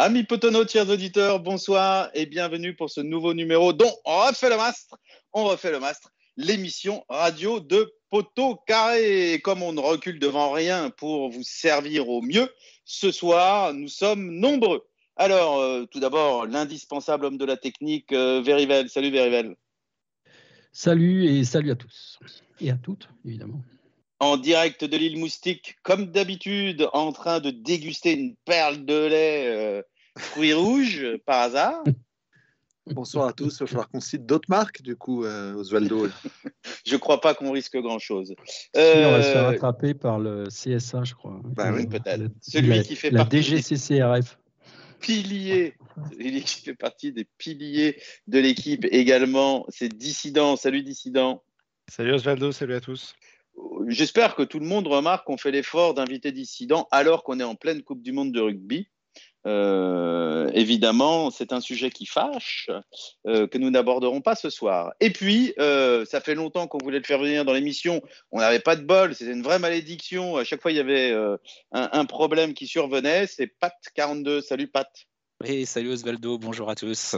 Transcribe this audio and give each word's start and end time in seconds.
Amis 0.00 0.22
potono, 0.22 0.64
chers 0.64 0.88
auditeurs, 0.88 1.40
bonsoir 1.40 2.08
et 2.14 2.24
bienvenue 2.24 2.72
pour 2.72 2.88
ce 2.88 3.00
nouveau 3.00 3.34
numéro 3.34 3.72
dont 3.72 3.92
on 4.04 4.28
refait 4.28 4.48
le 4.48 4.56
mastre. 4.56 4.96
On 5.32 5.42
refait 5.42 5.72
le 5.72 5.80
mastre, 5.80 6.12
l'émission 6.36 7.04
radio 7.08 7.58
de 7.58 7.92
Poteau 8.08 8.60
Carré. 8.64 9.40
comme 9.42 9.60
on 9.60 9.72
ne 9.72 9.80
recule 9.80 10.20
devant 10.20 10.52
rien 10.52 10.90
pour 10.90 11.30
vous 11.30 11.42
servir 11.42 12.08
au 12.08 12.22
mieux, 12.22 12.48
ce 12.84 13.10
soir, 13.10 13.74
nous 13.74 13.88
sommes 13.88 14.30
nombreux. 14.36 14.86
Alors, 15.16 15.58
euh, 15.58 15.84
tout 15.86 15.98
d'abord, 15.98 16.46
l'indispensable 16.46 17.24
homme 17.24 17.36
de 17.36 17.44
la 17.44 17.56
technique, 17.56 18.12
euh, 18.12 18.40
Verivel. 18.40 18.88
Salut 18.88 19.10
Verivel. 19.10 19.56
Salut 20.70 21.26
et 21.26 21.42
salut 21.42 21.72
à 21.72 21.74
tous. 21.74 22.20
Et 22.60 22.70
à 22.70 22.76
toutes, 22.76 23.08
évidemment 23.24 23.64
en 24.20 24.36
direct 24.36 24.84
de 24.84 24.96
l'île 24.96 25.18
Moustique, 25.18 25.76
comme 25.82 26.06
d'habitude, 26.06 26.88
en 26.92 27.12
train 27.12 27.40
de 27.40 27.50
déguster 27.50 28.12
une 28.12 28.34
perle 28.44 28.84
de 28.84 29.06
lait 29.06 29.46
euh, 29.48 29.82
fruits 30.16 30.54
rouges 30.54 31.06
par 31.26 31.42
hasard. 31.42 31.84
Bonsoir 32.86 33.28
à 33.28 33.32
tous. 33.32 33.56
Il 33.56 33.60
va 33.60 33.66
falloir 33.66 33.88
qu'on 33.90 34.00
cite 34.00 34.24
d'autres 34.24 34.48
marques, 34.48 34.80
du 34.82 34.96
coup, 34.96 35.24
euh, 35.24 35.54
Osvaldo. 35.54 36.08
je 36.86 36.94
ne 36.94 36.98
crois 36.98 37.20
pas 37.20 37.34
qu'on 37.34 37.52
risque 37.52 37.76
grand-chose. 37.76 38.34
on 38.74 38.80
va 38.80 39.22
se 39.22 39.28
faire 39.28 39.44
euh, 39.44 39.48
rattraper 39.50 39.94
par 39.94 40.18
le 40.18 40.44
CSA, 40.48 41.04
je 41.04 41.14
crois. 41.14 41.38
Bah 41.44 41.70
oui, 41.72 41.86
peut-être. 41.90 42.30
Celui 42.40 42.82
qui 42.82 42.96
fait 42.96 43.10
la 43.10 43.28
DGCCRF. 43.28 44.38
Pilier, 45.00 45.74
il 46.18 46.42
fait 46.42 46.74
partie 46.74 47.12
des 47.12 47.24
piliers 47.36 48.00
de 48.26 48.40
l'équipe 48.40 48.84
également. 48.90 49.64
C'est 49.68 49.88
Dissident. 49.96 50.56
Salut 50.56 50.82
Dissident. 50.82 51.44
Salut 51.88 52.14
Osvaldo, 52.14 52.50
salut 52.52 52.74
à 52.74 52.80
tous. 52.80 53.14
J'espère 53.88 54.34
que 54.34 54.42
tout 54.42 54.58
le 54.58 54.66
monde 54.66 54.86
remarque 54.86 55.26
qu'on 55.26 55.36
fait 55.38 55.50
l'effort 55.50 55.94
d'inviter 55.94 56.32
dissidents 56.32 56.88
alors 56.90 57.24
qu'on 57.24 57.40
est 57.40 57.44
en 57.44 57.54
pleine 57.54 57.82
Coupe 57.82 58.02
du 58.02 58.12
Monde 58.12 58.32
de 58.32 58.40
rugby. 58.40 58.88
Euh, 59.46 60.50
évidemment, 60.52 61.30
c'est 61.30 61.52
un 61.52 61.60
sujet 61.60 61.90
qui 61.90 62.06
fâche, 62.06 62.68
euh, 63.26 63.46
que 63.46 63.56
nous 63.56 63.70
n'aborderons 63.70 64.20
pas 64.20 64.34
ce 64.34 64.50
soir. 64.50 64.92
Et 65.00 65.10
puis, 65.10 65.54
euh, 65.58 66.04
ça 66.04 66.20
fait 66.20 66.34
longtemps 66.34 66.66
qu'on 66.66 66.78
voulait 66.78 66.98
le 66.98 67.04
faire 67.04 67.18
venir 67.18 67.44
dans 67.44 67.52
l'émission. 67.52 68.02
On 68.30 68.40
n'avait 68.40 68.60
pas 68.60 68.76
de 68.76 68.82
bol, 68.82 69.14
c'était 69.14 69.32
une 69.32 69.42
vraie 69.42 69.58
malédiction. 69.58 70.36
À 70.36 70.44
chaque 70.44 70.60
fois, 70.60 70.72
il 70.72 70.76
y 70.76 70.80
avait 70.80 71.12
un, 71.12 71.38
un, 71.72 72.04
problème 72.04 72.52
qui 72.52 72.66
survenait. 72.66 73.26
C'est 73.26 73.50
Pat42. 73.62 74.42
Salut 74.42 74.68
Pat. 74.68 74.90
Salut 75.66 75.92
Osvaldo, 75.92 76.36
bonjour 76.36 76.68
à 76.68 76.74
tous. 76.74 77.14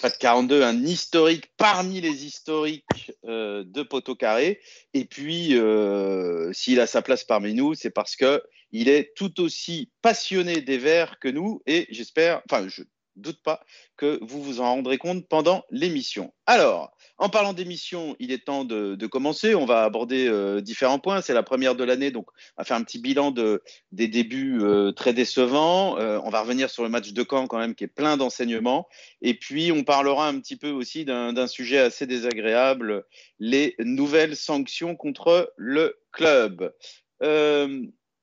Pat 0.00 0.16
42, 0.16 0.62
un 0.62 0.84
historique 0.84 1.50
parmi 1.56 2.00
les 2.00 2.24
historiques 2.24 3.10
euh, 3.24 3.64
de 3.66 3.82
Poteau 3.82 4.14
Carré. 4.14 4.60
Et 4.94 5.04
puis, 5.04 5.58
euh, 5.58 6.52
s'il 6.52 6.78
a 6.78 6.86
sa 6.86 7.02
place 7.02 7.24
parmi 7.24 7.52
nous, 7.52 7.74
c'est 7.74 7.90
parce 7.90 8.14
qu'il 8.14 8.88
est 8.88 9.12
tout 9.16 9.40
aussi 9.40 9.90
passionné 10.02 10.60
des 10.60 10.78
Verts 10.78 11.18
que 11.18 11.26
nous. 11.26 11.62
Et 11.66 11.88
j'espère, 11.90 12.42
enfin, 12.48 12.68
je 12.68 12.84
doute 13.16 13.40
pas 13.42 13.64
que 13.96 14.18
vous 14.22 14.42
vous 14.42 14.60
en 14.60 14.64
rendrez 14.64 14.98
compte 14.98 15.26
pendant 15.28 15.64
l'émission. 15.70 16.32
Alors, 16.46 16.96
en 17.18 17.28
parlant 17.28 17.52
d'émission, 17.52 18.16
il 18.18 18.32
est 18.32 18.44
temps 18.44 18.64
de, 18.64 19.06
commencer. 19.06 19.54
On 19.54 19.66
va 19.66 19.84
aborder 19.84 20.26
euh, 20.26 20.60
différents 20.60 20.98
points. 20.98 21.20
C'est 21.20 21.34
la 21.34 21.42
première 21.42 21.74
de 21.74 21.84
l'année, 21.84 22.10
donc 22.10 22.26
on 22.30 22.62
va 22.62 22.64
faire 22.64 22.76
un 22.76 22.82
petit 22.82 22.98
bilan 22.98 23.30
de, 23.30 23.62
des 23.92 24.08
débuts 24.08 24.60
euh, 24.62 24.92
très 24.92 25.12
décevants. 25.12 25.98
Euh, 25.98 26.20
on 26.24 26.30
va 26.30 26.40
revenir 26.40 26.70
sur 26.70 26.82
le 26.82 26.88
match 26.88 27.12
de 27.12 27.24
Caen 27.28 27.46
quand 27.46 27.58
même, 27.58 27.74
qui 27.74 27.84
est 27.84 27.88
plein 27.88 28.16
d'enseignements. 28.16 28.88
Et 29.22 29.34
puis, 29.34 29.70
on 29.72 29.84
parlera 29.84 30.28
un 30.28 30.40
petit 30.40 30.56
peu 30.56 30.70
aussi 30.70 31.04
d'un 31.04 31.46
sujet 31.46 31.78
assez 31.78 32.06
désagréable, 32.06 33.04
les 33.38 33.74
nouvelles 33.78 34.36
sanctions 34.36 34.96
contre 34.96 35.52
le 35.56 35.96
club 36.12 36.72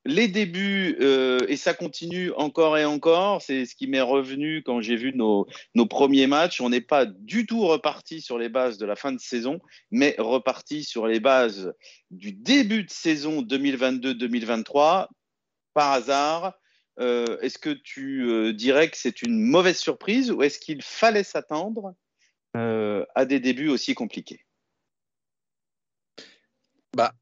les 0.06 0.28
débuts, 0.28 0.98
euh, 1.00 1.40
et 1.48 1.58
ça 1.58 1.74
continue 1.74 2.32
encore 2.34 2.78
et 2.78 2.86
encore, 2.86 3.42
c'est 3.42 3.66
ce 3.66 3.76
qui 3.76 3.88
m'est 3.88 4.02
revenu 4.02 4.64
quand 4.64 4.82
j'ai 4.82 4.96
vu 4.96 5.14
nos, 5.14 5.46
premiers 5.90 6.28
matchs. 6.28 6.60
On 6.60 6.70
n'est 6.70 6.82
pas 6.82 7.06
du 7.06 7.46
tout 7.46 7.62
reparti 7.62 8.22
sur 8.22 8.38
les 8.40 8.50
bases 8.50 8.78
de 8.78 8.86
la 8.86 8.96
fin 8.96 9.12
de 9.12 9.20
saison, 9.20 9.60
mais 9.92 10.16
reparti 10.18 10.84
sur 10.84 11.06
les 11.06 11.20
bases 11.20 11.74
du 12.09 12.31
début 12.31 12.84
de 12.84 12.90
saison 12.90 13.42
2022-2023. 13.44 15.08
Par 15.74 15.92
hasard, 15.92 16.54
euh, 17.00 17.40
est-ce 17.40 17.58
que 17.58 17.70
tu 17.70 18.28
euh, 18.28 18.54
dirais 18.54 18.90
que 18.90 18.98
c'est 18.98 19.22
une 19.22 19.40
mauvaise 19.40 19.78
surprise 19.78 20.31
ou 20.31 20.42
est-ce 20.44 20.59
qu'il 20.59 20.81
fallait 20.81 21.24
s'attendre 21.24 21.96
à 22.54 23.25
des 23.25 23.40
débuts 23.40 23.70
aussi 23.70 23.94
compliqués? 23.96 24.46
Bah, 26.94 27.14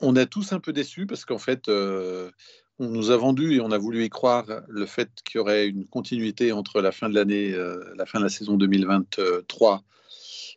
on 0.00 0.16
est 0.16 0.26
tous 0.26 0.52
un 0.52 0.60
peu 0.60 0.72
déçus 0.72 1.06
parce 1.06 1.24
qu'en 1.24 1.38
fait, 1.38 1.68
euh, 1.68 2.30
on 2.78 2.88
nous 2.88 3.10
a 3.10 3.16
vendu 3.16 3.54
et 3.54 3.60
on 3.60 3.70
a 3.70 3.78
voulu 3.78 4.04
y 4.04 4.08
croire 4.08 4.46
le 4.68 4.86
fait 4.86 5.10
qu'il 5.24 5.38
y 5.38 5.40
aurait 5.40 5.66
une 5.66 5.86
continuité 5.86 6.52
entre 6.52 6.80
la 6.80 6.92
fin 6.92 7.08
de 7.08 7.14
l'année, 7.14 7.52
euh, 7.52 7.92
la 7.96 8.06
fin 8.06 8.18
de 8.18 8.24
la 8.24 8.30
saison 8.30 8.56
2023 8.56 9.82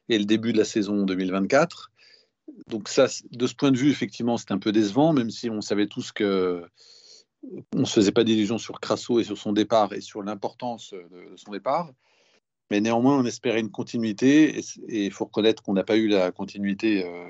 et 0.10 0.18
le 0.18 0.26
début 0.26 0.54
de 0.54 0.58
la 0.58 0.66
saison 0.66 1.04
2024. 1.04 1.92
Donc 2.68 2.90
ça, 2.90 3.08
de 3.32 3.48
ce 3.48 3.56
point 3.56 3.72
de 3.72 3.78
vue, 3.78 3.90
effectivement, 3.90 4.38
c'est 4.38 4.52
un 4.52 4.58
peu 4.58 4.72
décevant, 4.72 5.14
même 5.14 5.30
si 5.30 5.50
on 5.50 5.62
savait 5.62 5.88
tous 5.88 6.12
que 6.12 6.64
on 7.76 7.80
ne 7.80 7.86
se 7.86 7.94
faisait 7.94 8.12
pas 8.12 8.24
d'illusions 8.24 8.58
sur 8.58 8.80
Crasso 8.80 9.20
et 9.20 9.24
sur 9.26 9.38
son 9.38 9.52
départ 9.52 9.92
et 9.94 10.00
sur 10.00 10.24
l'importance 10.24 10.94
de, 10.94 11.36
son 11.36 11.52
départ. 11.52 11.92
Mais 12.72 12.80
néanmoins, 12.80 13.18
on 13.18 13.26
espérait 13.26 13.60
une 13.60 13.72
continuité 13.72 14.60
et 14.88 15.06
il 15.06 15.12
faut 15.12 15.26
reconnaître 15.26 15.62
qu'on 15.62 15.74
n'a 15.74 15.84
pas 15.84 15.98
eu 15.98 16.08
la 16.08 16.32
continuité 16.32 17.06
euh, 17.06 17.30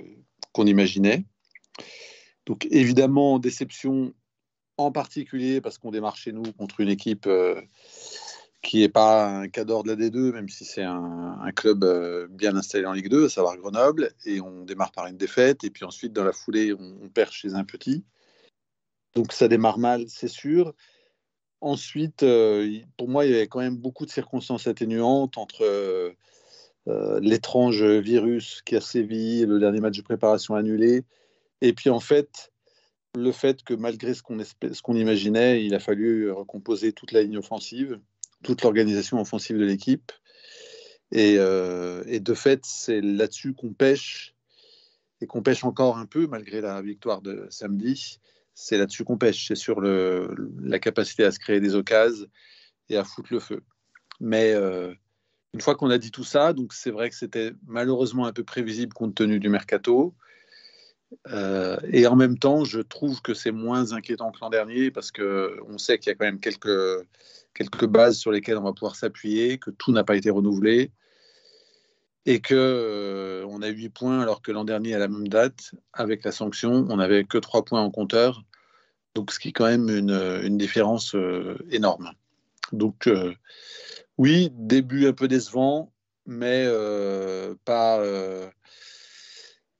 qu'on 0.52 0.68
imaginait. 0.68 1.26
Donc 2.46 2.68
évidemment, 2.72 3.40
déception 3.40 4.14
en 4.78 4.92
particulier 4.92 5.62
parce 5.62 5.78
qu'on 5.78 5.92
démarre 5.92 6.18
chez 6.18 6.32
nous 6.32 6.44
contre 6.54 6.80
une 6.80 6.90
équipe 6.90 7.28
euh, 7.28 7.62
qui 8.62 8.80
n'est 8.80 8.90
pas 8.90 9.28
un 9.28 9.48
cadre 9.50 9.84
de 9.84 9.92
la 9.92 9.96
D2, 9.96 10.32
même 10.32 10.50
si 10.50 10.66
c'est 10.66 10.84
un, 10.84 11.52
club 11.56 11.84
euh, 11.84 12.28
bien 12.30 12.56
installé 12.56 12.86
en 12.86 12.94
Ligue 12.94 13.10
2, 13.10 13.26
à 13.26 13.30
savoir 13.30 13.58
Grenoble, 13.58 14.12
et 14.26 14.40
on 14.42 14.64
démarre 14.64 14.92
par 14.92 15.08
une 15.08 15.18
défaite, 15.18 15.64
et 15.64 15.70
puis 15.70 15.84
ensuite, 15.84 16.14
dans 16.14 16.24
la 16.24 16.32
foulée, 16.32 16.74
on, 16.74 17.10
perd 17.10 17.32
chez 17.32 17.54
un 17.54 17.66
petit. 17.66 18.04
Donc 19.16 19.34
ça 19.34 19.48
démarre 19.48 19.80
mal, 19.80 20.06
c'est 20.08 20.30
sûr. 20.30 20.74
Ensuite, 21.60 22.24
euh, 22.24 22.80
pour 22.98 23.10
moi, 23.10 23.26
il 23.26 23.32
y 23.32 23.36
avait 23.36 23.48
quand 23.48 23.60
même 23.60 23.78
beaucoup 23.78 24.06
de 24.06 24.12
circonstances 24.12 24.68
atténuantes 24.68 25.38
entre 25.38 26.16
l'étrange 27.22 27.82
virus 27.84 28.62
qui 28.62 28.76
a 28.76 28.82
sévi, 28.82 29.46
le 29.46 29.60
dernier 29.60 29.80
match 29.80 29.98
de 29.98 30.02
préparation 30.02 30.56
annulé, 30.56 31.06
et 31.64 31.74
puis 31.74 31.90
en 31.90 32.02
fait, 32.02 32.52
le 33.16 33.32
fait 33.32 33.64
que 33.64 33.74
malgré 33.74 34.14
ce 34.14 34.22
qu'on 34.22 34.96
imaginait, 34.96 35.66
il 35.66 35.74
a 35.74 35.80
fallu 35.80 36.30
recomposer 36.30 36.92
toute 36.92 37.14
la 37.14 37.24
ligne 37.24 37.38
offensive, 37.38 38.00
toute 38.44 38.62
l'organisation 38.64 39.20
offensive 39.20 39.58
de 39.58 39.64
l'équipe. 39.64 40.12
Et, 41.12 41.36
euh, 41.38 42.04
de 42.20 42.34
fait, 42.34 42.66
c'est 42.66 43.00
là-dessus 43.00 43.54
qu'on 43.54 43.74
pêche, 43.74 44.36
et 45.22 45.26
qu'on 45.26 45.42
pêche 45.42 45.64
encore 45.64 45.98
un 45.98 46.06
peu 46.06 46.28
malgré 46.28 46.60
la 46.60 46.82
victoire 46.82 47.22
de 47.22 47.48
samedi. 47.50 48.20
C'est 48.56 48.78
là-dessus 48.78 49.06
qu'on 49.06 49.18
pêche, 49.18 49.48
c'est 49.48 49.56
sur 49.56 49.80
la 49.82 50.80
capacité 50.80 51.24
à 51.24 51.32
se 51.32 51.40
créer 51.40 51.62
des 51.62 51.76
occasions 51.76 52.28
et 52.90 52.98
à 52.98 53.06
foutre 53.06 53.32
le 53.32 53.40
feu. 53.40 53.64
Mais 54.20 54.52
euh, 54.54 54.94
une 55.54 55.62
fois 55.62 55.76
qu'on 55.76 55.90
a 55.90 55.98
dit 55.98 56.12
tout 56.12 56.26
ça, 56.26 56.52
donc 56.52 56.74
c'est 56.74 56.92
vrai 56.92 57.10
que 57.10 57.16
c'était 57.16 57.54
malheureusement 57.68 58.26
un 58.26 58.34
peu 58.34 58.44
prévisible 58.44 58.94
compte 58.94 59.16
tenu 59.16 59.40
du 59.40 59.48
mercato. 59.48 60.14
Euh, 61.32 61.78
et 61.92 62.08
en 62.08 62.16
même 62.16 62.38
temps, 62.38 62.64
je 62.64 62.80
trouve 62.80 63.22
que 63.22 63.34
c'est 63.34 63.52
moins 63.52 63.94
inquiétant 63.94 64.32
que 64.32 64.40
l'an 64.42 64.50
dernier 64.50 64.92
parce 64.92 65.12
qu'on 65.12 65.78
sait 65.78 65.98
qu'il 66.00 66.10
y 66.10 66.12
a 66.12 66.16
quand 66.16 66.26
même 66.26 66.40
quelques, 66.40 67.06
quelques 67.54 67.86
bases 67.86 68.18
sur 68.18 68.32
lesquelles 68.32 68.58
on 68.58 68.64
va 68.64 68.74
pouvoir 68.74 68.96
s'appuyer, 68.96 69.58
que 69.58 69.72
tout 69.72 69.92
n'a 69.92 70.04
pas 70.04 70.16
été 70.16 70.30
renouvelé 70.30 70.92
et 72.26 72.40
que 72.40 72.56
euh, 72.56 73.46
on 73.50 73.62
a 73.62 73.68
8 73.68 73.90
points 73.90 74.22
alors 74.22 74.42
que 74.42 74.52
l'an 74.52 74.64
dernier 74.64 74.96
à 74.96 75.00
la 75.00 75.08
même 75.10 75.28
date, 75.28 75.72
avec 75.92 76.24
la 76.24 76.32
sanction, 76.32 76.86
on 76.90 76.98
n'avait 76.98 77.26
que 77.26 77.38
3 77.38 77.66
points 77.66 77.82
en 77.82 77.92
compteur. 77.92 78.44
Donc 79.16 79.32
ce 79.32 79.40
qui 79.40 79.50
est 79.50 79.52
quand 79.54 79.68
même 79.68 79.90
une, 79.90 80.42
une 80.44 80.58
différence 80.58 81.16
euh, 81.16 81.58
énorme. 81.70 82.12
Donc 82.72 83.10
oui, 84.18 84.50
début 84.54 85.08
un 85.08 85.14
peu 85.14 85.28
décevant, 85.28 85.92
mais 86.26 86.68
pas 87.66 88.02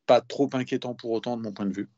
pas 0.06 0.22
trop 0.22 0.50
inquiétant 0.54 0.94
pour 0.94 1.12
autant 1.12 1.38
de 1.38 1.42
mon 1.42 1.52
point 1.54 1.66
de 1.66 1.74
vue. 1.74 1.90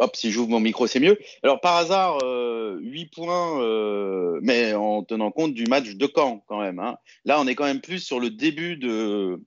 Hop, 0.00 0.16
si 0.16 0.30
j'ouvre 0.30 0.48
mon 0.48 0.60
micro, 0.60 0.86
c'est 0.86 0.98
mieux. 0.98 1.18
Alors, 1.42 1.60
par 1.60 1.76
hasard, 1.76 2.18
euh, 2.22 2.78
8 2.80 3.06
points, 3.14 3.62
euh, 3.62 4.40
mais 4.42 4.72
en 4.72 5.02
tenant 5.02 5.30
compte 5.30 5.52
du 5.52 5.64
match 5.64 5.90
de 5.90 6.10
Caen, 6.14 6.42
quand 6.46 6.58
même. 6.58 6.78
Hein. 6.78 6.96
Là, 7.26 7.38
on 7.38 7.46
est 7.46 7.54
quand 7.54 7.66
même 7.66 7.82
plus 7.82 7.98
sur 7.98 8.18
le 8.18 8.30
début 8.30 8.78
de, 8.78 9.38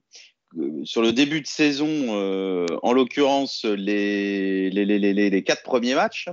euh, 0.56 0.84
sur 0.84 1.02
le 1.02 1.12
début 1.12 1.40
de 1.40 1.48
saison, 1.48 1.88
euh, 1.88 2.66
en 2.82 2.92
l'occurrence, 2.92 3.64
les, 3.64 4.70
les, 4.70 4.84
les, 4.84 5.12
les, 5.12 5.42
quatre 5.42 5.64
premiers 5.64 5.96
matchs. 5.96 6.28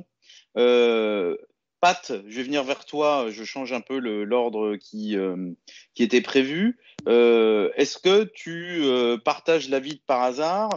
Pat, 1.82 2.14
je 2.28 2.36
vais 2.38 2.44
venir 2.44 2.64
vers 2.64 2.86
toi. 2.86 3.26
Je 3.32 3.44
change 3.44 3.74
un 3.74 3.82
peu 3.82 3.98
l'ordre 3.98 4.76
qui, 4.76 5.18
euh, 5.18 5.52
qui 5.96 6.04
était 6.04 6.22
prévu. 6.22 6.78
Euh, 7.08 7.72
est-ce 7.76 7.98
que 7.98 8.24
tu 8.24 8.84
euh, 8.84 9.18
partages 9.18 9.68
l'avis 9.68 9.96
de 9.96 10.02
par 10.06 10.22
hasard 10.22 10.70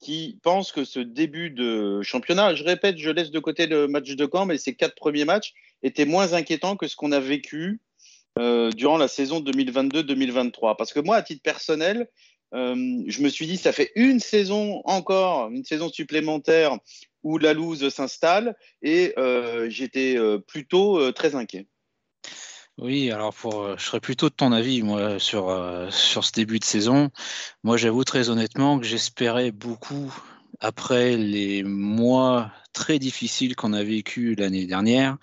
qui 0.00 0.38
pense 0.42 0.70
que 0.70 0.84
ce 0.84 1.00
début 1.00 1.48
de 1.48 2.02
championnat, 2.02 2.54
je 2.54 2.62
répète, 2.62 2.98
je 2.98 3.08
laisse 3.08 3.30
de 3.30 3.38
côté 3.38 3.66
le 3.66 3.88
match 3.88 4.10
de 4.10 4.26
camp, 4.26 4.44
mais 4.44 4.58
ces 4.58 4.74
quatre 4.74 4.94
premiers 4.94 5.24
matchs, 5.24 5.54
était 5.82 6.04
moins 6.04 6.34
inquiétant 6.34 6.76
que 6.76 6.88
ce 6.88 6.94
qu'on 6.94 7.12
a 7.12 7.20
vécu 7.20 7.80
durant 8.76 8.98
la 8.98 9.08
saison 9.08 9.40
2022-2023 9.40 10.76
Parce 10.76 10.92
que 10.92 11.00
moi, 11.00 11.16
à 11.16 11.22
titre 11.22 11.42
personnel, 11.42 12.08
je 12.54 13.22
me 13.22 13.28
suis 13.28 13.46
dit, 13.46 13.56
ça 13.56 13.72
fait 13.72 13.90
une 13.96 14.20
saison 14.20 14.80
encore, 14.84 15.50
une 15.50 15.64
saison 15.64 15.88
supplémentaire 15.88 16.78
où 17.22 17.38
la 17.38 17.52
loose 17.52 17.88
s'installe 17.88 18.56
et 18.82 19.14
j'étais 19.68 20.16
plutôt 20.46 21.12
très 21.12 21.34
inquiet. 21.34 21.66
Oui, 22.76 23.10
alors 23.10 23.32
je 23.78 23.84
serais 23.84 24.00
plutôt 24.00 24.28
de 24.28 24.34
ton 24.34 24.52
avis, 24.52 24.82
moi, 24.82 25.18
sur, 25.18 25.56
sur 25.90 26.24
ce 26.24 26.32
début 26.32 26.58
de 26.58 26.64
saison. 26.64 27.10
Moi, 27.62 27.76
j'avoue 27.76 28.04
très 28.04 28.30
honnêtement 28.30 28.78
que 28.78 28.86
j'espérais 28.86 29.50
beaucoup 29.50 30.12
après 30.60 31.16
les 31.16 31.62
mois 31.62 32.52
très 32.72 32.98
difficiles 32.98 33.54
qu'on 33.54 33.72
a 33.72 33.82
vécu 33.82 34.34
l'année 34.34 34.66
dernière, 34.66 35.18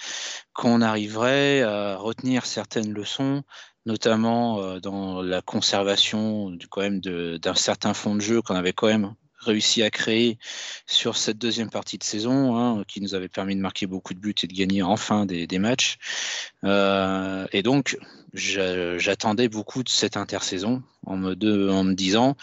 qu'on 0.53 0.81
arriverait 0.81 1.61
à 1.61 1.97
retenir 1.97 2.45
certaines 2.45 2.93
leçons, 2.93 3.43
notamment 3.85 4.61
euh, 4.61 4.79
dans 4.79 5.21
la 5.21 5.41
conservation 5.41 6.49
du, 6.51 6.67
quand 6.67 6.81
même 6.81 6.99
d'un 7.01 7.55
certain 7.55 7.93
fond 7.93 8.15
de 8.15 8.21
jeu 8.21 8.41
qu'on 8.41 8.55
avait 8.55 8.73
quand 8.73 8.87
même 8.87 9.13
réussi 9.41 9.81
à 9.81 9.89
créer 9.89 10.37
sur 10.85 11.17
cette 11.17 11.37
deuxième 11.37 11.69
partie 11.69 11.97
de 11.97 12.03
saison, 12.03 12.57
hein, 12.57 12.83
qui 12.87 13.01
nous 13.01 13.15
avait 13.15 13.27
permis 13.27 13.55
de 13.55 13.61
marquer 13.61 13.87
beaucoup 13.87 14.13
de 14.13 14.19
buts 14.19 14.35
et 14.43 14.47
de 14.47 14.53
gagner 14.53 14.83
enfin 14.83 15.25
des, 15.25 15.47
matchs. 15.59 15.97
Euh, 16.63 17.47
et 17.51 17.63
donc, 17.63 17.97
j'attendais 18.33 19.49
beaucoup 19.49 19.83
de 19.83 19.89
cette 19.89 20.15
intersaison 20.15 20.83
en 21.05 21.17
me, 21.17 21.71
en 21.71 21.83
me 21.83 21.93
disant, 21.93 22.35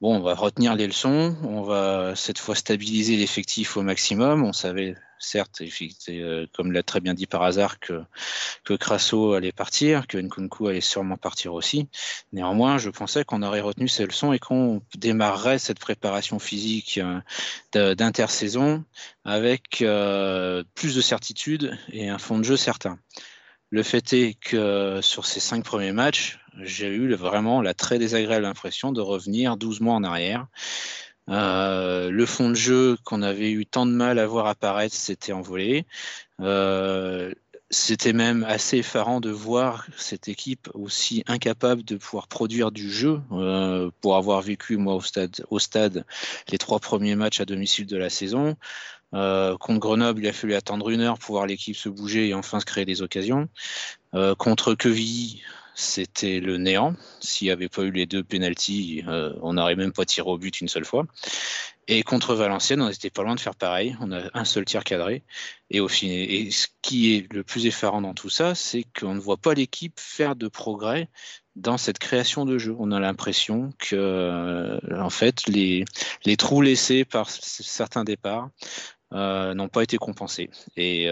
bon, 0.00 0.16
on 0.16 0.20
va 0.20 0.34
retenir 0.34 0.74
les 0.74 0.86
leçons, 0.86 1.36
on 1.42 1.62
va 1.62 2.14
cette 2.16 2.38
fois 2.38 2.54
stabiliser 2.54 3.16
l'effectif 3.16 3.76
au 3.76 3.82
maximum. 3.82 4.42
On 4.42 4.54
savait 4.54 4.96
certes, 5.18 5.62
euh, 6.08 6.46
comme 6.54 6.72
l'a 6.72 6.82
très 6.82 7.00
bien 7.00 7.14
dit 7.14 7.26
par 7.26 7.42
hasard, 7.42 7.78
que, 7.78 8.02
que 8.64 8.74
Crasso 8.74 9.32
allait 9.32 9.52
partir, 9.52 10.06
que 10.06 10.18
Nkunku 10.18 10.68
allait 10.68 10.80
sûrement 10.80 11.16
partir 11.16 11.54
aussi. 11.54 11.88
Néanmoins, 12.32 12.78
je 12.78 12.90
pensais 12.90 13.24
qu'on 13.24 13.42
aurait 13.42 13.60
retenu 13.60 13.88
ces 13.88 14.06
leçons 14.06 14.32
et 14.32 14.38
qu'on 14.38 14.82
démarrerait 14.96 15.58
cette 15.58 15.78
préparation 15.78 16.38
physique 16.38 17.00
euh, 17.74 17.94
d'intersaison 17.94 18.84
avec 19.24 19.82
euh, 19.82 20.64
plus 20.74 20.94
de 20.94 21.00
certitude 21.00 21.76
et 21.92 22.08
un 22.08 22.18
fond 22.18 22.38
de 22.38 22.44
jeu 22.44 22.56
certain. 22.56 22.98
Le 23.70 23.82
fait 23.82 24.12
est 24.14 24.34
que 24.40 25.00
sur 25.02 25.26
ces 25.26 25.40
cinq 25.40 25.62
premiers 25.62 25.92
matchs, 25.92 26.38
j'ai 26.62 26.88
eu 26.88 27.12
vraiment 27.14 27.60
la 27.60 27.74
très 27.74 27.98
désagréable 27.98 28.46
impression 28.46 28.92
de 28.92 29.00
revenir 29.00 29.56
12 29.56 29.80
mois 29.80 29.94
en 29.94 30.04
arrière. 30.04 30.46
Euh, 31.28 32.10
le 32.10 32.26
fond 32.26 32.50
de 32.50 32.54
jeu 32.54 32.96
qu'on 33.04 33.22
avait 33.22 33.50
eu 33.50 33.66
tant 33.66 33.86
de 33.86 33.92
mal 33.92 34.18
à 34.18 34.26
voir 34.26 34.46
apparaître 34.46 34.94
s'était 34.94 35.32
envolé. 35.32 35.86
Euh, 36.40 37.32
c'était 37.70 38.14
même 38.14 38.44
assez 38.44 38.78
effarant 38.78 39.20
de 39.20 39.30
voir 39.30 39.86
cette 39.96 40.28
équipe 40.28 40.70
aussi 40.72 41.22
incapable 41.26 41.84
de 41.84 41.96
pouvoir 41.96 42.28
produire 42.28 42.72
du 42.72 42.90
jeu. 42.90 43.20
Euh, 43.32 43.90
pour 44.00 44.16
avoir 44.16 44.40
vécu, 44.40 44.78
moi, 44.78 44.94
au 44.94 45.02
stade, 45.02 45.44
au 45.50 45.58
stade, 45.58 46.06
les 46.50 46.58
trois 46.58 46.80
premiers 46.80 47.14
matchs 47.14 47.40
à 47.40 47.44
domicile 47.44 47.86
de 47.86 47.96
la 47.96 48.08
saison. 48.08 48.56
contre 49.12 49.78
Grenoble, 49.78 50.22
il 50.22 50.28
a 50.28 50.32
fallu 50.32 50.54
attendre 50.54 50.88
une 50.88 51.00
heure 51.02 51.18
pour 51.18 51.34
voir 51.34 51.46
l'équipe 51.46 51.76
se 51.76 51.88
bouger 51.90 52.28
et 52.28 52.34
enfin 52.34 52.60
se 52.60 52.64
créer 52.64 52.86
des 52.86 53.02
occasions. 53.02 53.48
contre 54.38 54.74
Quevilly, 54.74 55.42
c'était 55.78 56.40
le 56.40 56.58
néant. 56.58 56.94
S'il 57.20 57.46
n'y 57.46 57.52
avait 57.52 57.68
pas 57.68 57.82
eu 57.82 57.92
les 57.92 58.04
deux 58.04 58.24
pénalties, 58.24 59.04
euh, 59.06 59.32
on 59.42 59.52
n'aurait 59.52 59.76
même 59.76 59.92
pas 59.92 60.04
tiré 60.04 60.28
au 60.28 60.36
but 60.36 60.60
une 60.60 60.66
seule 60.66 60.84
fois. 60.84 61.06
Et 61.86 62.02
contre 62.02 62.34
Valenciennes, 62.34 62.82
on 62.82 62.88
n'était 62.88 63.10
pas 63.10 63.22
loin 63.22 63.36
de 63.36 63.40
faire 63.40 63.54
pareil. 63.54 63.96
On 64.00 64.10
a 64.10 64.22
un 64.34 64.44
seul 64.44 64.64
tir 64.64 64.82
cadré. 64.82 65.22
Et, 65.70 65.78
au 65.78 65.88
et 65.88 66.50
ce 66.50 66.66
qui 66.82 67.14
est 67.14 67.32
le 67.32 67.44
plus 67.44 67.66
effarant 67.66 68.00
dans 68.00 68.12
tout 68.12 68.28
ça, 68.28 68.56
c'est 68.56 68.86
qu'on 68.98 69.14
ne 69.14 69.20
voit 69.20 69.36
pas 69.36 69.54
l'équipe 69.54 70.00
faire 70.00 70.34
de 70.34 70.48
progrès 70.48 71.08
dans 71.54 71.78
cette 71.78 72.00
création 72.00 72.44
de 72.44 72.58
jeu. 72.58 72.74
On 72.80 72.90
a 72.90 72.98
l'impression 72.98 73.70
que, 73.78 73.94
euh, 73.94 74.80
en 75.00 75.10
fait, 75.10 75.46
les, 75.46 75.84
les 76.24 76.36
trous 76.36 76.60
laissés 76.60 77.04
par 77.04 77.30
certains 77.30 78.02
départs 78.02 78.50
euh, 79.12 79.54
n'ont 79.54 79.68
pas 79.68 79.84
été 79.84 79.96
compensés. 79.96 80.50
Et 80.76 81.08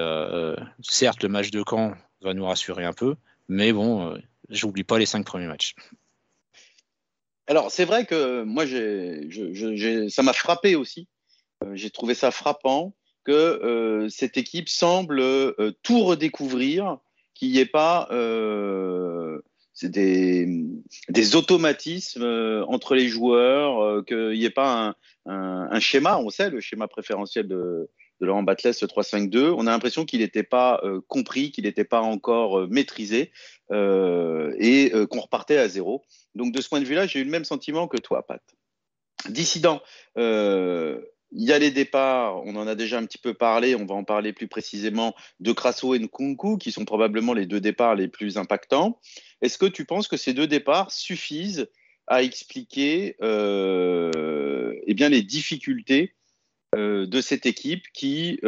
certes, 0.83 1.23
le 1.23 1.29
match 1.29 1.53
de 1.53 1.63
Caen 1.65 1.95
va 2.21 2.35
nous 2.35 2.47
rassurer 2.47 2.85
un 2.85 2.93
peu, 2.93 3.15
mais 3.49 3.73
bon, 3.73 4.19
j'oublie 4.49 4.85
pas 4.85 4.99
les 4.99 5.07
cinq 5.07 5.25
premiers 5.25 5.47
matchs. 5.47 5.75
Alors, 7.49 7.71
c'est 7.71 7.85
vrai 7.85 8.07
que 8.07 8.43
moi, 8.43 8.65
ça 10.11 10.23
m'a 10.23 10.33
frappé 10.33 10.75
aussi. 10.75 11.09
Euh, 11.65 11.73
j'ai 11.75 11.91
trouvé 11.91 12.15
ça 12.15 12.31
frappant 12.31 12.95
que 13.25 13.33
euh, 13.33 14.09
cette 14.09 14.37
équipe 14.37 14.69
semble 14.69 15.21
euh, 15.21 15.73
tout 15.83 16.03
redécouvrir, 16.03 16.99
qu'il 17.35 17.51
n'y 17.51 17.59
ait 17.59 17.67
pas 17.67 18.09
des, 19.83 20.65
des, 21.11 21.37
automatismes 21.37 22.65
entre 22.67 22.95
les 22.95 23.09
joueurs, 23.09 24.05
qu'il 24.07 24.31
n'y 24.31 24.45
ait 24.45 24.51
pas 24.51 24.97
un, 25.27 25.81
schéma. 25.81 26.19
On 26.19 26.31
sait 26.31 26.49
le 26.49 26.61
schéma 26.61 26.89
préférentiel 26.89 27.47
de, 27.47 27.91
de 28.21 28.27
Laurent 28.27 28.43
Batles, 28.43 28.75
ce 28.75 28.87
3-5-2. 28.87 29.55
On 29.57 29.67
a 29.67 29.71
l'impression 29.71 30.05
qu'il 30.05 30.21
n'était 30.21 30.43
pas 30.43 30.83
compris, 31.09 31.51
qu'il 31.51 31.65
n'était 31.65 31.85
pas 31.85 32.01
encore 32.01 32.67
maîtrisé. 32.69 33.31
Euh, 33.73 34.55
et 34.59 34.95
euh, 34.95 35.07
qu'on 35.07 35.21
repartait 35.21 35.59
à 35.59 35.69
zéro. 35.69 36.05
Donc 36.37 36.55
de 36.55 36.61
ce 36.61 36.69
point 36.69 36.81
de 36.81 36.85
vue-là, 36.85 37.07
j'ai 37.07 37.21
eu 37.21 37.25
le 37.25 37.31
même 37.31 37.45
sentiment 37.45 37.89
que 37.89 37.97
toi, 37.97 38.25
Pat. 38.25 38.41
Dissident, 39.29 39.83
euh, 40.19 41.01
il 41.33 41.43
y 41.43 41.53
a 41.53 41.59
les 41.59 41.73
départs, 41.73 42.45
on 42.45 42.55
en 42.55 42.69
a 42.69 42.77
déjà 42.77 42.99
un 42.99 43.05
petit 43.05 43.19
peu 43.19 43.35
parlé, 43.35 43.75
on 43.75 43.85
va 43.85 43.97
en 43.97 44.05
parler 44.05 44.33
plus 44.33 44.47
précisément 44.47 45.17
de 45.41 45.51
Crasso 45.51 45.95
et 45.95 45.99
Nkunku, 45.99 46.59
qui 46.59 46.71
sont 46.71 46.85
probablement 46.85 47.35
les 47.35 47.47
deux 47.47 47.61
départs 47.61 47.97
les 47.97 48.07
plus 48.07 48.37
impactants. 48.39 49.01
Est-ce 49.43 49.59
que 49.59 49.67
tu 49.67 49.85
penses 49.85 50.07
que 50.07 50.17
ces 50.17 50.33
deux 50.33 50.47
départs 50.47 50.93
suffisent 50.93 51.69
à 52.07 52.23
expliquer 52.23 53.17
eh 53.21 54.95
bien, 54.95 55.09
les 55.09 55.23
difficultés 55.23 56.15
de 56.77 57.21
cette 57.21 57.47
équipe 57.47 57.85
qui, 57.93 58.41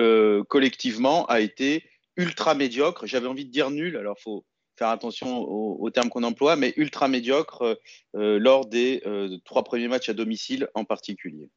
collectivement, 0.49 1.27
a 1.27 1.41
été 1.41 1.85
ultra 2.17 2.55
médiocre 2.55 3.07
J'avais 3.07 3.27
envie 3.27 3.47
de 3.47 3.51
dire 3.51 3.71
nul, 3.71 3.97
alors 3.97 4.19
faut, 4.19 4.45
faire 4.79 4.89
attention 4.89 5.41
aux, 5.41 5.91
termes 5.91 6.09
qu'on 6.09 6.23
emploie, 6.23 6.57
mais 6.57 6.73
ultra 6.77 7.09
médiocre 7.09 7.63
euh, 7.63 7.75
euh, 8.17 8.39
lors 8.39 8.67
des 8.67 9.03
euh, 9.05 9.37
trois 9.45 9.65
premiers 9.65 9.89
matchs 9.89 10.09
à 10.09 10.15
domicile 10.15 10.69
en 10.75 10.85
particulier. 10.85 11.51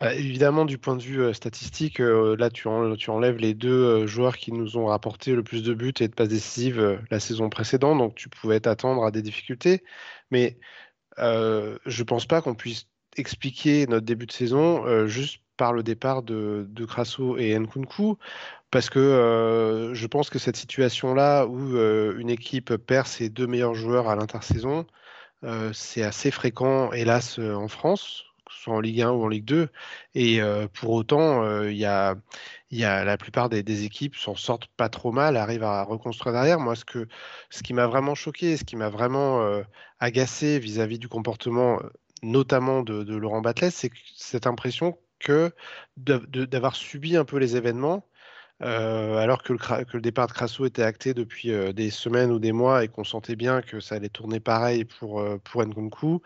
Bah, 0.00 0.14
évidemment, 0.14 0.64
du 0.64 0.78
point 0.78 0.96
de 0.96 1.02
vue 1.02 1.32
statistique, 1.34 1.98
là, 1.98 2.50
tu, 2.50 2.66
enlèves 2.66 3.36
les 3.36 3.54
deux 3.54 4.06
joueurs 4.06 4.36
qui 4.36 4.50
nous 4.50 4.76
ont 4.76 4.86
rapporté 4.86 5.34
le 5.34 5.44
plus 5.44 5.62
de 5.62 5.72
buts 5.72 5.94
et 6.00 6.08
de 6.08 6.14
passes 6.14 6.28
décisives 6.28 7.00
la 7.10 7.20
saison 7.20 7.48
précédente, 7.48 7.98
donc 7.98 8.16
tu 8.16 8.28
pouvais 8.28 8.58
t'attendre 8.58 9.04
à 9.04 9.12
des 9.12 9.22
difficultés. 9.22 9.84
Mais 10.32 10.58
je 11.16 11.78
ne 11.86 12.02
pense 12.02 12.26
pas 12.26 12.42
qu'on 12.42 12.56
puisse 12.56 12.88
expliquer 13.16 13.86
notre 13.86 14.06
début 14.06 14.26
de 14.26 14.32
saison 14.32 15.06
juste 15.06 15.40
par 15.56 15.72
le 15.72 15.82
départ 15.82 16.22
de, 16.22 16.66
de 16.68 16.84
Crasso 16.84 17.36
et 17.38 17.56
Nkunku 17.58 18.16
parce 18.74 18.90
que 18.90 18.98
euh, 18.98 19.94
je 19.94 20.06
pense 20.08 20.30
que 20.30 20.40
cette 20.40 20.56
situation-là 20.56 21.46
où 21.46 21.76
euh, 21.76 22.18
une 22.18 22.28
équipe 22.28 22.74
perd 22.74 23.06
ses 23.06 23.28
deux 23.28 23.46
meilleurs 23.46 23.76
joueurs 23.76 24.08
à 24.08 24.16
l'intersaison, 24.16 24.84
euh, 25.44 25.72
c'est 25.72 26.02
assez 26.02 26.32
fréquent, 26.32 26.90
hélas, 26.90 27.38
en 27.38 27.68
France, 27.68 28.24
que 28.44 28.52
ce 28.52 28.62
soit 28.62 28.74
en 28.74 28.80
Ligue 28.80 29.02
1 29.02 29.12
ou 29.12 29.22
en 29.22 29.28
Ligue 29.28 29.44
2. 29.44 29.68
Et 30.16 30.40
pour 30.72 30.90
autant, 30.90 31.62
y 31.62 31.84
a, 31.84 32.16
y 32.72 32.82
a, 32.82 33.04
la 33.04 33.16
plupart 33.16 33.48
des, 33.48 33.84
équipes 33.84 34.16
s'en 34.16 34.34
sortent 34.34 34.66
pas 34.76 34.88
trop 34.88 35.12
mal, 35.12 35.36
arrivent 35.36 35.62
à 35.62 35.84
reconstruire 35.84 36.32
derrière. 36.32 36.58
Moi, 36.58 36.74
ce, 36.74 36.84
que, 36.84 37.06
ce 37.50 37.62
qui 37.62 37.74
m'a 37.74 37.86
vraiment 37.86 38.16
choqué, 38.16 38.56
ce 38.56 38.64
qui 38.64 38.74
m'a 38.74 38.88
vraiment 38.88 39.40
agacé 40.00 40.58
vis-à-vis 40.58 40.98
du 40.98 41.06
comportement 41.06 41.78
notamment 42.22 42.82
de, 42.82 43.14
Laurent 43.16 43.40
Batles, 43.40 43.70
c'est 43.70 43.90
cette 44.16 44.46
impression 44.46 44.98
que 45.18 45.52
d'avoir 45.96 46.76
subi 46.76 47.16
un 47.16 47.24
peu 47.24 47.38
les 47.38 47.56
événements, 47.56 48.06
euh, 48.62 49.16
alors 49.16 49.42
que 49.42 49.52
le, 49.52 50.00
départ 50.00 50.28
de 50.28 50.32
Crasso 50.32 50.64
était 50.64 50.82
acté 50.82 51.12
depuis 51.12 51.50
euh, 51.50 51.72
des 51.72 51.90
semaines 51.90 52.30
ou 52.30 52.38
des 52.38 52.52
mois 52.52 52.84
et 52.84 52.88
qu'on 52.88 53.04
sentait 53.04 53.36
bien 53.36 53.62
que 53.62 53.80
ça 53.80 53.96
allait 53.96 54.08
tourner 54.08 54.40
pareil 54.40 54.84
pour, 54.84 55.20
euh, 55.20 55.38
pour 55.42 55.64
Nkunku, 55.64 56.20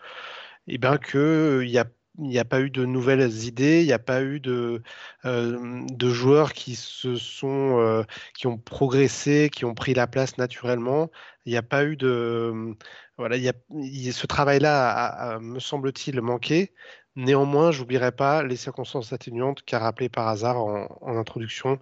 et 0.67 0.75
eh 0.75 0.77
bien 0.77 0.97
qu'il 0.97 1.67
n'y 1.67 1.77
a, 1.79 2.41
a 2.41 2.45
pas 2.45 2.61
eu 2.61 2.69
de 2.69 2.85
nouvelles 2.85 3.45
idées, 3.45 3.81
il 3.81 3.87
n'y 3.87 3.93
a 3.93 3.99
pas 3.99 4.21
eu 4.21 4.39
de, 4.39 4.83
de 5.23 6.09
joueurs 6.09 6.53
qui 6.53 6.75
se 6.75 7.15
sont 7.15 8.05
qui 8.35 8.47
ont 8.47 8.57
progressé, 8.57 9.49
qui 9.51 9.65
ont 9.65 9.73
pris 9.73 9.93
la 9.95 10.07
place 10.07 10.37
naturellement. 10.37 11.09
Il 11.45 11.51
n'y 11.51 11.57
a 11.57 11.63
pas 11.63 11.85
eu 11.85 11.97
de 11.97 12.75
voilà, 13.19 13.37
il 13.37 13.43
y 13.43 13.49
a, 13.49 14.11
ce 14.11 14.27
travail-là, 14.27 15.39
me 15.39 15.59
semble-t-il, 15.59 16.21
manqué. 16.21 16.73
Néanmoins, 17.15 17.71
j'oublierai 17.71 18.13
pas 18.13 18.43
les 18.43 18.55
circonstances 18.55 19.11
atténuantes 19.11 19.63
qu'a 19.63 19.79
rappelé 19.79 20.07
par 20.07 20.29
hasard 20.29 20.57
en, 20.57 21.17
introduction, 21.17 21.77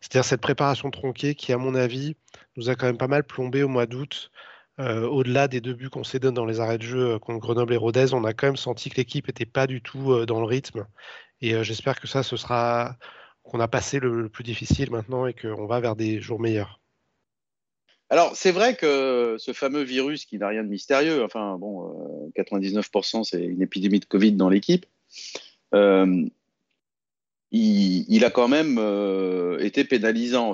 c'est-à-dire 0.00 0.26
cette 0.26 0.42
préparation 0.42 0.90
tronquée 0.90 1.34
qui, 1.34 1.52
à 1.54 1.58
mon 1.58 1.74
avis, 1.74 2.16
nous 2.56 2.68
a 2.68 2.74
quand 2.74 2.86
même 2.86 2.98
pas 2.98 3.08
mal 3.08 3.24
plombé 3.24 3.62
au 3.62 3.68
mois 3.68 3.86
d'août. 3.86 4.30
Euh, 4.80 5.06
au-delà 5.08 5.48
des 5.48 5.60
deux 5.60 5.72
buts 5.72 5.88
qu'on 5.88 6.04
s'est 6.04 6.18
donnés 6.18 6.34
dans 6.34 6.44
les 6.44 6.60
arrêts 6.60 6.78
de 6.78 6.82
jeu 6.82 7.14
euh, 7.14 7.18
contre 7.18 7.38
Grenoble 7.38 7.72
et 7.72 7.76
Rodez, 7.76 8.12
on 8.12 8.24
a 8.24 8.34
quand 8.34 8.48
même 8.48 8.56
senti 8.56 8.90
que 8.90 8.96
l'équipe 8.96 9.28
n'était 9.28 9.46
pas 9.46 9.66
du 9.66 9.80
tout 9.80 10.12
euh, 10.12 10.26
dans 10.26 10.40
le 10.40 10.46
rythme. 10.46 10.86
Et 11.40 11.62
j'espère 11.64 12.00
que 12.00 12.06
ça, 12.08 12.22
ce 12.22 12.36
sera 12.36 12.96
qu'on 13.42 13.60
a 13.60 13.68
passé 13.68 14.00
le, 14.00 14.28
plus 14.28 14.44
difficile 14.44 14.90
maintenant 14.90 15.26
et 15.26 15.34
qu'on 15.34 15.66
va 15.66 15.80
vers 15.80 15.96
des 15.96 16.20
jours 16.20 16.40
meilleurs. 16.40 16.80
Alors, 18.10 18.36
c'est 18.36 18.52
vrai 18.52 18.76
que 18.76 19.36
ce 19.38 19.52
fameux 19.52 19.82
virus 19.82 20.24
qui 20.24 20.38
n'a 20.38 20.48
rien 20.48 20.62
de 20.62 20.68
mystérieux, 20.68 21.24
enfin, 21.24 21.56
bon, 21.58 22.30
99% 22.36 23.20
euh, 23.20 23.22
c'est 23.24 23.42
une 23.42 23.62
épidémie 23.62 24.00
de 24.00 24.04
Covid 24.04 24.32
dans 24.32 24.48
l'équipe, 24.48 24.86
euh, 25.74 26.24
il, 27.50 28.24
a 28.24 28.30
quand 28.30 28.48
même 28.48 28.78
euh, 28.78 29.58
été 29.60 29.84
pénalisant. 29.84 30.52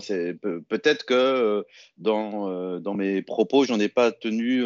peut-être 0.69 1.07
que 1.07 1.64
dans, 1.97 2.95
mes 2.95 3.23
propos, 3.23 3.64
j'en 3.64 3.80
ai 3.80 3.88
pas 3.88 4.12
tenu 4.12 4.64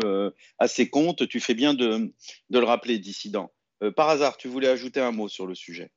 assez 0.58 0.90
compte. 0.90 1.28
Tu 1.28 1.38
fais 1.38 1.54
bien 1.54 1.74
de, 1.74 2.12
de 2.50 2.58
le 2.58 2.64
rappeler, 2.64 2.98
dissident. 2.98 3.52
par 3.96 4.08
hasard, 4.08 4.36
tu 4.36 4.48
voulais 4.48 4.68
ajouter 4.68 5.00
un 5.00 5.12
mot 5.12 5.28
sur 5.28 5.46
le 5.46 5.54
sujet 5.54 5.90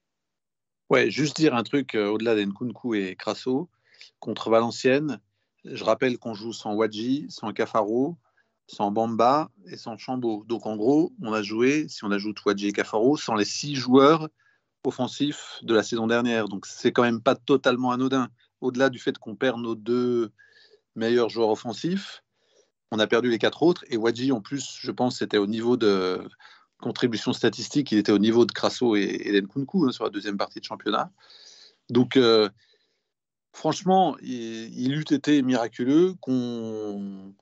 Ouais, 0.90 1.10
juste 1.10 1.36
dire 1.36 1.54
un 1.54 1.64
truc 1.64 1.96
au-delà 1.96 2.36
d'Enkunku 2.36 2.96
et 2.96 3.16
Crasso 3.16 3.68
contre 4.20 4.50
Valenciennes 4.52 5.20
je 5.66 5.84
rappelle 5.84 6.18
qu'on 6.18 6.34
joue 6.34 6.54
sans 6.54 6.74
Wadji, 6.74 7.26
sans 7.30 7.52
Cafaro, 7.54 8.18
sans 8.68 8.92
Bamba 8.92 9.50
et 9.66 9.78
sans 9.78 9.98
Chambaud. 9.98 10.44
Donc 10.48 10.66
en 10.66 10.76
gros, 10.76 11.14
on 11.22 11.34
a 11.34 11.42
joué, 11.42 11.88
si 11.90 12.04
on 12.04 12.12
ajoute 12.12 12.44
Wadji 12.46 12.68
et 12.68 12.74
Cafaro, 12.74 13.18
sans 13.18 13.36
les 13.36 13.46
six 13.46 13.76
joueurs 13.76 14.30
offensifs 14.84 15.60
de 15.64 15.74
la 15.74 15.84
saison 15.84 16.08
dernière. 16.08 16.48
Donc 16.48 16.66
c'est 16.66 16.92
quand 16.92 17.04
même 17.04 17.22
pas 17.22 17.36
totalement 17.36 17.92
anodin. 17.92 18.30
Au-delà 18.62 18.90
du 18.90 19.00
fait 19.00 19.18
qu'on 19.18 19.36
perd 19.36 19.60
nos 19.60 19.76
deux 19.76 20.32
meilleurs 20.96 21.30
joueurs 21.30 21.50
offensifs, 21.50 22.24
on 22.92 23.00
a 23.00 23.08
perdu 23.08 23.30
les 23.30 23.38
quatre 23.38 23.64
autres. 23.64 23.84
Et 23.90 23.98
Wadji, 23.98 24.32
en 24.32 24.42
plus, 24.42 24.78
je 24.80 24.92
pense, 24.92 25.20
c'était 25.20 25.38
au 25.38 25.48
niveau 25.48 25.78
de 25.78 26.28
contribution 26.80 27.34
statistique, 27.34 27.92
il 27.92 27.98
était 27.98 28.12
au 28.12 28.20
niveau 28.20 28.46
de 28.46 28.52
Crasso 28.52 28.96
et, 28.96 29.02
et 29.02 29.38
hein, 29.38 29.92
sur 29.92 30.04
la 30.04 30.10
deuxième 30.10 30.38
partie 30.38 30.60
de 30.60 30.66
championnat. 30.66 31.12
Donc, 31.90 32.18
euh, 32.18 32.50
franchement, 33.54 34.18
il, 34.22 34.94
eût 34.94 35.14
été 35.14 35.42
miraculeux 35.42 36.16
qu'on 36.22 37.34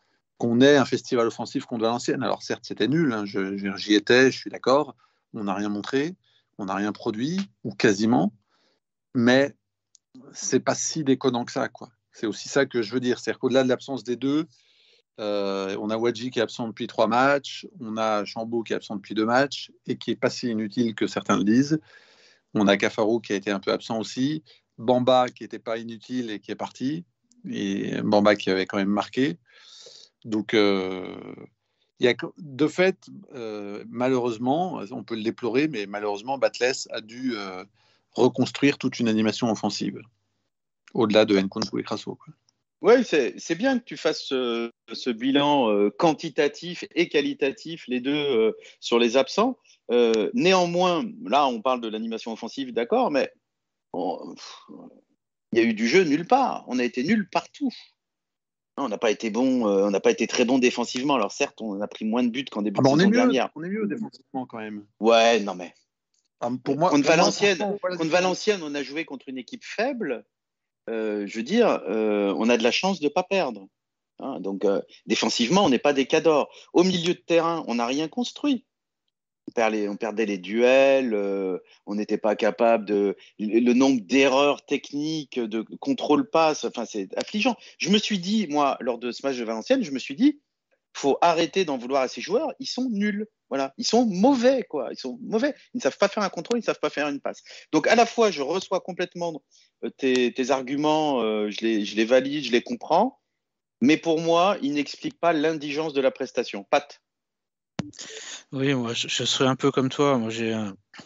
ait 0.62 0.78
un 0.78 0.86
festival 0.86 1.28
offensif 1.28 1.66
contre 1.66 1.84
Valenciennes. 1.84 2.24
Alors 2.24 2.44
certes, 2.44 2.64
c'était 2.66 2.88
nul, 2.88 3.12
hein, 3.14 3.26
j'y 3.26 3.94
étais, 3.94 4.32
je 4.32 4.38
suis 4.38 4.50
d'accord, 4.50 4.96
on 5.34 5.44
n'a 5.46 5.54
rien 5.54 5.70
montré, 5.70 6.16
on 6.58 6.66
n'a 6.66 6.76
rien 6.76 6.92
produit, 6.92 7.40
ou 7.64 7.74
quasiment, 7.74 8.34
mais 9.14 9.56
c'est 10.34 10.60
pas 10.60 10.76
si 10.76 11.04
déconnant 11.04 11.46
que 11.46 11.52
ça. 11.52 11.68
quoi. 11.68 11.90
C'est 12.12 12.28
aussi 12.28 12.48
ça 12.48 12.66
que 12.66 12.82
je 12.82 12.94
veux 12.94 13.00
dire, 13.00 13.20
c'est-à-dire 13.20 13.40
qu'au-delà 13.40 13.64
de 13.64 13.70
l'absence 13.70 14.04
des 14.04 14.16
deux, 14.16 14.48
euh, 15.20 15.78
on 15.80 15.90
a 15.90 15.98
Wadji 15.98 16.30
qui 16.30 16.40
est 16.40 16.42
absent 16.42 16.68
depuis 16.68 16.88
trois 16.88 17.08
matchs, 17.08 17.68
on 17.80 17.98
a 17.98 18.26
Chambaud 18.26 18.64
qui 18.64 18.74
est 18.74 18.76
absent 18.76 18.96
depuis 18.96 19.16
deux 19.16 19.26
matchs 19.26 19.72
et 19.86 19.98
qui 19.98 20.12
est 20.12 20.16
pas 20.16 20.30
si 20.30 20.50
inutile 20.50 20.94
que 20.94 21.08
certains 21.08 21.38
le 21.38 21.44
disent. 21.44 21.80
On 22.54 22.68
a 22.68 22.78
Cafaro 22.78 23.20
qui 23.20 23.34
a 23.34 23.36
été 23.36 23.52
un 23.52 23.60
peu 23.60 23.72
absent 23.72 24.00
aussi. 24.00 24.44
Bamba 24.78 25.30
qui 25.30 25.44
n'était 25.44 25.60
pas 25.60 25.78
inutile 25.78 26.32
et 26.32 26.40
qui 26.40 26.52
est 26.52 26.56
parti, 26.56 27.06
et 27.50 28.02
Bamba 28.02 28.36
qui 28.36 28.50
avait 28.50 28.66
quand 28.66 28.78
même 28.78 28.88
marqué. 28.90 29.38
Donc, 30.26 30.54
euh, 30.54 31.16
y 32.00 32.08
a, 32.08 32.14
de 32.38 32.68
fait, 32.68 32.98
euh, 33.34 33.84
malheureusement, 33.88 34.82
on 34.92 35.04
peut 35.04 35.16
le 35.16 35.24
déplorer, 35.24 35.68
mais 35.68 35.86
malheureusement, 35.86 36.38
Batles 36.38 36.88
a 36.90 37.00
dû 37.00 37.34
euh, 37.36 37.64
reconstruire 38.12 38.78
toute 38.78 39.00
une 39.00 39.08
animation 39.08 39.52
offensive, 39.52 40.02
au-delà 40.94 41.26
de 41.26 41.38
Nkunku 41.38 41.80
et 41.80 41.84
Crasso. 41.84 42.18
Oui, 42.82 42.94
c'est 43.04 43.56
bien 43.56 43.80
que 43.80 43.84
tu 43.84 43.98
fasses 43.98 44.26
ce, 44.26 45.10
bilan 45.10 45.90
quantitatif 45.98 46.84
et 46.94 47.08
qualitatif, 47.08 47.86
les 47.88 48.00
deux 48.00 48.54
sur 48.80 49.00
les 49.00 49.18
absents. 49.18 49.58
néanmoins, 50.34 51.04
là, 51.24 51.48
on 51.48 51.62
parle 51.62 51.82
de 51.82 51.88
l'animation 51.88 52.34
offensive, 52.34 52.74
d'accord, 52.74 53.10
mais 53.10 53.32
il 55.52 55.60
y 55.60 55.62
a 55.62 55.64
eu 55.64 55.74
du 55.74 55.88
jeu 55.88 56.04
nulle 56.04 56.28
part. 56.28 56.66
On 56.68 56.80
a 56.80 56.84
été 56.84 57.04
nul 57.04 57.30
partout. 57.30 57.72
on 58.78 58.90
n'a 58.90 58.98
pas 58.98 59.12
été 59.12 59.30
bon, 59.30 59.68
euh, 59.68 59.86
on 59.86 59.92
n'a 59.92 60.00
pas 60.00 60.12
été 60.12 60.28
très 60.28 60.46
bon 60.46 60.60
défensivement. 60.60 61.16
Alors 61.16 61.32
certes, 61.32 61.62
on 61.62 61.80
a 61.82 61.88
pris 61.88 62.06
moins 62.06 62.24
de 62.24 62.30
buts 62.30 62.46
qu'en 62.46 62.62
début 62.62 62.80
ah 62.80 62.84
de 62.84 62.88
bah, 62.90 62.98
saison 62.98 63.10
dernière. 63.10 63.50
On 63.56 63.64
est 63.64 63.70
mieux 63.70 63.88
défensivement 63.88 64.46
quand 64.46 64.60
même. 64.60 64.86
Ouais, 65.00 65.40
non 65.40 65.56
mais. 65.56 65.74
Ah, 66.42 66.50
pour 66.64 66.78
moi, 66.78 66.90
contre, 66.90 67.08
Valenciennes, 67.08 67.78
Valenciennes, 68.02 68.62
on 68.62 68.76
a 68.76 68.84
joué 68.84 69.06
contre 69.06 69.30
une 69.30 69.38
équipe 69.38 69.64
faible. 69.64 70.26
Euh, 70.90 71.26
je 71.26 71.38
veux 71.38 71.44
dire, 71.44 71.82
euh, 71.88 72.34
on 72.38 72.50
a 72.50 72.58
de 72.58 72.64
la 72.64 72.72
chance 72.72 73.00
de 73.00 73.06
ne 73.06 73.10
pas 73.10 73.24
perdre. 73.24 73.68
Hein, 74.20 74.40
donc 74.40 74.66
défensivement, 75.06 75.66
on 75.66 75.70
n'est 75.70 75.80
pas 75.80 75.94
des 75.94 76.06
cadors. 76.06 76.50
Au 76.74 76.84
milieu 76.84 77.14
de 77.14 77.20
terrain, 77.20 77.64
on 77.68 77.76
n'a 77.76 77.86
rien 77.86 78.08
construit 78.08 78.66
on, 79.58 79.96
perdait 79.96 80.26
les 80.26 80.38
duels, 80.38 81.14
euh, 81.14 81.58
on 81.86 81.96
n'était 81.96 82.18
pas 82.18 82.36
capable 82.36 82.86
de. 82.86 83.16
Le 83.40 83.74
nombre 83.74 84.02
d'erreurs 84.02 84.66
techniques, 84.66 85.40
de 85.40 85.62
contrôle 85.80 86.30
passe, 86.30 86.66
enfin, 86.66 86.86
c'est 86.86 87.16
affligeant. 87.18 87.56
Je 87.78 87.90
me 87.90 87.98
suis 87.98 88.20
dit, 88.20 88.48
moi, 88.50 88.78
lors 88.82 88.98
de 88.98 89.12
ce 89.12 89.26
match 89.26 89.38
de 89.38 89.44
Valenciennes, 89.44 89.84
je 89.84 89.92
me 89.92 90.00
suis 90.00 90.16
dit, 90.16 90.40
faut 90.94 91.18
arrêter 91.22 91.66
d'en 91.66 91.78
vouloir 91.78 92.02
à 92.02 92.08
ces 92.08 92.22
joueurs, 92.22 92.54
ils 92.60 92.68
sont 92.68 92.90
nuls. 92.90 93.28
Voilà, 93.50 93.74
ils 93.78 93.86
sont 93.86 94.06
mauvais, 94.06 94.64
quoi. 94.64 94.88
Ils 94.92 94.98
sont 94.98 95.20
mauvais. 95.22 95.54
Ils 95.74 95.78
ne 95.78 95.82
savent 95.82 95.98
pas 95.98 96.08
faire 96.08 96.24
un 96.24 96.30
contrôle, 96.30 96.58
ils 96.58 96.62
ne 96.62 96.66
savent 96.66 96.80
pas 96.80 96.90
faire 96.90 97.08
une 97.08 97.20
passe. 97.20 97.44
Donc, 97.72 97.86
à 97.88 97.96
la 97.96 98.06
fois, 98.06 98.32
je 98.32 98.42
reçois 98.42 98.80
complètement 98.80 99.44
euh, 99.84 99.90
tes, 99.90 100.50
arguments, 100.50 101.22
euh, 101.22 101.52
je, 101.52 101.64
les, 101.64 101.86
je 101.86 101.96
les 101.96 102.06
valide, 102.06 102.44
je 102.44 102.52
les 102.52 102.64
comprends, 102.64 103.20
mais 103.82 103.98
pour 103.98 104.20
moi, 104.20 104.58
ils 104.64 104.74
n'expliquent 104.74 105.20
pas 105.20 105.34
l'indigence 105.34 105.94
de 105.94 106.02
la 106.02 106.12
prestation. 106.12 106.64
Pat. 106.64 107.02
Oui, 108.52 108.74
moi 108.74 108.94
je, 108.94 109.08
serais 109.24 109.48
un 109.48 109.56
peu 109.56 109.72
comme 109.72 109.90
toi. 109.90 110.18
Moi 110.18 110.30
j'ai 110.30 110.56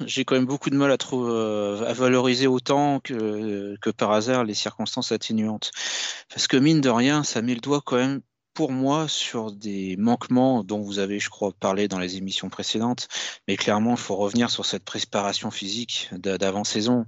j'ai 0.05 0.25
quand 0.25 0.35
même 0.35 0.45
beaucoup 0.45 0.69
de 0.69 0.75
mal 0.75 0.91
à, 0.91 0.97
euh, 1.13 1.85
à 1.85 1.93
valoriser 1.93 2.47
autant 2.47 2.99
que, 2.99 3.75
que 3.81 3.89
par 3.89 4.11
hasard 4.11 4.43
les 4.43 4.53
circonstances 4.53 5.11
atténuantes. 5.11 5.71
Parce 6.29 6.47
que 6.47 6.57
mine 6.57 6.81
de 6.81 6.89
rien, 6.89 7.23
ça 7.23 7.41
met 7.41 7.55
le 7.55 7.61
doigt 7.61 7.81
quand 7.83 7.97
même 7.97 8.21
pour 8.53 8.71
moi 8.73 9.07
sur 9.07 9.53
des 9.53 9.95
manquements 9.97 10.65
dont 10.65 10.81
vous 10.81 10.99
avez, 10.99 11.17
je 11.19 11.29
crois, 11.29 11.53
parlé 11.53 11.87
dans 11.87 11.97
les 11.97 12.17
émissions 12.17 12.49
précédentes. 12.49 13.07
Mais 13.47 13.55
clairement, 13.55 13.91
il 13.91 13.97
faut 13.97 14.17
revenir 14.17 14.49
sur 14.49 14.65
cette 14.65 14.83
préparation 14.83 15.49
physique 15.49 16.09
d'avant-saison. 16.11 17.05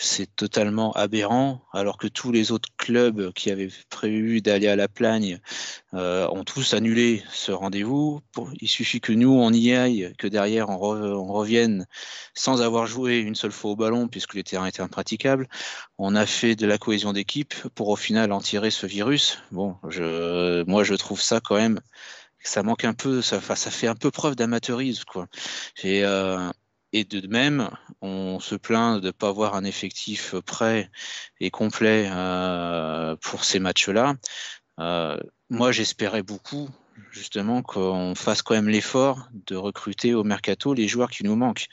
C'est 0.00 0.36
totalement 0.36 0.92
aberrant, 0.92 1.60
alors 1.72 1.98
que 1.98 2.06
tous 2.06 2.30
les 2.30 2.52
autres 2.52 2.68
clubs 2.76 3.32
qui 3.32 3.50
avaient 3.50 3.68
prévu 3.90 4.40
d'aller 4.40 4.68
à 4.68 4.76
la 4.76 4.86
Plagne 4.86 5.40
euh, 5.92 6.28
ont 6.30 6.44
tous 6.44 6.72
annulé 6.72 7.24
ce 7.32 7.50
rendez-vous. 7.50 8.20
Il 8.60 8.68
suffit 8.68 9.00
que 9.00 9.12
nous, 9.12 9.32
on 9.32 9.52
y 9.52 9.74
aille, 9.74 10.14
que 10.16 10.28
derrière, 10.28 10.68
on, 10.68 11.32
revienne 11.32 11.84
sans 12.32 12.62
avoir 12.62 12.86
joué 12.86 13.18
une 13.18 13.34
seule 13.34 13.50
fois 13.50 13.72
au 13.72 13.76
ballon, 13.76 14.06
puisque 14.06 14.34
les 14.34 14.44
terrains 14.44 14.66
étaient 14.66 14.82
impraticables. 14.82 15.48
On 15.98 16.14
a 16.14 16.26
fait 16.26 16.54
de 16.54 16.66
la 16.68 16.78
cohésion 16.78 17.12
d'équipe 17.12 17.54
pour 17.74 17.88
au 17.88 17.96
final 17.96 18.30
en 18.30 18.40
tirer 18.40 18.70
ce 18.70 18.86
virus. 18.86 19.42
Bon, 19.50 19.78
je, 19.88 20.62
moi, 20.64 20.84
je 20.84 20.94
trouve 20.94 21.20
ça 21.20 21.40
quand 21.40 21.56
même, 21.56 21.80
ça 22.38 22.62
manque 22.62 22.84
un 22.84 22.94
peu, 22.94 23.20
ça, 23.20 23.40
ça 23.40 23.70
fait 23.72 23.88
un 23.88 23.96
peu 23.96 24.12
preuve 24.12 24.36
d'amateurisme, 24.36 25.04
quoi. 25.06 25.26
Et, 25.82 26.04
euh, 26.04 26.50
et 26.92 27.04
de 27.04 27.26
même, 27.26 27.70
on 28.00 28.40
se 28.40 28.54
plaint 28.54 29.00
de 29.00 29.06
ne 29.06 29.10
pas 29.10 29.28
avoir 29.28 29.54
un 29.54 29.64
effectif 29.64 30.34
prêt 30.46 30.90
et 31.40 31.50
complet 31.50 32.08
euh, 32.10 33.16
pour 33.16 33.44
ces 33.44 33.58
matchs-là. 33.58 34.14
Euh, 34.80 35.18
moi, 35.50 35.72
j'espérais 35.72 36.22
beaucoup, 36.22 36.68
justement, 37.10 37.62
qu'on 37.62 38.14
fasse 38.14 38.42
quand 38.42 38.54
même 38.54 38.68
l'effort 38.68 39.28
de 39.46 39.56
recruter 39.56 40.14
au 40.14 40.24
mercato 40.24 40.74
les 40.74 40.88
joueurs 40.88 41.10
qui 41.10 41.24
nous 41.24 41.36
manquent. 41.36 41.66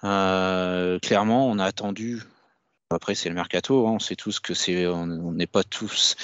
clairement, 0.00 1.48
on 1.48 1.58
a 1.58 1.64
attendu 1.64 2.20
après, 2.92 3.14
c'est 3.14 3.28
le 3.28 3.34
mercato. 3.34 3.86
Hein. 3.86 3.92
On 3.92 3.98
sait 3.98 4.16
tous 4.16 4.40
que 4.40 4.52
c'est, 4.52 4.86
on 4.86 5.06
n'est 5.06 5.46
pas 5.46 5.62
tous, 5.62 6.16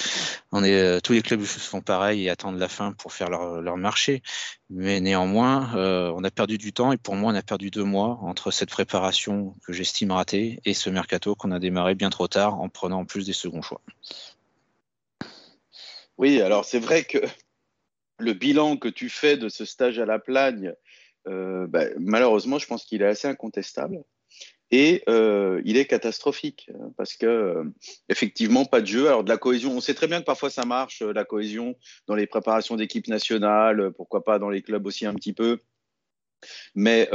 euh, 0.53 0.99
tous 0.99 1.13
les 1.13 1.21
clubs 1.21 1.41
font 1.41 1.81
pareil 1.81 2.25
et 2.25 2.29
attendent 2.29 2.59
la 2.59 2.67
fin 2.67 2.91
pour 2.91 3.13
faire 3.13 3.29
leur, 3.29 3.77
marché. 3.77 4.21
Mais 4.69 4.99
néanmoins, 4.99 5.75
euh, 5.75 6.11
on 6.15 6.23
a 6.23 6.31
perdu 6.31 6.57
du 6.57 6.73
temps 6.73 6.91
et 6.91 6.97
pour 6.97 7.15
moi, 7.15 7.31
on 7.31 7.35
a 7.35 7.41
perdu 7.41 7.71
deux 7.71 7.83
mois 7.83 8.19
entre 8.21 8.51
cette 8.51 8.69
préparation 8.69 9.55
que 9.65 9.71
j'estime 9.71 10.11
ratée 10.11 10.59
et 10.65 10.73
ce 10.73 10.89
mercato 10.89 11.35
qu'on 11.35 11.51
a 11.51 11.59
démarré 11.59 11.95
bien 11.95 12.09
trop 12.09 12.27
tard 12.27 12.59
en 12.59 12.67
prenant 12.69 12.99
en 12.99 13.05
plus 13.05 13.25
des 13.25 13.33
seconds 13.33 13.61
choix. 13.61 13.81
Oui, 16.17 16.41
alors 16.41 16.65
c'est 16.65 16.79
vrai 16.79 17.03
que 17.03 17.19
le 18.19 18.33
bilan 18.33 18.77
que 18.77 18.89
tu 18.89 19.09
fais 19.09 19.37
de 19.37 19.47
ce 19.47 19.63
stage 19.63 19.99
à 19.99 20.05
la 20.05 20.19
Plagne, 20.19 20.73
euh, 21.27 21.67
bah, 21.67 21.85
malheureusement, 21.99 22.57
je 22.57 22.67
pense 22.67 22.83
qu'il 22.83 23.01
est 23.01 23.07
assez 23.07 23.27
incontestable 23.27 24.03
et 24.71 25.03
euh, 25.07 25.61
il 25.63 25.77
est 25.77 25.85
catastrophique 25.85 26.69
euh, 26.73 26.89
parce 26.97 27.15
que 27.15 27.25
euh, 27.25 27.63
effectivement 28.09 28.65
pas 28.65 28.81
de 28.81 28.87
jeu. 28.87 29.07
Alors 29.07 29.23
de 29.23 29.29
la 29.29 29.37
cohésion, 29.37 29.71
on 29.71 29.81
sait 29.81 29.93
très 29.93 30.07
bien 30.07 30.19
que 30.19 30.25
parfois 30.25 30.49
ça 30.49 30.65
marche, 30.65 31.01
la 31.01 31.23
cohésion 31.23 31.75
dans 32.07 32.15
les 32.15 32.27
préparations 32.27 32.75
d'équipe 32.75 33.07
nationale, 33.07 33.91
pourquoi 33.95 34.23
pas 34.23 34.39
dans 34.39 34.49
les 34.49 34.61
clubs 34.61 34.85
aussi 34.85 35.05
un 35.05 35.13
petit 35.13 35.33
peu. 35.33 35.59
Mais 36.75 37.09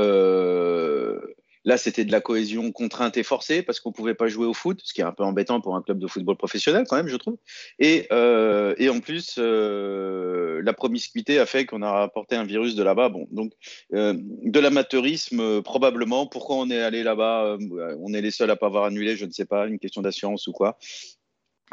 Là, 1.65 1.77
c'était 1.77 2.05
de 2.05 2.13
la 2.13 2.21
cohésion 2.21 2.73
contrainte 2.73 3.17
et 3.17 3.23
forcée 3.23 3.63
parce 3.63 3.81
qu'on 3.81 3.91
ne 3.91 3.95
pouvait 3.95 4.15
pas 4.15 4.29
jouer 4.29 4.47
au 4.47 4.55
foot, 4.55 4.81
ce 4.83 4.93
qui 4.93 5.01
est 5.01 5.05
un 5.05 5.13
peu 5.13 5.23
embêtant 5.23 5.61
pour 5.61 5.77
un 5.77 5.83
club 5.83 5.99
de 5.99 6.07
football 6.07 6.37
professionnel 6.37 6.85
quand 6.89 6.97
même, 6.97 7.09
je 7.09 7.17
trouve. 7.17 7.37
Et, 7.79 8.07
euh, 8.13 8.75
en 8.91 9.01
plus, 9.01 9.37
euh, 9.39 10.61
la 10.65 10.73
promiscuité 10.73 11.39
a 11.39 11.47
fait 11.47 11.65
qu'on 11.65 11.83
a 11.83 11.91
rapporté 11.91 12.37
un 12.37 12.45
virus 12.45 12.75
de 12.75 12.83
là-bas. 12.83 13.09
Bon, 13.09 13.27
donc 13.31 13.53
euh, 13.95 14.15
de 14.17 14.61
l'amateurisme 14.61 15.63
probablement. 15.63 16.27
Pourquoi 16.27 16.57
on 16.57 16.71
est 16.71 16.81
allé 16.81 17.03
là-bas 17.03 17.57
On 18.01 18.13
est 18.13 18.21
les 18.21 18.31
seuls 18.31 18.51
à 18.51 18.57
pas 18.57 18.67
avoir 18.67 18.85
annulé, 18.85 19.17
je 19.17 19.25
ne 19.25 19.31
sais 19.31 19.47
pas, 19.47 19.67
une 19.67 19.79
question 19.79 20.03
d'assurance 20.03 20.47
ou 20.47 20.53
quoi. 20.53 20.79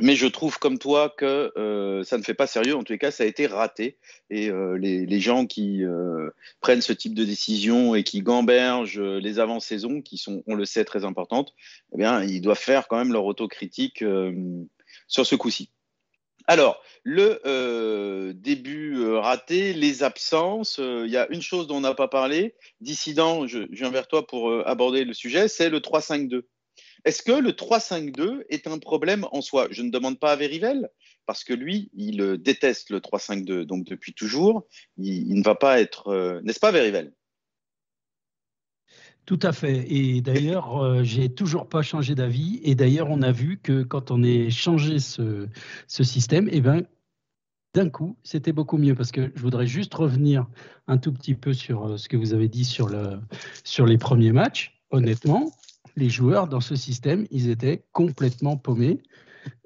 Mais 0.02 0.16
je 0.16 0.28
trouve 0.28 0.60
comme 0.60 0.80
toi 0.80 1.10
que 1.10 1.52
euh, 1.58 2.04
ça 2.04 2.18
ne 2.18 2.24
fait 2.24 2.34
pas 2.34 2.48
sérieux. 2.48 2.76
En 2.76 2.84
tous 2.84 2.94
les 2.94 3.00
cas, 3.00 3.12
ça 3.12 3.24
a 3.24 3.28
été 3.28 3.48
raté. 3.48 3.98
Et 4.30 4.50
euh, 4.50 4.78
les, 4.78 5.06
les, 5.06 5.20
gens 5.20 5.46
qui 5.46 5.84
euh, 5.84 6.30
prennent 6.62 6.82
ce 6.82 6.94
type 6.94 7.14
de 7.14 7.26
décision 7.26 7.96
et 7.96 8.04
qui 8.04 8.22
gambergent 8.22 9.02
les 9.02 9.40
avant-saisons, 9.40 10.02
qui 10.02 10.18
sont, 10.18 10.44
on 10.48 10.56
le 10.56 10.66
sait, 10.66 10.86
très 10.86 11.04
importantes, 11.04 11.54
eh 11.94 11.98
bien, 11.98 12.24
ils 12.24 12.42
doivent 12.42 12.58
faire 12.58 12.88
quand 12.88 12.98
même 12.98 13.12
leur 13.12 13.26
autocritique 13.26 14.04
sur 15.08 15.26
ce 15.26 15.36
coup-ci. 15.36 15.70
Alors, 16.48 16.82
le 17.04 18.32
début 18.34 19.06
raté, 19.06 19.74
les 19.74 20.04
absences, 20.04 20.80
il 20.80 21.12
y 21.12 21.18
a 21.18 21.28
une 21.30 21.42
chose 21.42 21.68
dont 21.68 21.78
on 21.78 21.82
n'a 21.82 21.94
pas 21.94 22.08
parlé. 22.08 22.56
Dissident, 22.82 23.46
je, 23.48 23.68
je, 23.72 23.80
viens 23.82 23.92
vers 23.92 24.08
toi 24.08 24.26
pour 24.26 24.52
aborder 24.68 25.04
le 25.04 25.14
sujet, 25.14 25.48
c'est 25.48 25.70
le 25.70 25.80
3-5-2. 25.80 26.44
Est-ce 27.06 27.24
que 27.24 27.32
le 27.32 27.52
3-5-2 27.52 28.44
est 28.50 28.68
un 28.68 28.78
problème 28.78 29.26
en 29.32 29.42
soi? 29.42 29.68
Je 29.72 29.82
ne 29.82 29.90
demande 29.90 30.20
pas 30.20 30.34
à 30.34 30.36
Verivel, 30.36 30.90
parce 31.26 31.44
que 31.44 31.54
lui, 31.54 31.90
il 31.94 32.22
euh, 32.22 32.38
déteste 32.38 32.90
le 32.90 33.00
3-5-2. 33.00 33.64
Donc 33.64 33.86
depuis 33.86 34.14
toujours, 34.14 34.66
il, 34.98 35.34
ne 35.34 35.44
va 35.44 35.56
pas 35.56 35.80
être. 35.80 36.08
Euh, 36.08 36.42
n'est-ce 36.44 36.60
pas, 36.60 36.72
Verivel? 36.72 37.14
Tout 39.26 39.40
à 39.44 39.52
fait. 39.54 39.86
Et 39.92 40.22
d'ailleurs, 40.22 40.84
euh, 40.84 41.04
j'ai 41.04 41.30
toujours 41.30 41.70
pas 41.70 41.84
changé 41.84 42.16
d'avis. 42.16 42.60
Et 42.64 42.76
d'ailleurs, 42.76 43.10
on 43.10 43.22
a 43.22 43.32
vu 43.32 43.60
que 43.62 43.84
quand 43.84 44.12
on 44.12 44.24
a 44.24 44.50
changé 44.50 45.00
ce, 45.00 45.48
système, 45.88 46.50
eh 46.52 46.62
ben, 46.62 46.84
d'un 47.76 47.90
coup, 47.90 48.18
c'était 48.24 48.54
beaucoup 48.54 48.78
mieux. 48.78 48.96
Parce 48.96 49.12
que 49.12 49.32
je 49.36 49.42
voudrais 49.42 49.68
juste 49.68 49.94
revenir 49.94 50.48
un 50.88 50.98
tout 50.98 51.14
petit 51.14 51.36
peu 51.36 51.54
sur 51.54 51.98
ce 51.98 52.10
que 52.10 52.18
vous 52.18 52.34
avez 52.34 52.50
dit 52.50 52.66
sur 52.66 52.90
les 52.90 53.98
premiers 53.98 54.32
matchs. 54.32 54.76
Honnêtement, 54.92 55.52
les 56.00 56.10
joueurs 56.10 56.48
dans 56.48 56.62
ce 56.62 56.76
système, 56.76 57.28
ils 57.30 57.50
étaient 57.50 57.84
complètement 57.92 58.58
paumés. 58.58 59.02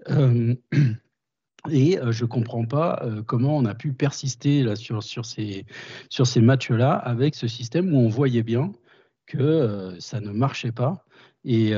Euh, 0.10 0.56
et 1.70 1.98
euh, 2.00 2.12
je 2.12 2.24
ne 2.24 2.30
comprends 2.30 2.66
pas 2.66 3.02
euh, 3.04 3.22
comment 3.22 3.56
on 3.56 3.66
a 3.66 3.76
pu 3.76 3.94
persister 3.94 4.64
là, 4.64 4.76
sur, 4.76 5.04
ces, 5.04 5.66
sur 6.10 6.28
ces 6.28 6.42
matchs-là 6.42 6.94
avec 6.94 7.36
ce 7.36 7.48
système 7.48 7.94
où 7.94 7.98
on 7.98 8.10
voyait 8.10 8.44
bien 8.44 8.74
que 9.26 9.96
ça 10.00 10.20
ne 10.20 10.32
marchait 10.32 10.74
pas 10.74 11.06
et, 11.46 11.72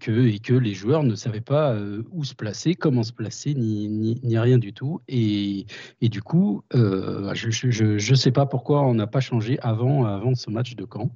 que, 0.00 0.26
et, 0.26 0.38
que, 0.38 0.54
les 0.54 0.74
joueurs 0.74 1.04
ne 1.04 1.14
savaient 1.14 1.40
pas 1.40 1.76
où 2.10 2.24
se 2.24 2.34
placer, 2.34 2.74
comment 2.74 3.02
se 3.02 3.12
placer, 3.12 3.54
ni, 3.54 4.18
rien 4.38 4.58
du 4.58 4.72
tout. 4.72 5.00
Et, 5.08 5.66
du 6.00 6.22
coup, 6.22 6.62
je 6.72 8.10
ne 8.10 8.16
sais 8.16 8.32
pas 8.32 8.46
pourquoi 8.46 8.82
on 8.82 8.94
n'a 8.94 9.06
pas 9.06 9.20
changé 9.20 9.58
avant, 9.60 10.34
ce 10.34 10.50
match 10.50 10.74
de 10.74 10.84
camp. 10.84 11.10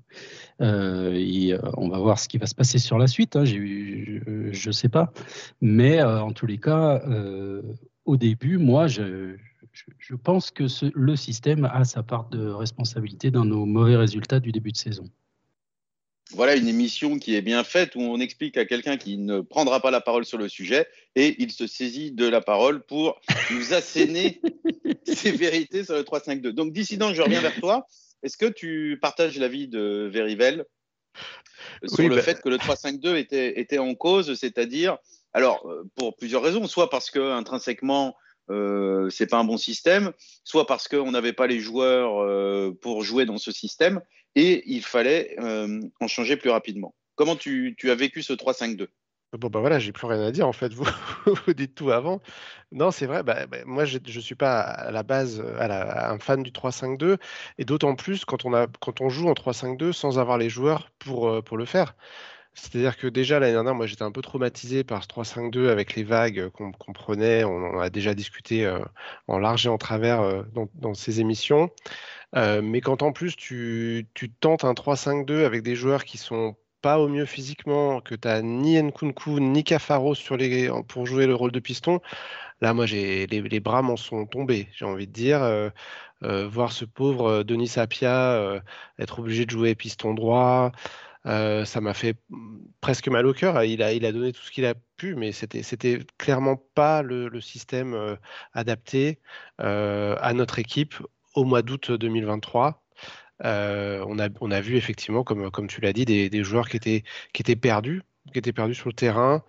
Euh, 0.61 1.13
et, 1.15 1.53
euh, 1.53 1.59
on 1.77 1.89
va 1.89 1.99
voir 1.99 2.19
ce 2.19 2.29
qui 2.29 2.39
va 2.39 2.47
se 2.47 2.55
passer 2.55 2.79
sur 2.79 2.99
la 2.99 3.07
suite. 3.07 3.37
Hein, 3.37 3.45
je 3.45 4.67
ne 4.67 4.73
sais 4.73 4.89
pas. 4.89 5.13
Mais 5.61 6.01
euh, 6.01 6.23
en 6.23 6.33
tous 6.33 6.47
les 6.47 6.59
cas, 6.59 7.03
au 8.05 8.17
début, 8.17 8.59
moi, 8.59 8.87
je, 8.87 9.37
pense 10.23 10.51
que 10.51 10.65
le 10.95 11.17
système 11.17 11.65
a 11.67 11.85
sa 11.85 12.03
part 12.03 12.29
de 12.31 12.49
responsabilité 12.49 13.31
dans 13.31 13.45
nos 13.45 13.67
mauvais 13.67 13.97
résultats 13.97 14.41
du 14.41 14.53
début 14.53 14.73
de 14.73 14.77
saison. 14.77 15.05
Voilà 16.33 16.57
une 16.57 16.67
émission 16.67 17.19
qui 17.19 17.37
est 17.37 17.43
bien 17.43 17.63
faite 17.63 17.95
où 17.95 18.01
on 18.01 18.19
explique 18.19 18.57
à 18.57 18.65
quelqu'un 18.65 18.97
qui 18.97 19.17
ne 19.17 19.41
prendra 19.41 19.81
pas 19.81 19.93
la 19.93 20.01
parole 20.01 20.25
sur 20.25 20.39
le 20.39 20.49
sujet 20.49 20.89
et 21.15 21.37
il 21.41 21.53
se 21.53 21.67
saisit 21.67 22.11
de 22.11 22.27
la 22.27 22.41
parole 22.41 22.83
pour 22.85 23.21
nous 23.53 23.75
asséner 23.75 24.41
ses 25.07 25.31
vérités 25.31 25.85
sur 25.85 25.95
le 25.95 26.03
3-5-2. 26.03 26.49
Donc, 26.51 26.73
dissident, 26.73 27.15
je 27.15 27.23
reviens 27.23 27.41
vers 27.41 27.55
toi. 27.61 27.87
Est-ce 28.25 28.37
que 28.37 28.47
tu 28.47 28.99
partages 29.01 29.39
l'avis 29.39 29.69
de 29.69 30.11
Verivel 30.13 30.65
sur 31.87 32.09
le 32.09 32.17
bah 32.17 32.23
fait 32.23 32.41
que 32.43 32.49
le 32.49 32.57
3-5-2 32.57 33.17
était, 33.17 33.61
était, 33.61 33.79
en 33.79 33.95
cause, 33.95 34.35
c'est-à-dire, 34.35 34.99
alors, 35.33 35.67
euh, 35.67 35.85
pour 35.95 36.17
plusieurs 36.17 36.43
raisons, 36.43 36.67
soit 36.67 36.91
parce 36.91 37.11
que 37.11 37.33
intrinsèquement, 37.33 38.17
euh, 38.51 39.11
c'est 39.11 39.27
pas 39.27 39.39
un 39.39 39.45
bon 39.45 39.57
système, 39.57 40.13
soit 40.45 40.67
parce 40.67 40.89
qu'on 40.89 41.11
n'avait 41.11 41.33
pas 41.33 41.47
les 41.47 41.61
joueurs 41.61 42.23
euh, 42.23 42.77
pour 42.81 43.03
jouer 43.03 43.25
dans 43.25 43.39
ce 43.39 43.51
système 43.51 44.01
et 44.35 44.63
il 44.67 44.83
fallait 44.83 45.37
euh, 45.41 45.81
en 46.01 46.07
changer 46.07 46.37
plus 46.37 46.51
rapidement. 46.51 46.95
Comment 47.15 47.37
tu, 47.37 47.77
as 47.85 47.95
vécu 47.95 48.23
ce 48.23 48.33
3-5-2 48.33 48.89
Bon, 49.33 49.49
bah 49.49 49.61
voilà, 49.61 49.79
j'ai 49.79 49.93
plus 49.93 50.07
rien 50.07 50.23
à 50.23 50.31
dire 50.31 50.47
en 50.47 50.53
fait. 50.53 50.73
Vous, 50.73 50.87
dites 51.55 51.75
tout 51.75 51.91
avant. 51.91 52.21
Non, 52.73 52.91
c'est 52.91 53.07
vrai. 53.07 53.23
Bah, 53.23 53.47
bah, 53.47 53.59
moi, 53.67 53.85
je 53.85 53.99
ne 53.99 54.21
suis 54.21 54.35
pas 54.35 54.61
à 54.61 54.91
la 54.91 55.03
base 55.03 55.45
un 55.59 56.19
fan 56.19 56.43
du 56.43 56.53
3-5-2. 56.53 57.19
Et 57.59 57.65
d'autant 57.65 57.97
plus 57.97 58.25
quand 58.25 58.45
on, 58.45 59.09
joue 59.09 59.29
en 59.29 59.33
3-5-2 59.33 59.93
sans 59.93 60.19
avoir 60.19 60.39
les 60.39 60.49
joueurs 60.49 60.91
pour 60.99 61.57
le 61.57 61.65
faire. 61.65 61.97
C'est-à-dire 62.57 62.97
que 62.97 63.07
déjà 63.07 63.39
l'année 63.39 63.53
dernière, 63.53 63.75
moi 63.75 63.87
j'étais 63.87 64.03
un 64.03 64.11
peu 64.11 64.23
traumatisé 64.23 64.83
par 64.83 65.03
ce 65.03 65.09
3-5-2 65.09 65.69
avec 65.69 65.95
les 65.95 66.05
vagues 66.05 66.49
qu'on 66.51 66.93
prenait. 66.93 67.45
On 67.45 67.79
a 67.79 67.91
déjà 67.91 68.15
discuté 68.15 68.67
euh, 68.67 68.81
en 69.29 69.39
large 69.39 69.67
et 69.67 69.69
en 69.69 69.79
travers 69.79 70.21
euh, 70.23 70.43
dans, 70.75 70.95
ces 70.95 71.21
émissions. 71.21 71.71
mais 72.35 72.81
quand 72.81 73.03
en 73.03 73.13
plus 73.13 73.37
tu, 73.37 74.09
tentes 74.41 74.65
un 74.65 74.73
3-5-2 74.73 75.45
avec 75.45 75.63
des 75.63 75.77
joueurs 75.77 76.05
qui 76.05 76.19
sont 76.19 76.57
pas 76.83 76.99
au 76.99 77.09
mieux 77.09 77.25
physiquement, 77.25 78.01
que 78.01 78.15
tu 78.15 78.29
as 78.29 78.43
ni 78.43 78.81
Nkunku 78.81 79.41
ni 79.41 79.65
Cafaro 79.65 80.15
sur 80.15 80.37
les, 80.37 80.71
pour 80.89 81.07
jouer 81.07 81.27
le 81.27 81.35
rôle 81.35 81.53
de 81.53 81.61
piston, 81.61 82.01
là, 82.61 82.75
moi, 82.75 82.87
j'ai 82.87 83.27
les, 83.27 83.61
bras 83.61 83.83
m'en 83.83 83.97
sont 83.97 84.27
tombés, 84.27 84.69
j'ai 84.73 84.85
envie 84.85 85.07
de 85.07 85.13
dire. 85.13 85.43
Euh, 85.43 85.71
euh, 86.23 86.49
voir 86.49 86.73
ce 86.73 86.87
pauvre 86.87 87.27
euh, 87.27 87.45
Denis 87.45 87.69
Sapia 87.69 88.63
être 88.99 89.19
obligé 89.19 89.45
de 89.45 89.51
jouer 89.51 89.75
piston 89.75 90.15
droit, 90.15 90.73
ça 91.27 91.81
m'a 91.81 91.95
fait 91.95 92.17
presque 92.81 93.09
mal 93.09 93.27
au 93.27 93.35
cœur. 93.35 93.63
Il 93.65 93.83
a, 93.83 93.93
il 93.93 94.07
a 94.07 94.13
donné 94.13 94.33
tout 94.33 94.43
ce 94.43 94.51
qu'il 94.51 94.65
a 94.65 94.75
pu, 94.97 95.15
mais 95.17 95.33
c'était, 95.33 95.63
c'était 95.63 95.99
clairement 96.19 96.57
pas 96.75 97.03
le, 97.03 97.41
système 97.41 98.17
adapté 98.55 99.19
à 99.59 100.33
notre 100.35 100.59
équipe 100.59 100.95
au 101.35 101.45
mois 101.45 101.63
d'août 101.63 101.93
2023. 101.93 102.83
Euh, 103.45 104.05
on, 104.09 104.19
a, 104.19 104.29
on 104.41 104.51
a 104.51 104.61
vu 104.61 104.77
effectivement, 104.77 105.23
comme, 105.23 105.51
comme 105.51 105.67
tu 105.67 105.81
l'as 105.81 105.93
dit, 105.93 106.05
des, 106.05 106.31
des, 106.31 106.43
joueurs 106.43 106.69
qui 106.69 106.77
étaient, 106.77 107.05
qui 107.33 107.43
étaient 107.43 107.57
perdus, 107.57 108.03
qui 108.33 108.39
étaient 108.39 108.53
perdus 108.53 108.75
sur 108.75 108.89
le 108.89 108.95
terrain. 108.95 109.45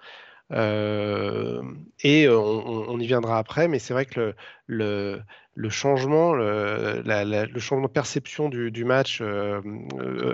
Euh, 0.53 1.61
et 2.03 2.29
on, 2.29 2.99
y 2.99 3.07
viendra 3.07 3.37
après, 3.37 3.67
mais 3.67 3.79
c'est 3.79 3.93
vrai 3.93 4.05
que 4.05 4.33
le, 4.65 5.21
changement, 5.69 6.33
le, 6.33 7.59
changement 7.59 7.87
de 7.87 7.91
perception 7.91 8.49
du, 8.49 8.85
match 8.85 9.19
euh, 9.21 9.61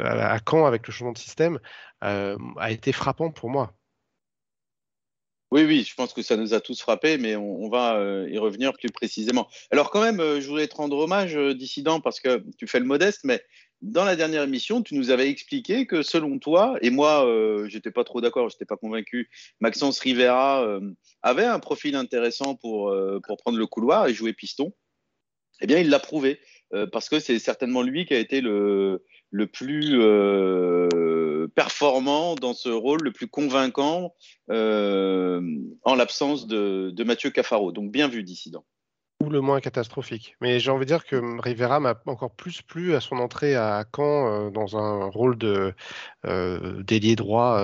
à 0.04 0.38
Caen 0.48 0.66
avec 0.66 0.88
le 0.88 0.94
changement 0.94 1.14
de 1.14 1.18
système 1.18 1.60
a 2.02 2.72
été 2.72 2.92
frappant 2.92 3.32
pour 3.32 3.50
moi. 3.50 3.74
Oui, 5.54 5.66
oui, 5.66 5.86
je 5.88 5.94
pense 5.94 6.14
que 6.14 6.24
ça 6.24 6.36
nous 6.36 6.56
a 6.56 6.62
tous 6.62 6.82
frappés, 6.82 7.20
mais 7.20 7.36
on, 7.36 7.70
va 7.70 7.98
euh, 7.98 8.28
y 8.28 8.40
revenir 8.40 8.74
plus 8.74 8.90
précisément. 8.90 9.48
Alors 9.70 9.92
quand 9.92 10.02
même, 10.02 10.20
euh, 10.20 10.42
je 10.42 10.48
voulais 10.48 10.68
te 10.68 10.74
rendre 10.74 10.98
hommage, 10.98 11.38
euh, 11.38 11.54
dissident, 11.54 12.00
parce 12.00 12.20
que 12.20 12.44
tu 12.58 12.66
fais 12.66 12.80
le 12.80 12.88
modeste, 12.88 13.20
mais 13.24 13.40
dans 13.84 14.04
la 14.06 14.16
dernière 14.16 14.44
émission, 14.44 14.82
tu 14.82 14.96
nous 14.96 15.12
avais 15.12 15.30
expliqué 15.30 15.86
que 15.86 16.02
selon 16.02 16.40
toi, 16.40 16.78
et 16.82 16.90
moi, 16.90 17.28
j'étais 17.68 17.92
pas 17.92 18.04
trop 18.04 18.22
d'accord, 18.22 18.50
j'étais 18.50 18.66
pas 18.66 18.78
convaincu, 18.78 19.30
Maxence 19.60 20.00
Rivera 20.00 20.80
avait 21.22 21.46
un 21.46 21.60
profil 21.60 21.96
intéressant 21.96 22.56
pour, 22.56 22.96
pour 23.28 23.38
prendre 23.38 23.58
le 23.58 23.68
couloir 23.68 24.08
et 24.08 24.14
jouer 24.14 24.34
piston. 24.34 24.74
Eh 25.62 25.68
bien, 25.68 25.80
il 25.80 25.90
l'a 25.90 26.00
prouvé, 26.00 26.40
parce 26.92 27.10
que 27.10 27.20
c'est 27.20 27.38
certainement 27.40 27.82
lui 27.82 28.06
qui 28.06 28.14
a 28.14 28.20
été 28.20 28.42
le, 28.42 29.04
le 29.30 29.48
plus 29.48 30.00
performant 31.56 32.36
dans 32.36 32.54
ce 32.54 32.70
rôle, 32.70 33.04
le 33.04 33.12
plus 33.12 33.28
convaincant 33.28 34.16
euh, 34.50 35.42
en 35.84 35.96
l'absence 35.96 36.48
de, 36.48 37.04
Mathieu 37.04 37.30
Cafaro. 37.30 37.72
Donc 37.72 37.92
bien 37.92 38.08
vu, 38.08 38.24
dissident. 38.24 38.66
Ou 39.24 39.30
le 39.30 39.40
moins 39.40 39.62
catastrophique. 39.62 40.36
Mais 40.42 40.60
j'ai 40.60 40.70
envie 40.70 40.86
de 40.86 40.92
dire 40.92 41.06
que 41.06 41.16
Rivera 41.42 41.80
m'a 41.80 41.96
encore 42.08 42.32
plus 42.32 42.62
plu 42.62 42.94
à 42.94 43.00
son 43.00 43.18
entrée 43.18 43.56
à 43.56 43.86
Caen 43.96 44.28
euh, 44.28 44.50
dans 44.50 44.76
un 44.78 45.06
rôle 45.06 45.38
de 45.38 45.74
euh, 46.26 46.84
d'ailier 46.84 47.16
droit 47.16 47.58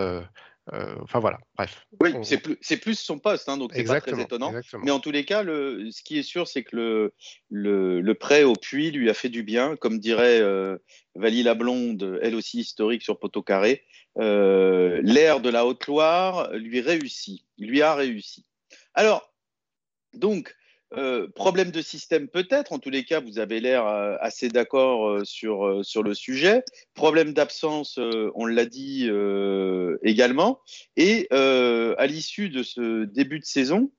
euh, 0.73 0.95
enfin 1.01 1.19
voilà, 1.19 1.39
bref. 1.57 1.85
Oui, 1.99 2.11
c'est 2.23 2.37
plus, 2.37 2.55
plus, 2.79 2.99
son 2.99 3.19
poste, 3.19 3.49
hein, 3.49 3.57
donc 3.57 3.71
c'est 3.73 3.83
pas 3.83 3.99
très 3.99 4.21
étonnant. 4.21 4.53
Mais 4.83 4.91
en 4.91 4.99
tous 4.99 5.11
les 5.11 5.25
cas, 5.25 5.43
le, 5.43 5.89
ce 5.91 6.01
qui 6.01 6.17
est 6.17 6.23
sûr, 6.23 6.47
c'est 6.47 6.63
que 6.63 6.75
le, 6.75 7.13
le, 7.49 7.99
le, 7.99 8.13
prêt 8.13 8.43
au 8.43 8.53
puits 8.53 8.91
lui 8.91 9.09
a 9.09 9.15
fait 9.15 9.29
du 9.29 9.41
bien, 9.41 9.75
comme 9.75 9.99
dirait 9.99 10.41
Valie 11.15 11.41
la 11.41 11.55
Blonde, 11.55 12.19
elle 12.21 12.35
aussi 12.35 12.59
historique 12.59 13.01
sur 13.01 13.19
Poteau 13.19 13.41
Carré. 13.41 13.83
L'air 14.15 15.39
de 15.41 15.49
la 15.49 15.65
Haute-Loire 15.65 16.53
lui 16.53 16.79
réussit, 16.81 17.43
lui 17.57 17.81
a 17.81 17.95
réussi. 17.95 18.45
Alors, 18.93 19.33
donc, 20.13 20.55
euh, 20.97 21.27
problème 21.35 21.69
de 21.69 21.81
système 21.83 22.27
peut-être, 22.27 22.73
en 22.73 22.79
tous 22.79 22.89
les 22.89 23.03
cas, 23.03 23.19
vous 23.19 23.37
avez 23.37 23.59
l'air 23.59 23.85
euh, 23.85 24.15
assez 24.21 24.49
d'accord 24.49 25.07
euh, 25.07 25.23
sur, 25.23 25.85
sur 25.85 26.01
le 26.01 26.15
sujet. 26.15 26.63
Problème 26.95 27.33
d'absence, 27.33 27.99
on 28.33 28.45
l'a 28.45 28.65
dit 28.65 29.09
également. 30.03 30.61
Et 30.97 31.27
à 31.31 32.07
l'issue 32.07 32.49
de 32.49 32.63
ce 32.63 33.05
début 33.05 33.39
de 33.39 33.45
saison, 33.45 33.91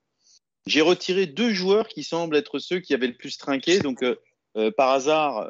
j'ai 0.66 0.80
retiré 0.80 1.26
deux 1.26 1.52
joueurs 1.52 1.88
qui 1.88 2.02
semblent 2.02 2.36
être 2.36 2.58
ceux 2.58 2.80
qui 2.80 2.94
avaient 2.94 3.06
le 3.06 3.16
plus 3.16 3.38
trinqué. 3.38 3.78
Donc, 3.78 4.04
par 4.76 4.90
hasard, 4.90 5.48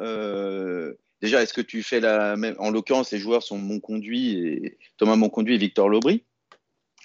déjà, 1.21 1.43
est-ce 1.43 1.55
que 1.55 1.61
tu 1.61 1.83
fais 1.83 2.01
la 2.01 2.37
même 2.37 2.55
En 2.59 2.71
l'occurrence, 2.71 3.11
les 3.11 3.19
joueurs 3.19 3.43
sont 3.43 3.59
Monconduit 3.59 4.39
et 4.39 4.79
Thomas 4.99 5.17
Monconduit 5.17 5.55
et 5.55 5.59
Victor 5.59 5.89
Lobry? 5.89 6.25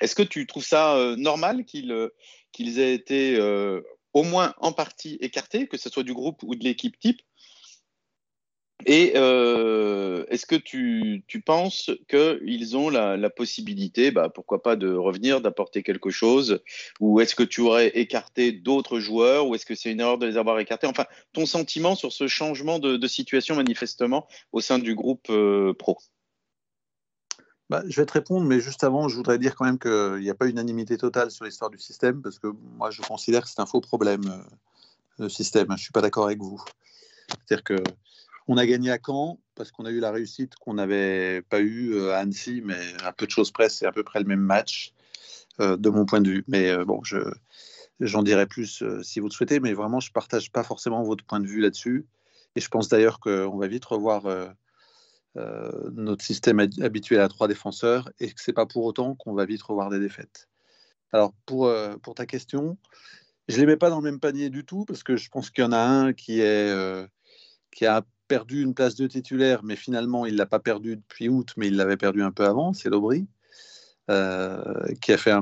Est-ce 0.02 0.16
que 0.16 0.24
tu 0.24 0.46
trouves 0.46 0.66
ça 0.66 1.16
normal 1.18 1.66
qu'ils 1.66 2.10
qu'ils 2.52 2.80
aient 2.80 2.94
été 2.94 3.40
au 4.16 4.24
moins 4.24 4.56
en 4.60 4.72
partie 4.72 5.18
écartés, 5.20 5.68
que 5.68 5.78
ce 5.78 5.90
soit 5.90 6.04
du 6.04 6.14
groupe 6.14 6.42
ou 6.42 6.56
de 6.56 6.64
l'équipe 6.64 6.98
type. 6.98 7.22
Et 8.86 9.14
euh, 9.16 10.26
est-ce 10.30 10.46
que 10.46 10.56
tu, 10.56 11.24
penses 11.46 11.92
qu'ils 12.08 12.78
ont 12.78 12.90
la, 12.90 13.30
possibilité, 13.30 14.12
bah, 14.12 14.30
pourquoi 14.30 14.64
pas, 14.64 14.76
de 14.78 14.94
revenir, 14.94 15.42
d'apporter 15.42 15.84
quelque 15.84 16.12
chose? 16.12 16.62
Ou 17.02 17.20
est-ce 17.20 17.36
que 17.36 17.44
tu 17.44 17.62
aurais 17.62 17.90
écarté 17.90 18.54
d'autres 18.54 19.00
joueurs? 19.00 19.48
Ou 19.48 19.56
est-ce 19.56 19.66
que 19.66 19.76
c'est 19.76 19.92
une 19.92 20.00
erreur 20.00 20.18
de 20.18 20.26
les 20.26 20.38
avoir 20.38 20.60
écartés? 20.60 20.88
Enfin, 20.88 21.06
ton 21.34 21.46
sentiment 21.46 21.96
sur 21.96 22.14
ce 22.14 22.28
changement 22.28 22.80
de, 22.80 23.08
situation 23.08 23.56
manifestement 23.56 24.28
au 24.52 24.62
sein 24.62 24.80
du 24.80 24.96
groupe 24.96 25.28
euh, 25.30 25.74
pro 25.74 25.98
bah, 27.70 27.84
je 27.88 28.00
vais 28.00 28.06
te 28.06 28.14
répondre, 28.14 28.46
mais 28.46 28.60
juste 28.60 28.84
avant, 28.84 29.08
je 29.08 29.16
voudrais 29.16 29.40
dire 29.40 29.56
quand 29.56 29.66
même 29.66 29.80
qu'il 29.80 30.20
n'y 30.22 30.30
a 30.30 30.36
pas 30.36 30.48
unanimité 30.48 30.98
totale 30.98 31.32
sur 31.32 31.46
l'histoire 31.46 31.72
du 31.72 31.80
système, 31.80 32.22
parce 32.22 32.38
que 32.38 32.48
moi, 32.78 32.92
je 32.92 33.02
considère 33.02 33.44
que 33.44 33.50
c'est 33.50 33.60
un 33.60 33.66
faux 33.66 33.82
problème, 33.82 34.22
euh, 34.28 35.24
le 35.24 35.30
système. 35.30 35.68
Je 35.70 35.74
ne 35.74 35.78
suis 35.78 35.92
pas 35.92 36.02
d'accord 36.02 36.26
avec 36.26 36.40
vous. 36.40 36.64
C'est-à-dire 37.30 37.64
que 37.64 37.84
on 38.48 38.58
a 38.58 38.68
gagné 38.68 38.92
à 38.92 39.00
Caen 39.04 39.40
parce 39.56 39.72
qu'on 39.72 39.86
a 39.86 39.90
eu 39.90 40.00
la 40.00 40.12
réussite 40.12 40.56
qu'on 40.56 40.76
n'avait 40.76 41.42
pas 41.42 41.60
eu 41.60 41.94
euh, 41.94 42.14
à 42.14 42.18
Annecy, 42.18 42.62
mais 42.64 42.78
à 43.04 43.12
peu 43.12 43.26
de 43.26 43.32
choses 43.32 43.50
près, 43.50 43.70
c'est 43.70 43.88
à 43.88 43.92
peu 43.92 44.04
près 44.04 44.20
le 44.20 44.26
même 44.26 44.42
match, 44.42 44.94
euh, 45.60 45.76
de 45.76 45.90
mon 45.90 46.06
point 46.06 46.22
de 46.22 46.30
vue. 46.30 46.44
Mais 46.48 46.86
bon, 46.86 47.04
je, 47.04 47.18
j'en 48.00 48.22
dirai 48.22 48.46
plus 48.46 48.84
si 49.02 49.20
vous 49.20 49.28
le 49.28 49.34
souhaitez, 49.34 49.60
mais 49.60 49.74
vraiment, 49.74 50.00
je 50.00 50.10
ne 50.12 50.14
partage 50.14 50.52
pas 50.52 50.64
forcément 50.64 51.02
votre 51.02 51.26
point 51.26 51.40
de 51.40 51.48
vue 51.48 51.62
là-dessus. 51.62 52.06
Et 52.56 52.62
je 52.62 52.70
pense 52.70 52.90
d'ailleurs 52.90 53.20
qu'on 53.20 53.58
va 53.58 53.68
vite 53.68 53.86
revoir 53.86 54.28
notre 55.94 56.24
système 56.24 56.60
habituel 56.60 57.20
à 57.20 57.28
trois 57.28 57.48
défenseurs 57.48 58.10
et 58.20 58.28
que 58.28 58.42
c'est 58.42 58.54
pas 58.54 58.66
pour 58.66 58.86
autant 58.86 59.16
qu'on 59.16 59.34
va 59.34 59.46
vite 59.46 59.62
revoir 59.62 59.90
des 59.90 60.00
défaites. 60.00 60.48
Alors 61.12 61.34
pour, 61.46 61.68
euh, 61.68 61.96
ta 62.16 62.26
question, 62.26 62.78
je 63.48 63.58
les 63.58 63.66
mets 63.66 63.78
pas 63.78 63.90
dans 63.90 63.98
le 63.98 64.04
même 64.04 64.20
panier 64.20 64.50
du 64.50 64.66
tout 64.66 64.86
parce 64.86 65.04
que 65.04 65.16
je 65.16 65.30
pense 65.30 65.50
qu'il 65.50 65.64
y 65.64 65.68
en 65.68 65.72
a 65.72 65.80
un 65.80 66.14
qui 66.14 66.42
euh, 66.42 67.08
a 67.82 68.02
perdu 68.28 68.62
une 68.62 68.74
place 68.74 68.96
de 68.96 69.08
titulaire, 69.08 69.64
mais 69.64 69.76
finalement 69.76 70.26
il 70.26 70.36
l'a 70.36 70.46
pas 70.46 70.60
perdu 70.60 70.98
depuis 70.98 71.30
août, 71.30 71.54
mais 71.58 71.68
il 71.68 71.76
l'avait 71.76 71.98
perdu 71.98 72.22
un 72.22 72.32
peu 72.32 72.46
avant, 72.46 72.74
c'est 72.74 72.90
Lobry, 72.90 73.28
qui 74.08 75.14
a 75.14 75.18
fait. 75.18 75.34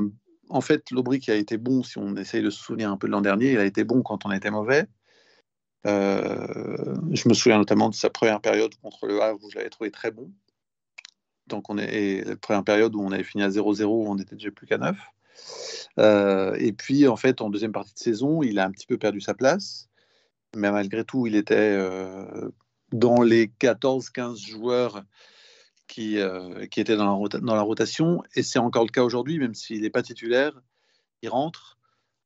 En 0.49 0.61
fait, 0.61 0.91
Lobry 0.91 1.19
qui 1.19 1.31
a 1.31 1.35
été 1.35 1.57
bon, 1.57 1.81
si 1.81 1.97
on 1.97 2.15
essaye 2.17 2.43
de 2.43 2.51
se 2.51 2.59
souvenir 2.59 2.91
un 2.91 2.97
peu 2.97 3.07
de 3.07 3.11
l'an 3.13 3.21
dernier, 3.21 3.53
il 3.53 3.57
a 3.57 3.65
été 3.65 3.83
bon 3.83 4.03
quand 4.03 4.25
on 4.25 4.31
était 4.31 4.51
mauvais. 4.51 4.87
Euh, 5.85 6.95
je 7.11 7.27
me 7.27 7.33
souviens 7.33 7.57
notamment 7.57 7.89
de 7.89 7.95
sa 7.95 8.09
première 8.09 8.39
période 8.39 8.73
contre 8.81 9.05
le 9.05 9.21
Havre 9.21 9.43
où 9.43 9.49
je 9.49 9.57
l'avais 9.57 9.69
trouvé 9.69 9.91
très 9.91 10.11
bon. 10.11 10.31
Donc 11.47 11.69
on 11.69 11.77
est, 11.77 12.23
la 12.25 12.35
première 12.37 12.63
période 12.63 12.95
où 12.95 13.01
on 13.01 13.11
avait 13.11 13.23
fini 13.23 13.43
à 13.43 13.49
0-0, 13.49 13.83
où 13.83 14.07
on 14.07 14.17
était 14.17 14.35
déjà 14.35 14.51
plus 14.51 14.65
qu'à 14.65 14.77
9. 14.77 14.97
Euh, 15.99 16.55
et 16.57 16.71
puis 16.71 17.07
en 17.07 17.17
fait, 17.17 17.41
en 17.41 17.49
deuxième 17.49 17.73
partie 17.73 17.93
de 17.93 17.99
saison, 17.99 18.41
il 18.43 18.59
a 18.59 18.65
un 18.65 18.71
petit 18.71 18.87
peu 18.87 18.97
perdu 18.97 19.19
sa 19.19 19.33
place. 19.33 19.89
Mais 20.55 20.71
malgré 20.71 21.03
tout, 21.03 21.27
il 21.27 21.35
était 21.35 21.55
euh, 21.55 22.49
dans 22.91 23.21
les 23.21 23.47
14-15 23.47 24.37
joueurs 24.47 25.03
qui, 25.87 26.17
étaient 26.17 26.95
dans 26.95 27.27
la 27.41 27.61
rotation. 27.61 28.23
Et 28.35 28.43
c'est 28.43 28.59
encore 28.59 28.85
le 28.85 28.89
cas 28.89 29.03
aujourd'hui, 29.03 29.37
même 29.37 29.53
s'il 29.53 29.81
n'est 29.81 29.89
pas 29.89 30.03
titulaire, 30.03 30.53
il 31.21 31.29
rentre. 31.29 31.77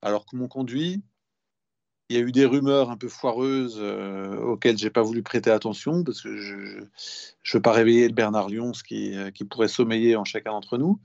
Alors 0.01 0.25
que 0.25 0.35
mon 0.35 0.47
conduit, 0.47 1.01
il 2.09 2.15
y 2.15 2.19
a 2.19 2.23
eu 2.23 2.31
des 2.31 2.45
rumeurs 2.45 2.89
un 2.89 2.97
peu 2.97 3.09
foireuses 3.09 3.79
euh, 3.79 4.37
auxquelles 4.37 4.77
j'ai 4.77 4.89
pas 4.89 5.01
voulu 5.01 5.23
prêter 5.23 5.51
attention 5.51 6.03
parce 6.03 6.21
que 6.21 6.37
je 6.37 6.55
ne 6.55 6.85
veux 7.53 7.61
pas 7.61 7.73
réveiller 7.73 8.07
le 8.07 8.13
Bernard 8.13 8.49
Lyons 8.49 8.71
qui, 8.71 9.15
euh, 9.15 9.29
qui 9.29 9.43
pourrait 9.43 9.67
sommeiller 9.67 10.15
en 10.15 10.23
chacun 10.23 10.51
d'entre 10.51 10.77
nous. 10.77 11.01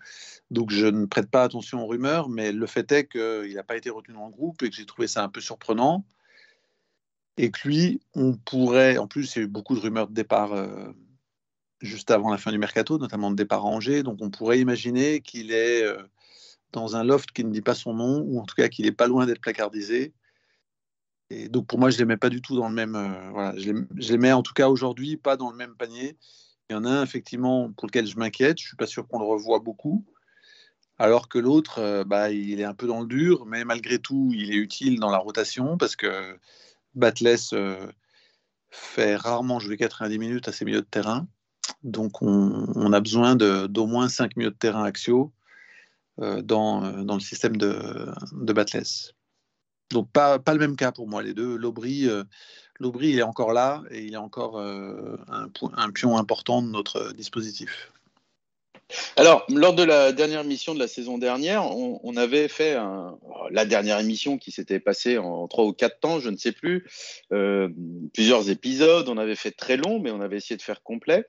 Donc 0.50 0.70
je 0.70 0.86
ne 0.86 1.06
prête 1.06 1.28
pas 1.28 1.42
attention 1.42 1.82
aux 1.82 1.86
rumeurs, 1.86 2.28
mais 2.28 2.52
le 2.52 2.66
fait 2.66 2.90
est 2.92 3.06
qu'il 3.06 3.54
n'a 3.54 3.64
pas 3.64 3.76
été 3.76 3.90
retenu 3.90 4.14
dans 4.14 4.26
le 4.26 4.32
groupe 4.32 4.62
et 4.62 4.70
que 4.70 4.76
j'ai 4.76 4.86
trouvé 4.86 5.08
ça 5.08 5.24
un 5.24 5.28
peu 5.28 5.40
surprenant. 5.40 6.04
Et 7.36 7.50
que 7.50 7.66
lui, 7.66 8.00
on 8.14 8.34
pourrait, 8.34 8.98
en 8.98 9.08
plus, 9.08 9.34
il 9.34 9.38
y 9.38 9.42
a 9.42 9.44
eu 9.44 9.48
beaucoup 9.48 9.74
de 9.74 9.80
rumeurs 9.80 10.06
de 10.06 10.14
départ 10.14 10.52
euh, 10.52 10.92
juste 11.80 12.10
avant 12.10 12.30
la 12.30 12.38
fin 12.38 12.52
du 12.52 12.58
mercato, 12.58 12.98
notamment 12.98 13.30
de 13.30 13.36
départ 13.36 13.64
à 13.66 13.68
Angers. 13.68 14.04
Donc 14.04 14.18
on 14.20 14.30
pourrait 14.30 14.60
imaginer 14.60 15.20
qu'il 15.20 15.50
est 15.50 15.84
dans 16.72 16.94
un 16.94 17.02
loft 17.02 17.32
qui 17.32 17.44
ne 17.44 17.50
dit 17.50 17.62
pas 17.62 17.74
son 17.74 17.94
nom, 17.94 18.20
ou 18.20 18.38
en 18.38 18.44
tout 18.44 18.54
cas 18.54 18.68
qu'il 18.68 18.84
n'est 18.84 18.92
pas 18.92 19.08
loin 19.08 19.26
d'être 19.26 19.40
placardisé 19.40 20.12
donc 21.48 21.66
pour 21.66 21.78
moi, 21.78 21.90
je 21.90 21.96
ne 21.96 22.00
les 22.00 22.04
mets 22.06 22.16
pas 22.16 22.28
du 22.28 22.40
tout 22.40 22.56
dans 22.56 22.68
le 22.68 22.74
même. 22.74 22.96
Euh, 22.96 23.30
voilà, 23.30 23.58
je 23.58 23.72
les, 23.72 24.18
mets 24.18 24.32
en 24.32 24.42
tout 24.42 24.54
cas 24.54 24.68
aujourd'hui 24.68 25.16
pas 25.16 25.36
dans 25.36 25.50
le 25.50 25.56
même 25.56 25.74
panier. 25.76 26.16
Il 26.70 26.74
y 26.74 26.76
en 26.76 26.84
a 26.84 26.90
un 26.90 27.02
effectivement 27.02 27.72
pour 27.72 27.86
lequel 27.86 28.06
je 28.06 28.16
m'inquiète. 28.16 28.58
Je 28.58 28.66
suis 28.66 28.76
pas 28.76 28.86
sûr 28.86 29.06
qu'on 29.06 29.18
le 29.18 29.26
revoie 29.26 29.60
beaucoup. 29.60 30.04
Alors 30.98 31.28
que 31.28 31.38
l'autre, 31.38 31.78
euh, 31.80 32.04
bah, 32.04 32.30
il 32.30 32.60
est 32.60 32.64
un 32.64 32.74
peu 32.74 32.86
dans 32.86 33.00
le 33.00 33.06
dur, 33.06 33.46
mais 33.46 33.64
malgré 33.64 33.98
tout, 33.98 34.30
il 34.34 34.52
est 34.52 34.56
utile 34.56 35.00
dans 35.00 35.10
la 35.10 35.18
rotation 35.18 35.76
parce 35.76 35.96
que 35.96 36.38
Batless 36.94 37.52
euh, 37.52 37.86
fait 38.70 39.16
rarement 39.16 39.58
jouer 39.58 39.76
90 39.76 40.18
minutes 40.18 40.48
à 40.48 40.52
ses 40.52 40.64
milieux 40.64 40.82
de 40.82 40.86
terrain. 40.86 41.26
Donc 41.82 42.22
on, 42.22 42.92
a 42.92 43.00
besoin 43.00 43.36
d'au 43.36 43.86
moins 43.86 44.08
5 44.08 44.36
milieux 44.36 44.50
de 44.50 44.56
terrain 44.56 44.84
axiaux 44.84 45.32
dans, 46.18 47.02
dans, 47.04 47.14
le 47.14 47.20
système 47.20 47.56
de, 47.56 48.12
de 48.32 48.52
Batless. 48.52 49.14
Donc 49.92 50.10
pas, 50.10 50.38
le 50.38 50.58
même 50.58 50.76
cas 50.76 50.92
pour 50.92 51.06
moi, 51.06 51.22
les 51.22 51.34
deux. 51.34 51.56
L'Aubry, 51.56 52.08
euh, 52.08 52.24
il 52.80 53.18
est 53.18 53.22
encore 53.22 53.52
là 53.52 53.82
et 53.90 54.02
il 54.02 54.14
est 54.14 54.18
encore 54.18 54.58
euh, 54.58 55.16
un, 55.28 55.90
pion 55.90 56.16
important 56.16 56.62
de 56.62 56.68
notre 56.68 57.12
dispositif. 57.12 57.92
Alors, 59.16 59.46
lors 59.48 59.74
de 59.74 59.82
la 59.82 60.12
dernière 60.12 60.44
mission 60.44 60.74
de 60.74 60.78
la 60.78 60.88
saison 60.88 61.16
dernière, 61.16 61.64
on, 61.64 62.16
avait 62.18 62.48
fait 62.48 62.76
la 63.50 63.64
dernière 63.64 63.98
émission 63.98 64.36
qui 64.36 64.50
s'était 64.50 64.80
passée 64.80 65.16
en 65.16 65.48
trois 65.48 65.64
ou 65.64 65.72
quatre 65.72 65.98
temps, 66.00 66.20
je 66.20 66.28
ne 66.28 66.36
sais 66.36 66.52
plus, 66.52 66.86
euh, 67.32 67.70
plusieurs 68.12 68.50
épisodes. 68.50 69.08
On 69.08 69.16
avait 69.16 69.36
fait 69.36 69.50
très 69.50 69.78
long, 69.78 69.98
mais 69.98 70.10
on 70.10 70.20
avait 70.20 70.36
essayé 70.36 70.58
de 70.58 70.62
faire 70.62 70.82
complet. 70.82 71.24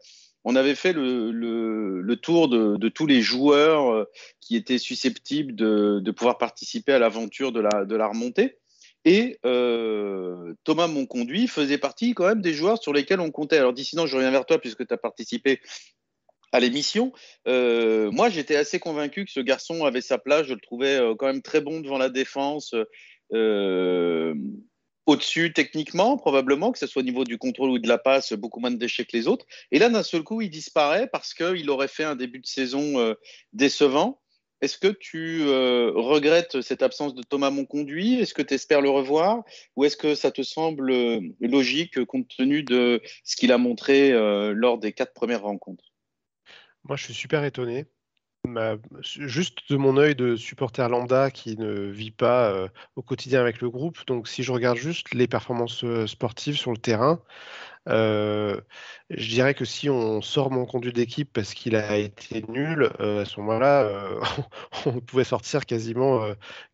On 0.46 0.56
avait 0.56 0.76
fait 0.76 0.94
le, 0.94 2.16
tour 2.22 2.50
de, 2.50 2.90
tous 2.90 3.08
les 3.08 3.22
joueurs 3.22 3.92
euh, 3.92 4.06
qui 4.42 4.56
étaient 4.56 4.78
susceptibles 4.78 5.56
de, 5.56 6.12
pouvoir 6.12 6.38
participer 6.38 6.94
à 6.94 7.00
l'aventure 7.00 7.52
de 7.52 7.62
la, 7.62 8.08
remontée. 8.08 8.58
Et 9.06 9.40
euh, 9.46 10.54
Thomas 10.64 10.88
Monconduit 10.88 11.48
faisait 11.48 11.78
partie 11.78 12.14
quand 12.14 12.28
même 12.28 12.42
des 12.42 12.54
joueurs 12.54 12.82
sur 12.82 12.94
lesquels 12.94 13.20
on 13.20 13.32
comptait. 13.32 13.58
Alors, 13.58 13.74
non, 13.94 14.06
je 14.06 14.16
reviens 14.16 14.32
vers 14.32 14.46
toi 14.46 14.60
puisque 14.60 14.88
tu 14.88 14.94
as 14.94 14.98
participé 14.98 15.60
à 16.54 16.60
l'émission. 16.60 17.12
Euh, 17.48 18.12
moi, 18.12 18.30
j'étais 18.30 18.56
assez 18.56 18.80
convaincu 18.80 19.26
que 19.26 19.32
ce 19.32 19.40
garçon 19.42 19.86
avait 19.86 20.02
sa 20.02 20.18
place. 20.18 20.48
Je 20.48 20.54
le 20.54 20.62
trouvais 20.62 21.00
quand 21.18 21.26
même 21.26 21.42
très 21.42 21.60
bon 21.60 21.82
devant 21.82 21.98
la 21.98 22.10
défense. 22.10 22.74
Au-dessus 25.06 25.54
techniquement, 25.54 26.18
probablement, 26.18 26.72
que 26.72 26.80
ce 26.80 26.88
soit 26.88 27.02
au 27.02 27.06
niveau 27.06 27.24
du 27.24 27.38
contrôle 27.38 27.70
ou 27.72 27.80
de 27.80 27.88
la 27.88 27.98
passe, 27.98 28.34
beaucoup 28.34 28.60
moins 28.60 28.72
de 28.72 28.78
déchets 28.78 29.06
que 29.06 29.16
les 29.16 29.28
autres. 29.28 29.46
Et 29.72 29.80
là, 29.80 29.90
d'un 29.90 30.04
seul 30.04 30.24
coup, 30.24 30.42
il 30.42 30.50
disparaît 30.50 31.08
parce 31.08 31.34
qu'il 31.34 31.70
aurait 31.70 31.88
fait 31.88 32.04
un 32.04 32.16
début 32.16 32.40
de 32.40 32.46
saison 32.46 33.16
décevant. 33.52 34.22
Est-ce 34.64 34.78
que 34.78 34.88
tu 34.88 35.42
euh, 35.42 35.92
regrettes 35.94 36.62
cette 36.62 36.84
absence 36.84 37.14
de 37.14 37.22
Thomas 37.22 37.50
Monconduit? 37.50 38.22
Est-ce 38.22 38.34
que 38.34 38.42
tu 38.42 38.54
espères 38.54 38.80
le 38.80 38.90
revoir? 38.90 39.44
Ou 39.76 39.84
est-ce 39.84 39.98
que 39.98 40.16
ça 40.16 40.32
te 40.32 40.42
semble 40.42 40.90
euh, 40.90 41.20
logique 41.42 42.02
compte 42.06 42.30
tenu 42.30 42.64
de 42.64 43.02
ce 43.26 43.36
qu'il 43.36 43.52
a 43.52 43.58
montré 43.58 44.14
euh, 44.14 44.54
lors 44.56 44.78
des 44.78 44.94
quatre 44.94 45.14
premières 45.14 45.42
rencontres? 45.42 45.84
Moi, 46.86 46.96
je 46.96 47.04
suis 47.04 47.14
super 47.14 47.44
étonné. 47.44 47.88
Juste 49.02 49.72
de 49.72 49.78
mon 49.78 49.98
œil 49.98 50.16
de 50.16 50.36
supporter 50.36 50.88
lambda 50.90 51.32
qui 51.32 51.58
ne 51.58 51.90
vit 51.90 52.12
pas 52.12 52.68
au 52.96 53.02
quotidien 53.02 53.42
avec 53.42 53.62
le 53.62 53.70
groupe. 53.70 54.06
Donc, 54.08 54.28
si 54.28 54.44
je 54.44 54.52
regarde 54.52 54.78
juste 54.78 55.14
les 55.14 55.28
performances 55.28 55.86
sportives 56.06 56.58
sur 56.58 56.72
le 56.72 56.78
terrain, 56.78 57.22
euh, 57.90 58.62
je 59.10 59.30
dirais 59.30 59.54
que 59.54 59.66
si 59.66 59.90
on 59.90 60.22
sort 60.22 60.52
mon 60.52 60.66
conduit 60.66 60.94
d'équipe 60.94 61.32
parce 61.32 61.54
qu'il 61.54 61.76
a 61.76 61.98
été 61.98 62.44
nul, 62.48 62.90
euh, 63.00 63.22
à 63.22 63.26
ce 63.26 63.40
moment-là, 63.42 63.84
euh, 63.84 64.20
on 64.86 65.00
pouvait 65.02 65.24
sortir 65.24 65.66
quasiment 65.66 66.26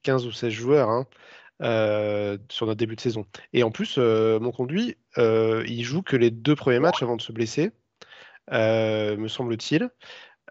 15 0.03 0.25
ou 0.25 0.32
16 0.32 0.51
joueurs 0.51 0.89
hein, 0.89 1.08
sur 2.49 2.65
notre 2.67 2.77
début 2.77 2.95
de 2.95 3.01
saison. 3.01 3.25
Et 3.53 3.63
en 3.63 3.71
plus, 3.71 3.97
mon 3.97 4.51
conduit, 4.51 4.97
il 5.17 5.84
joue 5.84 6.01
que 6.01 6.15
les 6.15 6.32
deux 6.32 6.55
premiers 6.55 6.79
matchs 6.79 7.03
avant 7.03 7.17
de 7.17 7.21
se 7.21 7.32
blesser, 7.32 7.71
me 8.51 9.27
semble-t-il. 9.27 9.89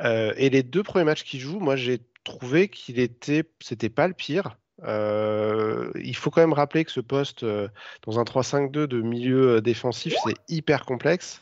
Et 0.00 0.50
les 0.50 0.62
deux 0.62 0.82
premiers 0.82 1.04
matchs 1.04 1.24
qu'il 1.24 1.40
joue, 1.40 1.61
moi 1.61 1.76
j'ai 1.76 2.00
trouvé 2.24 2.68
qu'il 2.68 2.98
était, 2.98 3.44
c'était 3.61 3.88
pas 3.88 4.08
le 4.08 4.14
pire. 4.14 4.56
il 4.84 6.16
faut 6.16 6.30
quand 6.30 6.40
même 6.40 6.52
rappeler 6.52 6.84
que 6.84 6.92
ce 6.92 7.00
poste 7.00 7.44
dans 7.44 8.18
un 8.18 8.24
3-5-2 8.24 8.87
de 8.87 9.00
milieu 9.00 9.61
défensif, 9.61 10.14
c'est 10.24 10.37
hyper 10.48 10.84
complexe. 10.84 11.40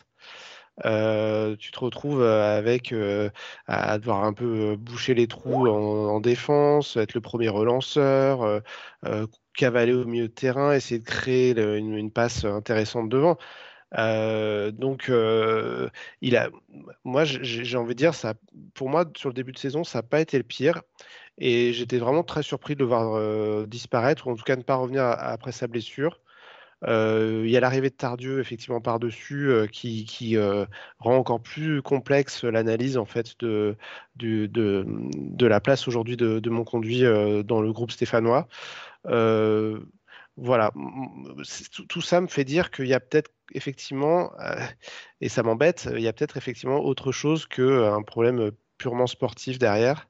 tu 0.82 1.70
te 1.70 1.78
retrouves 1.78 2.22
avec 2.22 2.94
à 3.66 3.98
devoir 3.98 4.24
un 4.24 4.32
peu 4.32 4.76
boucher 4.76 5.14
les 5.14 5.26
trous 5.26 5.68
en, 5.68 6.20
défense, 6.20 6.96
être 6.96 7.14
le 7.14 7.20
premier 7.20 7.48
relanceur, 7.48 8.62
cavaler 9.56 9.94
au 9.94 10.04
milieu 10.04 10.28
de 10.28 10.32
terrain, 10.32 10.72
essayer 10.72 11.00
de 11.00 11.04
créer 11.04 11.58
une, 11.58 12.10
passe 12.12 12.44
intéressante 12.44 13.08
devant. 13.08 13.36
Donc, 13.96 15.10
il 16.20 16.36
a, 16.36 16.50
moi, 17.04 17.24
j'ai 17.24 17.76
envie 17.76 17.94
de 17.94 17.98
dire, 17.98 18.14
ça, 18.14 18.34
pour 18.74 18.88
moi, 18.88 19.04
sur 19.16 19.28
le 19.28 19.34
début 19.34 19.52
de 19.52 19.58
saison, 19.58 19.84
ça 19.84 19.98
n'a 19.98 20.02
pas 20.02 20.20
été 20.20 20.36
le 20.36 20.44
pire. 20.44 20.82
Et 21.38 21.72
j'étais 21.72 21.98
vraiment 21.98 22.22
très 22.22 22.42
surpris 22.42 22.74
de 22.74 22.80
le 22.80 22.86
voir 22.86 23.66
disparaître, 23.66 24.26
ou 24.26 24.30
en 24.32 24.36
tout 24.36 24.44
cas 24.44 24.56
ne 24.56 24.62
pas 24.62 24.76
revenir 24.76 25.04
après 25.04 25.52
sa 25.52 25.66
blessure. 25.66 26.20
il 26.86 27.48
y 27.48 27.56
a 27.56 27.60
l'arrivée 27.60 27.90
de 27.90 27.94
Tardieu, 27.94 28.40
effectivement, 28.40 28.80
par-dessus, 28.80 29.50
qui, 29.72 30.36
rend 30.98 31.16
encore 31.16 31.40
plus 31.40 31.82
complexe 31.82 32.44
l'analyse 32.44 32.96
en 32.98 33.06
fait 33.06 33.38
de, 33.40 33.76
de, 34.16 35.46
la 35.46 35.60
place 35.60 35.88
aujourd'hui 35.88 36.16
de, 36.16 36.50
mon 36.50 36.64
conduit 36.64 37.02
dans 37.44 37.60
le 37.60 37.72
groupe 37.72 37.92
stéphanois. 37.92 38.48
Voilà, 40.36 40.70
tout, 41.88 42.00
ça 42.00 42.20
me 42.20 42.26
fait 42.26 42.44
dire 42.44 42.70
qu'il 42.70 42.86
y 42.86 42.94
a 42.94 43.00
peut-être 43.00 43.30
effectivement, 43.52 44.32
et 45.20 45.28
ça 45.28 45.42
m'embête, 45.42 45.88
il 45.94 46.00
y 46.00 46.08
a 46.08 46.12
peut-être 46.12 46.36
effectivement 46.36 46.80
autre 46.80 47.12
chose 47.12 47.46
qu'un 47.46 48.02
problème 48.02 48.50
purement 48.78 49.06
sportif 49.06 49.58
derrière. 49.58 50.08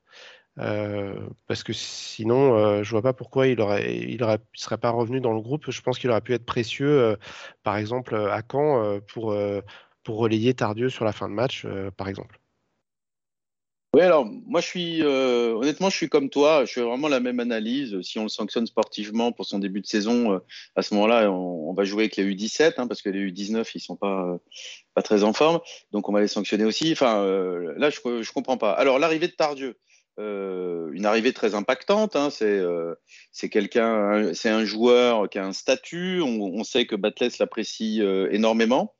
Euh, 0.58 1.28
parce 1.46 1.62
que 1.62 1.72
sinon, 1.72 2.56
euh, 2.56 2.82
je 2.82 2.90
vois 2.90 3.02
pas 3.02 3.12
pourquoi 3.12 3.46
il 3.46 3.60
aurait, 3.60 3.98
il 3.98 4.18
serait 4.54 4.78
pas 4.78 4.90
revenu 4.90 5.20
dans 5.20 5.32
le 5.32 5.40
groupe. 5.40 5.70
Je 5.70 5.82
pense 5.82 5.98
qu'il 5.98 6.10
aurait 6.10 6.22
pu 6.22 6.32
être 6.34 6.46
précieux, 6.46 6.88
euh, 6.88 7.16
par 7.62 7.76
exemple 7.76 8.14
à 8.16 8.42
Caen, 8.50 9.00
pour 9.08 9.36
pour 10.02 10.18
relayer 10.18 10.54
Tardieu 10.54 10.88
sur 10.88 11.04
la 11.04 11.12
fin 11.12 11.28
de 11.28 11.34
match, 11.34 11.66
par 11.96 12.08
exemple. 12.08 12.40
Oui, 13.96 14.02
alors 14.02 14.26
moi 14.26 14.60
je 14.60 14.66
suis 14.66 15.02
honnêtement 15.02 15.88
je 15.88 15.96
suis 15.96 16.10
comme 16.10 16.28
toi, 16.28 16.66
je 16.66 16.72
fais 16.74 16.82
vraiment 16.82 17.08
la 17.08 17.18
même 17.18 17.40
analyse. 17.40 17.98
Si 18.02 18.18
on 18.18 18.24
le 18.24 18.28
sanctionne 18.28 18.66
sportivement 18.66 19.32
pour 19.32 19.46
son 19.46 19.58
début 19.58 19.80
de 19.80 19.86
saison, 19.86 20.38
à 20.74 20.82
ce 20.82 20.92
moment-là, 20.92 21.30
on, 21.30 21.72
va 21.72 21.84
jouer 21.84 22.04
avec 22.04 22.16
les 22.16 22.24
U17 22.24 22.74
hein, 22.76 22.86
parce 22.88 23.00
que 23.00 23.08
les 23.08 23.30
U19 23.30 23.70
ils 23.74 23.80
sont 23.80 23.96
pas 23.96 24.38
pas 24.94 25.00
très 25.00 25.24
en 25.24 25.32
forme, 25.32 25.60
donc 25.92 26.10
on 26.10 26.12
va 26.12 26.20
les 26.20 26.28
sanctionner 26.28 26.64
aussi. 26.64 26.92
Enfin 26.92 27.24
là 27.78 27.88
je 27.88 28.22
je 28.22 28.32
comprends 28.32 28.58
pas. 28.58 28.72
Alors 28.72 28.98
l'arrivée 28.98 29.28
de 29.28 29.32
Tardieu, 29.32 29.78
euh, 30.18 30.90
une 30.92 31.04
arrivée 31.04 31.32
très 31.32 31.54
impactante. 31.54 32.16
Hein, 32.16 32.28
euh, 32.42 32.94
c'est 33.32 33.50
quelqu'un, 33.50 34.32
c'est 34.34 34.48
un 34.48 34.64
joueur 34.64 35.28
qui 35.28 35.38
a 35.38 35.44
un 35.44 35.52
statut. 35.52 36.22
On, 36.22 36.64
sait 36.64 36.86
que 36.86 36.96
Batles 36.96 37.30
l'apprécie 37.38 38.00
euh, 38.02 38.28
énormément. 38.30 38.94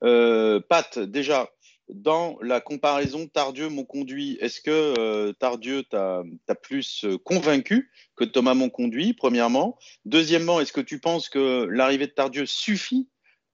Pat, 0.00 0.98
déjà, 0.98 1.50
dans 1.90 2.38
la 2.42 2.60
comparaison 2.60 3.26
Tardieu 3.26 3.68
Monconduit, 3.68 4.36
est-ce 4.40 4.60
que 4.60 5.32
Tardieu 5.32 5.84
t'a 5.84 6.24
plus 6.62 7.06
convaincu 7.24 7.90
que 8.16 8.24
Thomas 8.24 8.54
Monconduit, 8.54 9.14
premièrement? 9.14 9.78
Deuxièmement, 10.04 10.60
est-ce 10.60 10.72
que 10.72 10.80
tu 10.80 11.00
penses 11.00 11.28
que 11.28 11.64
l'arrivée 11.64 12.06
de 12.06 12.12
Tardieu 12.12 12.46
suffit 12.46 13.08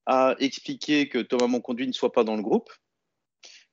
à 0.07 0.35
expliquer 0.39 1.09
que 1.09 1.19
Thomas 1.19 1.47
Monconduit 1.47 1.87
ne 1.87 1.93
soit 1.93 2.13
pas 2.13 2.25
dans 2.25 2.37
le 2.37 2.43
groupe? 2.43 2.71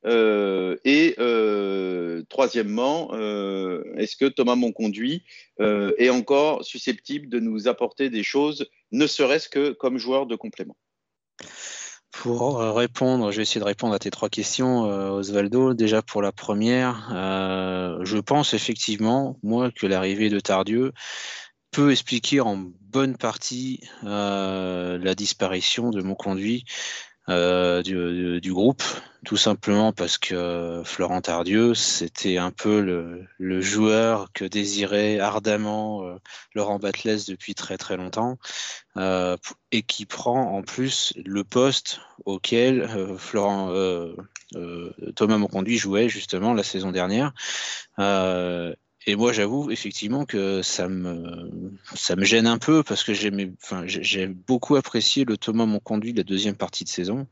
Euh, 0.05 0.77
et 0.83 1.15
euh, 1.19 2.23
troisièmement, 2.29 3.13
euh, 3.13 3.83
est-ce 3.97 4.15
que 4.15 4.25
Thomas 4.25 4.55
Monconduit 4.55 5.23
est 5.59 6.09
encore 6.09 6.65
susceptible 6.65 7.29
de 7.29 7.39
nous 7.39 7.67
apporter 7.67 8.09
des 8.09 8.23
choses, 8.23 8.67
ne 8.91 9.05
serait-ce 9.05 9.47
que 9.47 9.71
comme 9.71 9.99
joueur 9.99 10.25
de 10.25 10.35
complément? 10.35 10.75
Pour 12.11 12.59
répondre, 12.59 13.31
je 13.31 13.37
vais 13.37 13.43
essayer 13.43 13.61
de 13.61 13.65
répondre 13.65 13.93
à 13.93 13.99
tes 13.99 14.11
trois 14.11 14.29
questions, 14.29 14.81
Osvaldo. 14.83 15.73
Déjà 15.73 16.01
pour 16.01 16.21
la 16.21 16.31
première, 16.31 17.07
je 17.09 18.17
pense 18.19 18.53
effectivement, 18.53 19.37
moi, 19.43 19.71
que 19.71 19.87
l'arrivée 19.87 20.29
de 20.29 20.39
Tardieu 20.39 20.91
peut 21.71 21.91
expliquer 21.91 22.41
en 22.41 22.57
bonne 22.81 23.15
partie 23.15 23.81
la 24.03 25.15
disparition 25.15 25.89
de 25.89 26.01
mon 26.01 26.15
conduit 26.15 26.65
euh, 27.29 27.83
du, 27.83 28.51
groupe, 28.51 28.81
tout 29.25 29.37
simplement 29.37 29.93
parce 29.93 30.17
que 30.17 30.81
Florent 30.83 31.21
Tardieu, 31.21 31.75
c'était 31.75 32.37
un 32.37 32.49
peu 32.49 32.81
le, 33.39 33.61
joueur 33.61 34.31
que 34.33 34.43
désirait 34.43 35.19
ardemment 35.19 36.03
euh, 36.03 36.15
Laurent 36.55 36.79
Batles 36.79 37.19
depuis 37.27 37.53
très 37.53 37.77
très 37.77 37.95
longtemps, 37.95 38.39
euh, 38.97 39.37
et 39.71 39.83
qui 39.83 40.05
prend 40.07 40.57
en 40.57 40.63
plus 40.63 41.13
le 41.23 41.43
poste 41.43 42.01
auquel 42.25 42.89
Florent 43.17 43.71
Thomas 45.15 45.37
Monconduit 45.37 45.77
jouait 45.77 46.09
justement 46.09 46.53
la 46.53 46.63
saison 46.63 46.91
dernière. 46.91 47.33
Et 49.07 49.15
moi, 49.15 49.33
j'avoue 49.33 49.71
effectivement 49.71 50.25
que 50.25 50.61
ça 50.61 50.87
me, 50.87 51.49
ça 51.95 52.15
me 52.15 52.23
gêne 52.23 52.45
un 52.45 52.59
peu 52.59 52.83
parce 52.83 53.03
que 53.03 53.11
enfin, 53.63 53.83
j'ai 53.85 54.27
beaucoup 54.27 54.75
apprécié 54.75 55.25
le 55.25 55.37
Thomas 55.37 55.65
mon 55.65 55.79
conduit 55.79 56.13
de 56.13 56.19
la 56.19 56.23
deuxième 56.23 56.55
partie 56.55 56.83
de 56.83 56.89
saison. 56.89 57.27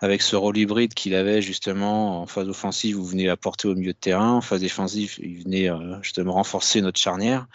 Avec 0.00 0.20
ce 0.20 0.36
rôle 0.36 0.58
hybride 0.58 0.92
qu'il 0.92 1.14
avait 1.14 1.40
justement 1.40 2.20
en 2.20 2.26
phase 2.26 2.48
offensive, 2.48 2.96
il 3.00 3.10
venait 3.10 3.28
apporter 3.28 3.66
au 3.68 3.74
milieu 3.74 3.92
de 3.92 3.98
terrain, 3.98 4.32
en 4.32 4.40
phase 4.42 4.60
défensive, 4.60 5.14
il 5.18 5.44
venait 5.44 5.70
euh, 5.70 6.02
justement 6.02 6.34
renforcer 6.34 6.82
notre 6.82 7.00
charnière 7.00 7.46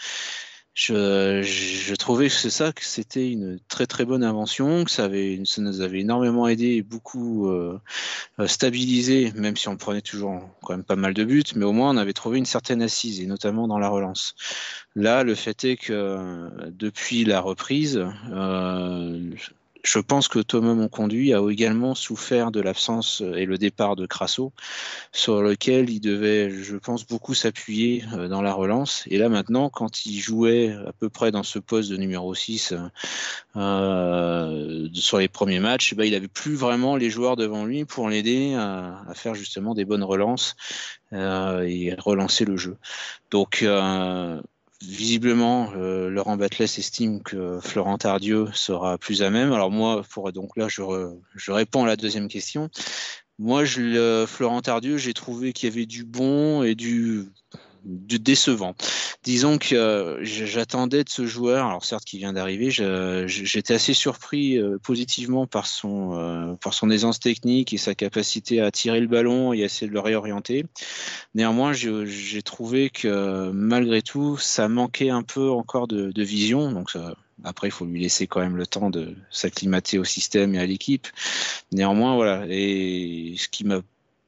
je, 0.74 1.42
je, 1.44 1.96
trouvais 1.96 2.28
que 2.28 2.34
c'est 2.34 2.50
ça, 2.50 2.72
que 2.72 2.84
c'était 2.84 3.30
une 3.30 3.60
très 3.68 3.88
très 3.88 4.06
bonne 4.06 4.24
invention, 4.24 4.86
que 4.86 4.92
ça, 4.92 5.06
avait, 5.06 5.42
ça 5.46 5.62
nous 5.62 5.82
avait 5.82 6.00
énormément 6.00 6.48
aidé 6.48 6.76
et 6.76 6.82
beaucoup 6.82 7.50
euh, 7.50 7.80
stabilisé, 8.46 9.34
même 9.36 9.58
si 9.58 9.68
on 9.68 9.76
prenait 9.76 10.02
toujours 10.02 10.42
quand 10.62 10.74
même 10.74 10.86
pas 10.86 10.96
mal 10.96 11.14
de 11.14 11.24
buts, 11.26 11.44
mais 11.56 11.66
au 11.66 11.74
moins 11.74 11.90
on 11.92 11.98
avait 11.98 12.14
trouvé 12.14 12.38
une 12.38 12.46
certaine 12.46 12.82
assise, 12.82 13.20
et 13.20 13.26
notamment 13.26 13.68
dans 13.68 13.80
la 13.80 13.90
relance. 13.90 14.36
Là, 14.96 15.24
le 15.24 15.36
fait 15.36 15.64
est 15.66 15.78
que 15.78 16.50
depuis 16.70 17.26
la 17.26 17.42
reprise, 17.42 18.06
euh, 18.32 19.20
je 19.84 20.00
pense 20.00 20.28
que 20.28 20.40
Thomas 20.40 20.74
Monconduit 20.74 21.34
a 21.34 21.48
également 21.50 21.96
souffert 21.96 22.52
de 22.52 22.62
l'absence 22.62 23.22
et 23.36 23.46
le 23.46 23.58
départ 23.58 23.96
de 23.96 24.06
Crasso, 24.06 24.54
sur 25.12 25.42
lequel 25.42 25.90
il 25.90 26.00
devait, 26.00 26.52
je 26.52 26.78
pense, 26.78 27.06
beaucoup 27.06 27.34
s'appuyer 27.34 28.04
euh, 28.14 28.28
dans 28.28 28.42
la 28.42 28.54
relance. 28.54 29.04
Et 29.08 29.18
là 29.18 29.30
maintenant, 29.30 29.70
quand 29.70 30.06
il 30.06 30.20
jouait 30.20 30.72
à 30.88 30.94
peu 30.94 31.10
près 31.10 31.32
dans 31.32 31.44
ce 31.44 31.60
poste 31.60 31.90
de 31.90 31.98
numéro 31.98 32.34
6 32.34 32.74
euh, 33.56 34.88
sur 34.94 35.18
les 35.18 35.28
premiers 35.28 35.60
matchs, 35.60 35.94
bah, 35.96 36.06
il 36.06 36.12
n'avait 36.12 36.28
plus 36.28 36.56
vraiment 36.56 36.96
les 36.96 37.10
joueurs 37.10 37.36
devant 37.36 37.66
lui 37.66 37.86
pour 37.86 38.10
l'aider 38.10 38.54
à, 38.54 39.04
faire 39.14 39.36
justement 39.36 39.74
des 39.74 39.86
bonnes 39.86 40.04
relances 40.04 40.56
euh, 41.14 41.62
et 41.64 41.94
relancer 41.98 42.46
le 42.46 42.58
jeu. 42.58 42.78
Donc 43.30 43.62
euh, 43.64 44.42
visiblement, 44.82 45.72
euh, 45.76 46.10
Laurent 46.10 46.38
Batles 46.38 46.64
estime 46.64 47.22
que 47.22 47.60
Florent 47.62 47.98
Tardieu 47.98 48.48
sera 48.54 48.98
plus 48.98 49.22
à 49.22 49.30
même. 49.30 49.54
Alors 49.54 49.72
moi, 49.72 50.04
pour, 50.10 50.32
donc 50.32 50.58
là, 50.58 50.68
je, 50.68 50.82
je 51.36 51.52
réponds 51.52 51.84
à 51.84 51.88
la 51.88 51.96
deuxième 51.96 52.28
question. 52.28 52.70
Moi, 53.40 53.66
je, 53.66 54.26
Florent 54.28 54.62
Tardieu, 54.62 54.98
j'ai 54.98 55.14
trouvé 55.14 55.54
qu'il 55.54 55.70
y 55.70 55.72
avait 55.72 55.86
du 55.86 56.04
bon 56.04 56.64
et 56.64 56.76
du 56.76 57.26
décevant. 57.84 58.76
Disons 59.24 59.58
que 59.58 59.76
euh, 59.76 60.24
j'attendais 60.24 61.04
de 61.04 61.10
ce 61.10 61.26
joueur, 61.26 61.68
alors 61.68 61.86
certes 61.86 62.06
qui 62.06 62.18
vient 62.18 62.34
d'arriver, 62.34 62.70
j'étais 62.72 63.74
assez 63.74 63.94
surpris 63.94 64.58
euh, 64.58 64.78
positivement 64.82 65.48
par 65.48 65.68
son, 65.68 66.14
euh, 66.14 66.54
par 66.56 66.74
son 66.74 66.90
aisance 66.90 67.20
technique 67.20 67.74
et 67.74 67.78
sa 67.78 67.96
capacité 67.96 68.62
à 68.62 68.72
tirer 68.72 69.00
le 69.00 69.08
ballon 69.08 69.54
et 69.54 69.62
à 69.62 69.66
essayer 69.66 69.88
de 69.88 69.94
le 69.94 70.00
réorienter. 70.00 70.66
Néanmoins, 71.36 71.74
j'ai 71.74 72.42
trouvé 72.42 72.90
que 72.90 73.52
malgré 73.52 74.02
tout, 74.02 74.38
ça 74.38 74.68
manquait 74.68 75.10
un 75.10 75.24
peu 75.24 75.50
encore 75.50 75.88
de, 75.88 76.12
vision. 76.22 76.72
Donc 76.72 76.92
après, 77.44 77.68
il 77.68 77.72
faut 77.72 77.86
lui 77.86 78.00
laisser 78.00 78.28
quand 78.28 78.42
même 78.42 78.58
le 78.58 78.68
temps 78.68 78.90
de 78.90 79.16
s'acclimater 79.32 79.98
au 79.98 80.04
système 80.04 80.54
et 80.56 80.60
à 80.60 80.66
l'équipe. 80.66 81.08
Néanmoins, 81.72 82.16
voilà. 82.16 82.46
Et 82.50 83.36
ce 83.38 83.48
qui 83.48 83.64
m'a 83.64 83.82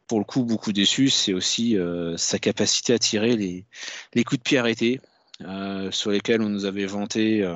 pour 0.08 0.20
le 0.20 0.26
coup 0.26 0.44
beaucoup 0.44 0.74
déçu, 0.74 1.10
c'est 1.10 1.34
aussi 1.34 1.78
euh, 1.78 2.18
sa 2.18 2.40
capacité 2.40 2.94
à 2.94 3.00
tirer 3.00 3.36
les, 3.36 3.66
les 4.14 4.24
coups 4.24 4.40
de 4.40 4.44
pied 4.44 4.58
arrêtés. 4.58 5.00
Euh, 5.42 5.90
sur 5.90 6.12
lesquels 6.12 6.42
on 6.42 6.48
nous 6.48 6.66
avait 6.66 6.86
vanté. 6.86 7.42
Euh, 7.42 7.56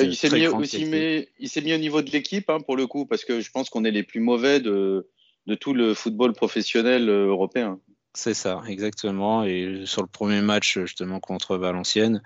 il 0.00 0.14
s'est 0.16 0.28
mis, 0.28 0.40
mis, 0.40 1.72
au 1.72 1.78
niveau 1.78 2.02
de 2.02 2.10
l'équipe, 2.10 2.50
hein, 2.50 2.60
pour 2.60 2.76
le 2.76 2.86
coup, 2.88 3.06
parce 3.06 3.24
que 3.24 3.40
je 3.40 3.50
pense 3.50 3.70
qu'on 3.70 3.84
est 3.84 3.92
les 3.92 4.02
plus 4.02 4.18
mauvais 4.20 4.58
de, 4.58 5.08
de 5.46 5.54
tout 5.54 5.72
le 5.72 5.94
football 5.94 6.32
professionnel 6.32 7.08
européen. 7.08 7.78
C'est 8.14 8.34
ça, 8.34 8.62
exactement. 8.66 9.44
Et 9.44 9.82
sur 9.84 10.02
le 10.02 10.08
premier 10.08 10.42
match, 10.42 10.78
justement, 10.80 11.20
contre 11.20 11.56
Valenciennes, 11.56 12.22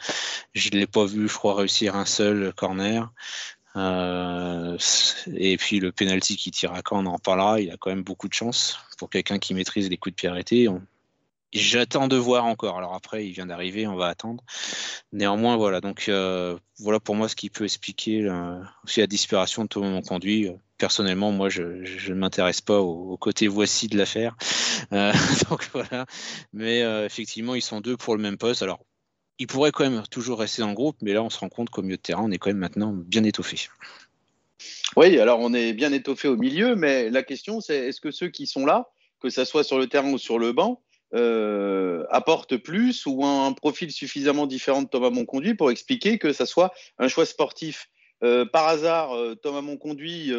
je 0.55 0.71
ne 0.73 0.79
l'ai 0.79 0.87
pas 0.87 1.05
vu, 1.05 1.29
je 1.29 1.35
crois, 1.35 1.55
réussir 1.55 1.95
un 1.95 2.07
seul 2.07 2.53
corner. 2.55 3.13
Euh, 3.77 4.79
et 5.35 5.57
puis 5.57 5.81
le 5.81 5.91
penalty 5.91 6.37
qui 6.37 6.51
tire 6.51 6.73
quand 6.85 6.99
on 6.99 7.07
en 7.07 7.19
parlera. 7.19 7.61
Il 7.61 7.71
a 7.71 7.77
quand 7.77 7.91
même 7.91 8.05
beaucoup 8.05 8.29
de 8.29 8.35
chance 8.35 8.79
pour 8.99 9.11
quelqu'un 9.11 9.39
qui 9.39 9.55
maîtrise 9.55 9.91
les 9.91 9.97
coups 9.97 10.15
de 10.15 10.17
pied 10.17 10.29
arrêtés. 10.29 10.69
J'attends 11.53 12.09
de 12.09 12.17
voir 12.17 12.45
encore. 12.45 12.79
Alors 12.79 12.95
après, 12.95 13.27
il 13.27 13.33
vient 13.33 13.47
d'arriver, 13.47 13.87
on 13.87 13.97
va 13.97 14.09
attendre. 14.09 14.43
Néanmoins, 15.13 15.57
voilà. 15.57 15.81
Donc 15.81 16.07
euh, 16.09 16.59
voilà 16.79 17.01
pour 17.01 17.15
moi 17.15 17.29
ce 17.29 17.37
qui 17.37 17.51
peut 17.51 17.65
expliquer 17.65 18.29
aussi 18.85 19.01
la 19.01 19.07
disparition 19.07 19.63
de 19.63 19.69
Thomas 19.69 20.03
conduit. 20.03 20.49
Personnellement, 20.79 21.31
moi, 21.31 21.49
je 21.49 21.63
ne 21.63 22.15
m'intéresse 22.15 22.61
pas 22.61 22.81
au, 22.81 23.17
côté 23.17 23.47
voici 23.47 23.87
de 23.87 23.97
l'affaire. 23.97 24.37
Euh, 24.93 25.13
donc 25.51 25.69
voilà. 25.73 26.07
Mais 26.53 26.81
effectivement, 27.05 27.55
ils 27.55 27.63
sont 27.63 27.81
deux 27.81 27.97
pour 27.97 28.17
le 28.17 28.23
même 28.23 28.37
poste. 28.37 28.63
Alors, 28.63 28.81
ils 29.39 29.47
pourraient 29.47 29.73
quand 29.73 29.89
même 29.89 30.03
toujours 30.11 30.39
rester 30.39 30.63
dans 30.63 30.69
le 30.69 30.75
groupe, 30.75 30.97
mais 31.03 31.13
là, 31.13 31.23
on 31.23 31.31
se 31.31 31.39
rend 31.39 31.49
compte 31.49 31.71
qu'au 31.71 31.83
milieu 31.83 31.97
de 31.97 32.03
terrain, 32.03 32.23
on 32.25 32.31
est 32.31 32.39
quand 32.39 32.51
même 32.51 32.59
maintenant 32.59 32.93
bien 32.93 33.25
étoffé. 33.25 33.69
Oui, 34.97 35.19
alors 35.19 35.41
on 35.41 35.53
est 35.53 35.73
bien 35.73 35.93
étoffé 35.93 36.29
au 36.29 36.37
milieu, 36.37 36.77
mais 36.77 37.11
la 37.11 37.23
question, 37.23 37.61
c'est 37.61 37.89
est-ce 37.89 38.01
que 38.01 38.11
ceux 38.11 38.29
qui 38.29 38.47
sont 38.47 38.65
là, 38.65 38.91
que 39.21 39.31
ce 39.31 39.45
soit 39.45 39.65
sur 39.65 39.79
le 39.79 39.89
terrain 39.89 40.13
ou 40.13 40.19
sur 40.19 40.39
le 40.39 40.53
banc, 40.53 40.81
euh, 41.15 42.05
apporte 42.11 42.57
plus 42.57 43.07
ou 43.07 43.25
un, 43.25 43.53
profil 43.53 43.93
suffisamment 43.93 44.47
différent 44.47 44.83
de 44.83 44.89
Thomas 44.89 45.11
Monconduit 45.11 45.55
pour 45.55 45.71
expliquer 45.71 46.19
que 46.19 46.33
ça 46.33 46.47
soit 46.47 46.73
un 46.99 47.09
choix 47.09 47.27
sportif? 47.27 47.89
Euh, 48.23 48.45
par 48.47 48.69
hasard, 48.69 49.15
euh, 49.17 49.35
Thomas 49.35 49.61
Monconduit, 49.61 50.33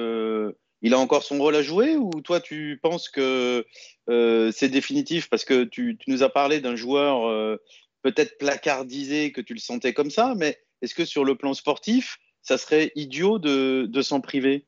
il 0.82 0.94
a 0.94 1.00
encore 1.00 1.24
son 1.24 1.38
rôle 1.38 1.56
à 1.56 1.62
jouer 1.62 1.96
ou 1.96 2.12
toi 2.22 2.40
tu 2.40 2.80
penses 2.82 3.10
que 3.10 3.66
c'est 4.08 4.70
définitif 4.70 5.30
parce 5.30 5.46
que 5.46 5.64
tu, 5.64 5.98
nous 6.08 6.24
as 6.24 6.30
parlé 6.30 6.60
d'un 6.60 6.76
joueur 6.76 7.58
peut-être 8.06 8.38
placardisé 8.38 9.32
que 9.32 9.42
tu 9.42 9.56
le 9.56 9.60
sentais 9.60 9.96
comme 9.96 10.12
ça, 10.12 10.36
mais 10.38 10.62
est-ce 10.84 10.94
que 10.94 11.06
sur 11.06 11.26
le 11.26 11.36
plan 11.36 11.56
sportif, 11.56 12.20
ça 12.44 12.60
serait 12.60 12.92
idiot 12.94 13.40
de, 13.40 14.02
s'en 14.04 14.22
priver? 14.22 14.68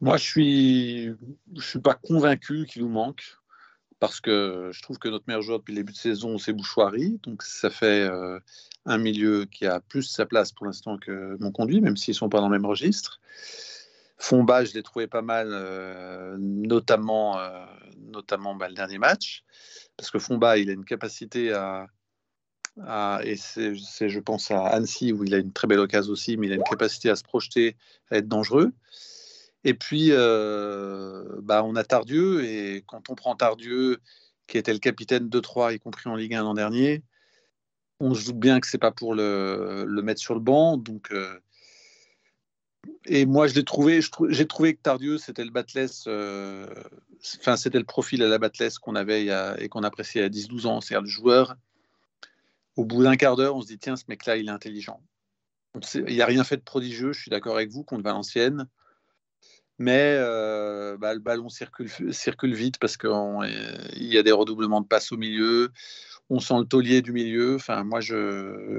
Moi, 0.00 0.16
je 0.16 0.22
suis, 0.22 1.10
je 1.56 1.60
suis 1.60 1.80
pas 1.80 1.94
convaincu 1.94 2.66
qu'il 2.66 2.82
nous 2.82 2.88
manque 2.88 3.24
parce 3.98 4.20
que 4.20 4.70
je 4.72 4.80
trouve 4.80 5.00
que 5.00 5.08
notre 5.08 5.24
meilleur 5.26 5.42
joueur 5.42 5.58
depuis 5.58 5.72
le 5.72 5.80
début 5.80 5.92
de 5.92 5.98
saison, 5.98 6.38
c'est 6.38 6.52
Bouchoirie. 6.52 7.18
Donc, 7.24 7.42
ça 7.42 7.68
fait 7.68 8.02
euh, 8.08 8.38
un 8.84 8.98
milieu 8.98 9.44
qui 9.46 9.66
a 9.66 9.80
plus 9.80 10.04
sa 10.04 10.24
place 10.24 10.52
pour 10.52 10.66
l'instant 10.66 10.98
que 10.98 11.36
mon 11.40 11.50
conduit, 11.50 11.80
même 11.80 11.96
s'ils 11.96 12.12
ne 12.12 12.18
sont 12.18 12.28
pas 12.28 12.38
dans 12.38 12.48
le 12.48 12.56
même 12.56 12.66
registre. 12.66 13.20
Fomba, 14.18 14.64
je 14.64 14.72
l'ai 14.74 14.82
trouvé 14.82 15.06
pas 15.06 15.22
mal, 15.22 15.48
euh, 15.52 16.36
notamment, 16.38 17.38
euh, 17.38 17.64
notamment 17.98 18.54
bah, 18.54 18.68
le 18.68 18.74
dernier 18.74 18.98
match, 18.98 19.44
parce 19.96 20.10
que 20.10 20.18
Fomba, 20.18 20.56
il 20.58 20.70
a 20.70 20.72
une 20.72 20.84
capacité 20.84 21.52
à. 21.52 21.86
et 23.22 23.36
c'est, 23.36 23.74
je 23.74 24.20
pense, 24.20 24.50
à 24.50 24.66
Annecy, 24.66 25.12
où 25.12 25.24
il 25.24 25.34
a 25.34 25.38
une 25.38 25.52
très 25.52 25.68
belle 25.68 25.80
occasion 25.80 26.12
aussi, 26.12 26.36
mais 26.36 26.46
il 26.46 26.52
a 26.52 26.56
une 26.56 26.62
capacité 26.62 27.10
à 27.10 27.16
se 27.16 27.22
projeter, 27.22 27.76
à 28.10 28.16
être 28.16 28.28
dangereux. 28.28 28.72
Et 29.64 29.74
puis, 29.74 30.08
euh, 30.12 31.24
bah, 31.42 31.62
on 31.64 31.76
a 31.76 31.84
Tardieu, 31.84 32.44
et 32.44 32.84
quand 32.86 33.10
on 33.10 33.14
prend 33.14 33.34
Tardieu, 33.36 33.98
qui 34.46 34.58
était 34.58 34.72
le 34.72 34.78
capitaine 34.78 35.28
de 35.28 35.40
3, 35.40 35.74
y 35.74 35.78
compris 35.78 36.08
en 36.08 36.14
Ligue 36.14 36.34
1 36.34 36.42
l'an 36.42 36.54
dernier, 36.54 37.02
on 38.00 38.14
se 38.14 38.26
doute 38.26 38.38
bien 38.38 38.60
que 38.60 38.66
c'est 38.66 38.78
pas 38.78 38.92
pour 38.92 39.14
le, 39.14 39.86
mettre 40.02 40.20
sur 40.20 40.34
le 40.34 40.40
banc. 40.40 40.76
Donc, 40.76 41.12
et 43.06 43.26
moi, 43.26 43.46
je 43.46 43.54
l'ai 43.54 43.64
trouvé, 43.64 44.00
j'ai 44.28 44.46
trouvé 44.46 44.74
que 44.74 44.82
Tardieu, 44.82 45.18
c'était 45.18 45.44
le 45.44 45.50
Batless, 45.50 46.04
euh, 46.06 46.66
c'était 47.20 47.78
le 47.78 47.84
profil 47.84 48.22
à 48.22 48.28
la 48.28 48.38
Batless 48.38 48.78
qu'on 48.78 48.94
avait 48.94 49.28
et 49.58 49.68
qu'on 49.68 49.82
appréciait 49.82 50.22
à 50.22 50.28
10-12 50.28 50.66
ans, 50.66 50.80
c'est-à-dire 50.80 51.02
le 51.02 51.08
joueur. 51.08 51.56
Au 52.76 52.84
bout 52.84 53.02
d'un 53.02 53.16
quart 53.16 53.36
d'heure, 53.36 53.56
on 53.56 53.62
se 53.62 53.68
dit 53.68 53.78
tiens, 53.78 53.96
ce 53.96 54.04
mec-là, 54.08 54.36
il 54.36 54.48
est 54.48 54.52
intelligent. 54.52 55.00
Il 55.94 56.04
n'y 56.04 56.22
a 56.22 56.26
rien 56.26 56.44
fait 56.44 56.56
de 56.56 56.62
prodigieux, 56.62 57.12
je 57.12 57.20
suis 57.20 57.30
d'accord 57.30 57.56
avec 57.56 57.70
vous, 57.70 57.84
contre 57.84 58.02
Valenciennes 58.02 58.66
mais 59.78 60.16
euh, 60.18 60.96
bah, 60.96 61.12
le 61.12 61.20
ballon 61.20 61.48
circule, 61.48 61.90
circule 62.12 62.54
vite 62.54 62.78
parce 62.78 62.96
qu'il 62.96 63.10
y 63.96 64.18
a 64.18 64.22
des 64.22 64.32
redoublements 64.32 64.80
de 64.80 64.86
passes 64.86 65.12
au 65.12 65.16
milieu. 65.16 65.70
On 66.28 66.40
sent 66.40 66.54
le 66.58 66.64
taulier 66.64 67.02
du 67.02 67.12
milieu. 67.12 67.56
Enfin, 67.56 67.84
moi, 67.84 68.00
je 68.00 68.16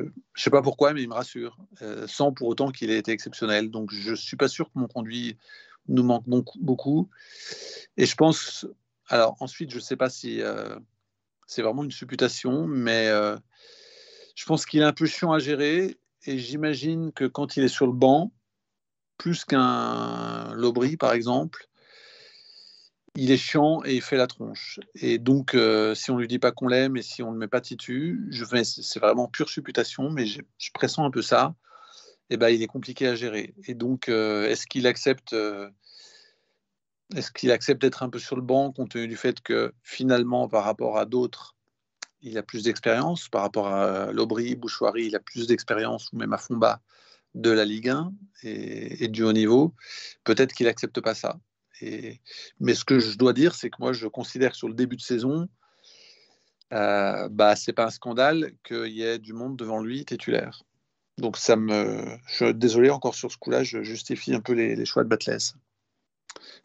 ne 0.03 0.11
sais 0.35 0.49
pas 0.49 0.61
pourquoi, 0.61 0.93
mais 0.93 1.03
il 1.03 1.09
me 1.09 1.13
rassure, 1.13 1.57
euh, 1.81 2.05
sans 2.07 2.33
pour 2.33 2.47
autant 2.47 2.71
qu'il 2.71 2.89
ait 2.89 2.97
été 2.97 3.11
exceptionnel. 3.11 3.69
Donc, 3.69 3.91
je 3.93 4.11
ne 4.11 4.15
suis 4.15 4.35
pas 4.35 4.47
sûr 4.47 4.65
que 4.65 4.79
mon 4.79 4.87
conduit 4.87 5.37
nous 5.87 6.03
manque 6.03 6.25
beaucoup. 6.59 7.09
Et 7.95 8.05
je 8.05 8.15
pense. 8.15 8.65
Alors, 9.09 9.37
ensuite, 9.39 9.71
je 9.71 9.77
ne 9.77 9.81
sais 9.81 9.95
pas 9.95 10.09
si 10.09 10.41
euh, 10.41 10.77
c'est 11.45 11.61
vraiment 11.61 11.85
une 11.85 11.91
supputation, 11.91 12.67
mais 12.67 13.09
je 14.35 14.45
pense 14.45 14.65
qu'il 14.65 14.81
est 14.81 14.85
un 14.85 14.93
peu 14.93 15.07
à 15.31 15.39
gérer. 15.39 15.97
Et 16.25 16.39
j'imagine 16.39 17.13
que 17.13 17.23
quand 17.23 17.55
il 17.55 17.63
est 17.63 17.69
sur 17.69 17.85
le 17.85 17.93
banc, 17.93 18.33
plus 19.17 19.45
qu'un 19.45 20.53
Lobry, 20.53 20.97
par 20.97 21.13
exemple, 21.13 21.67
il 23.17 23.31
est 23.31 23.37
chiant 23.37 23.81
et 23.83 23.95
il 23.95 24.01
fait 24.01 24.15
la 24.15 24.27
tronche. 24.27 24.79
Et 24.95 25.17
donc, 25.17 25.55
euh, 25.55 25.95
si 25.95 26.11
on 26.11 26.15
ne 26.15 26.21
lui 26.21 26.27
dit 26.27 26.37
pas 26.37 26.51
qu'on 26.51 26.67
l'aime 26.67 26.97
et 26.97 27.01
si 27.01 27.23
on 27.23 27.29
ne 27.29 27.33
le 27.33 27.39
met 27.39 27.47
pas 27.47 27.61
titu, 27.61 28.27
je 28.29 28.45
c'est 28.63 28.99
vraiment 28.99 29.27
pure 29.27 29.49
supputation, 29.49 30.11
mais 30.11 30.27
je, 30.27 30.41
pressens 30.73 31.03
un 31.03 31.09
peu 31.09 31.23
ça. 31.23 31.55
Et 32.29 32.35
eh 32.35 32.37
ben, 32.37 32.49
il 32.49 32.61
est 32.61 32.67
compliqué 32.67 33.07
à 33.07 33.15
gérer. 33.15 33.55
Et 33.67 33.73
donc, 33.73 34.09
euh, 34.09 34.47
est-ce 34.49 34.67
qu'il 34.67 34.85
accepte, 34.85 35.33
euh, 35.33 35.69
est-ce 37.15 37.31
qu'il 37.31 37.51
accepte 37.51 37.81
d'être 37.81 38.03
un 38.03 38.09
peu 38.09 38.19
sur 38.19 38.35
le 38.35 38.41
banc 38.41 38.71
compte 38.71 38.91
tenu 38.91 39.07
du 39.07 39.15
fait 39.15 39.41
que 39.41 39.73
finalement, 39.81 40.47
par 40.47 40.65
rapport 40.65 40.97
à 40.97 41.05
d'autres, 41.05 41.55
il 42.21 42.37
a 42.37 42.43
plus 42.43 42.63
d'expérience. 42.63 43.29
Par 43.29 43.41
rapport 43.41 43.67
à 43.67 44.11
Lobry, 44.11 44.55
Bouchoirie, 44.55 45.05
il 45.05 45.15
a 45.15 45.19
plus 45.19 45.47
d'expérience, 45.47 46.11
ou 46.11 46.17
même 46.17 46.33
à 46.33 46.37
Fomba, 46.37 46.81
de 47.37 47.51
la 47.51 47.65
Ligue 47.65 47.89
1 47.89 48.11
et, 48.43 49.07
du 49.07 49.23
haut 49.23 49.33
niveau, 49.33 49.73
peut-être 50.23 50.53
qu'il 50.53 50.65
n'accepte 50.65 50.99
pas 51.01 51.13
ça. 51.13 51.39
Et, 51.81 52.19
mais 52.59 52.73
ce 52.73 52.83
que 52.83 52.99
je 52.99 53.17
dois 53.17 53.33
dire, 53.33 53.53
c'est 53.55 53.69
que 53.69 53.77
moi, 53.79 53.93
je 53.93 54.07
considère 54.07 54.51
que 54.51 54.57
sur 54.57 54.67
le 54.67 54.73
début 54.73 54.95
de 54.95 55.01
saison, 55.01 55.47
euh, 56.73 57.29
bah, 57.29 57.55
c'est 57.55 57.73
pas 57.73 57.85
un 57.85 57.91
scandale 57.91 58.51
qu'il 58.63 58.87
y 58.87 59.03
ait 59.03 59.19
du 59.19 59.33
monde 59.33 59.55
devant 59.55 59.79
lui 59.79 60.03
titulaire. 60.03 60.63
Donc 61.17 61.37
ça 61.37 61.55
me, 61.55 62.17
je 62.27 62.51
désolé 62.51 62.89
encore 62.89 63.15
sur 63.15 63.31
ce 63.31 63.37
coup-là, 63.37 63.63
je 63.63 63.81
justifie 63.83 64.33
un 64.33 64.41
peu 64.41 64.53
les, 64.53 64.85
choix 64.85 65.03
de 65.03 65.09
Batless. 65.09 65.55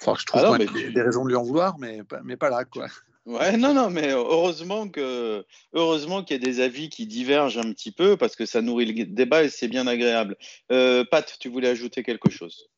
Enfin, 0.01 0.15
je 0.19 0.27
trouve 0.27 0.59
qu'il 0.59 0.81
y 0.81 0.87
a 0.87 0.91
des 0.91 1.03
raisons 1.03 1.25
de 1.25 1.29
lui 1.29 1.37
en 1.37 1.43
vouloir, 1.43 1.79
mais, 1.79 2.03
mais 2.25 2.37
pas 2.37 2.51
là, 2.51 2.65
quoi. 2.65 2.89
Ouais, 3.25 3.57
non, 3.57 3.73
non, 3.73 3.89
mais 3.91 4.09
heureusement 4.11 4.89
que 4.89 5.45
heureusement 5.73 6.25
qu'il 6.25 6.37
y 6.37 6.41
a 6.41 6.45
des 6.45 6.61
avis 6.61 6.89
qui 6.89 7.07
divergent 7.07 7.59
un 7.59 7.73
petit 7.73 7.93
peu 7.93 8.17
parce 8.17 8.35
que 8.35 8.47
ça 8.47 8.63
nourrit 8.63 8.87
le 8.87 9.05
débat 9.07 9.45
et 9.45 9.49
c'est 9.49 9.69
bien 9.69 9.87
agréable. 9.87 10.37
Euh, 10.73 11.05
Pat, 11.09 11.37
tu 11.39 11.49
voulais 11.49 11.69
ajouter 11.69 12.03
quelque 12.03 12.31
chose? 12.31 12.69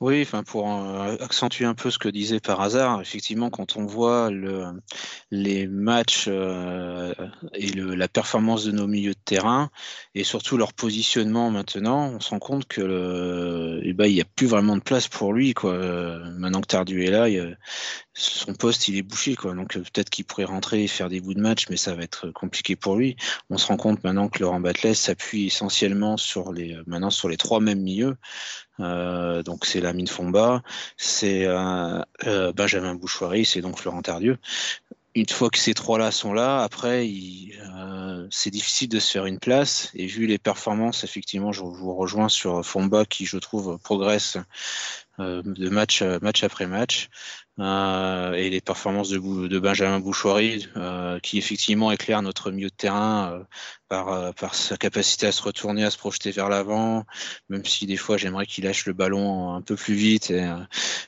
Oui, 0.00 0.28
pour 0.46 0.70
euh, 0.70 1.16
accentuer 1.20 1.64
un 1.64 1.72
peu 1.72 1.90
ce 1.90 1.98
que 1.98 2.10
disait 2.10 2.38
par 2.38 2.60
hasard, 2.60 3.00
effectivement, 3.00 3.48
quand 3.48 3.76
on 3.76 3.86
voit 3.86 4.30
le, 4.30 4.66
les 5.30 5.66
matchs 5.66 6.26
euh, 6.28 7.14
et 7.54 7.72
la 7.72 8.06
performance 8.06 8.64
de 8.64 8.72
nos 8.72 8.86
milieux 8.86 9.14
de 9.14 9.20
terrain 9.24 9.70
et 10.14 10.22
surtout 10.22 10.58
leur 10.58 10.74
positionnement 10.74 11.50
maintenant, 11.50 12.10
on 12.10 12.20
se 12.20 12.28
rend 12.28 12.40
compte 12.40 12.66
que 12.66 13.80
eh 13.82 13.94
ben, 13.94 14.04
il 14.04 14.12
n'y 14.12 14.20
a 14.20 14.26
plus 14.26 14.46
vraiment 14.46 14.76
de 14.76 14.82
place 14.82 15.08
pour 15.08 15.32
lui. 15.32 15.54
Quoi. 15.54 15.78
maintenant 15.78 16.60
que 16.60 16.66
Tardu 16.66 17.04
est 17.04 17.10
là, 17.10 17.26
son 18.12 18.52
poste 18.52 18.88
il 18.88 18.98
est 18.98 19.02
bouché. 19.02 19.34
Quoi. 19.34 19.54
Donc 19.54 19.72
peut-être 19.72 20.10
qu'il 20.10 20.26
pourrait 20.26 20.44
rentrer 20.44 20.84
et 20.84 20.88
faire 20.88 21.08
des 21.08 21.20
bouts 21.22 21.34
de 21.34 21.40
match, 21.40 21.70
mais 21.70 21.78
ça 21.78 21.94
va 21.94 22.02
être 22.02 22.30
compliqué 22.32 22.76
pour 22.76 22.96
lui. 22.96 23.16
On 23.48 23.56
se 23.56 23.66
rend 23.66 23.78
compte 23.78 24.04
maintenant 24.04 24.28
que 24.28 24.40
Laurent 24.40 24.60
Batles 24.60 24.94
s'appuie 24.94 25.46
essentiellement 25.46 26.18
sur 26.18 26.52
les 26.52 26.76
trois 27.38 27.60
mêmes 27.60 27.80
milieux. 27.80 28.16
Euh, 28.80 29.42
donc 29.42 29.64
c'est 29.64 29.80
Lamine 29.80 30.08
Fomba, 30.08 30.62
c'est 30.96 31.46
euh, 31.46 32.02
euh, 32.26 32.52
Benjamin 32.52 32.94
Bouchoirie, 32.94 33.44
c'est 33.44 33.60
donc 33.60 33.78
Florent 33.78 34.02
Tardieu. 34.02 34.38
Une 35.14 35.28
fois 35.28 35.48
que 35.48 35.58
ces 35.58 35.72
trois-là 35.72 36.10
sont 36.10 36.34
là, 36.34 36.62
après, 36.62 37.08
c'est 38.30 38.50
difficile 38.50 38.90
de 38.90 39.00
se 39.00 39.12
faire 39.12 39.24
une 39.24 39.38
place. 39.38 39.90
Et 39.94 40.06
vu 40.06 40.26
les 40.26 40.36
performances, 40.36 41.04
effectivement, 41.04 41.52
je 41.52 41.62
vous 41.62 41.94
rejoins 41.94 42.28
sur 42.28 42.62
Fomba 42.66 43.06
qui, 43.06 43.24
je 43.24 43.38
trouve, 43.38 43.78
progresse 43.78 44.36
de 45.18 45.68
match, 45.70 46.02
match 46.02 46.44
après 46.44 46.66
match. 46.66 47.08
Euh, 47.58 48.34
et 48.34 48.50
les 48.50 48.60
performances 48.60 49.08
de, 49.08 49.58
Benjamin 49.58 49.98
Bouchoirie, 49.98 50.68
euh, 50.76 51.18
qui 51.20 51.38
effectivement 51.38 51.90
éclaire 51.90 52.20
notre 52.20 52.50
milieu 52.50 52.68
de 52.68 52.74
terrain 52.74 53.46
euh, 53.92 54.32
par, 54.32 54.54
sa 54.54 54.76
capacité 54.76 55.26
à 55.26 55.32
se 55.32 55.42
retourner, 55.42 55.82
à 55.82 55.90
se 55.90 55.96
projeter 55.96 56.32
vers 56.32 56.50
l'avant, 56.50 57.06
même 57.48 57.64
si 57.64 57.86
des 57.86 57.96
fois 57.96 58.18
j'aimerais 58.18 58.44
qu'il 58.44 58.64
lâche 58.64 58.84
le 58.84 58.92
ballon 58.92 59.54
un 59.54 59.62
peu 59.62 59.74
plus 59.74 59.94
vite 59.94 60.34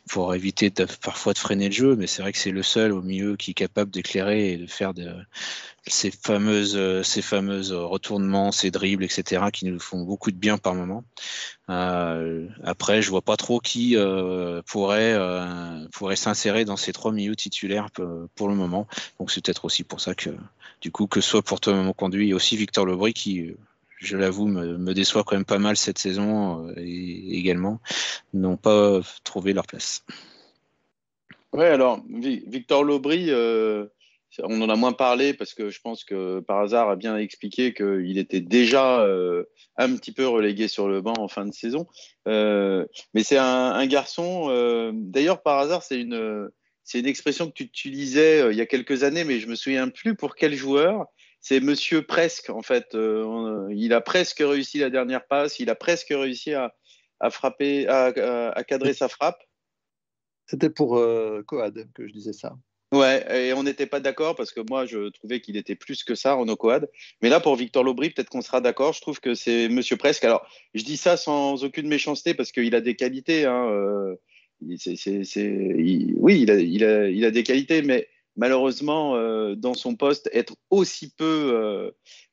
pour 0.09 0.35
éviter 0.35 0.73
parfois 1.03 1.35
de 1.35 1.39
freiner 1.39 1.67
le 1.67 1.75
jeu, 1.75 1.97
mais 1.97 2.07
c'est 2.07 2.23
vrai 2.23 2.33
que 2.33 2.39
c'est 2.39 2.51
le 2.51 2.63
seul 2.63 2.93
au 2.93 3.03
milieu 3.03 3.37
qui 3.37 3.51
est 3.51 3.55
capable 3.55 3.91
d'éclairer 3.91 4.53
et 4.53 4.57
de 4.57 4.67
faire 4.67 4.93
ces 5.87 6.11
fameuses, 6.13 7.03
ces 7.03 7.21
fameuses 7.21 7.73
retournements, 7.73 8.53
ces 8.53 8.71
dribbles, 8.71 9.05
etc., 9.05 9.47
qui 9.53 9.67
nous 9.67 9.81
font 9.81 10.03
beaucoup 10.05 10.31
de 10.31 10.37
bien 10.37 10.57
par 10.57 10.75
moment. 10.75 11.05
Après, 11.67 13.03
je 13.03 13.11
vois 13.11 13.23
pas 13.23 13.37
trop 13.37 13.59
qui 13.59 13.97
pourrait, 14.67 15.19
pourrait 15.93 16.17
dans 16.65 16.77
ces 16.77 16.93
trois 16.93 17.13
milieux 17.13 17.37
titulaires 17.37 17.89
pour 18.35 18.49
le 18.49 18.55
moment. 18.55 18.87
Donc 19.19 19.31
c'est 19.31 19.45
peut-être 19.45 19.65
aussi 19.65 19.85
pour 19.85 20.01
ça 20.01 20.15
que, 20.15 20.31
du 20.81 20.91
coup, 20.91 21.07
que 21.07 21.21
soit 21.21 21.43
pour 21.43 21.61
Thomas 21.61 21.93
Conduit 21.93 22.31
et 22.31 22.35
aussi 22.35 22.57
Victor 22.57 22.87
Lebris 22.87 23.13
qui, 23.13 23.55
je 23.99 24.17
l'avoue, 24.17 24.47
me, 24.47 24.95
déçoit 24.95 25.25
quand 25.25 25.37
même 25.37 25.45
pas 25.45 25.59
mal 25.59 25.77
cette 25.77 25.99
saison 25.99 26.73
et 26.77 27.39
également, 27.39 27.81
n'ont 28.33 28.57
pas 28.57 29.01
trouvé 29.25 29.53
leur 29.53 29.67
place. 29.67 30.05
Ouais, 31.53 31.69
alors 31.69 32.03
Victor 32.09 32.85
Lobry, 32.85 33.31
on 34.43 34.61
en 34.61 34.69
a 34.69 34.77
moins 34.77 34.93
parlé 34.93 35.35
parce 35.35 35.55
que 35.55 35.71
je 35.71 35.81
pense 35.81 36.05
que 36.05 36.41
par 36.41 36.61
hasard 36.61 36.91
a 36.91 36.97
bien 36.97 37.17
expliqué 37.17 37.75
qu'il 37.75 38.19
était 38.19 38.41
déjà 38.41 39.01
euh, 39.01 39.45
un 39.77 39.95
petit 39.97 40.13
peu 40.13 40.27
relégué 40.27 40.69
sur 40.69 40.89
le 40.89 41.01
banc 41.01 41.15
en 41.19 41.29
fin 41.29 41.47
de 41.47 41.53
saison. 41.53 41.87
Euh, 42.27 42.87
mais 43.15 43.23
c'est 43.23 43.39
un, 43.39 43.87
garçon, 43.87 44.49
euh, 44.51 44.93
d'ailleurs 44.95 45.43
par 45.43 45.59
hasard, 45.59 45.83
c'est 45.83 46.01
une, 46.01 46.51
c'est 46.85 47.01
une 47.01 47.07
expression 47.07 47.47
que 47.47 47.53
tu 47.53 47.65
utilisais 47.65 48.51
il 48.51 48.57
y 48.57 48.61
a 48.61 48.67
quelques 48.67 49.03
années, 49.03 49.25
mais 49.25 49.41
je 49.41 49.49
me 49.49 49.55
souviens 49.55 49.89
plus 49.89 50.15
pour 50.15 50.35
quel 50.35 50.55
joueur. 50.55 51.07
C'est 51.41 51.61
Monsieur 51.61 52.03
presque 52.03 52.51
en 52.51 52.63
fait. 52.63 52.89
il 52.95 53.93
a 53.93 54.01
presque 54.01 54.41
réussi 54.41 54.79
la 54.79 54.91
dernière 54.91 55.27
passe, 55.27 55.61
il 55.61 55.71
a 55.71 55.75
presque 55.75 56.09
réussi 56.11 56.53
à, 56.55 56.73
frapper, 57.31 57.87
à, 57.89 58.65
cadrer 58.67 58.95
sa 58.95 59.09
frappe. 59.09 59.43
C'était 60.47 60.71
pour 60.71 61.01
Coad 61.47 61.89
que 61.95 62.09
je 62.09 62.13
disais 62.13 62.33
ça. 62.33 62.57
Ouais, 62.91 63.49
et 63.49 63.53
on 63.53 63.65
n'était 63.65 63.87
pas 63.87 64.01
d'accord 64.01 64.35
parce 64.35 64.51
que 64.51 64.61
moi, 64.67 64.87
je 64.87 65.11
trouvais 65.11 65.41
qu'il 65.41 65.59
était 65.59 65.75
plus 65.75 66.05
que 66.05 66.15
ça 66.15 66.39
en 66.39 66.49
Ocoad. 66.49 66.89
Mais 67.21 67.29
là, 67.29 67.39
pour 67.39 67.55
Victor 67.55 67.85
Lobry, 67.85 68.11
peut-être 68.11 68.31
qu'on 68.31 68.41
sera 68.41 68.63
d'accord. 68.63 68.95
Je 68.95 69.03
trouve 69.03 69.21
que 69.21 69.35
c'est 69.35 69.69
Monsieur 69.69 69.99
Presque. 69.99 70.25
Alors, 70.25 70.47
je 70.73 70.85
dis 70.85 70.97
ça 70.97 71.19
sans 71.19 71.65
aucune 71.65 71.87
méchanceté 71.87 72.33
parce 72.33 72.51
qu'il 72.51 72.75
a 72.75 72.81
des 72.81 72.97
qualités. 72.97 73.45
Hein, 73.45 73.69
euh, 73.71 74.17
oui, 74.63 74.79
il 76.41 76.51
a, 76.51 76.59
il, 76.59 76.83
a, 76.85 77.11
il 77.11 77.25
a, 77.27 77.31
des 77.31 77.43
qualités, 77.43 77.83
mais 77.83 78.09
malheureusement, 78.37 79.17
euh, 79.17 79.55
dans 79.55 79.75
son 79.75 79.95
poste, 79.95 80.31
être 80.33 80.55
aussi 80.71 81.13
peu 81.15 81.53
euh, 81.55 81.91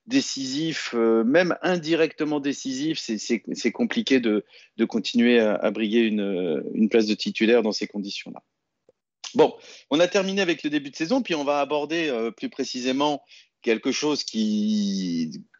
décisif, 0.07 0.93
même 0.93 1.57
indirectement 1.63 2.39
décisif, 2.39 2.97
c'est 2.99 3.71
compliqué 3.73 4.21
de, 4.21 4.45
continuer 4.87 5.39
à, 5.39 5.55
à 5.55 5.69
briguer 5.71 5.99
une, 5.99 6.63
une 6.73 6.87
place 6.87 7.07
de 7.07 7.13
titulaire 7.13 7.61
dans 7.61 7.73
ces 7.73 7.87
conditions-là. 7.87 8.41
Bon, 9.35 9.53
on 9.89 9.99
a 9.99 10.07
terminé 10.07 10.41
avec 10.41 10.63
le 10.63 10.69
début 10.69 10.91
de 10.91 10.95
saison, 10.95 11.21
puis 11.21 11.35
on 11.35 11.43
va 11.43 11.59
aborder 11.59 12.07
euh, 12.09 12.31
plus 12.31 12.49
précisément 12.49 13.21
quelque 13.61 13.91
chose 13.91 14.23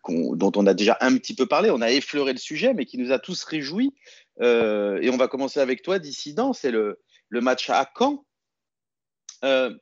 dont 0.07 0.51
on 0.55 0.65
a 0.65 0.73
déjà 0.73 0.97
un 1.01 1.17
petit 1.17 1.36
peu 1.36 1.45
parlé. 1.45 1.69
On 1.71 1.82
a 1.82 1.91
effleuré 1.91 2.32
le 2.32 2.39
sujet, 2.39 2.73
mais 2.73 2.86
qui 2.86 2.97
nous 2.97 3.11
a 3.11 3.19
tous 3.19 3.43
réjouis. 3.43 3.93
Euh, 4.41 4.99
et 5.01 5.09
on 5.09 5.17
va 5.17 5.28
commencer 5.28 5.59
avec 5.59 5.82
toi, 5.82 5.99
Dissident. 5.99 6.53
C'est 6.53 6.71
le, 6.71 6.99
match 7.32 7.69
à 7.69 7.91
Caen. 7.97 8.26
Euh, 9.43 9.76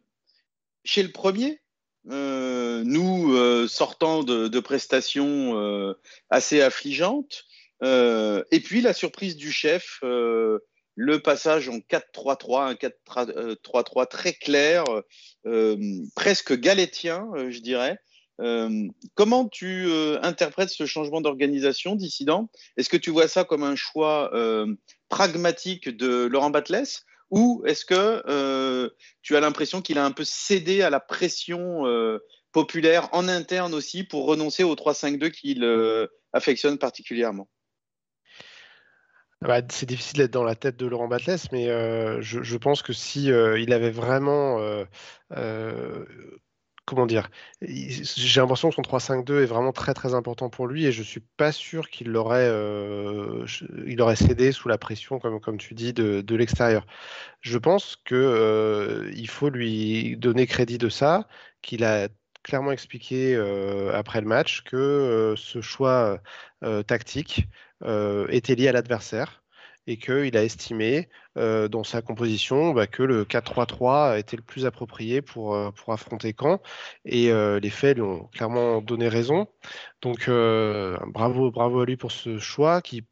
chez 0.83 1.03
le 1.03 1.11
premier, 1.11 1.61
nous 2.05 3.67
sortant 3.67 4.23
de, 4.23 4.59
prestations 4.59 5.95
assez 6.29 6.61
affligeantes, 6.61 7.43
et 7.83 8.59
puis 8.63 8.81
la 8.81 8.93
surprise 8.93 9.35
du 9.35 9.51
chef 9.51 10.01
le 10.95 11.19
passage 11.19 11.69
en 11.69 11.79
4-3-3, 11.79 12.69
un 12.69 12.73
4-3-3 12.73 14.07
très 14.07 14.33
clair, 14.33 14.83
euh, 15.45 15.77
presque 16.15 16.53
galétien, 16.53 17.27
euh, 17.35 17.51
je 17.51 17.59
dirais. 17.59 17.97
Euh, 18.41 18.87
comment 19.13 19.47
tu 19.47 19.91
interprètes 20.21 20.69
ce 20.69 20.85
changement 20.85 21.21
d'organisation, 21.21 21.95
dissident? 21.95 22.49
Est-ce 22.77 22.89
que 22.89 22.97
tu 22.97 23.11
vois 23.11 23.27
ça 23.27 23.43
comme 23.43 23.63
un 23.63 23.75
choix 23.75 24.31
pragmatique 25.09 25.89
de 25.89 26.25
Laurent 26.25 26.49
Batles? 26.49 27.03
Ou 27.29 27.63
est-ce 27.65 27.85
que 27.85 28.91
tu 29.21 29.35
as 29.35 29.39
l'impression 29.39 29.81
qu'il 29.81 29.99
a 29.99 30.05
un 30.05 30.11
peu 30.11 30.23
cédé 30.23 30.81
à 30.81 30.89
la 30.89 30.99
pression 30.99 31.83
populaire 32.51 33.07
en 33.11 33.27
interne 33.27 33.75
aussi 33.75 34.03
pour 34.03 34.25
renoncer 34.25 34.63
au 34.63 34.73
3-5-2 34.73 35.29
qu'il 35.29 35.63
affectionne 36.33 36.79
particulièrement? 36.79 37.47
Bah, 39.43 39.61
c'est 39.69 39.85
difficile 39.85 40.19
d'être 40.19 40.31
dans 40.31 40.43
la 40.43 40.55
tête 40.55 40.77
de 40.77 40.85
Laurent 40.85 41.07
Batles, 41.07 41.35
mais 41.51 41.67
euh, 41.69 42.21
je, 42.21 42.57
pense 42.57 42.81
que 42.81 42.93
si 42.93 43.31
euh, 43.31 43.59
il 43.59 43.73
avait 43.73 43.91
vraiment, 43.91 44.59
euh, 45.35 46.05
comment 46.85 47.05
dire, 47.05 47.29
j'ai 47.61 48.39
l'impression 48.39 48.69
que 48.69 48.75
son 48.75 48.81
3-5-2 48.81 49.43
est 49.43 49.45
vraiment 49.45 49.73
très 49.73 49.93
très 49.93 50.13
important 50.13 50.49
pour 50.49 50.67
lui 50.67 50.85
et 50.85 50.93
je 50.93 51.03
suis 51.03 51.19
pas 51.19 51.51
sûr 51.51 51.89
qu'il 51.89 52.07
l'aurait, 52.07 52.47
il 53.85 54.01
aurait 54.01 54.15
cédé 54.15 54.53
sous 54.53 54.69
la 54.69 54.77
pression, 54.77 55.19
comme, 55.19 55.41
comme 55.41 55.57
tu 55.57 55.73
dis, 55.73 55.91
de, 55.91 56.21
de 56.21 56.35
l'extérieur. 56.35 56.85
Je 57.41 57.57
pense 57.57 57.97
que 58.05 59.11
il 59.13 59.27
faut 59.27 59.49
lui 59.49 60.15
donner 60.17 60.47
crédit 60.47 60.77
de 60.77 60.89
ça, 60.89 61.27
qu'il 61.61 61.83
a 61.83 62.07
clairement 62.43 62.71
expliqué 62.71 63.35
après 63.93 64.21
le 64.21 64.27
match 64.27 64.63
que 64.63 65.33
ce 65.37 65.59
choix 65.59 66.21
tactique 66.87 67.49
était 68.29 68.55
lié 68.55 68.67
à 68.67 68.71
l'adversaire 68.71 69.43
et 69.85 69.97
qu'il 69.97 70.37
a 70.37 70.43
estimé 70.43 71.09
dans 71.35 71.83
sa 71.83 72.01
composition 72.01 72.71
bah, 72.71 72.87
que 72.87 73.03
le 73.03 73.25
4-3-3 73.25 74.17
était 74.17 74.37
le 74.37 74.43
plus 74.43 74.65
approprié 74.65 75.21
pour, 75.21 75.57
pour 75.73 75.93
affronter 75.93 76.33
Caen. 76.39 76.61
Et 77.05 77.31
les 77.33 77.69
faits 77.69 77.97
lui 77.97 78.03
ont 78.03 78.29
clairement 78.33 78.81
donné 78.81 79.07
raison. 79.09 79.47
Donc 80.01 80.29
bravo, 80.29 81.51
bravo 81.51 81.81
à 81.81 81.85
lui 81.85 81.97
pour 81.97 82.11
ce 82.11 82.39
choix 82.39 82.81
qui 82.81 83.05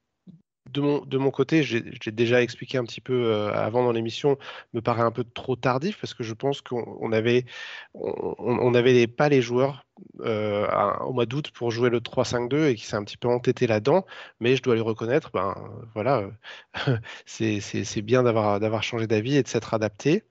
de 0.72 0.82
mon, 0.82 1.06
de 1.06 1.18
mon 1.18 1.32
côté, 1.32 1.64
j'ai 1.64 1.82
déjà 2.12 2.42
expliqué 2.42 2.78
un 2.78 2.84
petit 2.86 3.02
peu 3.02 3.14
euh, 3.14 3.54
avant 3.54 3.84
dans 3.84 3.92
l'émission, 3.92 4.38
me 4.74 4.82
paraît 4.82 5.02
un 5.02 5.12
peu 5.12 5.24
trop 5.24 5.56
tardif 5.56 6.00
parce 6.00 6.14
que 6.14 6.24
je 6.24 6.34
pense 6.34 6.62
qu'on 6.62 7.12
avait, 7.12 7.46
on, 7.94 8.72
pas 9.08 9.30
les 9.30 9.42
joueurs 9.42 9.86
euh, 10.22 10.68
au 11.02 11.14
mois 11.14 11.26
d'août 11.26 11.52
pour 11.54 11.72
jouer 11.72 11.90
le 11.90 12.00
3-5-2 12.00 12.70
et 12.70 12.76
qui 12.76 12.86
s'est 12.86 12.96
un 12.96 13.04
petit 13.04 13.18
peu 13.18 13.28
entêté 13.28 13.68
là-dedans. 13.68 14.06
Mais 14.40 14.56
je 14.56 14.62
dois 14.64 14.76
lui 14.76 14.82
reconnaître, 14.82 15.32
ben 15.34 15.56
voilà, 15.94 16.24
c'est 17.26 18.02
bien 18.02 18.24
d'avoir 18.24 18.84
changé 18.84 19.08
d'avis 19.08 19.38
et 19.38 19.44
de 19.44 19.48
s'être 19.48 19.74
adapté. 19.74 20.24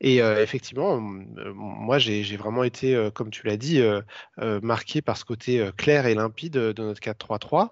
Et 0.00 0.22
euh, 0.22 0.42
effectivement, 0.42 0.98
moi, 1.00 1.98
j'ai 1.98 2.36
vraiment 2.36 2.64
été, 2.64 3.10
comme 3.14 3.30
tu 3.30 3.46
l'as 3.46 3.56
dit, 3.56 3.82
marqué 4.38 5.02
par 5.02 5.16
ce 5.16 5.24
côté 5.24 5.70
clair 5.76 6.06
et 6.06 6.14
limpide 6.14 6.54
de 6.54 6.82
notre 6.82 7.00
4-3-3. 7.00 7.70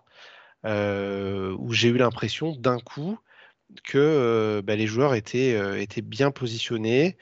Euh, 0.67 1.57
où 1.59 1.73
j'ai 1.73 1.89
eu 1.89 1.97
l'impression 1.97 2.55
d'un 2.55 2.79
coup 2.81 3.19
que 3.85 3.99
euh, 3.99 4.63
bah, 4.63 4.77
les 4.77 4.87
joueurs 4.87 5.15
étaient, 5.15 5.55
euh, 5.55 5.81
étaient 5.81 6.03
bien 6.03 6.31
positionnés, 6.33 7.17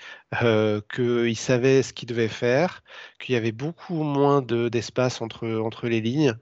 qu'ils 0.94 1.36
savaient 1.36 1.82
ce 1.82 1.92
qu'ils 1.92 2.08
devaient 2.08 2.28
faire, 2.28 2.82
qu'il 3.20 3.34
y 3.34 3.38
avait 3.38 3.52
beaucoup 3.52 4.02
moins 4.02 4.42
d'espace 4.42 5.20
entre, 5.20 5.46
entre 5.58 5.88
les 5.88 6.00
lignes. 6.00 6.34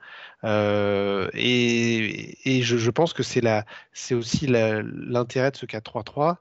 et, 0.45 2.63
je, 2.63 2.77
je, 2.77 2.91
pense 2.91 3.13
que 3.13 3.23
c'est 3.23 4.15
aussi 4.15 4.47
l'intérêt 4.47 5.51
de 5.51 5.57
ce 5.57 5.67
4-3-3, 5.67 6.37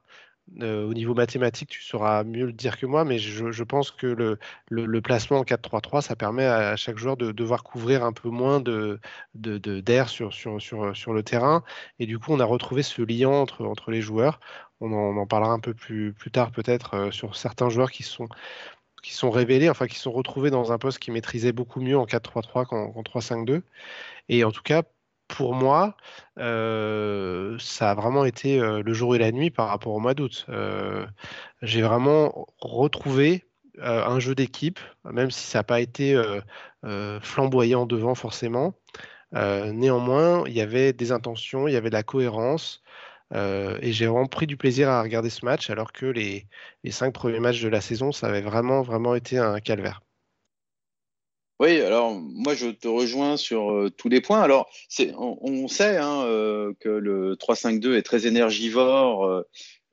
au 0.62 0.94
niveau 0.94 1.14
mathématique, 1.14 1.70
tu 1.70 1.82
sauras 1.82 2.24
mieux 2.24 2.46
le 2.46 2.54
dire 2.54 2.78
que 2.78 2.86
moi, 2.86 3.04
mais 3.04 3.18
je, 3.18 3.64
pense 3.64 3.92
que 3.92 4.38
le, 4.70 5.02
placement 5.02 5.40
en 5.40 5.44
4-3-3, 5.44 6.02
ça 6.02 6.16
permet 6.16 6.46
à, 6.46 6.76
chaque 6.76 6.98
joueur 6.98 7.18
de 7.18 7.32
devoir 7.32 7.64
couvrir 7.64 8.04
un 8.04 8.14
peu 8.14 8.30
moins 8.30 8.60
d'air 8.60 8.98
de, 9.34 9.58
de, 9.58 10.04
sur, 10.08 10.34
sur, 10.34 10.62
sur, 10.62 10.96
sur, 10.96 11.14
le 11.14 11.24
terrain. 11.24 11.64
Et 12.00 12.06
du 12.06 12.20
coup, 12.20 12.32
on 12.32 12.40
a 12.40 12.46
retrouvé 12.46 12.84
ce 12.84 13.02
lien 13.02 13.30
entre, 13.30 13.66
entre 13.66 13.92
les 13.92 14.02
joueurs. 14.02 14.40
On 14.82 14.92
en, 14.92 15.26
parlera 15.26 15.52
un 15.52 15.60
peu 15.60 15.74
plus, 15.74 16.14
plus 16.14 16.32
tard 16.32 16.52
peut-être 16.52 17.12
sur 17.12 17.36
certains 17.36 17.70
joueurs 17.70 17.92
qui 17.92 18.04
sont, 18.04 18.28
qui 19.04 19.14
sont 19.14 19.32
révélés, 19.32 19.70
enfin 19.70 19.88
qui 19.88 20.00
sont 20.00 20.12
retrouvés 20.12 20.50
dans 20.50 20.72
un 20.72 20.78
poste 20.78 21.00
qui 21.00 21.12
maîtrisait 21.12 21.54
beaucoup 21.54 21.82
mieux 21.82 21.98
en 21.98 22.06
4-3-3 22.06 22.66
qu'en 22.66 23.02
3-5-2. 23.04 23.62
Et 24.30 24.44
en 24.44 24.52
tout 24.52 24.64
cas, 24.64 24.84
pour 25.36 25.54
moi, 25.54 25.98
euh, 26.40 27.58
ça 27.60 27.92
a 27.92 27.96
vraiment 27.96 28.24
été 28.24 28.60
euh, 28.60 28.82
le 28.82 28.94
jour 28.94 29.16
et 29.16 29.20
la 29.20 29.34
nuit 29.34 29.52
par 29.52 29.68
rapport 29.68 29.94
au 29.94 30.00
mois 30.00 30.14
d'août. 30.14 30.46
Euh, 30.48 31.06
j'ai 31.62 31.82
vraiment 31.82 32.48
retrouvé 32.60 33.44
un 33.82 34.20
jeu 34.20 34.36
d'équipe, 34.36 34.80
même 35.04 35.32
si 35.32 35.46
ça 35.46 35.60
n'a 35.60 35.64
pas 35.64 35.82
été 35.82 36.18
flamboyant 37.22 37.86
devant 37.86 38.16
forcément. 38.16 38.74
néanmoins, 39.34 40.44
il 40.48 40.54
y 40.54 40.62
avait 40.62 40.94
des 40.94 41.12
intentions, 41.12 41.68
il 41.68 41.74
y 41.74 41.76
avait 41.76 41.90
de 41.90 41.96
la 41.96 42.04
cohérence. 42.04 42.84
et 43.34 43.92
j'ai 43.92 44.08
vraiment 44.08 44.28
pris 44.28 44.48
du 44.48 44.56
plaisir 44.58 44.90
à 44.90 45.02
regarder 45.02 45.30
ce 45.30 45.46
match, 45.46 45.70
alors 45.70 45.92
que 45.92 46.06
les, 46.06 46.48
les 46.86 46.92
cinq 46.92 47.14
premiers 47.14 47.42
matchs 47.42 47.62
de 47.62 47.70
la 47.70 47.82
saison, 47.82 48.14
ça 48.14 48.28
avait 48.28 48.42
vraiment, 48.42 48.82
vraiment 48.82 49.16
été 49.16 49.38
un 49.38 49.60
calvaire. 49.60 50.05
Oui, 51.62 51.80
alors 51.80 52.12
moi 52.14 52.54
je 52.54 52.68
te 52.68 52.88
rejoins 52.88 53.38
sur 53.38 53.72
euh, 53.72 53.90
tous 53.90 54.10
les 54.10 54.20
points. 54.20 54.42
Alors 54.42 54.70
on, 55.18 55.38
on, 55.42 55.68
sait 55.70 55.98
hein, 55.98 56.24
euh, 56.26 56.74
que 56.82 56.90
le 56.90 57.36
3-5-2 57.36 57.96
est 57.96 58.02
très 58.02 58.28
énergivore, 58.28 59.46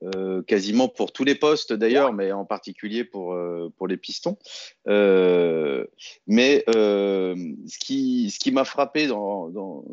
euh, 0.03 0.41
quasiment 0.41 0.89
pour 0.89 1.13
tous 1.13 1.23
les 1.23 1.35
postes 1.35 1.71
d'ailleurs, 1.71 2.11
mais 2.11 2.33
en 2.33 2.43
particulier 2.43 3.05
pour, 3.05 3.37
pour 3.77 3.87
les 3.87 3.95
pistons. 3.95 4.37
mais 6.27 6.65
ce 6.67 7.79
qui, 7.79 8.29
ce 8.29 8.39
qui 8.39 8.51
m'a 8.51 8.65
frappé 8.65 9.07
dans, 9.07 9.47
dans, 9.49 9.85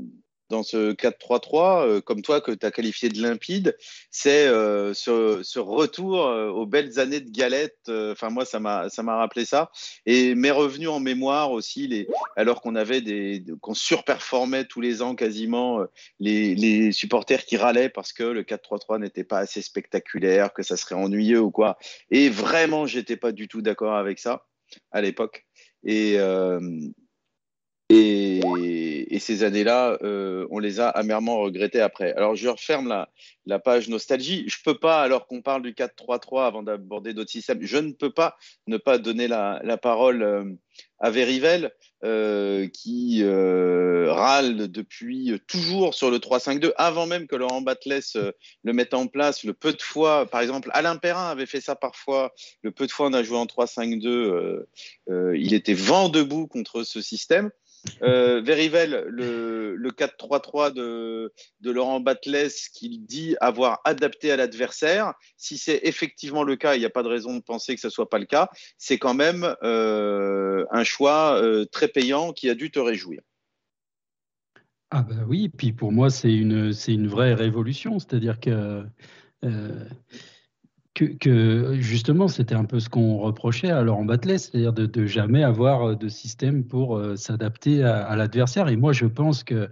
dans 0.51 0.63
ce 0.63 0.93
4-3-3, 0.93 1.87
euh, 1.87 2.01
comme 2.01 2.23
toi 2.23 2.41
que 2.41 2.51
tu 2.51 2.67
as 2.67 2.71
qualifié 2.71 3.09
de 3.09 3.23
limpide, 3.23 3.77
c'est 4.11 4.47
euh, 4.49 4.93
ce, 4.93 5.59
retour 5.59 6.27
euh, 6.27 6.49
aux 6.49 6.67
belles 6.67 6.99
années 6.99 7.21
de 7.21 7.31
Galette. 7.31 7.79
Enfin, 7.89 8.29
moi, 8.31 8.45
ça 8.45 8.59
m'a 8.61 9.17
rappelé 9.17 9.45
ça. 9.45 9.71
Et 10.05 10.35
m'est 10.35 10.51
revenu 10.51 10.89
en 10.89 11.01
mémoire 11.01 11.53
aussi, 11.53 12.07
alors 12.37 12.61
qu'on 12.61 12.75
avait 12.75 13.01
des, 13.01 13.45
qu'on 13.61 13.75
surperformait 13.75 14.65
tous 14.65 14.81
les 14.81 15.03
ans 15.03 15.15
quasiment 15.15 15.87
les, 16.19 16.55
les, 16.55 16.93
supporters 16.93 17.45
qui 17.45 17.57
râlaient 17.57 17.89
parce 17.89 18.13
que 18.13 18.25
le 18.25 18.43
4-3-3 18.43 19.01
n'était 19.01 19.25
pas 19.25 19.39
assez 19.39 19.63
spectaculaire, 19.63 20.53
que 20.53 20.63
ça 20.63 20.77
serait 20.77 20.97
ennuyeux 20.97 21.41
ou 21.41 21.51
quoi. 21.51 21.79
Et 22.11 22.29
vraiment, 22.29 22.87
j'étais 22.87 23.17
pas 23.17 23.33
du 23.33 23.47
tout 23.49 23.63
d'accord 23.63 23.95
avec 23.95 24.19
ça. 24.19 24.47
à 24.91 25.01
l'époque. 25.01 25.47
Et, 25.85 26.19
et, 27.91 29.19
ces 29.19 29.45
années-là, 29.45 29.99
euh, 30.03 30.47
on 30.51 30.59
les 30.59 30.81
a 30.81 30.89
amèrement 30.89 31.41
regrettées 31.41 31.81
après. 31.81 32.15
Alors, 32.15 32.37
je 32.37 32.49
referme 32.49 32.89
la, 33.47 33.59
page 33.59 33.89
nostalgie. 33.89 34.45
Je 34.49 34.57
ne 34.57 34.73
peux 34.73 34.79
pas, 34.79 35.03
alors 35.03 35.27
qu'on 35.27 35.43
parle 35.43 35.63
du 35.63 35.73
4-3-3 35.73 36.47
avant 36.47 36.63
d'aborder 36.63 37.13
d'autres 37.13 37.31
systèmes, 37.31 37.59
je 37.61 37.77
ne 37.77 37.93
peux 37.93 38.13
pas 38.13 38.37
ne 38.67 38.79
pas 38.79 38.99
donner 38.99 39.29
la, 39.29 39.61
la 39.63 39.77
parole 39.77 40.23
euh, 40.23 40.45
à 40.99 41.11
Verivel, 41.11 41.73
euh, 42.05 42.69
qui 42.69 43.23
râle 43.25 44.71
depuis 44.71 45.41
toujours 45.47 45.95
sur 45.95 46.11
le 46.11 46.19
3-5-2, 46.19 46.73
avant 46.77 47.07
même 47.07 47.27
que 47.27 47.37
Laurent 47.37 47.63
Batles 47.63 48.33
le 48.63 48.73
mette 48.73 48.95
en 48.95 49.07
place. 49.07 49.45
Le 49.45 49.53
peu 49.55 49.73
de 49.73 49.83
fois, 49.83 50.27
par 50.27 50.41
exemple, 50.41 50.71
Alain 50.73 50.97
Perrin 50.97 51.29
avait 51.31 51.47
fait 51.47 51.61
ça 51.61 51.75
parfois. 51.77 52.33
Le 52.63 52.71
peu 52.71 52.87
de 52.87 52.93
fois 52.93 53.07
on 53.07 53.13
a 53.13 53.23
joué 53.23 53.39
en 53.39 53.47
3-5-2, 53.47 54.65
il 55.35 55.55
était 55.55 55.75
vent 55.75 56.09
debout 56.09 56.47
contre 56.47 56.83
ce 56.83 57.01
système. 57.01 57.51
Euh, 58.03 58.41
Verivel, 58.43 59.05
le, 59.09 59.75
le 59.75 59.91
4-3-3 59.91 60.73
de, 60.73 61.33
Laurent 61.63 62.01
Batles, 62.01 62.51
qu'il 62.75 63.05
dit 63.05 63.37
avoir 63.41 63.81
adapté 63.85 64.31
à 64.31 64.37
l'adversaire, 64.37 65.15
si 65.37 65.59
c'est 65.59 65.81
effectivement 65.85 66.43
le 66.43 66.57
cas, 66.57 66.75
il 66.75 66.81
n'y 66.81 66.85
a 66.85 66.91
pas 66.91 67.03
de 67.03 67.09
raison 67.09 67.35
de 67.35 67.41
penser 67.41 67.75
que 67.75 67.81
ce 67.81 67.87
ne 67.87 67.93
soit 67.93 68.09
pas 68.09 68.19
le 68.19 68.27
cas, 68.27 68.49
c'est 68.79 68.99
quand 68.99 69.15
même 69.15 69.55
euh, 69.63 70.65
un 70.71 70.85
choix 70.85 71.41
euh, 71.43 71.65
très 71.65 71.89
payant 71.89 72.33
qui 72.33 72.49
a 72.49 72.55
dû 72.55 72.71
te 72.71 72.79
réjouir. 72.79 73.21
Ah 74.91 75.03
bah 75.03 75.25
oui, 75.29 75.49
puis 75.49 75.73
pour 75.73 75.93
moi 75.93 76.11
c'est 76.11 76.35
une, 76.35 76.73
c'est 76.73 76.95
une 76.95 77.07
vraie 77.07 77.35
révolution, 77.35 77.99
c'est-à-dire 77.99 78.41
que 78.41 78.85
euh, 79.45 79.85
que, 80.95 81.77
justement, 81.81 82.29
c'était 82.29 82.55
un 82.55 82.67
peu 82.67 82.79
ce 82.79 82.91
qu'on 82.91 83.17
reprochait 83.17 83.71
à 83.71 83.83
Laurent 83.83 84.05
Battelet, 84.05 84.37
c'est-à-dire 84.37 84.75
de, 84.75 84.85
de, 84.85 85.07
jamais 85.07 85.43
avoir 85.43 85.97
de 85.97 86.09
système 86.09 86.65
pour 86.65 86.99
euh, 86.99 87.17
s'adapter 87.17 87.83
à, 87.83 88.15
l'adversaire. 88.17 88.69
Et 88.69 88.77
moi, 88.77 88.93
je 88.93 89.07
pense 89.07 89.43
que, 89.43 89.71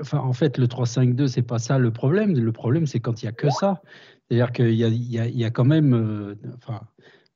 enfin, 0.00 0.20
en 0.20 0.32
fait, 0.32 0.56
le 0.56 0.66
3-5-2, 0.66 1.26
c'est 1.26 1.42
pas 1.42 1.58
ça 1.58 1.76
le 1.76 1.90
problème. 1.90 2.32
Le 2.32 2.52
problème, 2.52 2.86
c'est 2.86 3.00
quand 3.00 3.22
il 3.22 3.26
y 3.26 3.28
a 3.28 3.32
que 3.32 3.50
ça. 3.50 3.82
C'est-à-dire 4.26 4.52
qu'il 4.52 4.70
y, 4.70 4.84
y, 4.84 5.38
y 5.38 5.44
a, 5.44 5.50
quand 5.50 5.66
même, 5.66 6.34
enfin, 6.56 6.80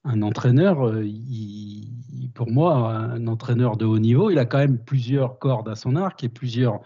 un 0.09 0.23
entraîneur, 0.23 1.01
il, 1.03 2.31
pour 2.35 2.51
moi, 2.51 2.75
un 2.75 3.27
entraîneur 3.27 3.77
de 3.77 3.85
haut 3.85 3.99
niveau, 3.99 4.31
il 4.31 4.39
a 4.39 4.45
quand 4.45 4.59
même 4.59 4.79
plusieurs 4.79 5.39
cordes 5.39 5.69
à 5.69 5.77
son 5.77 5.95
arc 5.97 6.25
et 6.25 6.29
plusieurs 6.29 6.81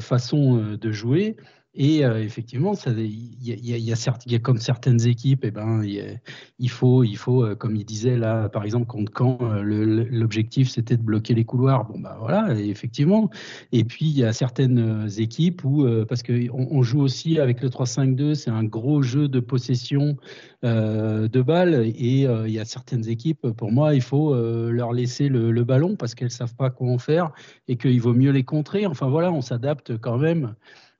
façons 0.00 0.76
de 0.80 0.92
jouer. 0.92 1.36
Et 1.76 2.04
euh, 2.04 2.22
effectivement, 2.22 2.74
il 2.86 3.48
y, 3.50 4.34
a 4.34 4.38
comme 4.38 4.58
certaines 4.58 5.06
équipes, 5.08 5.40
eh 5.42 5.50
ben, 5.50 5.82
il 5.84 6.70
faut, 6.70 7.02
il 7.02 7.16
faut, 7.16 7.44
euh, 7.44 7.56
comme 7.56 7.74
il 7.74 7.84
disait 7.84 8.16
là, 8.16 8.48
par 8.48 8.62
exemple 8.62 8.86
contre 8.86 9.12
Caen, 9.16 9.38
euh, 9.42 9.62
l'objectif 10.08 10.70
c'était 10.70 10.96
de 10.96 11.02
bloquer 11.02 11.34
les 11.34 11.44
couloirs. 11.44 11.86
Bon 11.86 11.98
bah 11.98 12.16
voilà, 12.20 12.54
effectivement. 12.54 13.28
Et 13.72 13.82
puis 13.82 14.06
il 14.06 14.16
y 14.16 14.22
a 14.22 14.32
certaines 14.32 15.08
équipes 15.18 15.64
où, 15.64 15.84
parce 16.08 16.22
qu'on 16.22 16.68
on 16.70 16.82
joue 16.84 17.00
aussi 17.00 17.40
avec 17.40 17.60
le 17.60 17.68
3-5-2, 17.70 18.34
c'est 18.34 18.50
un 18.50 18.64
gros 18.64 19.02
jeu 19.02 19.26
de 19.26 19.40
possession 19.40 20.16
de 20.62 21.42
balles, 21.42 21.86
et 21.86 22.22
il 22.22 22.50
y 22.52 22.58
a 22.58 22.64
certaines 22.64 23.08
équipes, 23.08 23.48
pour 23.50 23.72
moi, 23.72 23.94
il 23.94 24.00
faut 24.00 24.34
leur 24.70 24.92
laisser 24.92 25.28
le, 25.28 25.50
le 25.50 25.64
ballon 25.64 25.96
parce 25.96 26.14
qu'elles 26.14 26.30
savent 26.30 26.54
pas 26.54 26.70
comment 26.70 26.98
faire 26.98 27.32
et 27.66 27.76
qu'il 27.76 28.00
vaut 28.00 28.14
mieux 28.14 28.30
les 28.30 28.44
contrer. 28.44 28.86
Enfin 28.86 29.08
voilà, 29.08 29.32
on 29.32 29.42
s'adapte 29.42 29.98
quand 29.98 30.18
même 30.18 30.54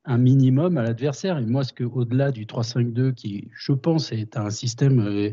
un 0.05 0.19
minimum 0.19 0.77
à 0.77 0.83
l'adversaire. 0.83 1.39
Et 1.39 1.47
moi, 1.47 1.65
ce 1.65 1.73
que 1.73 1.85
au-delà 1.85 2.31
du 2.31 2.47
3-5-2, 2.47 3.15
qui, 3.15 3.49
je 3.53 3.73
pense, 3.73 4.13
est 4.13 4.37
un 4.37 4.51
système 4.51 5.01
euh, 5.01 5.31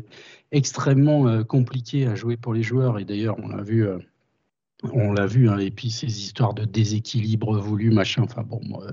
extrêmement 0.50 1.28
euh, 1.28 1.44
compliqué 1.44 2.06
à 2.06 2.14
jouer 2.14 2.36
pour 2.36 2.54
les 2.54 2.62
joueurs, 2.62 2.98
et 2.98 3.04
d'ailleurs, 3.04 3.36
on 3.42 3.48
l'a 3.48 3.62
vu. 3.62 3.86
Euh, 3.86 3.98
on 4.92 5.12
l'a 5.12 5.26
vu, 5.26 5.48
hein, 5.48 5.58
et 5.58 5.70
puis 5.70 5.90
ces 5.90 6.06
histoires 6.06 6.54
de 6.54 6.64
déséquilibre 6.64 7.56
voulu, 7.60 7.92
machin, 7.92 8.22
enfin 8.24 8.42
bon, 8.42 8.60
moi, 8.64 8.84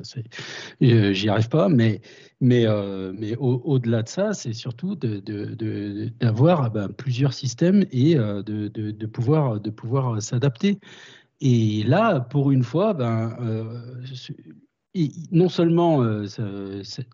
j'y 0.80 1.30
arrive 1.30 1.50
pas, 1.50 1.68
mais, 1.68 2.02
mais, 2.42 2.68
mais 3.18 3.36
au-delà 3.38 4.04
de 4.04 4.08
ça, 4.08 4.34
c'est 4.34 4.54
surtout 4.54 4.94
d'avoir 4.94 6.70
de, 6.70 6.74
ben, 6.76 6.90
plusieurs 6.90 7.34
systèmes 7.34 7.86
et 7.92 8.14
de, 8.14 9.06
pouvoir, 9.08 9.60
de 9.60 9.72
pouvoir 9.72 10.22
s'adapter. 10.22 10.80
Et 11.42 11.82
là, 11.88 12.20
pour 12.20 12.52
une 12.52 12.62
fois, 12.62 12.94
ben, 12.94 13.36
non 15.32 15.50
seulement, 15.50 16.04
euh, 16.04 16.26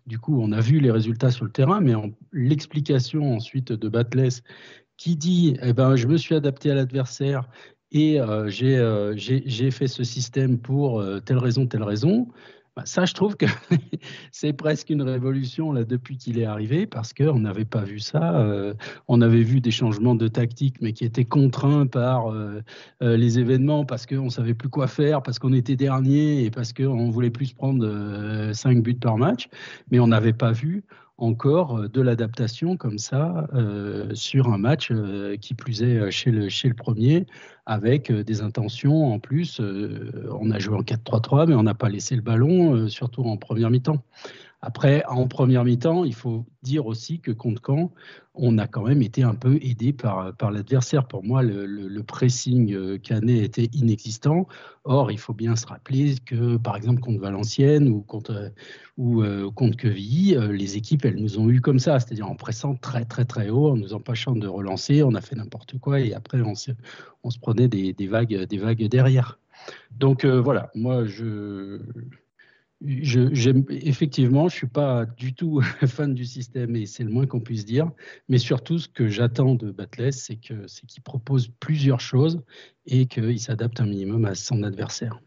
du 0.06 0.18
coup, 0.18 0.40
on 0.40 0.52
a 0.52 0.60
vu 0.60 0.80
les 0.80 0.90
résultats 0.90 1.30
sur 1.30 1.44
le 1.44 1.50
terrain, 1.50 1.80
mais 1.80 1.92
l'explication 2.32 3.34
ensuite 3.34 3.72
de 3.72 3.88
Batles 3.88 4.42
qui 4.96 5.16
dit 5.16 5.56
eh 5.62 5.72
ben, 5.72 5.96
Je 5.96 6.06
me 6.06 6.16
suis 6.16 6.34
adapté 6.34 6.70
à 6.70 6.74
l'adversaire 6.74 7.48
et 7.92 8.20
euh, 8.20 8.50
euh, 8.62 9.14
j'ai 9.16 9.70
fait 9.70 9.88
ce 9.88 10.04
système 10.04 10.58
pour 10.58 11.04
telle 11.24 11.38
raison, 11.38 11.66
telle 11.66 11.82
raison. 11.82 12.28
Bah, 12.76 12.82
ça, 12.84 13.06
je 13.06 13.14
trouve 13.14 13.36
que 13.38 13.46
c'est 14.32 14.52
presque 14.52 14.90
une 14.90 15.00
révolution 15.00 15.72
là 15.72 15.84
depuis 15.84 16.18
qu'il 16.18 16.38
est 16.38 16.44
arrivé 16.44 16.86
parce 16.86 17.14
qu'on 17.14 17.38
n'avait 17.38 17.64
pas 17.64 17.84
vu 17.84 18.00
ça. 18.00 18.38
Euh, 18.38 18.74
on 19.08 19.22
avait 19.22 19.42
vu 19.42 19.62
des 19.62 19.70
changements 19.70 20.14
de 20.14 20.28
tactique, 20.28 20.76
mais 20.82 20.92
qui 20.92 21.06
étaient 21.06 21.24
contraints 21.24 21.86
par 21.86 22.30
euh, 22.30 22.60
euh, 23.02 23.16
les 23.16 23.38
événements 23.38 23.86
parce 23.86 24.04
qu'on 24.04 24.26
ne 24.26 24.30
savait 24.30 24.52
plus 24.52 24.68
quoi 24.68 24.88
faire, 24.88 25.22
parce 25.22 25.38
qu'on 25.38 25.54
était 25.54 25.76
dernier 25.76 26.44
et 26.44 26.50
parce 26.50 26.74
qu'on 26.74 27.08
voulait 27.08 27.30
plus 27.30 27.54
prendre 27.54 28.52
5 28.52 28.82
buts 28.82 28.94
par 28.94 29.16
match. 29.16 29.48
Mais 29.90 29.98
on 29.98 30.08
n'avait 30.08 30.34
pas 30.34 30.52
vu 30.52 30.84
encore 31.18 31.78
euh, 31.78 31.88
de 31.88 32.00
l'adaptation 32.00 32.76
comme 32.76 32.98
ça 32.98 33.48
euh, 33.54 34.14
sur 34.14 34.48
un 34.48 34.58
match 34.58 34.90
euh, 34.90 35.36
qui 35.36 35.54
plus 35.54 35.82
est 35.82 36.10
chez 36.10 36.30
le, 36.30 36.48
chez 36.48 36.68
le 36.68 36.74
premier, 36.74 37.26
avec 37.64 38.12
des 38.12 38.42
intentions 38.42 39.12
en 39.12 39.18
plus. 39.18 39.60
on 39.60 40.50
a 40.52 40.58
joué 40.60 40.76
en 40.76 40.82
4-3-3, 40.82 41.48
mais 41.48 41.54
on 41.54 41.64
n'a 41.64 41.74
pas 41.74 41.88
laissé 41.88 42.14
le 42.14 42.22
ballon, 42.22 42.88
surtout 42.88 43.24
en 43.24 43.36
première 43.36 43.70
mi-temps. 43.70 44.04
Après, 44.66 45.04
en 45.06 45.28
première 45.28 45.62
mi-temps, 45.62 46.04
il 46.04 46.12
faut 46.12 46.44
dire 46.62 46.86
aussi 46.86 47.20
que 47.20 47.30
contre 47.30 47.62
Caen, 47.64 47.92
on 48.34 48.58
a 48.58 48.66
quand 48.66 48.82
même 48.82 49.00
été 49.00 49.22
un 49.22 49.36
peu 49.36 49.60
aidé 49.62 49.92
par, 49.92 50.34
par 50.34 50.50
l'adversaire. 50.50 51.06
Pour 51.06 51.22
moi, 51.22 51.44
le, 51.44 52.02
pressing 52.02 52.74
euh, 52.74 52.98
canet 52.98 53.44
était 53.44 53.68
inexistant. 53.72 54.48
Or, 54.82 55.12
il 55.12 55.20
faut 55.20 55.34
bien 55.34 55.54
se 55.54 55.68
rappeler 55.68 56.16
que, 56.16 56.56
par 56.56 56.74
exemple, 56.74 57.00
contre 57.00 57.20
Valenciennes 57.20 57.88
ou 57.88 58.00
contre, 58.00 58.50
ou, 58.98 59.22
euh, 59.22 59.52
contre 59.52 59.76
Quevilly, 59.76 60.34
euh, 60.34 60.50
les 60.50 60.76
équipes, 60.76 61.04
elles 61.04 61.22
nous 61.22 61.38
ont 61.38 61.48
eu 61.48 61.60
comme 61.60 61.78
ça, 61.78 62.00
c'est-à-dire 62.00 62.28
en 62.28 62.34
pressant 62.34 62.74
très, 62.74 63.04
très, 63.04 63.24
très 63.24 63.50
haut, 63.50 63.68
en 63.68 63.76
nous 63.76 63.94
empêchant 63.94 64.34
de 64.34 64.48
relancer. 64.48 65.04
On 65.04 65.14
a 65.14 65.20
fait 65.20 65.36
n'importe 65.36 65.78
quoi 65.78 66.00
et 66.00 66.12
après, 66.12 66.40
on 66.40 66.56
se, 66.56 66.72
on 67.22 67.30
se 67.30 67.38
prenait 67.38 67.68
des, 67.68 67.92
des, 67.92 68.08
vagues, 68.08 68.34
des 68.34 68.58
vagues 68.58 68.88
derrière. 68.88 69.38
Donc, 69.92 70.24
voilà, 70.24 70.72
moi, 70.74 71.06
je 71.06 71.80
effectivement, 72.86 74.48
je 74.48 74.54
ne 74.54 74.58
suis 74.58 74.66
pas 74.66 75.06
du 75.06 75.34
tout 75.34 75.60
fan 75.86 76.14
du 76.14 76.24
système 76.24 76.76
et 76.76 76.86
c'est 76.86 77.04
le 77.04 77.10
moins 77.10 77.26
qu'on 77.26 77.40
puisse 77.40 77.64
dire. 77.64 77.90
Mais 78.28 78.38
surtout, 78.38 78.78
ce 78.78 78.88
que 78.88 79.08
j'attends 79.08 79.54
de 79.54 79.70
Batless, 79.70 80.22
c'est 80.22 80.36
qu'il 80.36 81.02
propose 81.02 81.48
plusieurs 81.60 82.00
choses 82.00 82.42
et 82.86 83.06
qu'il 83.06 83.40
s'adapte 83.40 83.80
un 83.80 83.86
minimum 83.86 84.24
à 84.24 84.34
son 84.34 84.62
adversaire. 84.62 85.20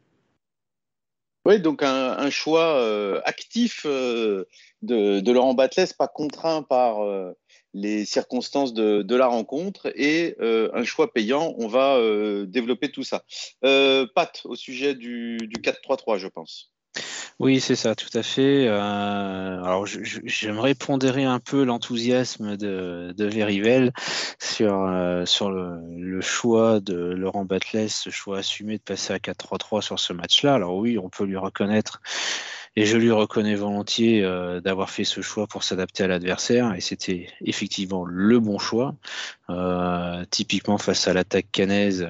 Oui, 1.46 1.60
donc 1.60 1.84
un, 1.84 2.30
choix 2.30 2.76
euh, 2.76 3.22
actif 3.24 3.84
euh, 3.86 4.46
de, 4.82 5.32
Laurent 5.32 5.54
Batless, 5.54 5.94
pas 5.94 6.08
contraint 6.08 6.64
par 6.64 7.02
euh, 7.02 7.32
les 7.74 8.06
circonstances 8.06 8.74
de, 8.74 9.16
la 9.16 9.28
rencontre 9.28 9.92
et 9.96 10.36
un 10.40 10.84
choix 10.84 11.12
payant. 11.14 11.56
On 11.58 11.68
va 11.68 12.00
développer 12.46 12.92
tout 12.92 13.04
ça. 13.04 13.24
Pat, 13.62 14.42
au 14.46 14.56
sujet 14.56 14.96
du 14.96 15.38
4-3-3, 15.40 16.18
je 16.18 16.28
pense. 16.28 16.72
Oui, 17.40 17.62
c'est 17.62 17.78
ça, 17.78 17.96
tout 17.96 18.10
à 18.16 18.22
fait. 18.22 18.68
Euh, 18.68 19.64
alors, 19.64 19.86
j'aimerais 19.86 20.76
pondérer 20.76 21.24
un 21.24 21.40
peu 21.40 21.64
l'enthousiasme 21.64 22.58
de, 22.58 23.14
de 23.16 23.26
Verivel 23.26 23.94
sur, 24.40 24.84
euh, 24.84 25.26
sur 25.26 25.50
le, 25.50 26.20
choix 26.20 26.82
de 26.82 26.96
Laurent 26.96 27.46
Batles, 27.46 27.90
ce 27.90 28.10
choix 28.10 28.40
assumé 28.40 28.78
de 28.78 28.84
passer 28.84 29.14
à 29.14 29.20
4-3-3 29.20 29.82
sur 29.82 30.00
ce 30.00 30.12
match-là. 30.12 30.56
Alors 30.56 30.76
oui, 30.76 30.98
on 30.98 31.08
peut 31.08 31.24
lui 31.24 31.38
reconnaître 31.38 32.02
et 32.76 32.86
je 32.86 32.98
lui 32.98 33.12
reconnais 33.12 33.56
volontiers 33.56 34.24
euh, 34.24 34.62
d'avoir 34.62 34.90
fait 34.90 35.04
ce 35.04 35.22
choix 35.22 35.48
pour 35.48 35.64
s'adapter 35.64 36.04
à 36.04 36.08
l'adversaire, 36.08 36.74
et 36.76 36.82
c'était 36.82 37.28
effectivement 37.42 38.06
le 38.06 38.40
bon 38.40 38.60
choix. 38.60 38.96
Euh, 39.50 40.24
typiquement 40.30 40.78
face 40.78 41.08
à 41.08 41.14
l'attaque 41.14 41.48
canaise, 41.52 42.08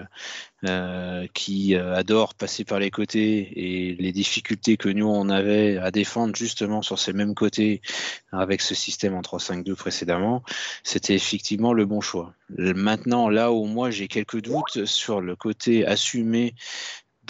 euh, 0.68 1.26
qui 1.34 1.74
adore 1.76 2.34
passer 2.34 2.66
par 2.66 2.80
les 2.80 2.91
côtés, 2.91 3.53
et 3.55 3.95
les 3.95 4.12
difficultés 4.12 4.76
que 4.76 4.89
nous 4.89 5.07
on 5.07 5.30
avait 5.30 5.78
à 5.78 5.89
défendre 5.89 6.36
justement 6.36 6.82
sur 6.82 6.99
ces 6.99 7.14
mêmes 7.14 7.34
côtés 7.34 7.82
avec 8.34 8.62
ce 8.62 8.76
système 8.76 9.16
en 9.16 9.22
3-5-2 9.22 9.74
précédemment, 9.76 10.43
c'était 10.84 11.16
effectivement 11.16 11.72
le 11.72 11.86
bon 11.86 12.01
choix. 12.01 12.34
Maintenant, 12.57 13.30
là 13.30 13.53
où 13.53 13.66
moi 13.66 13.89
j'ai 13.89 14.10
quelques 14.10 14.41
doutes 14.41 14.86
sur 14.86 15.22
le 15.22 15.36
côté 15.38 15.86
assumé 15.86 16.53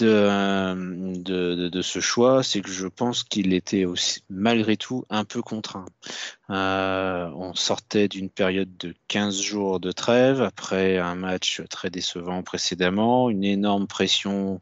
de, 0.03 1.69
de, 1.69 1.81
ce 1.81 1.99
choix, 1.99 2.43
c'est 2.43 2.61
que 2.61 2.71
je 2.71 2.87
pense 2.87 3.23
qu'il 3.23 3.53
était 3.53 3.85
aussi, 3.85 4.23
malgré 4.29 4.77
tout 4.77 5.05
un 5.09 5.25
peu 5.25 5.41
contraint. 5.41 5.85
Euh, 6.49 7.29
on 7.35 7.53
sortait 7.53 8.07
d'une 8.07 8.29
période 8.29 8.75
de 8.77 8.95
15 9.07 9.39
jours 9.39 9.79
de 9.79 9.91
trêve 9.91 10.41
après 10.41 10.97
un 10.97 11.13
match 11.13 11.61
très 11.69 11.91
décevant 11.91 12.41
précédemment, 12.41 13.29
une 13.29 13.43
énorme 13.43 13.85
pression 13.85 14.59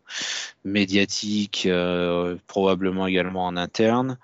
médiatique, 0.66 1.66
euh, 1.66 2.36
probablement 2.48 3.08
également 3.08 3.46
en 3.46 3.56
interne, 3.56 4.18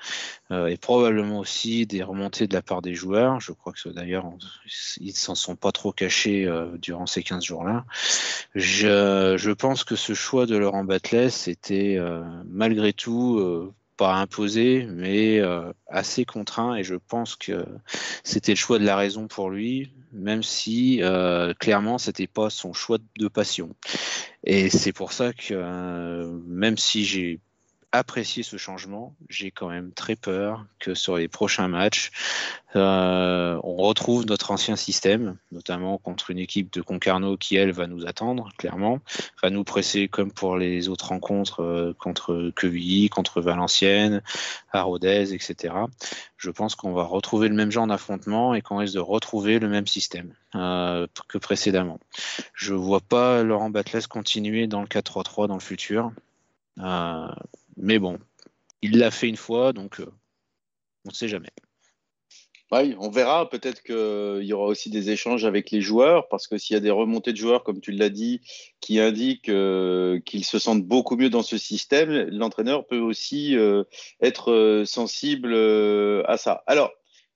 euh, 0.51 0.67
et 0.67 0.75
probablement 0.75 1.39
aussi 1.39 1.85
des 1.85 2.03
remontées 2.03 2.47
de 2.47 2.53
la 2.53 2.61
part 2.61 2.81
des 2.81 2.95
joueurs. 2.95 3.39
Je 3.39 3.53
crois 3.53 3.71
que 3.71 3.87
d'ailleurs, 3.89 4.25
ils 4.99 5.15
s'en 5.15 5.35
sont 5.35 5.55
pas 5.55 5.71
trop 5.71 5.93
cachés 5.93 6.49
durant 6.79 7.05
ces 7.05 7.23
15 7.23 7.45
jours-là. 7.45 7.85
Je, 8.55 9.35
je, 9.37 9.51
pense 9.51 9.85
que 9.85 9.95
ce 9.95 10.13
choix 10.13 10.45
de 10.45 10.57
Laurent 10.57 10.83
Batles 10.83 11.31
était 11.47 11.97
malgré 12.45 12.91
tout 12.91 13.73
imposé, 14.11 14.87
mais 14.89 15.39
euh, 15.39 15.71
assez 15.87 16.25
contraint. 16.25 16.75
Et 16.75 16.83
je 16.83 16.95
pense 16.95 17.35
que 17.35 17.65
c'était 18.23 18.53
le 18.53 18.57
choix 18.57 18.79
de 18.79 18.85
la 18.85 18.95
raison 18.95 19.27
pour 19.27 19.49
lui, 19.49 19.91
même 20.11 20.43
si 20.43 21.01
euh, 21.01 21.53
clairement 21.53 21.97
c'était 21.97 22.27
pas 22.27 22.49
son 22.49 22.73
choix 22.73 22.97
de 23.17 23.27
passion. 23.27 23.75
Et 24.43 24.69
c'est 24.69 24.93
pour 24.93 25.13
ça 25.13 25.33
que 25.33 25.53
euh, 25.53 26.39
même 26.45 26.77
si 26.77 27.05
j'ai 27.05 27.39
apprécier 27.93 28.41
ce 28.41 28.57
changement. 28.57 29.15
J'ai 29.29 29.51
quand 29.51 29.69
même 29.69 29.91
très 29.93 30.15
peur 30.15 30.65
que 30.79 30.95
sur 30.95 31.15
les 31.15 31.27
prochains 31.27 31.67
matchs, 31.67 32.11
euh, 32.75 33.59
on 33.63 33.75
retrouve 33.75 34.25
notre 34.25 34.49
ancien 34.49 34.75
système, 34.75 35.37
notamment 35.51 35.99
contre 35.99 36.31
une 36.31 36.39
équipe 36.39 36.73
de 36.73 36.81
Concarneau 36.81 37.37
qui, 37.37 37.55
elle, 37.55 37.71
va 37.71 37.85
nous 37.85 38.07
attendre, 38.07 38.49
clairement, 38.57 38.99
va 39.43 39.51
nous 39.51 39.63
presser 39.63 40.07
comme 40.07 40.31
pour 40.31 40.57
les 40.57 40.89
autres 40.89 41.09
rencontres 41.09 41.61
euh, 41.61 41.93
contre 41.93 42.51
Quevilly, 42.55 43.09
contre 43.09 43.41
Valenciennes, 43.41 44.23
Rodez, 44.73 45.35
etc. 45.35 45.75
Je 46.35 46.49
pense 46.49 46.73
qu'on 46.73 46.93
va 46.93 47.03
retrouver 47.03 47.47
le 47.47 47.55
même 47.55 47.71
genre 47.71 47.85
d'affrontement 47.85 48.55
et 48.55 48.63
qu'on 48.63 48.77
risque 48.77 48.95
de 48.95 48.99
retrouver 48.99 49.59
le 49.59 49.69
même 49.69 49.85
système 49.85 50.33
euh, 50.55 51.05
que 51.27 51.37
précédemment. 51.37 51.99
Je 52.55 52.73
vois 52.73 53.01
pas 53.01 53.43
Laurent 53.43 53.69
Batles 53.69 54.07
continuer 54.09 54.65
dans 54.65 54.81
le 54.81 54.87
4-3-3 54.87 55.47
dans 55.47 55.53
le 55.53 55.59
futur. 55.59 56.11
Euh, 57.77 57.81
mais 57.81 57.99
bon, 57.99 58.19
il 58.81 58.97
l'a 58.97 59.11
fait 59.11 59.29
une 59.29 59.37
fois, 59.37 59.73
donc 59.73 59.99
euh, 59.99 60.11
on 61.05 61.09
ne 61.09 61.13
sait 61.13 61.27
jamais. 61.27 61.51
Oui, 62.71 62.95
on 62.97 63.11
verra. 63.11 63.49
Peut-être 63.49 63.83
qu'il 63.83 64.47
y 64.47 64.53
aura 64.53 64.65
aussi 64.65 64.89
des 64.89 65.11
échanges 65.11 65.45
avec 65.45 65.69
les 65.69 65.79
joueurs, 65.79 66.27
parce 66.29 66.47
que 66.47 66.57
s'il 66.57 66.73
y 66.73 66.77
a 66.77 66.79
des 66.79 66.89
remontées 66.89 67.31
de 67.31 67.37
joueurs, 67.37 67.63
comme 67.63 67.81
tu 67.81 67.91
l'as 67.91 68.09
dit, 68.09 68.41
qui 68.79 68.99
indiquent 68.99 69.49
euh, 69.49 70.19
qu'ils 70.21 70.43
se 70.43 70.57
sentent 70.57 70.83
beaucoup 70.83 71.15
mieux 71.15 71.29
dans 71.29 71.43
ce 71.43 71.57
système, 71.57 72.09
l'entraîneur 72.29 72.87
peut 72.87 72.97
aussi 72.97 73.55
être 74.21 74.83
sensible 74.87 75.53
à 76.25 76.37
ça. 76.37 76.63
Alors, 76.65 76.91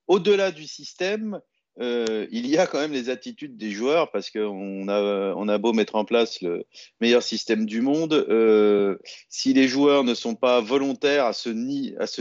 au-delà 0.07 0.51
du 0.51 0.65
système, 0.65 1.39
euh, 1.79 2.25
il 2.31 2.47
y 2.47 2.57
a 2.57 2.65
quand 2.65 2.79
même 2.79 2.91
les 2.91 3.09
attitudes 3.09 3.55
des 3.57 3.71
joueurs 3.71 4.09
parce 4.09 4.31
qu'on 4.31 4.87
a, 4.87 5.57
beau 5.57 5.73
mettre 5.73 5.95
en 5.95 6.05
place 6.05 6.41
le 6.41 6.65
meilleur 7.01 7.21
système 7.21 7.65
du 7.65 7.81
monde, 7.81 8.13
euh, 8.13 8.97
si 9.29 9.53
les 9.53 9.67
joueurs 9.67 10.03
ne 10.03 10.13
sont 10.13 10.35
pas 10.35 10.59
volontaires 10.61 11.25
à 11.25 11.33
ce, 11.33 11.49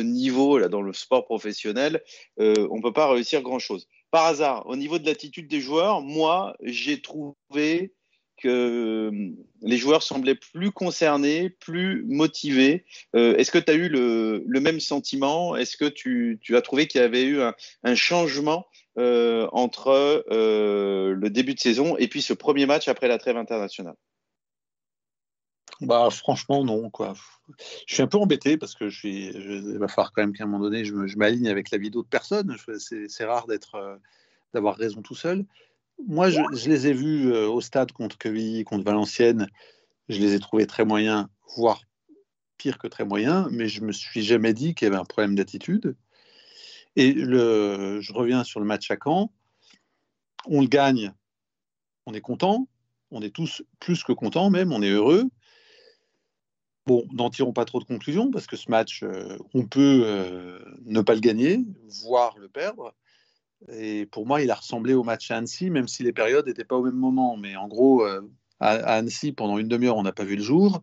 niveau 0.00 0.58
là 0.58 0.68
dans 0.68 0.82
le 0.82 0.92
sport 0.92 1.24
professionnel, 1.24 2.02
euh, 2.38 2.68
on 2.70 2.76
ne 2.78 2.82
peut 2.82 2.92
pas 2.92 3.10
réussir 3.10 3.42
grand-chose. 3.42 3.88
Par 4.10 4.26
hasard, 4.26 4.66
au 4.66 4.76
niveau 4.76 4.98
de 4.98 5.06
l'attitude 5.06 5.48
des 5.48 5.60
joueurs, 5.60 6.02
moi, 6.02 6.56
j'ai 6.62 7.00
trouvé 7.00 7.94
que 8.38 9.10
les 9.62 9.78
joueurs 9.78 10.02
semblaient 10.02 10.34
plus 10.34 10.70
concernés, 10.70 11.48
plus 11.48 12.04
motivés. 12.06 12.84
Est-ce 13.14 13.50
que 13.50 13.58
tu 13.58 13.72
as 13.72 13.74
eu 13.74 13.88
le, 13.88 14.60
même 14.60 14.78
sentiment? 14.78 15.56
Est-ce 15.56 15.78
que 15.78 15.86
tu, 15.86 16.38
as 16.50 16.60
trouvé 16.60 16.86
qu'il 16.86 17.00
y 17.00 17.04
avait 17.04 17.24
eu 17.24 17.40
un 17.40 17.94
changement 17.94 18.66
euh, 18.98 19.46
entre 19.52 20.24
euh, 20.30 21.12
le 21.12 21.28
début 21.28 21.54
de 21.54 21.60
saison 21.60 21.96
et 21.98 22.08
puis 22.08 22.22
ce 22.22 22.32
premier 22.32 22.64
match 22.64 22.88
après 22.88 23.08
la 23.08 23.18
trêve 23.18 23.36
internationale 23.36 23.94
bah, 25.82 26.08
franchement, 26.10 26.64
non. 26.64 26.88
Quoi. 26.88 27.12
Je 27.86 27.92
suis 27.92 28.02
un 28.02 28.06
peu 28.06 28.16
embêté 28.16 28.56
parce 28.56 28.74
que 28.74 28.88
je 28.88 28.98
suis, 28.98 29.76
va 29.76 29.88
falloir 29.88 30.10
quand 30.12 30.22
même 30.22 30.32
qu'à 30.32 30.44
un 30.44 30.46
moment 30.46 30.64
donné, 30.64 30.86
je, 30.86 30.94
m'aligne 31.18 31.48
avec 31.48 31.70
la 31.70 31.76
vie 31.76 31.90
d'autres 31.90 32.08
personnes. 32.08 32.56
C'est 32.78 33.24
rare 33.26 33.46
d'être, 33.46 33.74
euh, 33.74 33.96
d'avoir 34.54 34.76
raison 34.76 35.02
tout 35.02 35.14
seul. 35.14 35.44
Moi, 36.06 36.30
je, 36.30 36.40
les 36.66 36.86
ai 36.86 36.94
vus 36.94 37.30
au 37.30 37.60
stade 37.60 37.92
contre 37.92 38.16
Quevilly, 38.16 38.64
contre 38.64 38.84
Valenciennes. 38.84 39.48
Je 40.08 40.18
les 40.18 40.32
ai 40.32 40.38
trouvés 40.38 40.66
très 40.66 40.86
moyens, 40.86 41.26
voire 41.58 41.82
pire 42.56 42.78
que 42.78 42.86
très 42.86 43.04
moyens, 43.04 43.48
mais 43.50 43.68
je 43.68 43.82
me 43.82 43.92
suis 43.92 44.22
jamais 44.22 44.54
dit 44.54 44.74
qu'il 44.74 44.86
y 44.86 44.90
avait 44.90 45.00
un 45.00 45.04
problème 45.04 45.34
d'attitude. 45.34 45.94
Et 46.96 47.14
je 47.16 48.12
reviens 48.12 48.42
sur 48.44 48.60
le 48.60 48.66
match 48.66 48.90
à 48.90 48.96
Caen. 49.02 49.30
On 50.46 50.60
le 50.60 50.68
gagne, 50.68 51.12
on 52.06 52.14
est 52.14 52.20
content, 52.20 52.68
on 53.10 53.20
est 53.22 53.34
tous 53.34 53.62
plus 53.80 54.02
que 54.04 54.12
contents 54.12 54.50
même, 54.50 54.72
on 54.72 54.82
est 54.82 54.90
heureux. 54.90 55.24
Bon, 56.86 57.04
n'en 57.12 57.30
tirons 57.30 57.52
pas 57.52 57.64
trop 57.64 57.80
de 57.80 57.84
conclusions 57.84 58.30
parce 58.30 58.46
que 58.46 58.56
ce 58.56 58.70
match, 58.70 59.02
euh, 59.02 59.36
on 59.54 59.66
peut 59.66 60.02
euh, 60.04 60.60
ne 60.84 61.00
pas 61.00 61.14
le 61.14 61.20
gagner, 61.20 61.64
voire 62.04 62.38
le 62.38 62.48
perdre. 62.48 62.94
Et 63.68 64.06
pour 64.06 64.24
moi, 64.24 64.40
il 64.40 64.50
a 64.52 64.54
ressemblé 64.54 64.94
au 64.94 65.02
match 65.02 65.30
à 65.32 65.36
Annecy, 65.36 65.70
même 65.70 65.88
si 65.88 66.04
les 66.04 66.12
périodes 66.12 66.46
n'étaient 66.46 66.64
pas 66.64 66.76
au 66.76 66.84
même 66.84 66.94
moment. 66.94 67.36
Mais 67.36 67.56
en 67.56 67.66
gros, 67.66 68.06
euh, 68.06 68.20
à, 68.60 68.74
Annecy, 68.94 69.32
pendant 69.32 69.58
une 69.58 69.66
demi-heure, 69.66 69.96
on 69.96 70.04
n'a 70.04 70.12
pas 70.12 70.24
vu 70.24 70.36
le 70.36 70.42
jour. 70.42 70.82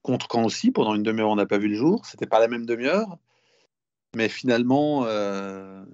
Contre 0.00 0.28
Caen 0.32 0.44
aussi, 0.44 0.70
pendant 0.70 0.94
une 0.94 1.02
demi-heure, 1.02 1.28
on 1.28 1.36
n'a 1.36 1.44
pas 1.44 1.58
vu 1.58 1.68
le 1.68 1.74
jour. 1.74 2.06
C'était 2.06 2.26
pas 2.26 2.40
la 2.40 2.48
même 2.48 2.64
demi-heure. 2.64 3.18
Mais 4.18 4.28
finalement, 4.28 5.04
euh, 5.06 5.84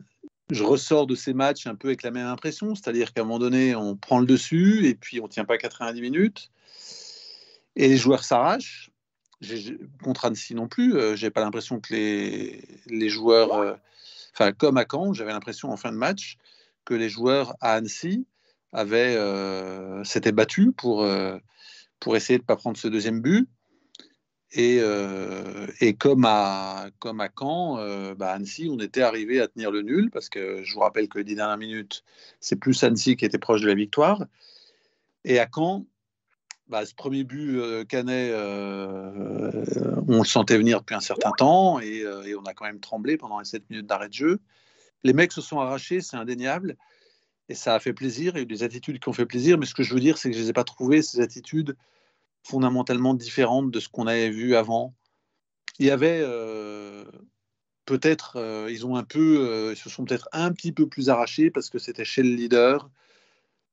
je 0.49 0.65
ressors 0.65 1.07
de 1.07 1.15
ces 1.15 1.35
matchs 1.35 1.67
un 1.67 1.75
peu 1.75 1.89
avec 1.89 2.03
la 2.03 2.11
même 2.11 2.27
impression, 2.27 2.75
c'est-à-dire 2.75 3.13
qu'à 3.13 3.21
un 3.21 3.25
moment 3.25 3.39
donné, 3.39 3.77
on 3.77 3.97
prend 3.97 4.19
le 4.19 4.25
dessus 4.25 4.87
et 4.87 4.95
puis 4.95 5.21
on 5.21 5.25
ne 5.25 5.29
tient 5.29 5.45
pas 5.45 5.59
90 5.59 6.01
minutes 6.01 6.51
et 7.77 7.87
les 7.87 7.99
joueurs 7.99 8.25
s'arrachent. 8.25 8.91
Contre 10.03 10.25
Annecy 10.25 10.55
non 10.55 10.69
plus, 10.69 10.97
euh, 10.97 11.17
j'ai 11.17 11.29
pas 11.29 11.43
l'impression 11.43 11.81
que 11.81 11.93
les, 11.93 13.09
joueurs, 13.11 13.53
euh, 13.53 13.75
enfin 14.33 14.53
comme 14.53 14.79
à 14.79 14.87
Caen, 14.91 15.13
j'avais 15.13 15.33
l'impression 15.33 15.71
en 15.71 15.77
fin 15.77 15.93
de 15.93 15.99
match 15.99 16.39
que 16.87 16.95
les 16.95 17.11
joueurs 17.11 17.55
à 17.61 17.75
Annecy 17.75 18.27
avaient 18.73 19.19
s'étaient 20.03 20.33
battus 20.33 20.71
pour 20.75 21.07
pour 22.01 22.17
essayer 22.17 22.39
de 22.39 22.43
ne 22.43 22.47
pas 22.47 22.57
prendre 22.57 22.79
ce 22.79 22.89
deuxième 22.89 23.21
but. 23.21 23.51
Et, 24.57 24.79
euh, 24.81 25.67
et, 25.81 25.95
comme, 25.95 26.25
à, 26.25 26.87
comme 27.01 27.21
à 27.21 27.29
Caen, 27.37 27.77
euh, 27.79 28.15
bah 28.15 28.31
Annecy, 28.31 28.69
on 28.71 28.79
était 28.79 29.03
arrivé 29.03 29.41
à 29.41 29.49
tenir 29.49 29.73
le 29.73 29.83
nul, 29.83 30.11
parce 30.13 30.29
que 30.29 30.63
je 30.63 30.75
vous 30.75 30.81
rappelle 30.81 31.09
que 31.09 31.19
les 31.19 31.25
dix 31.25 31.35
dernières 31.35 31.59
minutes, 31.59 32.05
c'est 32.39 32.55
plus 32.55 32.85
Annecy 32.85 33.17
qui 33.17 33.25
était 33.25 33.39
proche 33.39 33.63
de 33.63 33.67
la 33.67 33.75
victoire. 33.75 34.25
Et 35.25 35.41
à 35.41 35.49
Caen, 35.53 35.87
bah, 36.69 36.87
ce 36.87 36.95
premier 36.95 37.25
but 37.25 37.59
euh, 37.59 37.85
canet, 37.85 38.31
euh, 38.31 39.65
on 40.07 40.19
le 40.19 40.25
sentait 40.25 40.57
venir 40.57 40.79
depuis 40.79 40.95
un 40.95 41.01
certain 41.01 41.33
temps, 41.33 41.81
et, 41.81 42.05
et, 42.25 42.37
on 42.37 42.45
a 42.45 42.55
quand 42.55 42.65
même 42.65 42.81
tremblé 42.81 43.17
pendant 43.17 43.41
les 43.41 43.45
sept 43.45 43.69
minutes 43.71 43.87
d'arrêt 43.87 44.09
de 44.09 44.15
jeu. 44.15 44.39
Les 45.03 45.15
mecs 45.15 45.33
se 45.33 45.41
sont 45.41 45.59
arrachés, 45.59 46.01
c'est 46.01 46.17
indéniable, 46.17 46.77
et 47.49 47.55
ça 47.55 47.75
a 47.75 47.81
fait 47.81 47.93
plaisir. 47.93 48.37
Eu 48.37 48.47
des 48.47 48.63
attitudes 48.63 49.01
qui 49.01 49.09
ont 49.09 49.13
fait 49.13 49.27
plaisir, 49.27 49.59
mais 49.59 49.67
ce 49.67 49.75
que 49.75 49.83
je 49.83 49.93
veux 49.95 50.01
dire, 50.01 50.17
c'est 50.17 50.29
que 50.31 50.35
je 50.35 50.39
ne 50.39 50.45
les 50.45 50.51
ai 50.51 50.55
pas 50.55 50.63
trouvées, 50.63 51.03
ces 51.03 51.21
attitudes 51.21 51.75
fondamentalement 52.45 53.15
différente 53.15 53.71
de 53.71 53.81
ce 53.81 53.89
qu'on 53.89 54.07
avait 54.07 54.31
vu 54.31 54.55
avant. 54.55 54.95
Il 55.79 55.87
y 55.87 55.91
avait 55.91 56.21
euh, 56.23 57.05
peut-être, 57.87 58.37
euh, 58.37 58.69
ils 58.71 58.87
ont 58.87 58.97
un 58.97 59.03
peu, 59.03 59.49
euh, 59.49 59.73
ils 59.73 59.77
se 59.77 59.91
sont 59.91 60.05
peut-être 60.05 60.29
un 60.33 60.53
petit 60.53 60.71
peu 60.71 60.87
plus 60.87 61.09
arrachés 61.09 61.51
parce 61.51 61.71
que 61.71 61.79
c'était 61.79 62.05
chez 62.05 62.23
le 62.23 62.35
leader, 62.35 62.91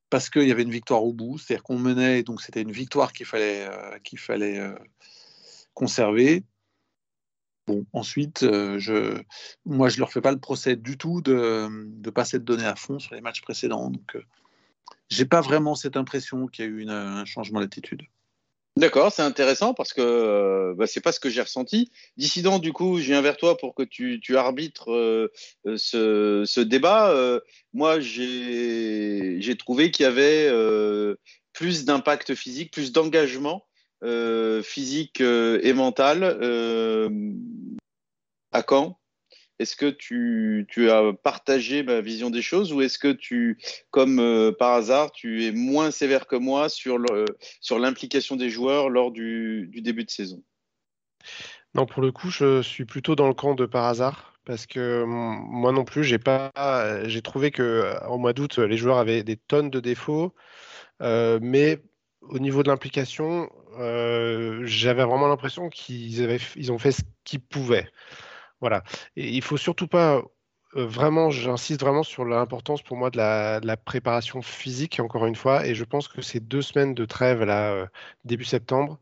parce 0.10 0.30
qu'il 0.30 0.48
y 0.48 0.52
avait 0.52 0.64
une 0.64 0.72
victoire 0.72 1.04
au 1.04 1.14
bout, 1.14 1.38
c'est-à-dire 1.38 1.64
qu'on 1.64 1.78
menait, 1.78 2.24
donc 2.24 2.42
c'était 2.42 2.62
une 2.62 2.72
victoire 2.72 3.14
qu'il 3.14 3.26
fallait, 3.26 3.70
qu'il 4.04 4.20
fallait 4.20 4.60
conserver. 5.74 6.44
Bon, 7.68 7.86
ensuite, 7.94 8.40
je, 8.42 9.22
moi, 9.66 9.88
je 9.88 10.00
leur 10.00 10.12
fais 10.12 10.20
pas 10.20 10.32
le 10.32 10.40
procès 10.40 10.76
du 10.76 10.98
tout 10.98 11.22
de 11.22 11.70
ne 11.70 12.10
pas 12.10 12.26
s'être 12.26 12.44
donné 12.44 12.66
à 12.66 12.76
fond 12.76 13.00
sur 13.00 13.16
les 13.16 13.22
matchs 13.22 13.42
précédents. 13.42 13.90
Donc, 13.90 14.18
j'ai 15.10 15.26
pas 15.26 15.42
vraiment 15.42 15.76
cette 15.76 15.96
impression 15.96 16.48
qu'il 16.48 16.66
y 16.66 16.68
a 16.68 16.72
eu 16.72 16.90
un 16.90 17.24
changement 17.24 17.62
d'attitude. 17.62 18.02
D'accord, 18.78 19.12
c'est 19.12 19.22
intéressant 19.22 19.74
parce 19.74 19.92
que 19.92 20.02
euh, 20.02 20.74
bah, 20.76 20.88
c'est 20.88 21.02
pas 21.02 21.12
ce 21.12 21.20
que 21.20 21.30
j'ai 21.30 21.42
ressenti. 21.42 21.92
Dissident, 22.16 22.58
du 22.58 22.72
coup, 22.72 23.00
je 23.00 23.08
viens 23.08 23.22
vers 23.22 23.36
toi 23.36 23.58
pour 23.58 23.76
que 23.76 23.84
tu, 23.84 24.22
tu 24.22 24.38
arbitres 24.38 24.92
euh, 24.92 25.30
euh, 25.66 25.76
ce, 25.78 26.44
ce, 26.46 26.62
débat. 26.62 27.14
moi, 27.74 28.00
j'ai 28.00 29.56
trouvé 29.60 29.92
qu'il 29.92 30.06
y 30.06 30.08
avait 30.08 30.50
plus 31.54 31.84
d'impact 31.84 32.34
physique, 32.34 32.72
plus 32.72 32.94
d'engagement 32.94 33.68
physique 34.64 35.22
et 35.22 35.74
mental 35.74 36.24
à 38.54 38.64
Caen 38.68 39.01
est-ce 39.62 39.76
que 39.76 39.90
tu, 39.92 40.90
as 40.90 41.14
partagé 41.14 41.84
ma 41.84 42.02
vision 42.02 42.32
des 42.32 42.42
choses 42.42 42.74
ou 42.74 42.82
est-ce 42.82 42.98
que 42.98 43.12
tu, 43.12 43.60
comme 43.92 44.20
euh, 44.20 44.52
par 44.52 44.74
hasard, 44.74 45.12
tu 45.12 45.46
es 45.46 45.52
moins 45.52 45.92
sévère 45.92 46.26
que 46.26 46.36
moi 46.36 46.68
sur 46.68 46.98
l'implication 47.78 48.36
des 48.36 48.50
joueurs 48.50 48.90
lors 48.90 49.12
du, 49.12 49.70
début 49.84 50.04
de 50.04 50.10
saison? 50.10 50.42
Non, 51.76 51.86
pour 51.86 52.02
le 52.02 52.12
coup, 52.12 52.32
je 52.32 52.64
suis 52.64 52.86
plutôt 52.86 53.16
dans 53.16 53.28
le 53.28 53.36
camp 53.36 53.54
de 53.54 53.68
par 53.68 53.86
hasard 53.86 54.34
parce 54.46 54.66
que 54.66 55.04
moi 55.06 55.72
non 55.72 55.86
plus, 55.86 56.04
j'ai 56.04 56.18
pas, 56.18 56.52
j'ai 57.06 57.22
trouvé 57.22 57.52
que 57.52 57.94
en 58.08 58.18
mois 58.18 58.34
d'août, 58.34 58.58
les 58.58 58.78
joueurs 58.78 58.98
avaient 58.98 59.22
des 59.22 59.38
tonnes 59.38 59.70
de 59.70 59.80
défauts, 59.80 60.34
mais 61.00 61.78
au 62.22 62.40
niveau 62.40 62.64
de 62.64 62.70
l'implication, 62.70 63.48
j'avais 63.78 65.06
vraiment 65.06 65.28
l'impression 65.28 65.70
qu'ils 65.70 66.20
ils 66.56 66.72
ont 66.72 66.80
fait 66.80 66.92
ce 66.92 67.04
qu'ils 67.24 67.42
pouvaient. 67.42 67.88
Voilà. 68.62 68.84
Et 69.16 69.30
il 69.30 69.42
faut 69.42 69.58
surtout 69.58 69.88
pas 69.88 70.24
vraiment, 70.74 71.30
j'insiste 71.30 71.82
vraiment 71.82 72.04
sur 72.04 72.26
l'importance 72.26 72.82
pour 72.82 72.98
moi 72.98 73.10
de 73.10 73.18
la, 73.18 73.78
préparation 73.78 74.42
physique, 74.42 75.00
encore 75.00 75.26
une 75.26 75.36
fois, 75.36 75.66
et 75.66 75.76
je 75.76 75.84
pense 75.84 76.08
que 76.08 76.22
ces 76.22 76.40
deux 76.40 76.62
semaines 76.62 76.94
de 76.94 77.06
trêve, 77.06 77.44
là, 77.44 77.88
début 78.26 78.46
septembre, 78.46 79.00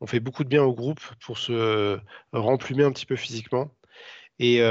ont 0.00 0.06
fait 0.06 0.20
beaucoup 0.20 0.44
de 0.44 0.48
bien 0.48 0.62
au 0.62 0.74
groupe 0.74 1.00
pour 1.24 1.38
se 1.38 1.98
remplumer 2.32 2.84
un 2.84 2.92
petit 2.92 3.06
peu 3.06 3.16
physiquement. 3.16 3.70
Et, 4.38 4.62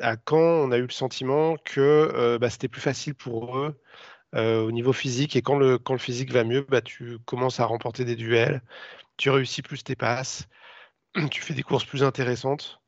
à 0.00 0.16
Caen, 0.28 0.38
on 0.38 0.72
a 0.72 0.78
eu 0.78 0.82
le 0.82 0.90
sentiment 0.90 1.56
que 1.64 2.38
bah, 2.38 2.50
c'était 2.50 2.68
plus 2.68 2.80
facile 2.82 3.14
pour 3.14 3.58
eux 3.58 3.80
au 4.34 4.72
niveau 4.72 4.92
physique, 4.92 5.36
et 5.36 5.42
quand 5.42 5.56
le, 5.58 5.78
quand 5.78 5.98
physique 5.98 6.32
va 6.32 6.44
mieux, 6.44 6.66
bah, 6.68 6.82
tu 6.82 7.18
commences 7.24 7.60
à 7.60 7.66
remporter 7.66 8.04
des 8.04 8.16
duels, 8.16 8.62
tu 9.16 9.30
réussis 9.30 9.62
plus 9.62 9.84
tes 9.84 9.96
passes, 9.96 10.48
tu 11.30 11.42
fais 11.42 11.54
des 11.54 11.62
courses 11.62 11.84
plus 11.84 12.02
intéressantes, 12.02 12.80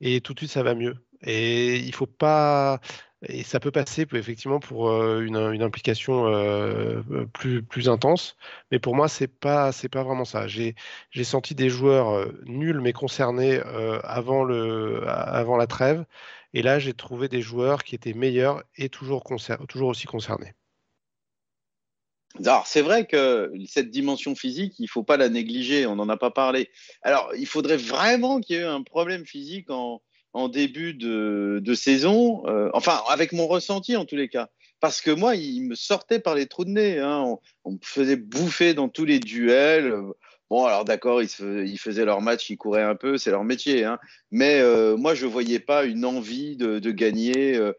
et 0.00 0.20
tout 0.20 0.34
de 0.34 0.40
suite 0.40 0.50
ça 0.50 0.62
va 0.62 0.74
mieux. 0.74 0.96
Et 1.22 1.76
il 1.78 1.94
faut 1.94 2.06
pas. 2.06 2.80
Et 3.28 3.42
ça 3.42 3.60
peut 3.60 3.70
passer 3.70 4.06
effectivement 4.12 4.60
pour 4.60 4.90
une, 5.20 5.36
implication 5.62 6.24
plus, 7.32 7.62
plus 7.62 7.88
intense, 7.88 8.36
mais 8.70 8.78
pour 8.78 8.94
moi, 8.94 9.08
c'est 9.08 9.28
pas 9.28 9.70
pas 9.90 10.02
vraiment 10.02 10.26
ça. 10.26 10.46
J'ai 10.46 10.74
senti 11.24 11.54
des 11.54 11.70
joueurs 11.70 12.30
nuls 12.44 12.80
mais 12.82 12.92
concernés 12.92 13.60
avant, 14.04 14.44
le, 14.44 15.08
avant 15.08 15.56
la 15.56 15.66
trêve, 15.66 16.04
et 16.54 16.62
là, 16.62 16.78
j'ai 16.78 16.94
trouvé 16.94 17.28
des 17.28 17.42
joueurs 17.42 17.82
qui 17.82 17.94
étaient 17.96 18.14
meilleurs 18.14 18.62
et 18.76 18.88
toujours, 18.88 19.24
toujours 19.68 19.88
aussi 19.88 20.06
concernés. 20.06 20.54
Alors, 22.40 22.66
c'est 22.66 22.82
vrai 22.82 23.06
que 23.06 23.52
cette 23.66 23.90
dimension 23.90 24.34
physique, 24.34 24.74
il 24.78 24.84
ne 24.84 24.88
faut 24.88 25.04
pas 25.04 25.16
la 25.16 25.28
négliger, 25.28 25.86
on 25.86 25.96
n'en 25.96 26.08
a 26.08 26.16
pas 26.16 26.32
parlé. 26.32 26.68
Alors, 27.02 27.30
il 27.36 27.46
faudrait 27.46 27.76
vraiment 27.76 28.40
qu'il 28.40 28.56
y 28.56 28.58
ait 28.58 28.64
un 28.64 28.82
problème 28.82 29.24
physique 29.24 29.70
en, 29.70 30.00
début 30.48 30.94
de, 30.94 31.74
saison, 31.74 32.42
euh, 32.48 32.68
enfin 32.74 33.00
avec 33.08 33.32
mon 33.32 33.46
ressenti 33.46 33.96
en 33.96 34.04
tous 34.04 34.16
les 34.16 34.28
cas, 34.28 34.48
parce 34.80 35.00
que 35.00 35.12
moi, 35.12 35.36
il 35.36 35.62
me 35.62 35.76
sortait 35.76 36.18
par 36.18 36.34
les 36.34 36.46
trous 36.46 36.64
de 36.64 36.70
nez, 36.70 36.98
hein. 36.98 37.36
on, 37.64 37.72
me 37.72 37.78
faisait 37.80 38.16
bouffer 38.16 38.74
dans 38.74 38.88
tous 38.88 39.04
les 39.04 39.20
duels. 39.20 39.94
Bon, 40.54 40.66
alors 40.66 40.84
d'accord, 40.84 41.20
ils, 41.20 41.28
faisaient 41.78 42.04
leur 42.04 42.20
match, 42.20 42.48
ils 42.48 42.56
couraient 42.56 42.84
un 42.84 42.94
peu, 42.94 43.18
c'est 43.18 43.32
leur 43.32 43.42
métier, 43.42 43.82
hein. 43.84 43.98
mais 44.30 44.60
euh, 44.60 44.96
moi, 44.96 45.14
je 45.14 45.26
ne 45.26 45.30
voyais 45.32 45.58
pas 45.58 45.84
une 45.84 46.04
envie 46.04 46.56
de, 46.56 46.90
gagner, 46.92 47.56
euh, 47.56 47.72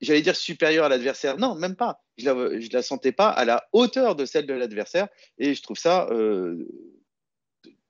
j'allais 0.00 0.22
dire 0.22 0.36
supérieure 0.36 0.84
à 0.84 0.88
l'adversaire, 0.88 1.36
non, 1.36 1.56
même 1.56 1.74
pas, 1.74 2.04
je 2.16 2.30
ne 2.30 2.72
la, 2.72 2.82
sentais 2.82 3.10
pas 3.10 3.28
à 3.28 3.44
la 3.44 3.66
hauteur 3.72 4.14
de 4.14 4.24
celle 4.24 4.46
de 4.46 4.54
l'adversaire, 4.54 5.08
et 5.38 5.54
je 5.54 5.62
trouve 5.62 5.78
ça 5.78 6.08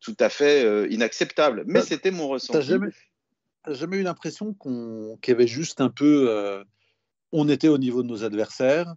tout 0.01 0.17
à 0.19 0.31
fait 0.31 0.89
inacceptable. 0.89 1.65
Mais 1.67 1.83
c'était 1.83 2.11
mon 2.11 2.29
ressenti 2.29 2.73
jamais 3.75 3.99
eu 3.99 4.03
l'impression 4.03 4.55
qu'on 4.55 5.19
qu'il 5.23 5.33
y 5.33 5.35
avait 5.35 5.47
juste 5.47 5.81
un 5.81 5.91
peu. 5.91 6.31
Euh, 6.31 6.65
on 7.33 7.49
était 7.49 7.69
au 7.69 7.79
niveau 7.79 8.03
de 8.03 8.09
nos 8.09 8.25
adversaires, 8.25 8.95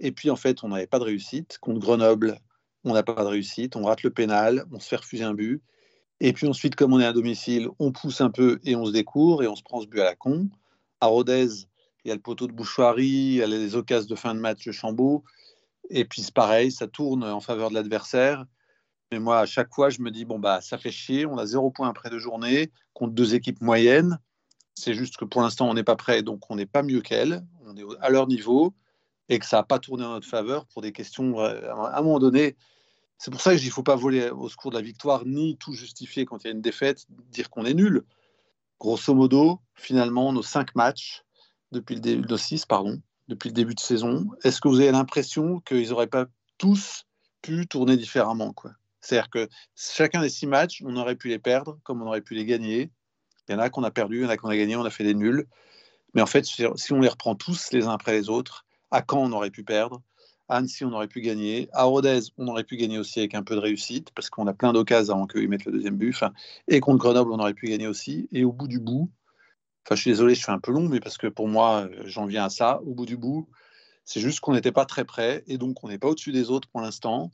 et 0.00 0.12
puis 0.12 0.30
en 0.30 0.36
fait, 0.36 0.64
on 0.64 0.68
n'avait 0.68 0.86
pas 0.86 0.98
de 0.98 1.04
réussite. 1.04 1.58
Contre 1.58 1.80
Grenoble, 1.80 2.38
on 2.84 2.94
n'a 2.94 3.02
pas 3.02 3.14
de 3.14 3.28
réussite, 3.28 3.76
on 3.76 3.84
rate 3.84 4.02
le 4.02 4.10
pénal, 4.10 4.64
on 4.72 4.80
se 4.80 4.88
fait 4.88 4.96
refuser 4.96 5.24
un 5.24 5.34
but. 5.34 5.62
Et 6.20 6.32
puis 6.32 6.48
ensuite, 6.48 6.74
comme 6.74 6.92
on 6.92 7.00
est 7.00 7.06
à 7.06 7.12
domicile, 7.12 7.68
on 7.78 7.92
pousse 7.92 8.20
un 8.20 8.30
peu 8.30 8.58
et 8.64 8.74
on 8.74 8.86
se 8.86 8.92
découvre 8.92 9.42
et 9.42 9.48
on 9.48 9.56
se 9.56 9.62
prend 9.62 9.80
ce 9.80 9.86
but 9.86 10.00
à 10.00 10.04
la 10.04 10.16
con. 10.16 10.48
À 11.00 11.06
Rodez, 11.06 11.48
il 12.04 12.08
y 12.08 12.10
a 12.10 12.14
le 12.14 12.20
poteau 12.20 12.46
de 12.46 12.52
Bouchoirie, 12.52 13.06
il 13.06 13.34
y 13.34 13.42
a 13.42 13.46
les 13.46 13.76
occasions 13.76 14.08
de 14.08 14.14
fin 14.16 14.34
de 14.34 14.40
match 14.40 14.64
de 14.64 14.72
Chambaud. 14.72 15.22
Et 15.90 16.04
puis 16.04 16.22
c'est 16.22 16.34
pareil, 16.34 16.72
ça 16.72 16.88
tourne 16.88 17.24
en 17.24 17.40
faveur 17.40 17.70
de 17.70 17.74
l'adversaire. 17.74 18.44
Mais 19.12 19.20
moi, 19.20 19.38
à 19.38 19.46
chaque 19.46 19.72
fois, 19.72 19.90
je 19.90 20.02
me 20.02 20.10
dis, 20.10 20.24
bon, 20.24 20.38
bah, 20.38 20.60
ça 20.60 20.76
fait 20.76 20.90
chier, 20.90 21.24
on 21.24 21.38
a 21.38 21.46
zéro 21.46 21.70
point 21.70 21.88
après 21.88 22.10
deux 22.10 22.18
journées, 22.18 22.72
contre 22.92 23.14
deux 23.14 23.34
équipes 23.34 23.60
moyennes. 23.62 24.18
C'est 24.74 24.94
juste 24.94 25.16
que 25.16 25.24
pour 25.24 25.40
l'instant, 25.40 25.68
on 25.68 25.74
n'est 25.74 25.84
pas 25.84 25.96
prêt, 25.96 26.22
donc 26.22 26.50
on 26.50 26.56
n'est 26.56 26.66
pas 26.66 26.82
mieux 26.82 27.00
qu'elles, 27.00 27.42
on 27.64 27.76
est 27.76 27.84
à 28.00 28.10
leur 28.10 28.26
niveau, 28.26 28.74
et 29.28 29.38
que 29.38 29.46
ça 29.46 29.58
n'a 29.58 29.62
pas 29.62 29.78
tourné 29.78 30.04
en 30.04 30.10
notre 30.10 30.28
faveur 30.28 30.66
pour 30.66 30.82
des 30.82 30.92
questions, 30.92 31.40
euh, 31.40 31.70
à 31.72 31.98
un 31.98 32.02
moment 32.02 32.18
donné, 32.18 32.56
c'est 33.18 33.30
pour 33.30 33.40
ça 33.40 33.50
que 33.50 33.58
je 33.58 33.62
dis, 33.62 33.70
faut 33.70 33.82
pas 33.82 33.96
voler 33.96 34.30
au 34.30 34.48
secours 34.48 34.70
de 34.70 34.76
la 34.76 34.82
victoire, 34.82 35.26
ni 35.26 35.56
tout 35.58 35.72
justifier 35.72 36.24
quand 36.24 36.44
il 36.44 36.46
y 36.46 36.50
a 36.50 36.52
une 36.52 36.62
défaite, 36.62 37.06
dire 37.30 37.50
qu'on 37.50 37.64
est 37.64 37.74
nul. 37.74 38.04
Grosso 38.78 39.12
modo, 39.12 39.60
finalement, 39.74 40.32
nos 40.32 40.42
cinq 40.42 40.74
matchs, 40.76 41.24
depuis 41.72 41.96
le 41.96 42.00
début, 42.00 42.26
de 42.26 42.36
six, 42.36 42.64
pardon, 42.64 43.02
depuis 43.26 43.48
le 43.48 43.54
début 43.54 43.74
de 43.74 43.80
saison, 43.80 44.28
est-ce 44.44 44.60
que 44.60 44.68
vous 44.68 44.80
avez 44.80 44.92
l'impression 44.92 45.60
qu'ils 45.60 45.90
n'auraient 45.90 46.06
pas 46.06 46.26
tous 46.58 47.04
pu 47.42 47.66
tourner 47.66 47.96
différemment 47.96 48.52
quoi? 48.52 48.72
C'est-à-dire 49.00 49.30
que 49.30 49.48
chacun 49.76 50.22
des 50.22 50.28
six 50.28 50.46
matchs, 50.46 50.82
on 50.84 50.96
aurait 50.96 51.16
pu 51.16 51.28
les 51.28 51.38
perdre 51.38 51.78
comme 51.82 52.02
on 52.02 52.06
aurait 52.06 52.20
pu 52.20 52.34
les 52.34 52.44
gagner. 52.44 52.90
Il 53.48 53.52
y 53.52 53.54
en 53.54 53.58
a 53.58 53.68
qu'on 53.70 53.84
a 53.84 53.90
perdu, 53.90 54.18
il 54.18 54.22
y 54.22 54.26
en 54.26 54.28
a 54.28 54.36
qu'on 54.36 54.48
a 54.48 54.56
gagné, 54.56 54.76
on 54.76 54.84
a 54.84 54.90
fait 54.90 55.04
des 55.04 55.14
nuls. 55.14 55.46
Mais 56.14 56.22
en 56.22 56.26
fait, 56.26 56.44
si 56.44 56.92
on 56.92 57.00
les 57.00 57.08
reprend 57.08 57.34
tous 57.34 57.70
les 57.72 57.86
uns 57.86 57.92
après 57.92 58.12
les 58.12 58.28
autres, 58.28 58.64
à 58.90 59.02
Caen, 59.08 59.30
on 59.30 59.32
aurait 59.32 59.50
pu 59.50 59.64
perdre. 59.64 60.02
À 60.48 60.56
Annecy, 60.56 60.84
on 60.84 60.92
aurait 60.92 61.08
pu 61.08 61.20
gagner. 61.20 61.68
À 61.72 61.84
Rodez, 61.84 62.20
on 62.38 62.48
aurait 62.48 62.64
pu 62.64 62.76
gagner 62.76 62.98
aussi 62.98 63.18
avec 63.18 63.34
un 63.34 63.42
peu 63.42 63.54
de 63.54 63.60
réussite, 63.60 64.10
parce 64.14 64.30
qu'on 64.30 64.46
a 64.46 64.54
plein 64.54 64.72
d'occasions 64.72 65.14
avant 65.14 65.26
qu'ils 65.26 65.48
mettent 65.48 65.66
le 65.66 65.72
deuxième 65.72 65.96
but. 65.96 66.16
et 66.68 66.80
contre 66.80 66.98
Grenoble, 66.98 67.32
on 67.32 67.38
aurait 67.38 67.54
pu 67.54 67.66
gagner 67.66 67.86
aussi. 67.86 68.28
Et 68.32 68.44
au 68.44 68.52
bout 68.52 68.68
du 68.68 68.78
bout, 68.78 69.10
enfin, 69.84 69.94
je 69.94 70.00
suis 70.00 70.10
désolé, 70.10 70.34
je 70.34 70.44
fais 70.44 70.52
un 70.52 70.58
peu 70.58 70.72
long, 70.72 70.88
mais 70.88 71.00
parce 71.00 71.18
que 71.18 71.26
pour 71.26 71.48
moi, 71.48 71.88
j'en 72.04 72.24
viens 72.24 72.44
à 72.44 72.50
ça. 72.50 72.80
Au 72.86 72.94
bout 72.94 73.04
du 73.04 73.18
bout, 73.18 73.46
c'est 74.04 74.20
juste 74.20 74.40
qu'on 74.40 74.54
n'était 74.54 74.72
pas 74.72 74.86
très 74.86 75.04
près, 75.04 75.44
et 75.48 75.58
donc 75.58 75.84
on 75.84 75.88
n'est 75.88 75.98
pas 75.98 76.08
au-dessus 76.08 76.32
des 76.32 76.50
autres 76.50 76.68
pour 76.68 76.80
l'instant. 76.80 77.30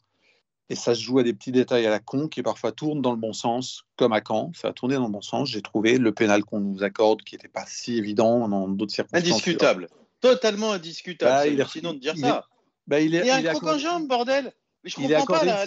Et 0.71 0.75
ça 0.75 0.95
se 0.95 1.03
joue 1.03 1.19
à 1.19 1.23
des 1.23 1.35
petits 1.35 1.53
détails 1.53 1.87
à 1.87 1.91
la 1.91 2.01
con 2.01 2.27
qui 2.27 2.43
parfois 2.43 2.73
tournent 2.73 3.03
dans 3.03 3.13
le 3.13 3.19
bon 3.19 3.33
sens, 3.33 3.85
comme 3.97 4.13
à 4.13 4.21
Caen. 4.27 4.51
Ça 4.55 4.69
a 4.69 4.73
tourné 4.73 4.95
dans 4.95 5.05
le 5.05 5.13
bon 5.13 5.21
sens. 5.21 5.51
J'ai 5.51 5.61
trouvé 5.61 5.99
le 5.99 6.13
pénal 6.13 6.43
qu'on 6.43 6.61
nous 6.61 6.83
accorde 6.83 7.23
qui 7.23 7.35
n'était 7.35 7.49
pas 7.49 7.65
si 7.67 7.99
évident 7.99 8.49
dans 8.49 8.67
d'autres 8.67 8.95
circonstances. 8.95 9.31
Indiscutable. 9.31 9.89
Totalement 10.29 10.73
indiscutable. 10.73 11.31
Bah, 11.31 11.47
il 11.47 11.61
est... 11.61 11.69
Sinon 11.69 11.95
de 11.95 11.99
dire 11.99 12.17
ça. 12.17 12.47
Bah, 12.87 13.01
il, 13.01 13.15
est, 13.15 13.27
y 13.27 13.31
a 13.31 13.37
un 13.37 13.43
croc 13.55 13.65
en 13.65 13.79
jambe, 13.79 14.07
bordel. 14.09 14.53
Mais 14.83 14.91
je 14.91 14.97
comprends 14.97 15.27
pas. 15.27 15.67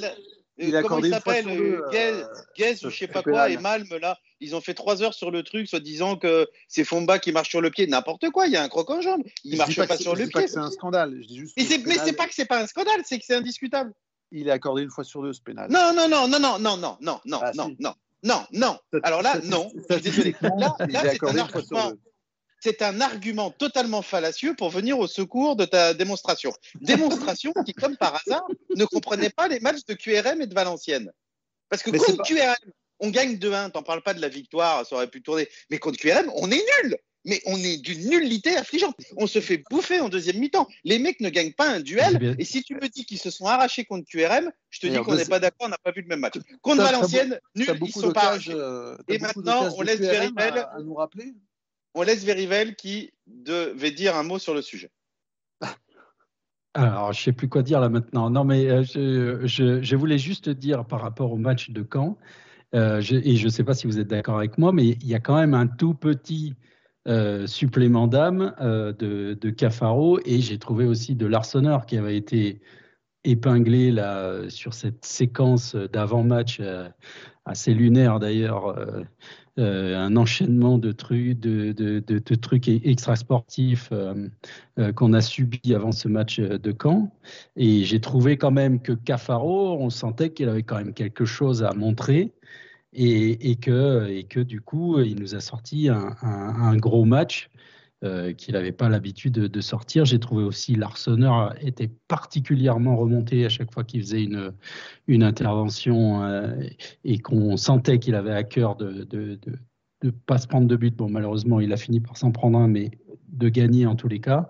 Il 0.60 0.76
euh, 0.76 0.82
comment 0.82 1.06
il 1.06 1.12
s'appelle 1.12 1.46
Guez, 2.56 2.86
ou 2.86 2.90
je 2.90 2.98
sais 2.98 3.08
pas 3.08 3.22
quoi, 3.22 3.50
et 3.50 3.58
Malm, 3.58 3.88
là, 4.02 4.18
ils 4.40 4.56
ont 4.56 4.62
fait 4.62 4.74
trois 4.74 5.04
heures 5.04 5.14
sur 5.14 5.30
le 5.30 5.44
truc, 5.44 5.68
soit 5.68 5.80
disant 5.80 6.16
que 6.16 6.48
c'est 6.68 6.84
Fomba 6.84 7.20
qui 7.20 7.32
marche 7.32 7.50
sur 7.50 7.62
le 7.62 7.70
pied. 7.70 7.86
N'importe 7.86 8.32
quoi, 8.32 8.48
il 8.48 8.54
y 8.54 8.58
a 8.58 8.64
un 8.64 8.68
croc 8.68 8.90
en 8.90 9.02
jambe. 9.02 9.22
Il 9.44 9.52
ne 9.52 9.58
marche 9.58 9.76
pas, 9.76 9.98
sur 9.98 10.16
le 10.16 10.26
pied. 10.26 10.48
C'est 10.48 10.58
un 10.58 10.72
scandale. 10.72 11.16
Je 11.22 11.28
dis 11.28 11.38
juste 11.38 11.58
mais 11.58 11.98
c'est 11.98 12.14
pas 12.14 12.28
que 12.28 12.34
c'est 12.34 12.46
pas 12.46 12.60
un 12.60 12.68
scandale, 12.68 13.02
c'est 13.06 13.20
que 13.20 13.26
c'est 13.26 13.36
indiscutable 13.36 13.94
il 14.32 14.48
est 14.48 14.52
accordé 14.52 14.84
une 14.84 14.90
fois 14.90 15.04
sur 15.04 15.22
deux 15.24 15.34
ce 15.34 15.42
pénal. 15.42 15.72
Non, 15.72 15.94
non, 15.96 16.08
non, 16.10 16.28
non, 16.28 16.40
non, 16.40 16.60
non, 16.60 16.78
non, 16.78 16.98
non, 17.02 17.20
non, 17.26 17.40
ah, 17.42 17.52
non, 17.56 17.96
non, 18.24 18.46
non. 18.52 18.78
Alors 19.04 19.22
là, 19.22 19.40
non. 19.44 19.72
Là, 19.90 19.98
c'est 20.00 21.24
un 21.24 21.38
argument. 21.38 21.94
C'est 22.60 22.82
un 22.82 23.02
argument 23.02 23.52
totalement 23.52 24.02
fallacieux 24.02 24.56
pour 24.56 24.70
venir 24.70 25.00
au 25.00 25.08
secours 25.08 25.56
de 25.56 25.66
ta 25.66 25.94
démonstration. 25.94 26.54
Démonstration 26.82 27.54
qui, 27.66 27.74
comme 27.74 27.98
par 27.98 28.16
hasard, 28.16 28.46
ne 28.76 28.86
comprenait 28.86 29.30
pas 29.30 29.48
les 29.48 29.60
matchs 29.60 29.86
de 29.86 29.94
QRM 29.94 30.42
et 30.42 30.48
de 30.48 30.54
Valenciennes. 30.54 31.12
Parce 31.70 31.84
que 31.84 31.92
contre 31.92 32.24
QRM, 32.24 32.72
on 33.00 33.10
gagne 33.10 33.36
2-1, 33.36 33.72
t'en 33.72 33.84
parles 33.84 34.02
pas 34.02 34.14
de 34.14 34.22
la 34.22 34.30
victoire, 34.30 34.86
ça 34.86 34.96
aurait 34.96 35.10
pu 35.10 35.22
tourner. 35.22 35.48
Mais 35.70 35.78
contre 35.78 36.00
QRM, 36.00 36.32
on 36.36 36.50
est 36.50 36.64
nul 36.84 36.98
mais 37.28 37.42
on 37.46 37.58
est 37.58 37.78
d'une 37.78 38.10
nullité 38.10 38.56
affligeante. 38.56 38.96
On 39.18 39.28
se 39.28 39.42
fait 39.42 39.62
bouffer 39.70 40.00
en 40.00 40.10
deuxième 40.10 40.40
mi-temps. 40.40 40.68
Les 40.86 40.98
mecs 40.98 41.20
ne 41.20 41.30
gagnent 41.30 41.54
pas 41.54 41.70
un 41.70 41.82
duel. 41.82 42.36
Et 42.40 42.46
si 42.46 42.64
tu 42.64 42.76
me 42.76 42.88
dis 42.88 43.06
qu'ils 43.06 43.20
se 43.20 43.30
sont 43.30 43.46
arrachés 43.46 43.86
contre 43.86 44.10
QRM, 44.10 44.50
je 44.70 44.80
te 44.80 44.88
dis 44.88 44.98
qu'on 44.98 45.16
n'est 45.16 45.26
pas 45.26 45.40
d'accord, 45.40 45.68
on 45.68 45.70
n'a 45.70 45.78
pas 45.78 45.92
vu 45.92 46.02
le 46.02 46.08
même 46.08 46.22
match. 46.22 46.36
Contre 46.62 46.84
Valenciennes, 46.84 47.40
nul, 47.56 47.68
ils 47.82 47.92
sont 47.92 48.14
pas 48.14 48.28
arrachés. 48.28 48.54
Euh, 48.54 48.96
et 49.10 49.20
maintenant, 49.20 49.70
on 49.78 49.82
laisse 49.82 50.00
Verivel. 50.00 50.58
À, 50.58 50.78
nous 50.82 50.96
rappeler 50.96 51.34
on 51.98 52.04
laisse 52.04 52.24
Verivel 52.24 52.76
qui 52.76 53.12
devait 53.26 53.92
dire 53.92 54.16
un 54.16 54.24
mot 54.24 54.38
sur 54.38 54.54
le 54.54 54.62
sujet. 54.62 54.92
Alors, 56.76 57.12
je 57.12 57.20
ne 57.20 57.24
sais 57.24 57.32
plus 57.32 57.50
quoi 57.50 57.64
dire 57.64 57.80
là 57.80 57.90
maintenant. 57.90 58.30
Non, 58.30 58.44
mais 58.44 58.70
euh, 58.70 58.84
je, 58.84 59.96
voulais 59.96 60.20
juste 60.20 60.48
dire 60.48 60.86
par 60.86 61.02
rapport 61.02 61.32
au 61.32 61.38
match 61.38 61.72
de 61.72 61.84
Caen, 61.92 62.18
euh, 62.76 63.02
et 63.02 63.36
je 63.36 63.46
ne 63.46 63.50
sais 63.50 63.64
pas 63.64 63.74
si 63.74 63.88
vous 63.88 64.00
êtes 64.00 64.08
d'accord 64.08 64.38
avec 64.38 64.60
moi, 64.60 64.72
mais 64.72 64.90
il 64.90 65.08
y 65.08 65.16
a 65.16 65.20
quand 65.20 65.36
même 65.36 65.56
un 65.56 65.66
tout 65.66 65.96
petit 65.96 66.54
euh, 67.08 67.48
supplément 67.48 68.06
d'âme 68.06 68.54
de, 68.60 69.34
de, 69.34 69.50
Cafaro 69.50 70.20
et 70.24 70.40
j'ai 70.40 70.60
trouvé 70.60 70.86
aussi 70.86 71.16
de 71.16 71.26
l'Arseneur 71.26 71.88
qui 71.88 71.98
avait 71.98 72.18
été 72.18 72.62
épinglé 73.24 73.92
là, 73.92 74.48
sur 74.50 74.76
cette 74.76 75.04
séquence 75.04 75.76
d'avant-match 75.76 76.62
assez 77.46 77.74
lunaire 77.74 78.20
d'ailleurs, 78.20 78.76
un 79.58 80.16
enchaînement 80.16 80.78
de 80.78 80.92
trucs, 80.92 81.40
de, 81.40 81.72
de, 81.72 82.00
de 82.00 82.36
trucs 82.36 82.68
extra-sportifs 82.68 83.92
qu'on 84.96 85.14
a 85.14 85.22
subi 85.22 85.74
avant 85.74 85.92
ce 85.92 86.08
match 86.08 86.40
de 86.40 86.76
Caen. 86.80 87.12
Et 87.56 87.84
j'ai 87.84 88.00
trouvé 88.00 88.38
quand 88.38 88.52
même 88.52 88.80
que 88.80 88.94
Cafaro, 88.94 89.78
on 89.80 89.90
sentait 89.90 90.30
qu'il 90.30 90.50
avait 90.50 90.64
quand 90.64 90.78
même 90.78 90.94
quelque 90.94 91.26
chose 91.26 91.64
à 91.64 91.74
montrer 91.74 92.34
et 92.94 93.56
que 93.56 94.40
du 94.42 94.62
coup, 94.62 95.00
il 95.00 95.20
nous 95.20 95.36
a 95.36 95.40
sorti 95.40 95.90
un, 95.90 96.76
gros 96.78 97.06
match 97.06 97.50
euh, 98.04 98.34
qu'il 98.34 98.54
n'avait 98.54 98.72
pas 98.72 98.90
l'habitude 98.90 99.34
de, 99.34 99.62
sortir. 99.62 100.06
J'ai 100.06 100.20
trouvé 100.20 100.44
aussi 100.44 100.76
l'Arseneur 100.76 101.56
était 101.62 101.90
particulièrement 102.08 102.96
remonté 102.96 103.46
à 103.46 103.50
chaque 103.50 103.74
fois 103.74 103.84
qu'il 103.84 104.02
faisait 104.02 104.24
une, 105.08 105.24
intervention 105.24 106.24
euh, 106.24 106.56
et 107.04 107.20
qu'on 107.20 107.58
sentait 107.58 108.00
qu'il 108.00 108.16
avait 108.16 108.34
à 108.34 108.44
cœur 108.44 108.76
de, 108.76 109.04
de 109.04 109.40
pas 110.26 110.38
se 110.38 110.48
prendre 110.48 110.68
de 110.68 110.76
but. 110.76 110.96
Bon, 110.96 111.10
malheureusement, 111.10 111.60
il 111.60 111.74
a 111.74 111.78
fini 111.78 112.00
par 112.00 112.18
s'en 112.18 112.32
prendre 112.32 112.60
un, 112.60 112.68
mais 112.68 112.92
de 113.30 113.50
gagner 113.50 113.86
en 113.86 113.96
tous 113.96 114.08
les 114.08 114.20
cas. 114.20 114.50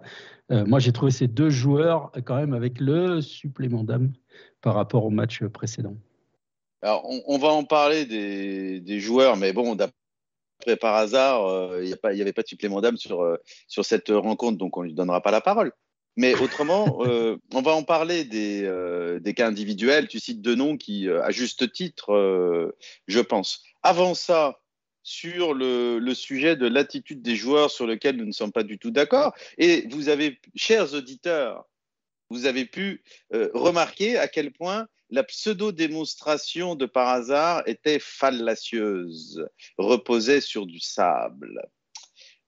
Euh, 0.52 0.66
moi, 0.66 0.80
j'ai 0.80 0.92
trouvé 0.92 1.12
ces 1.12 1.28
deux 1.28 1.50
joueurs 1.50 2.12
quand 2.26 2.36
même 2.36 2.54
avec 2.54 2.80
le 2.80 3.22
supplément 3.22 3.84
d'âme 3.84 4.14
par 4.62 4.76
rapport 4.76 5.06
au 5.06 5.10
match 5.10 5.44
précédent. 5.46 5.96
Alors, 6.82 7.06
on, 7.28 7.38
va 7.38 7.50
en 7.50 7.64
parler 7.64 8.06
des, 8.06 9.00
joueurs, 9.00 9.36
mais 9.36 9.52
bon, 9.52 9.76
d'après 10.60 10.78
par 10.78 10.96
hasard, 10.96 11.48
euh, 11.48 11.84
il 11.84 12.16
n'y 12.16 12.22
avait 12.22 12.34
pas 12.34 12.44
de 12.44 12.48
supplément 12.48 12.82
d'âme 12.82 12.98
sur, 12.98 13.22
euh, 13.22 13.38
sur 13.68 13.86
cette 13.86 14.10
rencontre, 14.10 14.58
donc 14.58 14.78
on 14.78 14.82
ne 14.82 14.88
lui 14.88 14.94
donnera 14.94 15.22
pas 15.22 15.32
la 15.32 15.42
parole. 15.42 15.72
Mais 16.16 16.34
autrement, 16.36 16.98
on 17.54 17.62
va 17.62 17.74
en 17.74 17.84
parler 17.84 18.24
des, 18.24 18.68
des, 19.22 19.34
cas 19.36 19.48
individuels. 19.48 20.08
Tu 20.08 20.20
cites 20.20 20.42
deux 20.42 20.56
noms 20.56 20.76
qui, 20.76 21.08
à 21.08 21.30
juste 21.30 21.72
titre, 21.72 22.74
je 23.06 23.20
pense. 23.20 23.62
Avant 23.84 24.16
ça, 24.16 24.58
sur 25.08 25.54
le, 25.54 26.14
sujet 26.14 26.58
de 26.58 26.68
l'attitude 26.68 27.22
des 27.22 27.38
joueurs 27.38 27.72
sur 27.72 27.88
lequel 27.88 28.18
nous 28.18 28.26
ne 28.26 28.34
sommes 28.34 28.52
pas 28.52 28.64
du 28.64 28.78
tout 28.78 28.92
d'accord. 28.92 29.34
Et 29.58 29.88
vous 29.90 30.10
avez, 30.10 30.38
chers 30.54 30.94
auditeurs, 30.94 31.66
vous 32.30 32.46
avez 32.46 32.66
pu 32.66 33.04
euh, 33.34 33.50
remarquer 33.54 34.18
à 34.18 34.28
quel 34.28 34.52
point 34.52 34.86
la 35.10 35.24
pseudo-démonstration 35.24 36.76
de 36.76 36.86
par 36.86 37.10
hasard 37.10 37.64
était 37.66 38.00
fallacieuse, 38.00 39.46
reposait 39.78 40.42
sur 40.42 40.66
du 40.66 40.80
sable. 40.80 41.62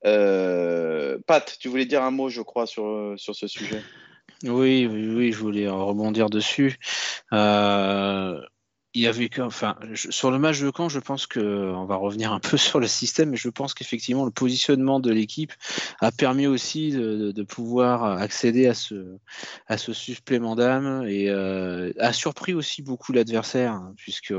Euh, 0.05 1.19
Pat, 1.27 1.57
tu 1.59 1.67
voulais 1.67 1.85
dire 1.85 2.03
un 2.03 2.11
mot, 2.11 2.29
je 2.29 2.41
crois, 2.41 2.67
sur, 2.67 3.13
sur 3.17 3.35
ce 3.35 3.47
sujet? 3.47 3.81
Oui, 4.43 4.87
oui, 4.89 5.09
oui, 5.09 5.31
je 5.31 5.37
voulais 5.37 5.67
rebondir 5.67 6.29
dessus. 6.29 6.77
Euh, 7.33 8.39
il 8.95 9.01
y 9.01 9.07
avait 9.07 9.29
enfin, 9.39 9.77
sur 9.93 10.31
le 10.31 10.39
match 10.39 10.59
de 10.61 10.71
Caen, 10.75 10.89
je 10.89 10.99
pense 10.99 11.27
que 11.27 11.39
on 11.75 11.85
va 11.85 11.95
revenir 11.95 12.33
un 12.33 12.39
peu 12.39 12.57
sur 12.57 12.79
le 12.79 12.87
système, 12.87 13.29
mais 13.29 13.37
je 13.37 13.49
pense 13.49 13.73
qu'effectivement 13.73 14.25
le 14.25 14.31
positionnement 14.31 14.99
de 14.99 15.11
l'équipe 15.11 15.53
a 15.99 16.11
permis 16.11 16.47
aussi 16.47 16.91
de, 16.91 17.43
pouvoir 17.43 18.03
accéder 18.03 18.67
à 18.67 18.73
ce, 18.73 19.17
à 19.67 19.77
ce 19.77 19.93
supplément 19.93 20.55
d'âme 20.55 21.05
et 21.07 21.29
euh, 21.29 21.91
a 21.99 22.13
surpris 22.13 22.53
aussi 22.53 22.81
beaucoup 22.81 23.13
l'adversaire, 23.13 23.73
hein, 23.73 23.93
puisque 23.95 24.33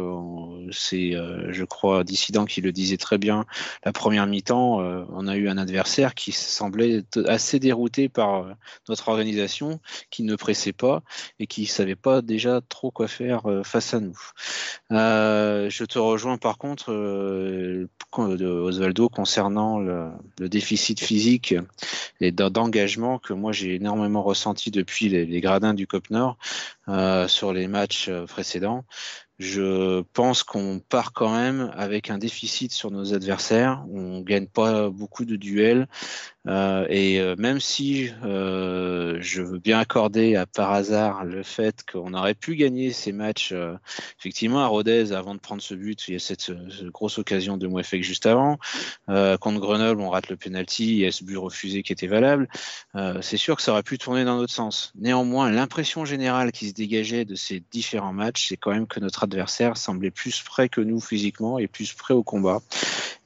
c'est, 0.71 1.15
euh, 1.15 1.53
je 1.53 1.65
crois, 1.65 2.05
Dissident 2.05 2.45
qui 2.45 2.61
le 2.61 2.73
disait 2.73 2.99
très 2.99 3.19
bien, 3.19 3.47
la 3.85 3.93
première 3.93 4.27
mi-temps, 4.27 4.81
euh, 4.81 5.05
on 5.11 5.27
a 5.27 5.37
eu 5.37 5.49
un 5.49 5.59
adversaire 5.59 6.15
qui 6.15 6.33
semblait 6.33 7.05
assez 7.27 7.59
dérouté 7.59 8.09
par 8.09 8.47
notre 8.89 9.09
organisation, 9.09 9.81
qui 10.11 10.23
ne 10.23 10.37
pressait 10.37 10.73
pas 10.73 11.03
et 11.39 11.47
qui 11.47 11.67
savait 11.67 11.97
pas 11.97 12.21
déjà 12.23 12.61
trop 12.69 12.91
quoi 12.91 13.09
faire 13.09 13.43
face 13.65 13.95
à 13.95 14.01
nous. 14.01 14.19
Euh, 14.93 15.71
je 15.71 15.85
te 15.85 15.99
rejoins 15.99 16.39
par 16.39 16.59
contre, 16.59 16.93
euh, 16.93 17.89
Osvaldo, 18.13 19.09
concernant 19.09 19.79
le, 19.79 20.11
déficit 20.39 21.01
physique 21.01 21.55
et 22.21 22.33
d'engagement 22.33 23.19
que 23.19 23.33
moi 23.33 23.53
j'ai 23.53 23.75
énormément 23.77 24.23
ressenti 24.23 24.71
depuis 24.71 25.09
les, 25.09 25.41
gradins 25.41 25.75
du 25.75 25.87
COP 25.87 26.11
Nord 26.11 26.37
euh, 26.89 27.29
sur 27.29 27.53
les 27.53 27.69
matchs 27.69 28.11
précédents. 28.27 28.85
Je 29.39 30.03
pense 30.13 30.43
qu'on 30.43 30.81
part 30.87 31.15
quand 31.15 31.35
même 31.35 31.73
avec 31.75 32.11
un 32.11 32.19
déficit 32.19 32.73
sur 32.73 32.91
nos 32.91 33.15
adversaires. 33.15 33.83
On 33.91 34.21
gagne 34.21 34.47
pas 34.47 34.91
beaucoup 34.91 35.25
de 35.25 35.37
duels. 35.37 35.89
Euh, 36.49 36.87
et 36.89 37.21
euh, 37.21 37.37
même 37.37 37.61
si 37.61 38.11
euh, 38.25 39.19
je 39.21 39.43
veux 39.43 39.59
bien 39.59 39.79
accorder 39.79 40.37
à 40.37 40.47
par 40.47 40.73
hasard 40.73 41.25
le 41.25 41.43
fait 41.43 41.85
qu'on 41.91 42.15
aurait 42.15 42.35
pu 42.35 42.57
gagner 42.57 42.93
ces 42.93 43.13
matchs, 43.13 43.55
effectivement 44.19 44.61
à 44.61 44.67
Rodez 44.67 45.13
avant 45.13 45.35
de 45.35 45.41
prendre 45.41 45.61
ce 45.61 45.75
but, 45.75 46.09
il 46.09 46.15
y 46.15 46.17
a 46.17 46.19
cette, 46.19 46.51
grosse 46.93 47.19
occasion 47.19 47.57
de 47.57 47.67
Mouefek 47.67 48.03
juste 48.03 48.27
avant. 48.27 48.59
contre 49.07 49.61
Grenoble, 49.61 50.01
on 50.01 50.11
rate 50.11 50.29
le 50.29 50.37
penalty, 50.37 50.85
il 50.85 50.99
y 50.99 51.07
a 51.07 51.13
ce 51.13 51.25
but 51.25 51.37
refusé 51.37 51.83
qui 51.83 51.93
était 51.93 52.07
valable. 52.07 52.49
c'est 53.21 53.37
sûr 53.37 53.57
que 53.57 53.63
ça 53.63 53.73
aurait 53.73 53.83
pu 53.83 53.99
tourner 53.99 54.25
dans 54.25 54.37
notre 54.37 54.53
sens. 54.53 54.93
Néanmoins, 54.99 55.51
l'impression 55.51 56.05
générale 56.05 56.53
qui 56.53 56.69
se 56.69 56.75
dégageait 56.75 57.25
de 57.25 57.35
ces 57.35 57.63
différents 57.71 58.13
matchs, 58.13 58.49
c'est 58.49 58.57
quand 58.57 58.73
même 58.73 58.87
que 58.87 59.01
notre 59.01 59.25
adversaire 59.25 59.77
semblait 59.77 60.11
plus 60.11 60.43
prêt 60.43 60.69
que 60.69 60.81
nous 60.81 61.01
physiquement 61.01 61.59
et 61.59 61.67
plus 61.67 61.93
prêt 61.93 62.15
au 62.15 62.23
combat. 62.23 62.61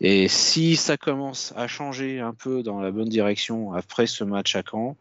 Et 0.01 0.29
si 0.29 0.77
ça 0.77 0.97
commence 0.97 1.53
à 1.57 1.69
changer 1.69 2.21
un 2.21 2.35
peu 2.35 2.63
dans 2.63 2.81
la 2.81 2.91
bonne 2.91 3.04
direction 3.09 3.73
après 3.73 4.07
ce 4.07 4.25
match 4.25 4.57
à 4.57 4.63
Caen, 4.69 4.97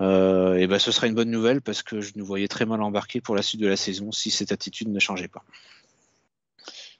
euh, 0.00 0.56
et 0.56 0.66
ben 0.66 0.78
ce 0.78 0.90
serait 0.90 1.08
une 1.08 1.14
bonne 1.14 1.30
nouvelle 1.30 1.60
parce 1.60 1.82
que 1.82 2.00
je 2.00 2.12
nous 2.16 2.24
voyais 2.24 2.48
très 2.48 2.66
mal 2.66 2.82
embarqués 2.82 3.20
pour 3.20 3.36
la 3.36 3.42
suite 3.42 3.60
de 3.60 3.68
la 3.68 3.76
saison 3.76 4.12
si 4.12 4.30
cette 4.30 4.52
attitude 4.52 4.88
ne 4.88 4.98
changeait 4.98 5.28
pas. 5.28 5.44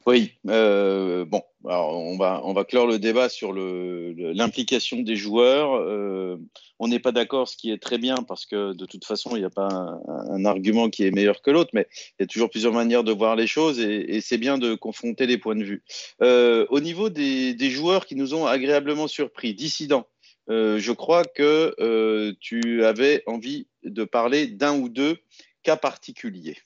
Oui, 0.06 0.32
euh, 0.50 1.24
bon, 1.24 1.42
alors 1.66 1.96
on 1.96 2.18
va, 2.18 2.42
on 2.44 2.52
va 2.52 2.64
clore 2.64 2.86
le 2.86 2.98
débat 2.98 3.30
sur 3.30 3.54
l'implication 3.54 5.00
des 5.00 5.16
joueurs. 5.16 5.76
Euh, 5.76 6.36
on 6.78 6.88
n'est 6.88 6.98
pas 6.98 7.12
d'accord, 7.12 7.48
ce 7.48 7.56
qui 7.56 7.70
est 7.70 7.82
très 7.82 7.96
bien, 7.96 8.16
parce 8.16 8.44
que 8.44 8.74
de 8.74 8.84
toute 8.84 9.06
façon, 9.06 9.30
il 9.34 9.38
n'y 9.38 9.46
a 9.46 9.50
pas 9.50 9.98
un, 10.28 10.44
argument 10.44 10.90
qui 10.90 11.06
est 11.06 11.10
meilleur 11.10 11.40
que 11.40 11.50
l'autre, 11.50 11.70
mais 11.72 11.86
il 12.18 12.22
y 12.22 12.24
a 12.24 12.26
toujours 12.26 12.50
plusieurs 12.50 12.74
manières 12.74 13.02
de 13.02 13.12
voir 13.12 13.34
les 13.34 13.46
choses 13.46 13.80
et, 13.80 14.20
c'est 14.20 14.36
bien 14.36 14.58
de 14.58 14.74
confronter 14.74 15.26
les 15.26 15.38
points 15.38 15.56
de 15.56 15.64
vue. 15.64 15.82
Au 16.20 16.80
niveau 16.80 17.08
des, 17.08 17.54
des, 17.54 17.70
joueurs 17.70 18.04
qui 18.04 18.14
nous 18.14 18.34
ont 18.34 18.46
agréablement 18.46 19.08
surpris, 19.08 19.54
dissidents, 19.54 20.06
je 20.48 20.92
crois 20.92 21.24
que 21.24 22.34
tu 22.40 22.84
avais 22.84 23.22
envie 23.26 23.68
de 23.84 24.04
parler 24.04 24.46
d'un 24.46 24.78
ou 24.78 24.88
deux 24.88 25.18
cas 25.62 25.76
particuliers. 25.76 26.56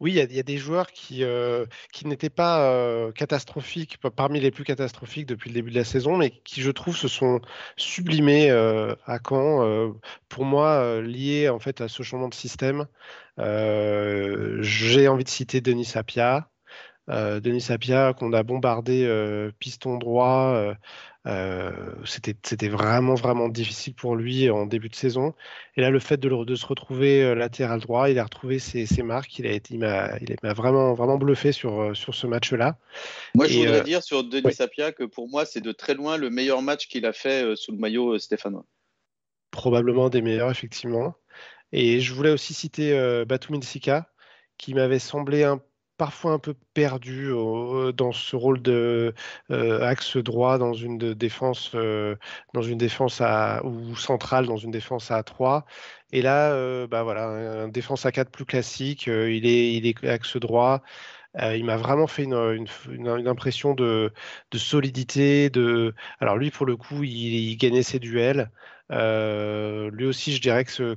Oui, 0.00 0.12
il 0.14 0.32
y, 0.34 0.40
a 0.40 0.42
des 0.42 0.58
joueurs 0.58 0.90
qui, 0.90 1.22
euh, 1.22 1.64
n'étaient 2.04 2.30
pas 2.30 2.72
euh, 2.72 3.12
catastrophiques, 3.12 3.98
parmi 4.16 4.40
les 4.40 4.50
plus 4.50 4.64
catastrophiques 4.64 5.26
depuis 5.26 5.50
le 5.50 5.54
début 5.54 5.70
de 5.70 5.76
la 5.76 5.84
saison, 5.84 6.16
mais 6.16 6.30
qui, 6.30 6.60
je 6.60 6.70
trouve, 6.70 6.96
se 6.96 7.08
sont 7.08 7.40
sublimés 7.76 8.50
euh, 8.50 8.94
à 9.06 9.18
Caen. 9.24 9.94
pour 10.28 10.44
moi, 10.44 11.00
liés 11.02 11.48
en 11.48 11.58
fait 11.60 11.80
à 11.80 11.88
ce 11.88 12.02
changement 12.02 12.28
de 12.28 12.34
système. 12.34 12.86
J'ai 13.38 15.08
envie 15.08 15.24
de 15.24 15.28
citer 15.28 15.60
Denis 15.60 15.84
Sapia. 15.84 16.51
Denis 17.08 17.60
Sapia, 17.60 18.14
qu'on 18.14 18.32
a 18.32 18.42
bombardé 18.42 19.06
piston 19.58 19.98
droit 19.98 20.74
euh, 21.28 21.94
c'était 22.04 22.68
vraiment, 22.68 23.14
vraiment 23.14 23.48
difficile 23.48 23.94
pour 23.94 24.16
lui 24.16 24.50
en 24.50 24.66
début 24.66 24.88
de 24.88 24.96
saison. 24.96 25.34
Et 25.76 25.80
là, 25.80 25.90
le 25.90 26.00
fait 26.00 26.18
de, 26.18 26.54
se 26.54 26.66
retrouver 26.66 27.22
euh, 27.22 27.34
latéral 27.34 27.80
droit, 27.80 28.10
il 28.10 28.18
a 28.18 28.24
retrouvé 28.24 28.58
ses, 28.58 28.86
marques. 29.02 29.38
Il 29.38 29.78
m'a 29.78 30.18
il 30.20 30.36
vraiment, 30.42 30.94
vraiment 30.94 31.18
bluffé 31.18 31.52
sur, 31.52 31.80
euh, 31.80 31.94
sur 31.94 32.14
ce 32.14 32.26
match-là. 32.26 32.76
Moi, 33.34 33.46
je 33.46 33.58
voudrais 33.58 33.82
dire 33.82 34.02
sur 34.02 34.24
Denis 34.24 34.52
Sapia 34.52 34.90
que 34.90 35.04
pour 35.04 35.28
moi, 35.28 35.44
c'est 35.44 35.60
de 35.60 35.72
très 35.72 35.94
loin 35.94 36.16
le 36.16 36.28
meilleur 36.28 36.60
match 36.60 36.88
qu'il 36.88 37.06
a 37.06 37.12
fait 37.12 37.54
sous 37.54 37.70
le 37.70 37.78
maillot 37.78 38.18
stéphanois. 38.18 38.64
Probablement 39.52 40.08
des 40.08 40.22
meilleurs, 40.22 40.50
effectivement. 40.50 41.14
Et 41.70 42.00
je 42.00 42.12
voulais 42.14 42.30
aussi 42.30 42.52
citer 42.52 42.92
euh, 42.92 43.24
Sika, 43.62 44.10
qui 44.58 44.74
m'avait 44.74 44.98
semblé 44.98 45.44
un 45.44 45.60
parfois 46.02 46.32
un 46.32 46.40
peu 46.40 46.54
perdu 46.74 47.30
dans 47.96 48.10
ce 48.10 48.34
rôle 48.34 48.60
de 48.60 49.14
euh, 49.52 49.86
axe 49.86 50.16
droit 50.16 50.58
dans 50.58 50.72
une 50.72 51.14
défense 51.14 51.70
euh, 51.76 52.16
dans 52.54 52.62
une 52.62 52.76
défense 52.76 53.20
à 53.20 53.64
ou 53.64 53.94
centrale 53.94 54.46
dans 54.46 54.56
une 54.56 54.72
défense 54.72 55.12
à 55.12 55.22
3 55.22 55.64
et 56.10 56.20
là 56.20 56.50
euh, 56.50 56.88
bah 56.88 57.04
voilà 57.04 57.26
un, 57.28 57.68
défense 57.68 58.04
à 58.04 58.10
4 58.10 58.32
plus 58.32 58.44
classique 58.44 59.06
il 59.06 59.46
est 59.46 59.74
il 59.74 59.86
est 59.86 60.04
axe 60.04 60.36
droit 60.38 60.82
il 61.40 61.64
m'a 61.64 61.76
vraiment 61.76 62.08
fait 62.08 62.24
une, 62.24 62.36
impression 63.26 63.72
de, 63.72 64.12
de, 64.50 64.58
solidité. 64.58 65.48
De... 65.48 65.94
Alors 66.20 66.36
lui, 66.36 66.50
pour 66.50 66.66
le 66.66 66.76
coup, 66.76 67.04
il 67.04 67.56
gagnait 67.56 67.82
ses 67.82 67.98
duels. 67.98 68.50
Euh, 68.92 69.90
lui 69.90 70.04
aussi, 70.04 70.34
je 70.34 70.40
dirais 70.40 70.64
que, 70.64 70.96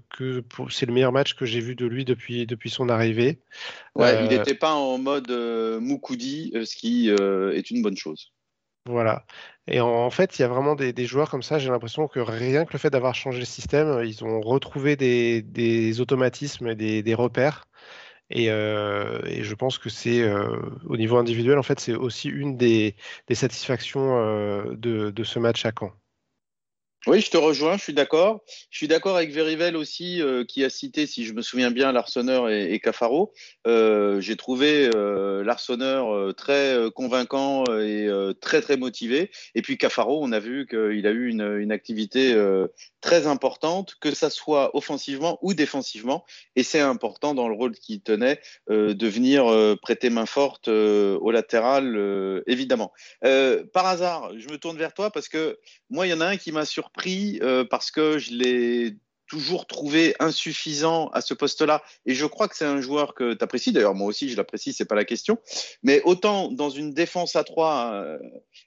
c'est 0.70 0.86
le 0.86 0.94
meilleur 0.94 1.12
match 1.12 1.34
que 1.36 1.46
j'ai 1.46 1.62
vu 1.62 1.76
de 1.76 1.86
lui 1.86 2.04
depuis, 2.04 2.46
depuis 2.46 2.70
son 2.70 2.90
arrivée. 2.90 3.40
Ouais, 3.96 4.24
il 4.24 4.30
n'était 4.30 4.54
euh, 4.54 4.60
pas 4.60 4.74
en 4.74 4.98
mode 4.98 5.32
euh, 5.32 5.80
Moukoudi, 5.80 6.52
ce 6.54 6.76
qui 6.76 7.10
est 7.10 7.72
une 7.72 7.82
bonne 7.82 7.98
chose. 7.98 8.34
Voilà. 8.88 9.26
Et 9.68 9.80
en, 9.80 10.12
fait, 10.12 10.38
il 10.38 10.44
y 10.44 10.46
a 10.46 10.48
vraiment 10.48 10.76
des, 10.76 11.06
joueurs 11.06 11.30
comme 11.30 11.42
ça. 11.42 11.58
J'ai 11.58 11.70
l'impression 11.70 12.08
que 12.08 12.20
rien 12.20 12.66
que 12.66 12.74
le 12.74 12.80
fait 12.80 12.92
d'avoir 12.92 13.16
changé 13.16 13.40
le 13.40 13.46
système, 13.46 14.04
ils 14.04 14.24
ont 14.24 14.42
retrouvé 14.42 14.96
des, 14.96 16.02
automatismes 16.02 16.68
et 16.68 17.02
des, 17.02 17.16
repères. 17.16 17.66
Et, 18.30 18.48
je 18.48 19.54
pense 19.54 19.78
que 19.78 19.90
c'est 19.90 20.30
au 20.86 20.98
niveau 20.98 21.18
individuel, 21.18 21.58
en 21.58 21.64
fait, 21.64 21.80
c'est 21.80 21.96
aussi 21.96 22.30
une 22.30 22.58
des, 22.58 22.96
satisfactions 23.32 24.18
de, 24.74 25.10
de, 25.12 25.24
ce 25.24 25.40
match 25.40 25.66
à 25.66 25.72
Caen. 25.78 25.92
Oui, 27.08 27.22
je 27.22 27.30
te 27.30 27.38
rejoins, 27.38 27.78
je 27.78 27.84
suis 27.84 27.94
d'accord. 27.94 28.42
Je 28.72 28.78
suis 28.78 28.88
d'accord 28.88 29.16
avec 29.16 29.32
Verivel 29.32 29.76
aussi, 29.76 30.24
euh, 30.24 30.44
qui 30.44 30.64
a 30.64 30.72
cité, 30.72 31.06
si 31.06 31.24
je 31.24 31.34
me 31.34 31.44
souviens 31.44 31.70
bien, 31.70 31.92
Larsonneur 31.92 32.50
et, 32.50 32.74
et 32.74 32.80
Cafaro. 32.80 33.32
Euh, 33.68 34.20
J'ai 34.22 34.36
trouvé 34.36 34.90
euh, 34.96 35.44
Larsonneur 35.44 36.12
euh, 36.12 36.34
très 36.34 36.74
euh, 36.74 36.90
convaincant 36.90 37.64
et 37.66 38.08
euh, 38.08 38.34
très 38.34 38.62
très 38.62 38.76
motivé. 38.76 39.30
Et 39.54 39.62
puis 39.62 39.78
Cafaro, 39.78 40.20
on 40.24 40.32
a 40.32 40.40
vu 40.40 40.66
qu'il 40.66 41.06
a 41.06 41.12
eu 41.12 41.30
une, 41.30 41.58
une 41.60 41.72
activité 41.72 42.34
très 43.06 43.28
importante, 43.28 43.98
que 44.02 44.16
ça 44.16 44.32
soit 44.32 44.76
offensivement 44.76 45.38
ou 45.44 45.54
défensivement. 45.54 46.26
Et 46.56 46.64
c'est 46.64 46.80
important 46.80 47.36
dans 47.36 47.48
le 47.48 47.54
rôle 47.54 47.76
qu'il 47.76 48.02
tenait 48.02 48.42
euh, 48.72 48.96
de 48.96 49.08
venir 49.08 49.46
euh, 49.46 49.76
prêter 49.80 50.10
main 50.10 50.26
forte 50.26 50.70
euh, 50.70 51.16
au 51.22 51.30
latéral, 51.30 51.86
évidemment. 52.48 52.92
Par 53.22 53.86
hasard, 53.86 54.32
je 54.38 54.50
me 54.50 54.58
tourne 54.58 54.78
vers 54.78 54.94
toi 54.94 55.12
parce 55.12 55.30
que 55.30 55.60
moi, 55.92 56.08
il 56.08 56.10
y 56.10 56.14
en 56.14 56.22
a 56.22 56.26
un 56.26 56.38
qui 56.38 56.52
m'a 56.52 56.66
surpris 56.66 57.40
parce 57.70 57.92
que 57.92 58.18
je 58.18 58.32
l'ai 58.32 58.98
toujours 59.28 59.68
trouvé 59.68 60.16
insuffisant 60.20 61.08
à 61.10 61.22
ce 61.22 61.34
poste-là. 61.34 61.84
Et 62.06 62.14
je 62.14 62.26
crois 62.26 62.48
que 62.48 62.56
c'est 62.56 62.66
un 62.66 62.82
joueur 62.82 63.14
que 63.14 63.34
tu 63.34 63.44
apprécies. 63.44 63.72
D'ailleurs, 63.72 63.96
moi 63.96 64.08
aussi, 64.08 64.30
je 64.30 64.38
l'apprécie, 64.38 64.74
c'est 64.74 64.86
pas 64.86 64.96
la 64.96 65.06
question. 65.06 65.40
Mais 65.84 66.02
autant 66.04 66.52
dans 66.52 66.70
une 66.70 66.94
défense 66.94 67.36
à 67.36 67.44
3, 67.44 68.18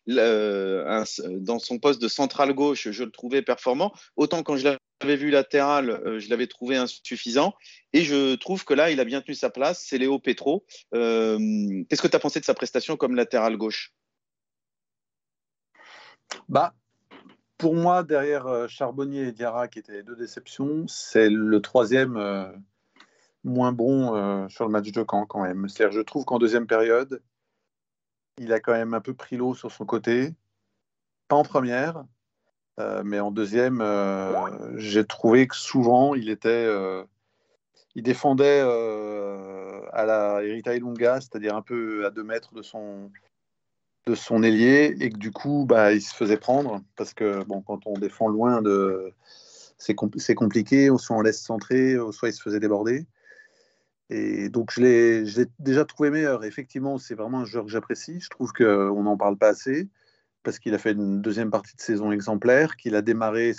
dans 0.07 1.59
son 1.59 1.79
poste 1.79 2.01
de 2.03 2.09
central 2.09 2.53
gauche, 2.53 2.91
je 2.91 3.05
le 3.05 3.11
trouvais 3.11 3.43
performant, 3.43 3.93
autant 4.17 4.43
quand 4.43 4.57
je 4.57 4.65
l'avais 4.65 5.17
vu 5.17 5.31
latéral, 5.31 5.91
euh, 5.91 6.19
je 6.19 6.29
l'avais 6.31 6.47
trouvé 6.47 6.77
insuffisant. 6.77 7.55
Et 7.93 8.03
je 8.03 8.35
trouve 8.35 8.65
que 8.65 8.75
là, 8.75 8.91
il 8.91 9.01
a 9.01 9.05
bien 9.05 9.21
tenu 9.21 9.35
sa 9.35 9.51
place. 9.51 9.85
C'est 9.87 9.99
Léo 9.99 10.19
Petro. 10.19 10.65
Euh, 10.95 11.39
Qu'est-ce 11.89 12.03
que 12.03 12.09
tu 12.09 12.17
as 12.17 12.21
pensé 12.21 12.41
de 12.41 12.45
sa 12.45 12.55
prestation 12.55 12.97
comme 12.97 13.15
latéral 13.15 13.57
gauche? 13.57 13.93
Bah, 16.49 16.75
pour 17.59 17.75
moi, 17.75 18.05
derrière 18.05 18.47
euh, 18.47 18.69
Charbonnier 18.69 19.29
et 19.29 19.33
Diarra, 19.33 19.69
qui 19.69 19.81
étaient 19.81 19.93
les 19.93 20.03
deux 20.05 20.17
déceptions, 20.17 20.87
c'est 20.87 21.29
le 21.29 21.61
troisième 21.61 22.17
euh, 22.17 22.51
moins 23.45 23.73
bon 23.73 24.15
euh, 24.15 24.49
sur 24.49 24.65
le 24.65 24.71
match 24.71 24.93
de 24.93 25.03
camp 25.03 25.27
quand 25.27 25.43
même. 25.43 25.69
C'est-à-dire, 25.69 25.93
je 25.93 26.01
trouve 26.01 26.25
qu'en 26.25 26.39
deuxième 26.39 26.69
période, 26.69 27.21
il 28.39 28.53
a 28.53 28.61
quand 28.61 28.73
même 28.73 28.95
un 28.95 29.01
peu 29.01 29.13
pris 29.13 29.37
l'eau 29.37 29.55
sur 29.55 29.73
son 29.73 29.85
côté. 29.85 30.35
Pas 31.27 31.37
en 31.37 31.43
première, 31.43 32.05
mais 33.05 33.19
en 33.21 33.33
deuxième, 33.33 33.83
j'ai 34.77 35.05
trouvé 35.05 35.47
que 35.49 35.57
souvent, 35.57 36.15
il 36.15 36.31
était, 36.31 36.73
il 37.97 38.03
défendait 38.03 38.61
à 39.93 40.07
la 40.07 40.43
Erita 40.45 40.75
Ilunga, 40.75 41.21
c'est-à-dire 41.21 41.57
un 41.57 41.61
peu 41.61 42.07
à 42.07 42.11
deux 42.11 42.23
mètres 42.23 42.55
de 42.55 42.63
son 42.63 43.11
de 44.09 44.15
son 44.15 44.43
ailier 44.43 44.97
et 45.01 45.11
que 45.11 45.19
du 45.19 45.31
coup 45.31 45.67
bah, 45.67 45.93
il 45.93 46.01
se 46.01 46.15
faisait 46.15 46.39
prendre 46.39 46.83
parce 46.97 47.13
que 47.13 47.45
bon 47.45 47.61
quand 47.61 47.87
on 47.87 47.95
défend 47.95 48.29
loin 48.29 48.63
de 48.63 49.13
c'est 49.77 49.95
compl 49.95 50.19
compliqué 50.35 50.91
soit 50.99 51.17
on 51.17 51.21
laisse 51.21 51.43
centrer 51.43 51.97
soit 52.13 52.31
il 52.31 52.33
se 52.33 52.43
faisait 52.43 52.61
déborder. 52.61 53.07
Et 54.11 54.49
donc 54.49 54.73
je 54.73 54.81
l'ai 54.81 55.47
déjà 55.59 55.85
trouvé 55.85 56.11
meilleur. 56.11 56.45
Effectivement 56.45 56.97
c'est 56.99 57.15
vraiment 57.15 57.41
un 57.41 57.45
joueur 57.45 57.67
que 57.67 57.71
j'apprécie. 57.71 58.21
Je 58.21 58.31
trouve 58.31 58.53
qu'on 58.53 59.03
n'en 59.03 59.17
parle 59.19 59.37
pas 59.37 59.49
assez 59.49 59.89
parce 60.43 60.59
qu'il 60.59 60.75
a 60.75 60.79
fait 60.79 60.93
une 60.93 61.21
deuxième 61.21 61.51
partie 61.51 61.77
de 61.77 61.83
saison 61.83 62.11
exemplaire 62.11 62.77
qu'il 62.77 62.95
a 62.97 63.03
démarré 63.03 63.53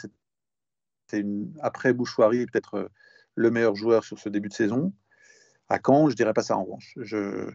c'est 1.07 1.25
après 1.61 1.93
Bouchoirie 1.93 2.47
peut-être 2.47 2.89
le 3.35 3.51
meilleur 3.51 3.75
joueur 3.75 4.03
sur 4.03 4.17
ce 4.17 4.29
début 4.29 4.49
de 4.49 4.53
saison 4.53 4.93
à 5.69 5.79
Caen, 5.85 6.09
je 6.09 6.15
dirais 6.15 6.33
pas 6.33 6.43
ça 6.43 6.57
en 6.57 6.63
revanche. 6.63 6.93
Je, 6.97 7.49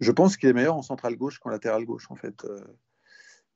je 0.00 0.12
pense 0.12 0.36
qu'il 0.36 0.48
est 0.48 0.52
meilleur 0.52 0.76
en 0.76 0.82
centrale 0.82 1.16
gauche 1.16 1.38
qu'en 1.38 1.50
latéral 1.50 1.84
gauche 1.84 2.06
en 2.10 2.16
fait. 2.16 2.44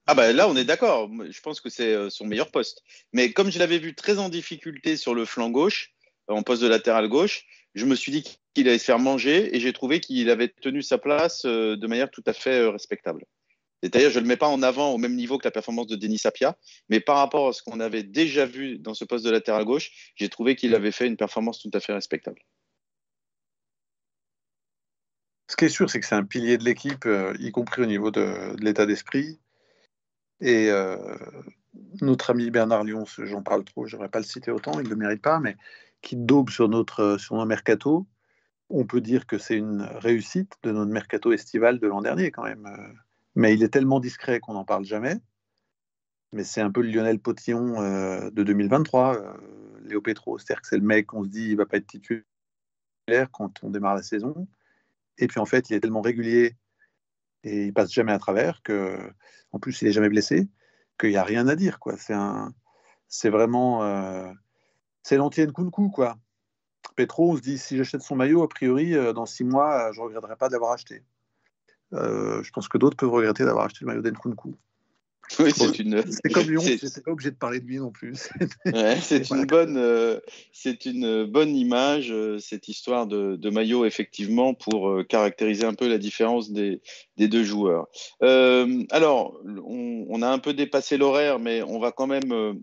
Ah 0.06 0.14
bah 0.14 0.32
là 0.32 0.48
on 0.48 0.56
est 0.56 0.64
d'accord. 0.64 1.10
Je 1.28 1.40
pense 1.40 1.60
que 1.60 1.68
c'est 1.68 2.10
son 2.10 2.26
meilleur 2.26 2.50
poste. 2.50 2.82
Mais 3.12 3.32
comme 3.32 3.50
je 3.50 3.58
l'avais 3.58 3.78
vu 3.78 3.94
très 3.94 4.18
en 4.18 4.28
difficulté 4.28 4.96
sur 4.96 5.14
le 5.14 5.24
flanc 5.24 5.50
gauche, 5.50 5.94
en 6.28 6.42
poste 6.42 6.62
de 6.62 6.68
latéral 6.68 7.08
gauche, 7.08 7.44
je 7.74 7.84
me 7.86 7.94
suis 7.94 8.12
dit 8.12 8.22
qu'il 8.54 8.68
allait 8.68 8.78
se 8.78 8.84
faire 8.84 8.98
manger 8.98 9.54
et 9.54 9.60
j'ai 9.60 9.72
trouvé 9.72 10.00
qu'il 10.00 10.30
avait 10.30 10.48
tenu 10.48 10.82
sa 10.82 10.98
place 10.98 11.44
de 11.44 11.86
manière 11.86 12.10
tout 12.10 12.22
à 12.26 12.32
fait 12.32 12.66
respectable. 12.68 13.24
C'est-à-dire, 13.82 14.08
je 14.08 14.18
ne 14.18 14.22
le 14.22 14.28
mets 14.28 14.38
pas 14.38 14.48
en 14.48 14.62
avant 14.62 14.94
au 14.94 14.98
même 14.98 15.14
niveau 15.14 15.36
que 15.36 15.46
la 15.46 15.50
performance 15.50 15.88
de 15.88 15.96
Denis 15.96 16.16
Sapia, 16.16 16.56
mais 16.88 17.00
par 17.00 17.18
rapport 17.18 17.48
à 17.48 17.52
ce 17.52 17.62
qu'on 17.62 17.80
avait 17.80 18.02
déjà 18.02 18.46
vu 18.46 18.78
dans 18.78 18.94
ce 18.94 19.04
poste 19.04 19.26
de 19.26 19.30
latéral 19.30 19.66
gauche, 19.66 20.12
j'ai 20.16 20.30
trouvé 20.30 20.56
qu'il 20.56 20.74
avait 20.74 20.90
fait 20.90 21.06
une 21.06 21.18
performance 21.18 21.58
tout 21.58 21.70
à 21.74 21.80
fait 21.80 21.92
respectable. 21.92 22.40
Ce 25.48 25.56
qui 25.56 25.66
est 25.66 25.68
sûr, 25.68 25.90
c'est 25.90 26.00
que 26.00 26.06
c'est 26.06 26.14
un 26.14 26.24
pilier 26.24 26.58
de 26.58 26.64
l'équipe, 26.64 27.06
euh, 27.06 27.34
y 27.38 27.50
compris 27.52 27.82
au 27.82 27.86
niveau 27.86 28.10
de, 28.10 28.56
l'état 28.62 28.86
d'esprit. 28.86 29.40
Et 30.40 30.70
euh, 30.70 30.96
notre 32.00 32.30
ami 32.30 32.50
Bernard 32.50 32.84
Lyon, 32.84 33.04
j'en 33.18 33.42
parle 33.42 33.64
trop, 33.64 33.86
je 33.86 33.96
pas 33.96 34.18
le 34.18 34.24
citer 34.24 34.50
autant, 34.50 34.80
il 34.80 34.84
ne 34.84 34.90
le 34.90 34.96
mérite 34.96 35.22
pas, 35.22 35.40
mais 35.40 35.56
qui 36.02 36.16
daube 36.16 36.50
sur 36.50 36.68
notre, 36.68 37.18
notre 37.30 37.46
mercato, 37.46 38.06
on 38.70 38.84
peut 38.84 39.00
dire 39.00 39.26
que 39.26 39.38
c'est 39.38 39.56
une 39.56 39.82
réussite 39.82 40.54
de 40.62 40.72
notre 40.72 40.90
mercato 40.90 41.32
estival 41.32 41.78
de 41.78 41.86
l'an 41.86 42.02
dernier 42.02 42.30
quand 42.30 42.44
même. 42.44 42.68
Mais 43.34 43.54
il 43.54 43.62
est 43.62 43.68
tellement 43.68 44.00
discret 44.00 44.40
qu'on 44.40 44.54
n'en 44.54 44.64
parle 44.64 44.84
jamais. 44.84 45.20
Mais 46.34 46.42
c'est 46.42 46.60
un 46.60 46.70
peu 46.72 46.82
le 46.82 46.90
Lionel 46.90 47.20
Potillon 47.20 47.80
euh, 47.80 48.28
de 48.30 48.42
2023, 48.42 49.16
euh, 49.16 49.32
Léo 49.84 50.00
Petro. 50.00 50.36
C'est-à-dire 50.36 50.62
que 50.62 50.66
c'est 50.66 50.78
le 50.78 50.84
mec, 50.84 51.14
on 51.14 51.22
se 51.22 51.28
dit, 51.28 51.50
il 51.50 51.56
va 51.56 51.64
pas 51.64 51.76
être 51.76 51.86
titulaire 51.86 52.24
quand 53.30 53.62
on 53.62 53.70
démarre 53.70 53.94
la 53.94 54.02
saison. 54.02 54.48
Et 55.18 55.26
puis 55.26 55.40
en 55.40 55.46
fait, 55.46 55.70
il 55.70 55.76
est 55.76 55.80
tellement 55.80 56.00
régulier 56.00 56.56
et 57.44 57.66
il 57.66 57.74
passe 57.74 57.92
jamais 57.92 58.12
à 58.12 58.18
travers 58.18 58.62
que, 58.62 58.98
en 59.52 59.58
plus, 59.58 59.82
il 59.82 59.88
est 59.88 59.92
jamais 59.92 60.08
blessé, 60.08 60.48
qu'il 60.98 61.10
n'y 61.10 61.16
a 61.16 61.24
rien 61.24 61.46
à 61.48 61.56
dire. 61.56 61.78
Quoi. 61.78 61.96
C'est 61.96 62.14
un, 62.14 62.54
c'est 63.08 63.30
vraiment, 63.30 63.84
euh, 63.84 64.32
c'est 65.02 65.16
l'antienne 65.16 65.52
Kunku 65.52 65.90
quoi. 65.90 66.16
Petro, 66.96 67.32
on 67.32 67.36
se 67.36 67.40
dit, 67.42 67.58
si 67.58 67.76
j'achète 67.76 68.02
son 68.02 68.16
maillot, 68.16 68.42
a 68.42 68.48
priori, 68.48 68.94
euh, 68.94 69.12
dans 69.12 69.26
six 69.26 69.44
mois, 69.44 69.90
je 69.92 70.00
ne 70.00 70.06
regretterai 70.06 70.36
pas 70.36 70.48
de 70.48 70.52
l'avoir 70.52 70.72
acheté. 70.72 71.02
Euh, 71.92 72.42
je 72.42 72.50
pense 72.50 72.68
que 72.68 72.78
d'autres 72.78 72.96
peuvent 72.96 73.10
regretter 73.10 73.44
d'avoir 73.44 73.66
acheté 73.66 73.80
le 73.82 73.86
maillot 73.86 74.02
d'Enkunku. 74.02 74.56
Oui, 75.38 75.50
c'est 75.54 75.78
une. 75.78 76.04
C'est 76.06 76.32
comme 76.32 76.48
Lyon, 76.48 76.62
c'est 76.82 77.04
pas 77.04 77.10
obligé 77.10 77.30
de 77.30 77.36
parler 77.36 77.60
de 77.60 77.66
lui 77.66 77.78
non 77.78 77.90
plus. 77.90 78.28
ouais, 78.66 78.98
c'est 79.00 79.30
une 79.30 79.46
bonne, 79.46 79.76
euh, 79.76 80.20
c'est 80.52 80.86
une 80.86 81.24
bonne 81.24 81.56
image 81.56 82.10
euh, 82.10 82.38
cette 82.38 82.68
histoire 82.68 83.06
de, 83.06 83.36
de, 83.36 83.50
maillot 83.50 83.84
effectivement 83.84 84.54
pour 84.54 84.88
euh, 84.88 85.04
caractériser 85.04 85.64
un 85.64 85.74
peu 85.74 85.88
la 85.88 85.98
différence 85.98 86.50
des, 86.50 86.80
des 87.16 87.28
deux 87.28 87.44
joueurs. 87.44 87.88
Euh, 88.22 88.84
alors, 88.90 89.38
on, 89.44 90.06
on, 90.08 90.22
a 90.22 90.28
un 90.28 90.38
peu 90.38 90.52
dépassé 90.52 90.96
l'horaire, 90.96 91.38
mais 91.38 91.62
on 91.62 91.78
va 91.78 91.92
quand 91.92 92.06
même 92.06 92.32
euh, 92.32 92.54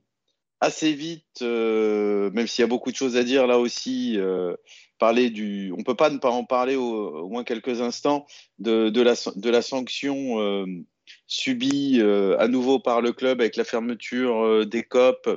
assez 0.60 0.94
vite, 0.94 1.42
même 1.42 2.48
s'il 2.48 2.62
y 2.62 2.66
a 2.66 2.68
beaucoup 2.68 2.92
de 2.92 2.96
choses 2.96 3.18
à 3.18 3.24
dire 3.24 3.48
là 3.48 3.58
aussi. 3.58 4.18
Parler 5.00 5.32
du, 5.32 5.74
on 5.76 5.82
peut 5.82 5.96
pas 5.96 6.12
ne 6.12 6.20
pas 6.20 6.30
en 6.30 6.44
parler 6.44 6.76
au, 6.76 6.84
au 6.84 7.28
moins 7.28 7.44
quelques 7.44 7.82
instants 7.82 8.28
de, 8.60 8.90
de, 8.90 9.02
la, 9.02 9.16
de 9.36 9.50
la 9.50 9.64
sanction 9.64 10.38
subi 11.28 12.00
euh, 12.00 12.38
à 12.40 12.48
nouveau 12.48 12.80
par 12.80 13.02
le 13.02 13.12
club 13.12 13.42
avec 13.42 13.56
la 13.56 13.64
fermeture 13.64 14.44
euh, 14.44 14.66
des 14.66 14.84
COP 14.84 15.30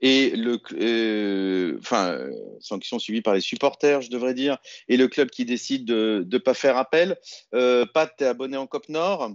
et 0.00 0.30
le 0.30 0.58
euh, 0.80 1.76
enfin 1.78 2.18
sanction 2.60 2.98
subie 2.98 3.22
par 3.22 3.34
les 3.34 3.40
supporters 3.40 4.00
je 4.00 4.10
devrais 4.10 4.34
dire 4.34 4.58
et 4.88 4.96
le 4.96 5.08
club 5.08 5.30
qui 5.30 5.44
décide 5.44 5.84
de 5.84 6.26
ne 6.30 6.38
pas 6.38 6.54
faire 6.54 6.76
appel. 6.76 7.16
Euh, 7.54 7.86
Pat 7.86 8.12
t'es 8.16 8.26
abonné 8.26 8.56
en 8.56 8.66
COP 8.66 8.88
Nord 8.88 9.32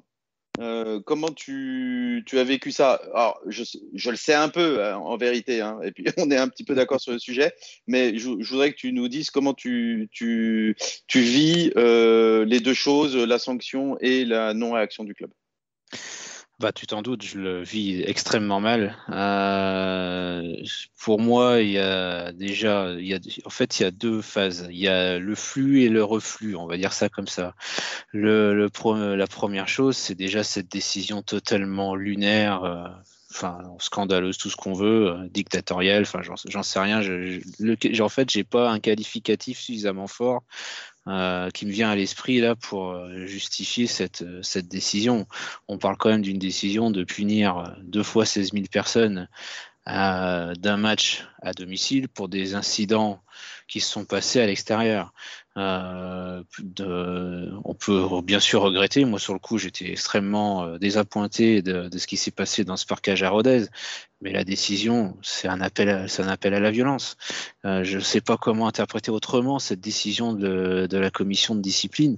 euh, 0.60 1.00
comment 1.06 1.32
tu, 1.32 2.24
tu, 2.26 2.40
as 2.40 2.44
vécu 2.44 2.72
ça? 2.72 3.02
Alors, 3.14 3.40
je, 3.48 3.64
je, 3.94 4.10
le 4.10 4.16
sais 4.16 4.34
un 4.34 4.50
peu 4.50 4.84
hein, 4.84 4.98
en 4.98 5.18
vérité, 5.18 5.62
hein, 5.62 5.80
et 5.84 5.92
puis 5.92 6.06
on 6.18 6.32
est 6.32 6.38
un 6.38 6.48
petit 6.48 6.64
peu 6.64 6.76
d'accord 6.76 7.02
sur 7.02 7.12
le 7.12 7.20
sujet, 7.20 7.54
mais 7.88 8.18
je, 8.18 8.30
je, 8.40 8.50
voudrais 8.50 8.72
que 8.72 8.78
tu 8.78 8.94
nous 8.94 9.08
dises 9.08 9.30
comment 9.30 9.54
tu, 9.54 10.10
tu, 10.12 10.76
tu 11.08 11.20
vis 11.20 11.72
euh, 11.78 12.46
les 12.46 12.60
deux 12.60 12.74
choses, 12.74 13.16
la 13.16 13.40
sanction 13.40 13.98
et 14.00 14.26
la 14.26 14.54
non-réaction 14.54 15.04
du 15.04 15.14
club. 15.14 15.32
Bah, 16.60 16.72
tu 16.72 16.88
t'en 16.88 17.02
doutes, 17.02 17.22
je 17.22 17.38
le 17.38 17.64
vis 17.64 18.02
extrêmement 18.04 18.62
mal. 18.62 18.96
Euh, 19.10 20.56
pour 21.04 21.20
moi, 21.20 21.60
il 21.60 21.72
y 21.72 21.78
a 21.80 22.32
déjà, 22.32 22.94
il 22.98 23.06
y 23.06 23.14
a, 23.14 23.20
en 23.44 23.50
fait, 23.50 23.78
il 23.80 23.84
y 23.84 23.86
a 23.86 23.92
deux 23.92 24.22
phases. 24.22 24.66
Il 24.72 24.78
y 24.78 24.88
a 24.88 25.20
le 25.20 25.36
flux 25.36 25.82
et 25.82 25.90
le 25.90 26.02
reflux, 26.02 26.56
on 26.56 26.66
va 26.66 26.78
dire 26.78 26.94
ça 26.94 27.10
comme 27.10 27.28
ça. 27.28 27.56
Le, 28.14 28.54
le 28.56 29.16
la 29.16 29.28
première 29.28 29.68
chose, 29.68 29.98
c'est 29.98 30.16
déjà 30.16 30.44
cette 30.46 30.72
décision 30.72 31.22
totalement 31.22 31.94
lunaire, 31.96 32.64
euh, 32.64 32.88
enfin 33.32 33.60
scandaleuse, 33.80 34.38
tout 34.38 34.50
ce 34.50 34.56
qu'on 34.56 34.74
veut, 34.74 35.10
euh, 35.12 35.28
dictatorielle, 35.30 36.04
enfin 36.04 36.22
j'en 36.22 36.64
sais 36.64 36.80
rien. 36.80 37.02
Je, 37.02 37.42
je, 37.60 38.02
en 38.02 38.10
fait, 38.10 38.30
j'ai 38.30 38.46
pas 38.46 38.70
un 38.72 38.80
qualificatif 38.80 39.60
suffisamment 39.60 40.08
fort 40.08 40.44
euh, 41.08 41.52
qui 41.52 41.68
me 41.68 41.72
vient 41.72 41.92
à 41.92 41.96
l'esprit 41.96 42.40
là 42.40 42.56
pour 42.56 42.90
euh, 42.90 43.28
justifier 43.28 43.86
cette, 43.86 44.24
euh, 44.24 44.42
cette 44.42 44.68
décision. 44.68 45.28
On 45.68 45.78
parle 45.78 45.98
quand 45.98 46.10
même 46.10 46.24
d'une 46.24 46.40
décision 46.40 46.90
de 46.90 47.04
punir 47.04 47.76
deux 47.84 48.02
fois 48.02 48.26
16 48.26 48.54
000 48.54 48.66
personnes 48.72 49.30
d'un 49.86 50.78
match 50.78 51.26
à 51.42 51.54
domicile 51.54 52.10
pour 52.10 52.28
des 52.28 52.56
incidents 52.56 53.22
qui 53.68 53.80
se 53.80 53.92
sont 53.92 54.06
passés 54.06 54.42
à 54.42 54.46
l'extérieur. 54.46 55.14
Euh, 55.58 56.44
on 57.64 57.74
peut 57.74 58.08
bien 58.24 58.40
sûr 58.40 58.62
regretter. 58.62 59.06
Moi, 59.06 59.20
sur 59.20 59.34
le 59.34 59.40
coup, 59.40 59.58
j'étais 59.58 59.92
extrêmement 59.92 60.64
euh, 60.64 60.78
désappointé 60.78 61.62
de, 61.62 61.90
ce 61.98 62.08
qui 62.08 62.18
s'est 62.18 62.32
passé 62.32 62.64
dans 62.64 62.78
ce 62.78 62.86
parcage 62.86 63.24
à 63.24 63.30
Rodez. 63.30 63.66
Mais 64.22 64.32
la 64.32 64.44
décision, 64.44 65.18
c'est 65.22 65.48
un 65.48 65.62
appel, 65.62 65.90
à, 65.90 66.06
un 66.06 66.28
appel 66.28 66.54
à 66.54 66.60
la 66.60 66.72
violence. 66.72 67.18
Euh, 67.64 67.84
je 67.84 67.98
ne 67.98 68.04
sais 68.04 68.22
pas 68.22 68.38
comment 68.38 68.68
interpréter 68.68 69.12
autrement 69.12 69.60
cette 69.60 69.82
décision 69.82 70.34
de, 70.34 70.88
la 70.92 71.12
commission 71.12 71.56
de 71.56 71.62
discipline, 71.62 72.18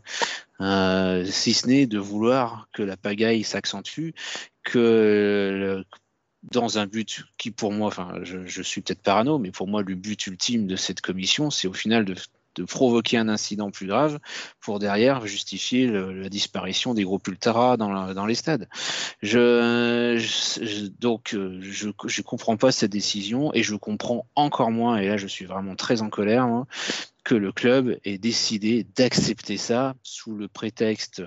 si 0.60 1.54
ce 1.54 1.68
n'est 1.68 1.86
de 1.86 2.00
vouloir 2.00 2.68
que 2.74 2.84
la 2.84 2.98
pagaille 2.98 3.44
s'accentue, 3.44 4.12
que 4.64 5.84
dans 6.52 6.78
un 6.78 6.88
but 6.88 7.24
qui 7.38 7.52
pour 7.52 7.72
moi, 7.72 7.88
enfin 7.88 8.20
je, 8.24 8.62
suis 8.62 8.82
peut-être 8.82 9.02
parano, 9.02 9.38
mais 9.38 9.52
pour 9.52 9.68
moi 9.68 9.82
le 9.82 9.96
but 9.96 10.28
ultime 10.28 10.68
de 10.68 10.76
cette 10.76 11.02
commission, 11.02 11.50
c'est 11.50 11.68
au 11.68 11.74
final 11.74 12.06
de, 12.06 12.16
provoquer 12.68 13.18
un 13.18 13.30
incident 13.30 13.70
plus 13.70 13.86
grave 13.86 14.18
pour 14.60 14.80
derrière 14.80 15.28
justifier 15.28 15.86
la 15.88 16.28
disparition 16.28 16.96
des 16.96 17.04
groupes 17.04 17.28
ultras 17.28 17.78
dans, 17.78 18.26
les 18.26 18.34
stades. 18.34 18.68
Je, 19.22 20.18
donc 21.00 21.36
je 21.36 21.88
ne 21.88 22.22
comprends 22.24 22.58
pas 22.58 22.72
cette 22.72 22.92
décision 22.92 23.54
et 23.54 23.62
je 23.62 23.76
comprends 23.76 24.26
encore 24.34 24.72
moins, 24.72 24.98
et 24.98 25.08
là 25.08 25.18
je 25.18 25.28
suis 25.28 25.46
vraiment 25.46 25.76
très 25.76 26.02
en 26.02 26.10
colère, 26.10 26.46
hein, 26.46 26.66
que 27.24 27.36
le 27.36 27.52
club 27.52 28.00
ait 28.06 28.18
décidé 28.18 28.88
d'accepter 28.96 29.58
ça 29.58 29.94
sous 30.02 30.34
le 30.34 30.48
prétexte 30.48 31.22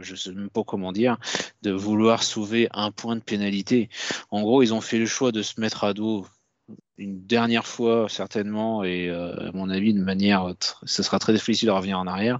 je 0.00 0.12
ne 0.12 0.16
sais 0.16 0.32
même 0.32 0.50
pas 0.50 0.64
comment 0.64 0.92
dire, 0.92 1.16
de 1.62 1.70
vouloir 1.70 2.22
sauver 2.22 2.68
un 2.72 2.90
point 2.90 3.16
de 3.16 3.22
pénalité. 3.22 3.88
En 4.30 4.42
gros, 4.42 4.62
ils 4.62 4.74
ont 4.74 4.80
fait 4.80 4.98
le 4.98 5.06
choix 5.06 5.32
de 5.32 5.42
se 5.42 5.60
mettre 5.60 5.84
à 5.84 5.94
dos 5.94 6.26
une 6.98 7.24
dernière 7.26 7.66
fois 7.66 8.08
certainement 8.08 8.84
et 8.84 9.08
euh, 9.08 9.48
à 9.48 9.52
mon 9.52 9.70
avis 9.70 9.94
de 9.94 10.02
manière 10.02 10.54
ce 10.84 11.02
sera 11.02 11.18
très 11.18 11.32
difficile 11.32 11.68
de 11.68 11.72
revenir 11.72 11.98
en 11.98 12.06
arrière 12.06 12.38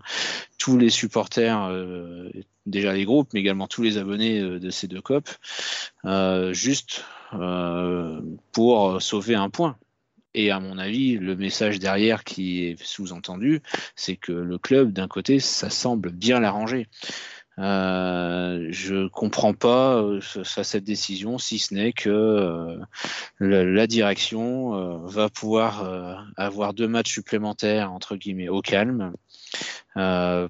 tous 0.59 0.77
les 0.77 0.91
supporters 0.91 1.65
euh, 1.65 2.31
déjà 2.67 2.93
les 2.93 3.05
groupes 3.05 3.31
mais 3.33 3.41
également 3.41 3.67
tous 3.67 3.83
les 3.83 3.97
abonnés 3.97 4.39
euh, 4.39 4.61
de 4.61 4.71
ces 4.71 4.87
deux 4.87 5.01
copes 5.01 5.31
juste 6.53 7.05
pour 8.53 9.01
sauver 9.01 9.35
un 9.35 9.51
point 9.51 9.77
et 10.35 10.51
à 10.51 10.61
mon 10.61 10.79
avis, 10.79 11.17
le 11.17 11.37
message 11.37 11.79
derrière 11.79 12.25
qui 12.25 12.65
est 12.65 12.83
sous-entendu, 12.83 13.61
c'est 13.97 14.17
que 14.17 14.33
le 14.33 14.59
club, 14.59 14.93
d'un 14.93 15.09
côté, 15.09 15.41
ça 15.41 15.71
semble 15.71 16.11
bien 16.11 16.41
l'arranger. 16.41 16.87
Euh, 17.59 18.69
je 18.71 19.09
comprends 19.09 19.53
pas 19.53 19.97
euh, 19.97 20.21
cette 20.21 20.85
décision, 20.85 21.37
si 21.37 21.59
ce 21.59 21.75
n'est 21.75 21.93
que 21.93 22.09
euh, 22.09 22.79
la, 23.39 23.87
direction 23.87 24.75
euh, 24.75 24.99
va 25.05 25.29
pouvoir 25.29 26.25
avoir 26.37 26.73
deux 26.73 26.89
matchs 26.89 27.13
supplémentaires 27.13 27.93
entre 27.93 28.17
guillemets 28.17 28.49
au 28.49 28.63
calme, 28.63 29.13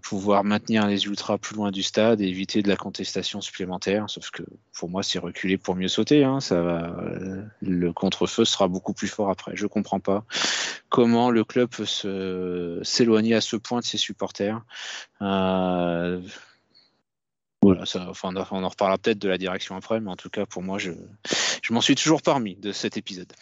pouvoir 0.03 0.45
maintenir 0.45 0.87
les 0.87 1.07
ultras 1.07 1.39
plus 1.39 1.57
loin 1.57 1.71
du 1.71 1.83
stade 1.83 2.21
et 2.21 2.27
éviter 2.27 2.63
de 2.63 2.69
la 2.69 2.77
contestation 2.77 3.41
supplémentaire. 3.41 4.09
Sauf 4.09 4.31
que 4.31 4.43
pour 4.73 4.89
moi, 4.89 5.03
c'est 5.03 5.19
reculer 5.19 5.57
pour 5.59 5.75
mieux 5.75 5.89
sauter. 5.89 6.25
Hein, 6.25 6.41
ça 6.41 6.63
va, 6.63 6.97
le 7.63 7.93
contre-feu 7.93 8.45
sera 8.45 8.69
beaucoup 8.69 8.93
plus 8.93 9.09
fort 9.09 9.31
après. 9.31 9.53
Je 9.55 9.67
comprends 9.67 10.01
pas 10.01 10.25
comment 10.89 11.31
le 11.31 11.45
club 11.45 11.71
peut 11.71 11.87
s'éloigner 12.83 13.35
à 13.35 13.41
ce 13.41 13.57
point 13.57 13.81
de 13.81 13.85
ses 13.85 13.99
supporters. 13.99 14.61
Euh, 15.23 16.21
voilà, 17.63 17.85
ça, 17.85 18.07
enfin, 18.09 18.33
on 18.51 18.65
en 18.65 18.69
reparlera 18.69 18.97
peut-être 18.97 19.19
de 19.19 19.29
la 19.29 19.37
direction 19.37 19.77
après, 19.77 20.01
mais 20.01 20.11
en 20.11 20.17
tout 20.17 20.31
cas, 20.31 20.47
pour 20.47 20.63
moi, 20.63 20.79
je, 20.79 20.93
je 21.63 21.73
m'en 21.75 21.83
suis 21.83 21.95
toujours 21.95 22.23
parmi 22.23 22.57
de 22.57 22.73
cet 22.73 22.97
épisode. 22.97 23.33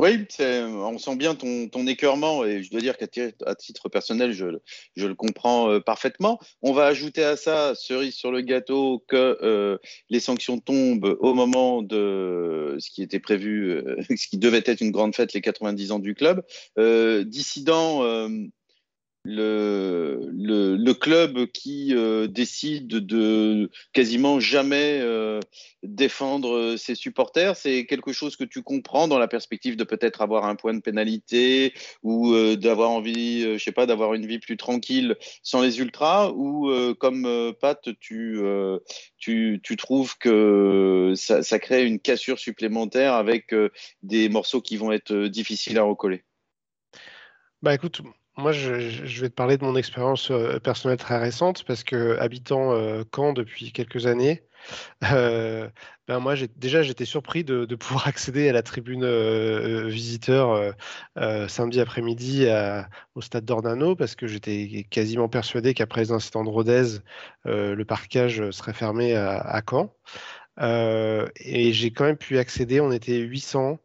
Oui, 0.00 0.26
on 0.38 0.96
sent 0.96 1.16
bien 1.16 1.34
ton, 1.34 1.68
ton, 1.68 1.84
écœurement 1.88 2.44
et 2.44 2.62
je 2.62 2.70
dois 2.70 2.80
dire 2.80 2.96
qu'à 2.96 3.08
titre 3.08 3.88
personnel, 3.88 4.32
je, 4.32 4.46
le 4.94 5.14
comprends 5.16 5.72
euh, 5.72 5.80
parfaitement. 5.80 6.38
On 6.62 6.72
va 6.72 6.86
ajouter 6.86 7.24
à 7.24 7.36
ça, 7.36 7.74
cerise 7.74 8.14
sur 8.14 8.30
le 8.30 8.40
gâteau, 8.42 9.04
que 9.08 9.38
euh, 9.42 9.76
les 10.08 10.20
sanctions 10.20 10.60
tombent 10.60 11.16
au 11.18 11.34
moment 11.34 11.82
de 11.82 12.76
ce 12.78 12.90
qui 12.90 13.02
était 13.02 13.18
prévu, 13.18 13.70
euh, 13.70 13.96
ce 14.16 14.28
qui 14.28 14.38
devait 14.38 14.62
être 14.66 14.80
une 14.80 14.92
grande 14.92 15.16
fête, 15.16 15.32
les 15.32 15.40
90 15.40 15.90
ans 15.90 15.98
du 15.98 16.14
club. 16.14 16.44
dissident 16.76 18.28
le, 19.28 20.92
club 20.94 21.46
qui 21.46 21.94
euh, 21.94 22.26
décide 22.26 22.88
de 22.88 23.70
quasiment 23.92 24.40
jamais 24.40 24.98
euh, 25.00 25.40
défendre 25.82 26.76
ses 26.76 26.94
supporters, 26.94 27.56
c'est 27.56 27.86
quelque 27.86 28.12
chose 28.12 28.36
que 28.36 28.44
tu 28.44 28.62
comprends 28.62 29.06
dans 29.06 29.18
la 29.18 29.28
perspective 29.28 29.76
de 29.76 29.84
peut-être 29.84 30.22
avoir 30.22 30.46
un 30.46 30.56
point 30.56 30.74
de 30.74 30.80
pénalité 30.80 31.74
ou 32.02 32.32
euh, 32.32 32.56
d'avoir 32.56 32.90
envie, 32.90 33.58
je 33.58 33.62
sais 33.62 33.72
pas, 33.72 33.86
d'avoir 33.86 34.14
une 34.14 34.26
vie 34.26 34.38
plus 34.38 34.56
tranquille 34.56 35.16
sans 35.42 35.62
les 35.62 35.78
ultras 35.78 36.30
ou 36.30 36.70
comme 36.98 37.54
Pat, 37.60 37.88
tu, 38.00 38.40
trouves 39.78 40.18
que 40.18 41.12
ça, 41.16 41.42
ça, 41.42 41.58
crée 41.58 41.86
une 41.86 42.00
cassure 42.00 42.38
supplémentaire 42.38 43.14
avec 43.14 43.54
des 44.02 44.28
morceaux 44.28 44.60
qui 44.60 44.76
vont 44.76 44.92
être 44.92 45.14
difficiles 45.26 45.78
à 45.78 45.82
recoller? 45.82 46.24
Bah 47.62 47.74
écoute, 47.74 48.02
moi, 48.38 48.52
je, 48.52 49.20
vais 49.20 49.28
te 49.28 49.34
parler 49.34 49.58
de 49.58 49.64
mon 49.64 49.74
expérience 49.74 50.30
euh, 50.30 50.60
personnelle 50.60 50.96
très 50.98 51.18
récente 51.18 51.64
parce 51.64 51.82
que 51.82 52.16
habitant 52.18 52.72
euh, 52.72 53.02
Caen 53.14 53.32
depuis 53.32 53.72
quelques 53.72 54.06
années, 54.06 54.44
euh, 55.12 55.68
ben 56.06 56.20
moi 56.20 56.34
déjà 56.56 56.82
j'étais 56.82 57.04
surpris 57.04 57.42
de, 57.42 57.64
pouvoir 57.74 58.06
accéder 58.06 58.48
à 58.48 58.52
la 58.52 58.62
tribune 58.62 59.06
visiteur 59.88 60.74
samedi 61.48 61.80
après-midi 61.80 62.46
au 63.14 63.20
stade 63.20 63.44
d'Ornano 63.44 63.96
parce 63.96 64.14
que 64.14 64.26
j'étais 64.26 64.86
quasiment 64.90 65.28
persuadé 65.28 65.74
qu'après 65.74 66.02
les 66.02 66.12
incidents 66.12 66.44
de 66.44 66.50
Rodez, 66.50 67.00
le 67.44 67.82
parquage 67.84 68.50
serait 68.50 68.72
fermé 68.72 69.14
à, 69.14 69.38
à 69.38 69.62
Caen. 69.68 69.94
et 70.60 71.72
j'ai 71.72 71.90
quand 71.92 72.04
même 72.04 72.16
pu 72.16 72.38
accéder, 72.38 72.80
on 72.80 72.92
était 72.92 73.18
800 73.18 73.78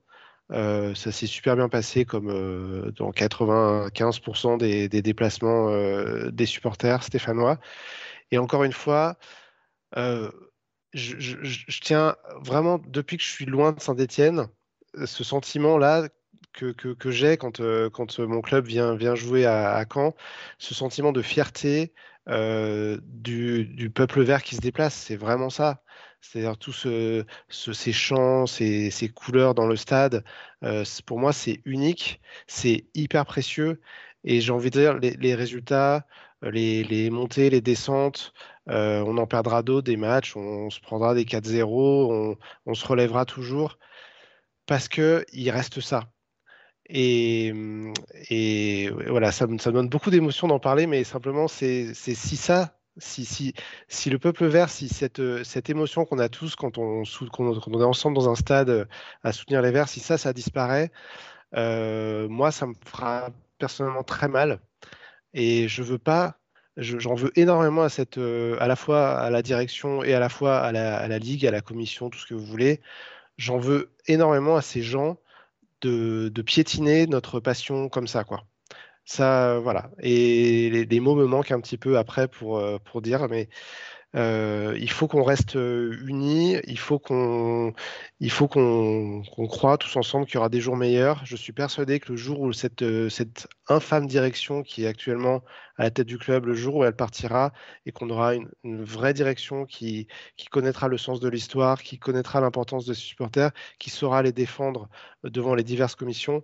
euh, 0.54 0.93
ça 0.93 1.12
s'est 1.12 1.28
super 1.28 1.56
bien 1.56 1.68
passé, 1.68 2.06
comme 2.06 2.30
euh, 2.30 2.91
dans 2.91 3.12
95% 3.12 4.58
des, 4.58 4.88
déplacements 5.01 5.70
euh, 5.70 6.30
des 6.32 6.45
supporters 6.45 7.04
stéphanois. 7.04 7.60
Et 8.32 8.38
encore 8.38 8.64
une 8.64 8.74
fois, 8.74 9.18
je, 9.95 11.80
tiens 11.82 12.16
vraiment, 12.41 12.80
depuis 12.88 13.18
que 13.18 13.24
je 13.24 13.30
suis 13.30 13.45
loin 13.45 13.72
de 13.72 13.80
Saint-Etienne, 13.80 14.47
ce 15.06 15.24
sentiment-là 15.24 16.10
que, 16.54 16.76
j'ai 17.10 17.38
quand, 17.38 17.60
mon 18.20 18.41
club 18.41 18.68
vient, 18.68 19.16
jouer 19.16 19.45
à, 19.45 19.84
Caen, 19.91 20.14
ce 20.60 20.74
sentiment 20.76 21.12
de 21.12 21.22
fierté 21.22 21.93
du, 22.28 23.91
peuple 23.93 24.22
vert 24.22 24.43
qui 24.43 24.56
se 24.56 24.62
déplace, 24.62 24.93
c'est 24.93 25.16
vraiment 25.16 25.49
ça. 25.49 25.84
C'est-à-dire 26.24 26.57
tous 26.57 26.71
ce, 26.74 27.26
ces 27.49 27.91
chants, 27.91 28.47
ces, 28.47 29.11
couleurs 29.13 29.53
dans 29.53 29.67
le 29.67 29.76
stade, 29.76 30.24
euh, 30.63 30.86
pour 31.05 31.19
moi, 31.19 31.34
c'est 31.34 31.61
unique, 31.65 32.21
c'est 32.47 32.86
hyper 32.95 33.26
précieux. 33.26 33.82
Et 34.24 34.39
j'ai 34.41 34.51
envie 34.53 34.69
de 34.71 34.80
dire, 34.80 34.97
les, 34.99 35.36
résultats, 35.36 36.07
euh, 36.45 36.51
les, 36.51 37.09
montées, 37.09 37.49
les 37.49 37.61
descentes, 37.61 38.34
euh, 38.69 39.03
on 39.05 39.17
en 39.17 39.28
perdra 39.28 39.63
d'autres 39.63 39.86
des 39.86 39.97
matchs, 39.97 40.36
on, 40.38 40.69
se 40.69 40.80
prendra 40.80 41.13
des 41.13 41.26
4-0, 41.26 42.38
on, 42.65 42.74
se 42.74 42.88
relèvera 42.88 43.26
toujours, 43.26 43.78
parce 44.65 44.88
qu'il 44.88 45.49
reste 45.51 45.82
ça. 45.82 46.09
Et, 46.89 47.53
et 48.30 48.89
voilà, 49.07 49.32
ça, 49.32 49.47
ça 49.59 49.71
me 49.71 49.76
donne 49.76 49.89
beaucoup 49.89 50.09
d'émotions 50.11 50.47
d'en 50.47 50.59
parler, 50.59 50.88
mais 50.88 51.03
simplement, 51.03 51.47
c'est 51.47 51.93
si 51.93 52.38
ça, 52.38 52.78
si, 52.98 53.26
si, 53.26 53.54
si, 53.88 54.10
le 54.10 54.20
peuple 54.20 54.46
vert, 54.46 54.70
si 54.70 54.88
cette, 54.89 55.20
euh, 55.20 55.44
cette 55.44 55.70
émotion 55.70 56.06
qu'on 56.06 56.20
a 56.20 56.30
tous 56.30 56.56
quand 56.56 56.78
on, 56.78 57.04
est 57.04 57.84
ensemble 57.84 58.16
dans 58.16 58.30
un 58.30 58.36
stade 58.36 58.70
euh, 58.70 58.86
à 59.24 59.32
soutenir 59.34 59.62
les 59.62 59.72
verts, 59.72 59.89
si 59.89 60.00
ça, 60.00 60.18
ça 60.18 60.34
disparaît, 60.34 60.91
euh, 61.56 62.28
moi, 62.30 62.52
ça 62.52 62.68
me 62.68 62.74
fera 62.86 63.30
personnellement 63.60 64.04
très 64.04 64.28
mal. 64.28 64.60
Et 65.34 65.68
je 65.68 65.84
veux 65.84 65.98
pas, 65.98 66.38
j'en 66.78 67.16
veux 67.16 67.32
énormément 67.39 67.84
à, 67.84 67.89
cette, 67.89 68.18
à 68.18 68.68
la 68.68 68.76
fois 68.76 69.20
à 69.20 69.30
la 69.30 69.41
direction 69.41 70.04
et 70.04 70.14
à 70.14 70.20
la 70.20 70.30
fois 70.30 70.60
à 70.60 70.72
la, 70.72 70.98
à 70.98 71.08
la 71.08 71.20
ligue, 71.20 71.46
à 71.46 71.52
la 71.52 71.62
commission, 71.62 72.10
tout 72.10 72.20
ce 72.20 72.28
que 72.28 72.36
vous 72.36 72.46
voulez. 72.46 72.82
J'en 73.38 73.58
veux 73.60 73.91
énormément 74.08 74.55
à 74.58 74.62
ces 74.62 74.84
gens 74.84 75.17
de, 75.82 76.30
de 76.30 76.42
piétiner 76.42 77.08
notre 77.08 77.39
passion 77.39 77.89
comme 77.89 78.08
ça, 78.08 78.24
quoi. 78.24 78.46
Ça, 79.05 79.59
voilà. 79.59 79.89
Et 80.00 80.70
les, 80.86 81.00
mots 81.00 81.16
me 81.16 81.25
manquent 81.25 81.51
un 81.51 81.59
petit 81.59 81.78
peu 81.78 81.97
après 81.97 82.28
pour, 82.28 82.58
euh, 82.58 82.78
pour 82.80 83.01
dire, 83.01 83.28
mais 83.30 83.50
Euh, 84.16 84.78
il 84.80 84.92
faut 84.92 85.08
qu'on 85.08 85.24
reste 85.24 85.55
euh, 85.55 85.97
unis, 86.08 86.58
il 86.67 86.78
faut 86.78 87.00
qu'on 87.00 87.74
il 88.20 88.30
faut 88.32 88.47
qu'on 88.47 89.24
croit 89.47 89.78
tous 89.80 89.96
ensemble 89.96 90.25
qu'il 90.28 90.36
y 90.36 90.38
aura 90.38 90.50
des 90.50 90.62
jours 90.62 90.78
meilleurs. 90.78 91.25
Je 91.25 91.36
suis 91.36 91.54
persuadé 91.54 92.00
que 92.00 92.12
le 92.12 92.17
jour 92.17 92.39
où 92.42 92.54
cette, 92.54 93.09
cette 93.09 93.47
infâme 93.67 94.05
direction 94.08 94.62
qui 94.62 94.84
est 94.84 94.88
actuellement 94.88 95.43
à 95.78 95.84
la 95.84 95.92
tête 95.92 96.08
du 96.08 96.20
club, 96.20 96.46
le 96.46 96.54
jour 96.54 96.75
où 96.75 96.84
elle 96.84 96.96
partira 96.96 97.54
et 97.88 97.92
qu'on 97.92 98.09
aura 98.12 98.36
une, 98.36 98.50
vraie 98.63 99.13
direction 99.16 99.66
qui, 99.66 100.08
qui 100.38 100.46
connaîtra 100.47 100.88
le 100.88 100.97
sens 100.97 101.20
de 101.20 101.30
l'histoire, 101.30 101.82
qui 101.82 101.97
connaîtra 101.97 102.39
l'importance 102.39 102.86
de 102.86 102.93
ses 102.93 103.01
supporters, 103.01 103.51
qui 103.80 103.89
saura 103.89 104.21
les 104.21 104.32
défendre 104.32 104.89
devant 105.24 105.55
les 105.55 105.63
diverses 105.63 105.96
commissions, 105.96 106.42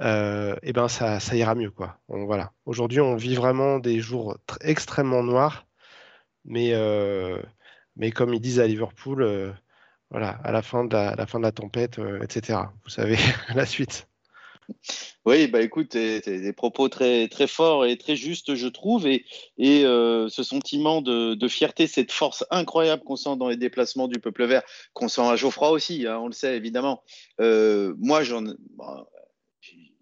et 0.00 0.54
eh 0.62 0.72
ben 0.72 0.88
ça, 0.88 1.18
ira 1.32 1.54
mieux. 1.54 1.70
quoi. 1.70 1.98
voilà. 2.08 2.52
Aujourd'hui, 2.66 3.00
on 3.00 3.16
vit 3.16 3.34
vraiment 3.34 3.78
des 3.78 4.00
jours 4.00 4.36
extrêmement 4.60 5.22
noirs 5.22 5.66
mais, 6.44 6.70
euh, 6.72 7.40
mais 7.96 8.10
comme 8.10 8.34
ils 8.34 8.40
disent 8.40 8.60
à 8.60 8.66
Liverpool, 8.66 9.22
euh, 9.22 9.52
voilà, 10.10 10.38
à 10.44 10.52
la 10.52 10.62
fin 10.62 10.84
de 10.84 10.94
la, 10.94 11.26
fin 11.26 11.38
de 11.38 11.44
la 11.44 11.52
tempête, 11.52 11.98
euh, 11.98 12.22
etc. 12.22 12.58
Vous 12.84 12.90
savez 12.90 13.16
la 13.54 13.66
suite. 13.66 14.06
Oui, 15.26 15.46
bah 15.46 15.60
écoute, 15.60 15.94
des 15.94 16.52
propos 16.54 16.88
très, 16.88 17.28
très 17.28 17.46
forts 17.46 17.84
et 17.84 17.98
très 17.98 18.16
justes, 18.16 18.54
je 18.54 18.66
trouve, 18.66 19.06
et, 19.06 19.26
et 19.58 19.82
ce 19.82 20.42
sentiment 20.42 21.02
de, 21.02 21.34
de, 21.34 21.48
fierté, 21.48 21.86
cette 21.86 22.12
force 22.12 22.46
incroyable 22.50 23.02
qu'on 23.02 23.16
sent 23.16 23.36
dans 23.36 23.50
les 23.50 23.58
déplacements 23.58 24.08
du 24.08 24.20
peuple 24.20 24.46
vert, 24.46 24.62
qu'on 24.94 25.08
sent 25.08 25.20
à 25.20 25.36
Geoffroy 25.36 25.68
aussi, 25.68 26.06
hein, 26.06 26.18
on 26.18 26.28
le 26.28 26.32
sait 26.32 26.56
évidemment. 26.56 27.02
moi, 27.38 28.22
j'en, 28.22 28.42
bah, 28.78 29.06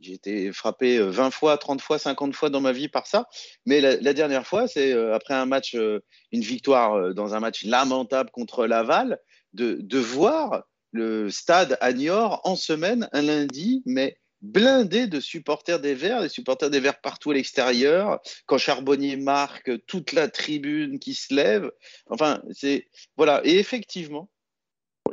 j'ai 0.02 0.14
été 0.14 0.52
frappé 0.52 0.98
20 0.98 1.26
euh, 1.26 1.30
fois, 1.30 1.56
30 1.56 1.80
fois, 1.80 1.98
50 1.98 2.34
fois 2.34 2.50
dans 2.50 2.60
ma 2.60 2.72
vie 2.72 2.88
par 2.88 3.06
ça. 3.06 3.28
Mais 3.66 3.80
la, 3.80 4.12
dernière 4.12 4.46
fois, 4.46 4.66
c'est 4.66 4.92
euh, 4.92 5.14
après 5.14 5.34
un 5.34 5.46
match, 5.46 5.74
euh, 5.74 6.00
une 6.32 6.42
victoire 6.42 7.14
dans 7.14 7.34
un 7.34 7.40
match 7.40 7.64
lamentable 7.64 8.30
contre 8.30 8.66
Laval, 8.66 9.18
de, 9.52 9.78
de 9.80 9.98
voir 9.98 10.64
le 10.90 11.30
stade 11.30 11.78
à 11.80 11.92
Niort 11.92 12.40
en 12.44 12.56
semaine, 12.56 13.08
un 13.12 13.22
lundi, 13.22 13.82
mais 13.86 14.18
blindé 14.40 15.06
de 15.06 15.20
supporters 15.20 15.80
des 15.80 15.94
Verts, 15.94 16.20
des 16.20 16.28
supporters 16.28 16.68
des 16.68 16.80
Verts 16.80 17.00
partout 17.00 17.30
à 17.30 17.34
l'extérieur. 17.34 18.20
Quand 18.46 18.58
Charbonnier 18.58 19.16
marque, 19.16 19.70
toute 19.86 20.12
la 20.12 20.28
tribune 20.28 20.98
qui 20.98 21.14
se 21.14 21.32
lève. 21.32 21.70
Enfin, 22.06 22.42
c'est 22.52 22.88
voilà. 23.16 23.40
Et 23.44 23.58
effectivement, 23.58 24.28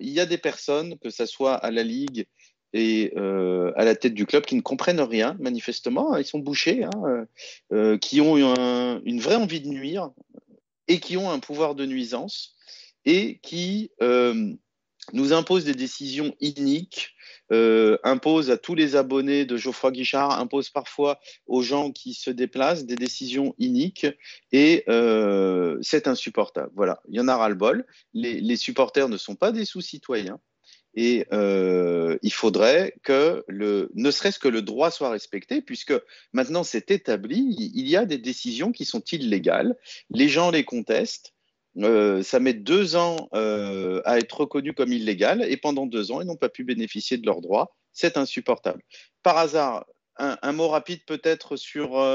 il 0.01 0.09
y 0.09 0.19
a 0.19 0.25
des 0.25 0.37
personnes, 0.37 0.97
que 0.99 1.09
ce 1.09 1.25
soit 1.25 1.55
à 1.55 1.71
la 1.71 1.83
Ligue, 1.83 2.25
et 2.73 3.13
euh, 3.17 3.71
à 3.75 3.85
la 3.85 3.95
tête 3.95 4.13
du 4.13 4.25
club 4.25 4.45
qui 4.45 4.55
ne 4.55 4.61
comprennent 4.61 5.01
rien, 5.01 5.35
manifestement. 5.39 6.15
Ils 6.17 6.25
sont 6.25 6.39
bouchés, 6.39 6.83
hein, 6.83 7.01
euh, 7.05 7.25
euh, 7.73 7.97
qui 7.97 8.21
ont 8.21 8.37
une 8.37 9.19
vraie 9.19 9.35
envie 9.35 9.61
de 9.61 9.67
nuire 9.67 10.11
et 10.87 10.99
qui 10.99 11.17
ont 11.17 11.29
un 11.29 11.39
pouvoir 11.39 11.75
de 11.75 11.85
nuisance 11.85 12.55
et 13.05 13.39
qui 13.41 13.91
nous 15.13 15.33
imposent 15.33 15.65
des 15.65 15.73
décisions 15.73 16.35
iniques, 16.39 17.15
imposent 17.49 18.51
à 18.51 18.57
tous 18.57 18.75
les 18.75 18.95
abonnés 18.95 19.45
de 19.45 19.57
Geoffroy 19.57 19.91
Guichard, 19.91 20.37
imposent 20.39 20.69
parfois 20.69 21.19
aux 21.47 21.61
gens 21.61 21.91
qui 21.91 22.13
se 22.13 22.29
déplacent 22.29 22.85
des 22.85 22.95
décisions 22.95 23.55
iniques 23.57 24.07
et 24.51 24.83
c'est 25.81 26.07
insupportable. 26.07 26.71
Voilà, 26.75 27.01
il 27.07 27.15
y 27.15 27.19
en 27.19 27.27
a 27.27 27.37
ras-le-bol. 27.37 27.85
Les 28.13 28.57
supporters 28.57 29.09
ne 29.09 29.17
sont 29.17 29.35
pas 29.35 29.51
des 29.51 29.65
sous-citoyens. 29.65 30.39
Et 30.95 31.25
euh, 31.31 32.17
il 32.23 32.33
faudrait 32.33 32.93
que 33.03 33.43
le, 33.47 33.89
ne 33.93 34.11
serait-ce 34.11 34.39
que 34.39 34.47
le 34.47 34.61
droit 34.61 34.89
soit 34.91 35.11
respecté, 35.11 35.61
puisque 35.61 35.93
maintenant 36.33 36.63
c'est 36.63 36.89
établi, 36.91 37.55
il 37.57 37.87
y 37.87 37.95
a 37.95 38.05
des 38.05 38.17
décisions 38.17 38.71
qui 38.71 38.85
sont 38.85 39.03
illégales, 39.11 39.75
les 40.09 40.29
gens 40.29 40.49
les 40.49 40.63
contestent, 40.63 41.33
euh, 41.77 42.23
ça 42.23 42.39
met 42.39 42.53
deux 42.53 42.95
ans 42.95 43.29
euh, 43.35 44.01
à 44.03 44.17
être 44.17 44.41
reconnu 44.41 44.73
comme 44.73 44.91
illégal, 44.91 45.45
et 45.47 45.57
pendant 45.57 45.85
deux 45.85 46.11
ans, 46.11 46.21
ils 46.21 46.27
n'ont 46.27 46.35
pas 46.35 46.49
pu 46.49 46.63
bénéficier 46.63 47.17
de 47.17 47.25
leurs 47.25 47.41
droits. 47.41 47.75
C'est 47.93 48.17
insupportable. 48.17 48.81
Par 49.21 49.37
hasard, 49.37 49.85
un, 50.17 50.51
mot 50.51 50.67
rapide 50.67 51.05
peut-être 51.05 51.55
sur, 51.55 52.05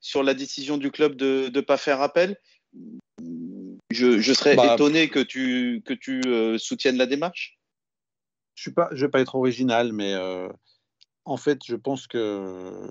sur 0.00 0.22
la 0.22 0.34
décision 0.34 0.76
du 0.78 0.92
club 0.92 1.16
de 1.16 1.50
ne 1.52 1.60
pas 1.60 1.76
faire 1.76 2.00
appel? 2.00 2.36
Je, 3.90 4.32
serais 4.32 4.54
bah, 4.54 4.74
étonné 4.74 5.08
que 5.08 5.18
tu, 5.18 5.82
que 5.84 5.92
tu 5.92 6.22
soutiennes 6.58 6.96
la 6.96 7.06
démarche 7.06 7.58
je 8.54 8.70
ne 8.70 9.00
vais 9.00 9.08
pas 9.08 9.20
être 9.20 9.34
original, 9.34 9.92
mais 9.92 10.14
euh, 10.14 10.48
en 11.24 11.36
fait, 11.36 11.60
je 11.64 11.76
pense 11.76 12.06
que 12.06 12.90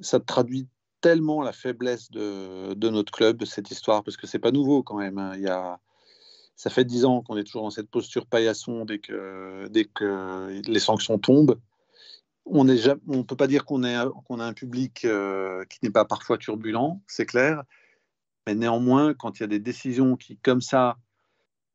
ça 0.00 0.20
traduit 0.20 0.68
tellement 1.00 1.42
la 1.42 1.52
faiblesse 1.52 2.10
de, 2.10 2.74
notre 2.88 3.12
club, 3.12 3.44
cette 3.44 3.70
histoire, 3.70 4.02
parce 4.02 4.16
que 4.16 4.26
c'est 4.26 4.38
pas 4.38 4.50
nouveau 4.50 4.82
quand 4.82 4.98
même. 4.98 5.18
Hein. 5.18 5.32
Il 5.36 5.42
y 5.42 5.48
a, 5.48 5.78
ça 6.56 6.70
fait 6.70 6.84
dix 6.84 7.04
ans 7.04 7.22
qu'on 7.22 7.36
est 7.36 7.44
toujours 7.44 7.62
dans 7.62 7.70
cette 7.70 7.90
posture 7.90 8.26
paillasson 8.26 8.84
dès 8.84 8.98
que, 8.98 9.68
dès 9.68 9.84
que 9.84 10.60
les 10.66 10.80
sanctions 10.80 11.18
tombent. 11.18 11.58
On 12.44 12.64
ne 12.64 13.22
peut 13.22 13.36
pas 13.36 13.48
dire 13.48 13.64
qu'on 13.64 13.82
qu'on 14.24 14.40
a 14.40 14.44
un 14.44 14.52
public 14.52 15.04
euh, 15.04 15.64
qui 15.64 15.78
n'est 15.82 15.90
pas 15.90 16.04
parfois 16.04 16.38
turbulent, 16.38 17.00
c'est 17.06 17.26
clair. 17.26 17.64
Mais 18.46 18.54
néanmoins, 18.54 19.14
quand 19.14 19.38
il 19.38 19.42
y 19.42 19.44
a 19.44 19.48
des 19.48 19.58
décisions 19.58 20.16
qui, 20.16 20.38
comme 20.38 20.60
ça, 20.60 20.96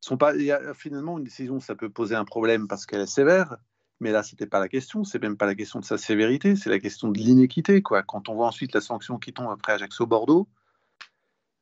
sont 0.02 0.18
y 0.36 0.50
a, 0.50 0.74
finalement, 0.74 1.16
une 1.16 1.24
décision, 1.24 1.60
ça 1.60 1.76
peut 1.76 1.88
poser 1.88 2.16
un 2.16 2.24
problème 2.24 2.66
parce 2.66 2.86
qu'elle 2.86 3.00
est 3.00 3.06
sévère, 3.06 3.56
mais 4.00 4.10
là, 4.10 4.24
c'était 4.24 4.46
pas 4.46 4.58
la 4.58 4.68
question. 4.68 5.04
C'est 5.04 5.22
même 5.22 5.36
pas 5.36 5.46
la 5.46 5.54
question 5.54 5.78
de 5.78 5.84
sa 5.84 5.96
sévérité, 5.96 6.56
c'est 6.56 6.70
la 6.70 6.80
question 6.80 7.08
de 7.08 7.18
l'inéquité. 7.18 7.82
Quoi. 7.82 8.02
Quand 8.02 8.28
on 8.28 8.34
voit 8.34 8.48
ensuite 8.48 8.74
la 8.74 8.80
sanction 8.80 9.18
qui 9.18 9.32
tombe 9.32 9.50
après 9.50 9.74
Ajaccio-Bordeaux, 9.74 10.48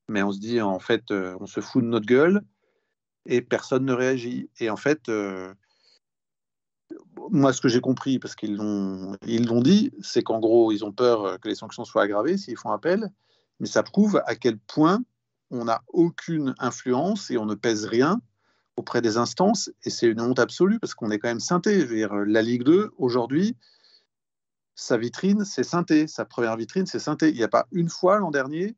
mais 0.08 0.22
on 0.22 0.32
se 0.32 0.40
dit, 0.40 0.60
en 0.62 0.78
fait, 0.78 1.10
euh, 1.10 1.36
on 1.38 1.46
se 1.46 1.60
fout 1.60 1.84
de 1.84 1.88
notre 1.88 2.06
gueule 2.06 2.42
et 3.26 3.42
personne 3.42 3.84
ne 3.84 3.92
réagit. 3.92 4.48
Et 4.58 4.70
en 4.70 4.76
fait, 4.76 5.10
euh, 5.10 5.52
moi, 7.30 7.52
ce 7.52 7.60
que 7.60 7.68
j'ai 7.68 7.82
compris, 7.82 8.18
parce 8.18 8.34
qu'ils 8.34 8.56
l'ont, 8.56 9.18
ils 9.26 9.46
l'ont 9.46 9.60
dit, 9.60 9.92
c'est 10.00 10.22
qu'en 10.22 10.40
gros, 10.40 10.72
ils 10.72 10.82
ont 10.82 10.92
peur 10.92 11.38
que 11.40 11.48
les 11.48 11.54
sanctions 11.54 11.84
soient 11.84 12.04
aggravées 12.04 12.38
s'ils 12.38 12.56
font 12.56 12.70
appel, 12.70 13.10
mais 13.60 13.66
ça 13.66 13.82
prouve 13.82 14.22
à 14.24 14.34
quel 14.34 14.58
point 14.58 15.04
on 15.50 15.66
n'a 15.66 15.82
aucune 15.88 16.54
influence 16.58 17.30
et 17.30 17.36
on 17.36 17.44
ne 17.44 17.54
pèse 17.54 17.84
rien 17.84 18.22
auprès 18.80 19.02
des 19.02 19.18
instances, 19.18 19.70
et 19.84 19.90
c'est 19.90 20.06
une 20.06 20.22
honte 20.22 20.38
absolue 20.38 20.80
parce 20.80 20.94
qu'on 20.94 21.10
est 21.10 21.18
quand 21.18 21.28
même 21.28 21.38
synthé. 21.38 21.86
Je 21.86 22.24
la 22.24 22.42
Ligue 22.42 22.62
2, 22.62 22.90
aujourd'hui, 22.96 23.56
sa 24.74 24.96
vitrine, 24.96 25.44
c'est 25.44 25.64
synthé. 25.64 26.06
Sa 26.06 26.24
première 26.24 26.56
vitrine, 26.56 26.86
c'est 26.86 26.98
synthé. 26.98 27.28
Il 27.28 27.36
n'y 27.36 27.42
a 27.42 27.48
pas 27.48 27.66
une 27.72 27.90
fois 27.90 28.18
l'an 28.18 28.30
dernier 28.30 28.74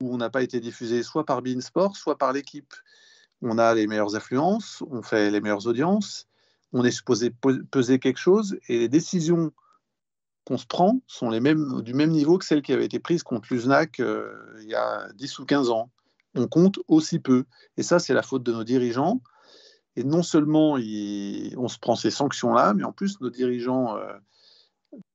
où 0.00 0.12
on 0.12 0.16
n'a 0.16 0.30
pas 0.30 0.42
été 0.42 0.58
diffusé 0.58 1.02
soit 1.02 1.26
par 1.26 1.42
Beansport, 1.42 1.96
soit 1.96 2.16
par 2.16 2.32
l'équipe. 2.32 2.72
On 3.42 3.58
a 3.58 3.74
les 3.74 3.86
meilleures 3.86 4.16
influences, 4.16 4.82
on 4.90 5.02
fait 5.02 5.30
les 5.30 5.42
meilleures 5.42 5.66
audiences, 5.66 6.26
on 6.72 6.82
est 6.82 6.90
supposé 6.90 7.30
peser 7.70 7.98
quelque 7.98 8.18
chose, 8.18 8.58
et 8.68 8.78
les 8.78 8.88
décisions 8.88 9.52
qu'on 10.46 10.56
se 10.56 10.66
prend 10.66 11.00
sont 11.06 11.28
les 11.28 11.40
mêmes, 11.40 11.82
du 11.82 11.92
même 11.92 12.10
niveau 12.10 12.38
que 12.38 12.44
celles 12.44 12.62
qui 12.62 12.72
avaient 12.72 12.86
été 12.86 12.98
prises 12.98 13.22
contre 13.22 13.48
l'USNAC 13.52 14.00
euh, 14.00 14.34
il 14.62 14.68
y 14.68 14.74
a 14.74 15.08
10 15.14 15.38
ou 15.38 15.44
15 15.44 15.70
ans 15.70 15.90
on 16.34 16.46
compte 16.48 16.78
aussi 16.88 17.18
peu. 17.18 17.44
Et 17.76 17.82
ça, 17.82 17.98
c'est 17.98 18.14
la 18.14 18.22
faute 18.22 18.42
de 18.42 18.52
nos 18.52 18.64
dirigeants. 18.64 19.20
Et 19.96 20.04
non 20.04 20.22
seulement 20.22 20.72
on 20.72 21.68
se 21.68 21.78
prend 21.78 21.94
ces 21.94 22.10
sanctions-là, 22.10 22.74
mais 22.74 22.84
en 22.84 22.92
plus, 22.92 23.20
nos 23.20 23.30
dirigeants, 23.30 23.96
euh, 23.96 24.12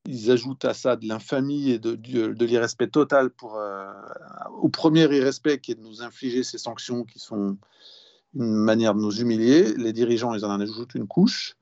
ils 0.06 0.32
ajoutent 0.32 0.64
à 0.66 0.74
ça 0.74 0.96
de 0.96 1.06
l'infamie 1.08 1.72
et 1.72 1.80
de, 1.80 2.46
l'irrespect 2.46 2.88
total 2.88 3.30
pour, 3.30 3.58
euh, 3.58 3.92
au 4.62 4.70
premier 4.70 5.04
irrespect 5.04 5.60
qui 5.60 5.74
est 5.74 5.76
de 5.76 5.82
nous 5.82 6.02
infliger 6.02 6.44
ces 6.44 6.58
sanctions 6.58 7.04
qui 7.04 7.20
sont 7.20 7.58
une 8.36 8.54
manière 8.54 8.96
de 8.96 9.02
nous 9.02 9.20
humilier. 9.20 9.74
Les 9.76 9.92
dirigeants, 9.92 10.34
ils 10.34 10.46
en 10.46 10.60
ajoutent 10.60 10.96
une 10.96 11.08
couche 11.08 11.56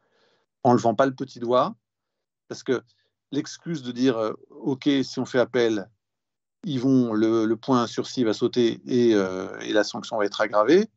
en 0.64 0.74
levant 0.74 0.94
pas 0.94 1.06
le 1.06 1.16
petit 1.16 1.40
doigt. 1.40 1.76
Parce 2.50 2.64
que 2.64 2.82
l'excuse 3.32 3.82
de 3.82 3.92
dire, 3.92 4.18
euh, 4.18 4.34
OK, 4.50 4.88
si 5.04 5.20
on 5.20 5.26
fait 5.26 5.40
appel, 5.40 5.90
ils 6.68 6.82
vont, 6.82 7.14
le, 7.14 7.56
point 7.56 7.88
sursis 7.88 8.26
va 8.26 8.34
sauter 8.34 8.82
euh, 8.90 9.58
et, 9.62 9.72
la 9.72 9.86
sanction 9.86 10.18
va 10.18 10.26
être 10.26 10.42
aggravée. 10.42 10.90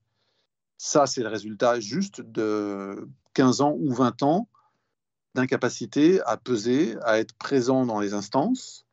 Ça, 0.79 1.07
c'est 1.07 1.23
le 1.23 1.29
résultat 1.29 1.79
juste 1.79 2.21
de 2.21 3.09
15 3.35 3.61
ans 3.61 3.77
ou 3.79 3.93
20 3.93 4.23
ans 4.25 4.49
d'incapacité 5.37 6.21
à 6.23 6.37
peser, 6.37 6.97
à 7.05 7.21
être 7.21 7.35
présent 7.37 7.87
dans 7.87 8.01
les 8.01 8.15
instances. 8.15 8.85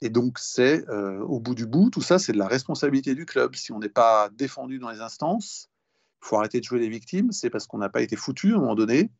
Et 0.00 0.08
donc, 0.08 0.38
c'est 0.38 0.88
euh, 0.88 1.18
au 1.22 1.40
bout 1.40 1.56
du 1.56 1.66
bout, 1.66 1.90
tout 1.90 2.02
ça, 2.02 2.20
c'est 2.20 2.32
de 2.32 2.38
la 2.38 2.46
responsabilité 2.46 3.16
du 3.16 3.26
club. 3.26 3.56
Si 3.56 3.72
on 3.72 3.80
n'est 3.80 3.88
pas 3.88 4.28
défendu 4.30 4.78
dans 4.78 4.90
les 4.90 5.00
instances, 5.00 5.70
il 6.22 6.28
faut 6.28 6.36
arrêter 6.36 6.60
de 6.60 6.64
jouer 6.64 6.78
les 6.78 6.88
victimes. 6.88 7.32
C'est 7.32 7.50
parce 7.50 7.66
qu'on 7.66 7.78
n'a 7.78 7.88
pas 7.88 8.02
été 8.02 8.14
foutu 8.14 8.52
à 8.52 8.58
un 8.58 8.60
moment 8.60 8.76
donné 8.76 9.10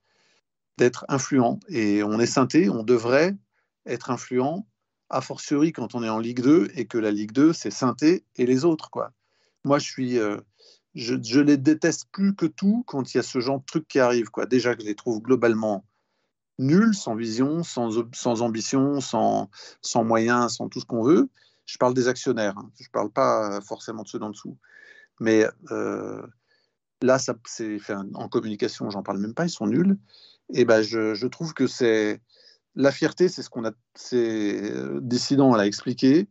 d'être 0.79 1.05
influent. 1.09 1.59
Et 1.69 2.05
on 2.05 2.21
est 2.21 2.27
synthé, 2.27 2.69
on 2.69 2.85
devrait 2.85 3.35
être 3.87 4.11
influent 4.11 4.67
a 5.11 5.21
fortiori 5.21 5.73
quand 5.73 5.95
on 5.95 6.03
est 6.03 6.09
en 6.09 6.19
Ligue 6.19 6.41
2 6.41 6.71
et 6.75 6.87
que 6.87 6.99
la 6.99 7.11
Ligue 7.11 7.33
2, 7.33 7.53
c'est 7.53 7.71
Synthé 7.71 8.25
et 8.37 8.47
les 8.47 8.65
autres. 8.65 8.91
quoi. 8.91 9.13
Moi, 9.65 9.79
je 9.79 9.85
suis, 9.85 10.19
euh, 10.19 10.39
je, 10.95 11.41
les 11.41 11.57
déteste 11.57 12.07
plus 12.13 12.35
que 12.35 12.47
tout 12.47 12.85
quand 12.87 13.13
il 13.13 13.19
y 13.19 13.21
a 13.21 13.23
ce 13.23 13.41
genre 13.41 13.61
de 13.61 13.65
trucs 13.65 13.89
qui 13.89 14.01
arrivent. 14.01 14.31
Quoi. 14.31 14.47
Déjà 14.47 14.75
que 14.75 14.83
je 14.83 14.87
les 14.87 14.95
trouve 14.95 15.21
globalement 15.21 15.85
nuls, 16.59 16.95
sans 16.95 17.15
vision, 17.15 17.63
sans, 17.63 17.99
ambition, 18.43 19.01
sans, 19.01 19.49
moyens, 20.05 20.55
sans 20.55 20.69
tout 20.69 20.81
ce 20.81 20.87
qu'on 20.87 21.03
veut. 21.03 21.29
Je 21.67 21.79
parle 21.79 21.95
des 21.95 22.07
actionnaires, 22.07 22.57
hein. 22.57 22.71
je 22.79 22.85
ne 22.85 22.93
parle 22.93 23.11
pas 23.11 23.61
forcément 23.61 24.05
de 24.05 24.09
ceux 24.09 24.21
d'en 24.21 24.31
dessous. 24.31 24.57
Mais 25.19 25.45
là, 27.03 27.19
ça, 27.19 27.35
c'est, 27.45 27.79
en 28.15 28.29
communication, 28.29 28.89
j'en 28.89 29.03
parle 29.03 29.19
même 29.19 29.35
pas, 29.35 29.45
ils 29.45 29.51
sont 29.51 29.67
nuls. 29.67 29.99
Et 30.55 30.65
ben, 30.65 30.83
je 30.83 31.27
trouve 31.27 31.55
que 31.55 31.67
c'est 31.67 32.21
la 32.77 32.93
fierté, 32.93 33.29
c'est 33.29 33.43
ce 33.43 33.51
qu'on 33.51 33.65
a, 33.65 33.73
c'est 33.95 34.73
dissident 35.01 35.55
l'a 35.55 35.67
expliqué. 35.67 36.29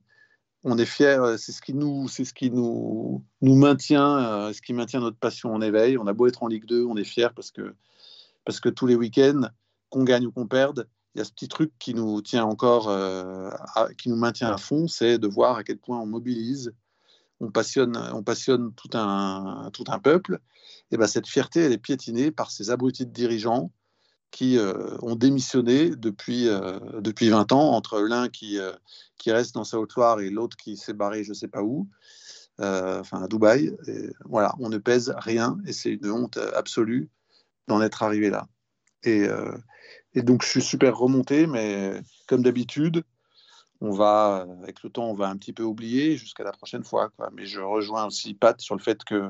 On 0.63 0.77
est 0.77 0.85
fier, 0.85 1.37
c'est 1.37 1.51
ce 1.51 1.61
qui 1.61 1.73
nous, 1.73 2.07
c'est 2.07 2.25
ce 2.25 2.33
qui 2.33 2.49
nous, 2.49 3.23
nous 3.41 3.55
maintient, 3.55 4.51
ce 4.53 4.61
qui 4.61 4.73
maintient 4.73 4.99
notre 4.99 5.17
passion 5.17 5.53
en 5.53 5.61
éveil. 5.61 5.97
On 5.97 6.07
a 6.07 6.13
beau 6.13 6.27
être 6.27 6.41
en 6.43 6.47
Ligue 6.47 6.65
2, 6.65 6.85
on 6.85 6.97
est 6.97 7.03
fier 7.03 7.33
parce 7.33 7.51
que 7.51 7.75
parce 8.45 8.59
que 8.59 8.69
tous 8.69 8.85
les 8.87 8.95
week-ends, 8.95 9.49
qu'on 9.89 10.03
gagne 10.03 10.27
ou 10.27 10.31
qu'on 10.31 10.47
perde, 10.47 10.87
il 11.13 11.19
y 11.19 11.21
a 11.21 11.23
ce 11.23 11.31
petit 11.31 11.47
truc 11.47 11.71
qui 11.79 11.93
nous 11.93 12.21
tient 12.21 12.45
encore, 12.45 12.89
euh, 12.89 13.49
qui 13.97 14.09
nous 14.09 14.15
maintient 14.15 14.49
à 14.49 14.57
fond, 14.57 14.87
c'est 14.87 15.17
de 15.17 15.27
voir 15.27 15.57
à 15.57 15.63
quel 15.63 15.77
point 15.77 15.99
on 15.99 16.05
mobilise, 16.05 16.73
on 17.39 17.51
passionne, 17.51 17.97
on 18.13 18.21
passionne 18.21 18.73
tout 18.73 18.89
un, 18.93 19.69
tout 19.73 19.85
un 19.87 19.99
peuple. 19.99 20.39
Et 20.91 20.97
ben 20.97 21.07
cette 21.07 21.27
fierté, 21.27 21.61
elle 21.61 21.71
est 21.71 21.77
piétinée 21.77 22.31
par 22.31 22.51
ces 22.51 22.69
abrutis 22.69 23.05
de 23.05 23.11
dirigeants 23.11 23.71
qui 24.35 24.57
euh, 24.57 24.97
ont 25.01 25.15
démissionné 25.15 25.91
depuis, 25.91 26.49
euh, 26.49 26.77
depuis 26.99 27.29
20 27.29 27.53
ans, 27.53 27.71
entre 27.71 28.01
l'un 28.01 28.27
qui, 28.27 28.59
qui 29.17 29.31
reste 29.31 29.55
dans 29.55 29.63
sa 29.63 29.79
haute-Loire 29.79 30.19
et 30.19 30.29
l'autre 30.29 30.57
qui 30.57 30.75
s'est 30.75 30.91
barré 30.91 31.23
je 31.23 31.29
ne 31.29 31.35
sais 31.35 31.47
pas 31.47 31.63
où, 31.63 31.87
enfin 32.59 33.23
à 33.23 33.27
Dubaï. 33.29 33.73
voilà, 34.25 34.53
on 34.59 34.67
ne 34.67 34.77
pèse 34.77 35.13
rien 35.17 35.57
et 35.65 35.71
c'est 35.71 35.93
une 35.93 36.11
honte 36.11 36.37
absolue 36.53 37.09
d'en 37.69 37.81
être 37.81 38.03
arrivé 38.03 38.29
là. 38.29 38.49
Et, 39.03 39.25
et 40.15 40.21
donc, 40.21 40.43
je 40.43 40.49
suis 40.49 40.61
super 40.61 40.97
remonté, 40.97 41.47
mais 41.47 42.01
comme 42.27 42.43
d'habitude, 42.43 43.03
on 43.79 43.91
va, 43.91 44.45
avec 44.63 44.83
le 44.83 44.89
temps, 44.89 45.09
on 45.09 45.13
va 45.13 45.29
un 45.29 45.37
petit 45.37 45.53
peu 45.53 45.63
oublier 45.63 46.17
jusqu'à 46.17 46.43
la 46.43 46.51
prochaine 46.51 46.83
fois. 46.83 47.09
Mais 47.33 47.45
je 47.45 47.61
rejoins 47.61 48.05
aussi 48.05 48.33
Pat 48.33 48.59
sur 48.59 48.75
le 48.75 48.81
fait 48.81 49.01
que, 49.05 49.29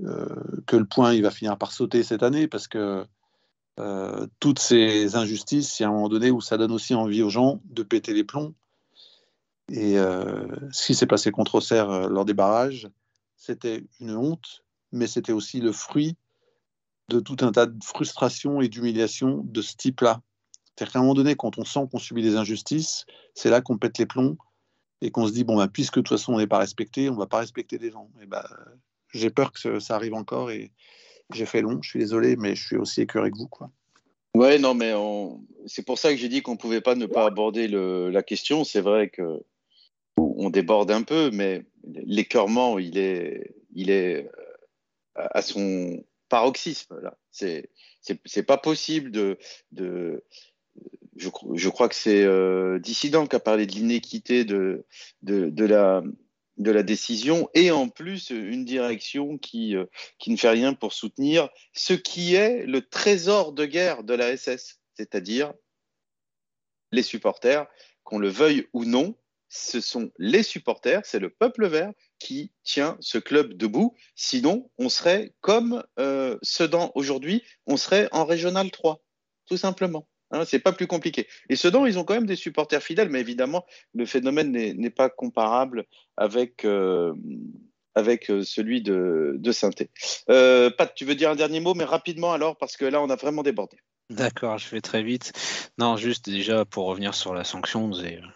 euh, 0.00 0.62
que 0.66 0.76
le 0.76 0.84
point, 0.84 1.14
il 1.14 1.22
va 1.22 1.30
finir 1.30 1.56
par 1.58 1.70
sauter 1.70 2.02
cette 2.02 2.22
année 2.24 2.48
parce 2.48 2.66
que 2.66 3.06
euh, 3.78 4.26
toutes 4.40 4.58
ces 4.58 5.16
injustices, 5.16 5.78
il 5.78 5.82
y 5.82 5.86
a 5.86 5.88
un 5.88 5.92
moment 5.92 6.08
donné 6.08 6.30
où 6.30 6.40
ça 6.40 6.56
donne 6.56 6.72
aussi 6.72 6.94
envie 6.94 7.22
aux 7.22 7.30
gens 7.30 7.60
de 7.64 7.82
péter 7.82 8.12
les 8.12 8.24
plombs. 8.24 8.54
Et 9.70 9.98
euh, 9.98 10.46
ce 10.72 10.86
qui 10.86 10.94
s'est 10.94 11.06
passé 11.06 11.30
contre 11.30 11.56
Auxerre 11.56 12.08
lors 12.08 12.24
des 12.24 12.34
barrages, 12.34 12.88
c'était 13.36 13.84
une 14.00 14.16
honte, 14.16 14.64
mais 14.92 15.06
c'était 15.06 15.32
aussi 15.32 15.60
le 15.60 15.72
fruit 15.72 16.16
de 17.08 17.20
tout 17.20 17.36
un 17.40 17.52
tas 17.52 17.66
de 17.66 17.82
frustrations 17.82 18.60
et 18.60 18.68
d'humiliations 18.68 19.42
de 19.44 19.62
ce 19.62 19.76
type-là. 19.76 20.20
C'est-à-dire 20.74 20.92
qu'à 20.92 20.98
un 20.98 21.02
moment 21.02 21.14
donné, 21.14 21.34
quand 21.34 21.58
on 21.58 21.64
sent 21.64 21.88
qu'on 21.90 21.98
subit 21.98 22.22
des 22.22 22.36
injustices, 22.36 23.04
c'est 23.34 23.50
là 23.50 23.60
qu'on 23.60 23.78
pète 23.78 23.98
les 23.98 24.06
plombs 24.06 24.36
et 25.00 25.10
qu'on 25.10 25.26
se 25.26 25.32
dit, 25.32 25.44
bon, 25.44 25.56
bah, 25.56 25.68
puisque 25.68 25.96
de 25.96 26.00
toute 26.02 26.18
façon 26.18 26.34
on 26.34 26.38
n'est 26.38 26.46
pas 26.46 26.58
respecté, 26.58 27.08
on 27.08 27.14
ne 27.14 27.18
va 27.18 27.26
pas 27.26 27.38
respecter 27.38 27.78
les 27.78 27.90
gens. 27.90 28.10
Et 28.20 28.26
bah, 28.26 28.48
j'ai 29.12 29.30
peur 29.30 29.52
que 29.52 29.80
ça 29.80 29.94
arrive 29.94 30.14
encore 30.14 30.50
j'ai 31.34 31.46
fait 31.46 31.60
long, 31.60 31.80
je 31.82 31.90
suis 31.90 31.98
désolé, 31.98 32.36
mais 32.36 32.54
je 32.54 32.66
suis 32.66 32.76
aussi 32.76 33.02
écœuré 33.02 33.30
que 33.30 33.36
vous. 33.36 33.48
Quoi. 33.48 33.70
Ouais, 34.34 34.58
non, 34.58 34.74
mais 34.74 34.92
c'est 35.66 35.84
pour 35.84 35.98
ça 35.98 36.10
que 36.10 36.16
j'ai 36.16 36.28
dit 36.28 36.42
qu'on 36.42 36.52
ne 36.52 36.58
pouvait 36.58 36.80
pas 36.80 36.94
ne 36.94 37.06
pas 37.06 37.26
aborder 37.26 37.68
la 37.68 38.22
question. 38.22 38.64
C'est 38.64 38.80
vrai 38.80 39.08
que 39.08 39.42
on 40.16 40.50
déborde 40.50 40.90
un 40.90 41.02
peu, 41.02 41.30
mais 41.32 41.64
l'écœurement, 41.84 42.78
il 42.78 42.98
est, 42.98 43.54
il 43.74 43.90
est 43.90 44.28
à 45.14 45.42
son, 45.42 46.02
paroxysme. 46.28 47.00
Là, 47.00 47.16
c'est 47.30 47.70
c'est 48.24 48.42
pas 48.42 48.56
possible 48.56 49.10
de, 49.10 49.38
de 49.72 50.24
je, 51.16 51.28
je, 51.54 51.68
crois 51.68 51.88
que 51.88 51.94
c'est 51.94 52.22
euh, 52.22 52.78
Dissident 52.78 53.26
qui 53.26 53.36
a 53.36 53.40
parlé 53.40 53.66
de 53.66 53.72
l'inéquité 53.72 54.44
de, 54.44 54.86
de, 55.22 55.50
de, 55.50 55.64
la, 55.64 56.02
de 56.58 56.70
la 56.70 56.82
décision 56.82 57.48
et 57.54 57.70
en 57.70 57.88
plus 57.88 58.30
une 58.30 58.64
direction 58.64 59.38
qui, 59.38 59.76
euh, 59.76 59.86
qui 60.18 60.30
ne 60.30 60.36
fait 60.36 60.50
rien 60.50 60.74
pour 60.74 60.92
soutenir 60.92 61.48
ce 61.72 61.94
qui 61.94 62.34
est 62.34 62.66
le 62.66 62.82
trésor 62.82 63.52
de 63.52 63.64
guerre 63.64 64.04
de 64.04 64.14
la 64.14 64.36
SS, 64.36 64.80
c'est-à-dire 64.94 65.52
les 66.92 67.02
supporters, 67.02 67.66
qu'on 68.02 68.18
le 68.18 68.28
veuille 68.28 68.66
ou 68.72 68.84
non, 68.84 69.14
ce 69.48 69.80
sont 69.80 70.10
les 70.18 70.42
supporters, 70.42 71.04
c'est 71.04 71.18
le 71.18 71.30
peuple 71.30 71.66
vert 71.68 71.92
qui 72.18 72.52
tient 72.64 72.96
ce 73.00 73.18
club 73.18 73.54
debout. 73.54 73.94
Sinon, 74.14 74.70
on 74.78 74.88
serait 74.88 75.34
comme 75.40 75.82
euh, 75.98 76.38
Sedan 76.42 76.92
aujourd'hui, 76.94 77.42
on 77.66 77.76
serait 77.76 78.08
en 78.12 78.24
Régional 78.24 78.70
3, 78.70 79.02
tout 79.46 79.56
simplement. 79.56 80.06
Hein, 80.30 80.44
c'est 80.44 80.58
pas 80.58 80.72
plus 80.72 80.86
compliqué. 80.86 81.26
Et 81.48 81.56
Sedan, 81.56 81.86
ils 81.86 81.98
ont 81.98 82.04
quand 82.04 82.14
même 82.14 82.26
des 82.26 82.36
supporters 82.36 82.82
fidèles, 82.82 83.08
mais 83.08 83.20
évidemment, 83.20 83.64
le 83.94 84.04
phénomène 84.04 84.52
n'est 84.52 84.90
pas 84.90 85.08
comparable 85.08 85.84
avec, 86.16 86.64
euh, 86.64 87.14
avec 87.94 88.30
euh, 88.30 88.42
celui 88.44 88.82
de, 88.82 89.36
de 89.38 89.52
saint 89.52 89.70
euh, 90.28 90.70
Pat, 90.70 90.94
tu 90.94 91.04
veux 91.04 91.14
dire 91.14 91.30
un 91.30 91.36
dernier 91.36 91.60
mot, 91.60 91.74
mais 91.74 91.84
rapidement 91.84 92.32
alors, 92.32 92.56
parce 92.58 92.76
que 92.76 92.84
là, 92.84 93.00
on 93.02 93.08
a 93.08 93.16
vraiment 93.16 93.42
débordé. 93.42 93.78
D'accord, 94.10 94.56
je 94.56 94.70
vais 94.70 94.80
très 94.80 95.02
vite. 95.02 95.32
Non, 95.76 95.96
juste 95.96 96.30
déjà 96.30 96.64
pour 96.64 96.86
revenir 96.86 97.14
sur 97.14 97.34
la 97.34 97.44
sanction, 97.44 97.90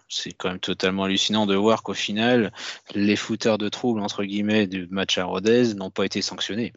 c'est 0.07 0.31
quand 0.33 0.49
même 0.49 0.59
totalement 0.59 1.05
hallucinant 1.05 1.47
de 1.47 1.55
voir 1.55 1.81
qu'au 1.81 1.95
final, 1.95 2.53
les 2.93 3.15
fouteurs 3.15 3.57
de 3.57 3.69
troubles, 3.69 4.01
entre 4.01 4.23
guillemets, 4.23 4.67
du 4.67 4.87
match 4.87 5.17
à 5.17 5.25
Rodez 5.25 5.73
n'ont 5.73 5.89
pas 5.89 6.05
été 6.05 6.21
sanctionnés 6.21 6.73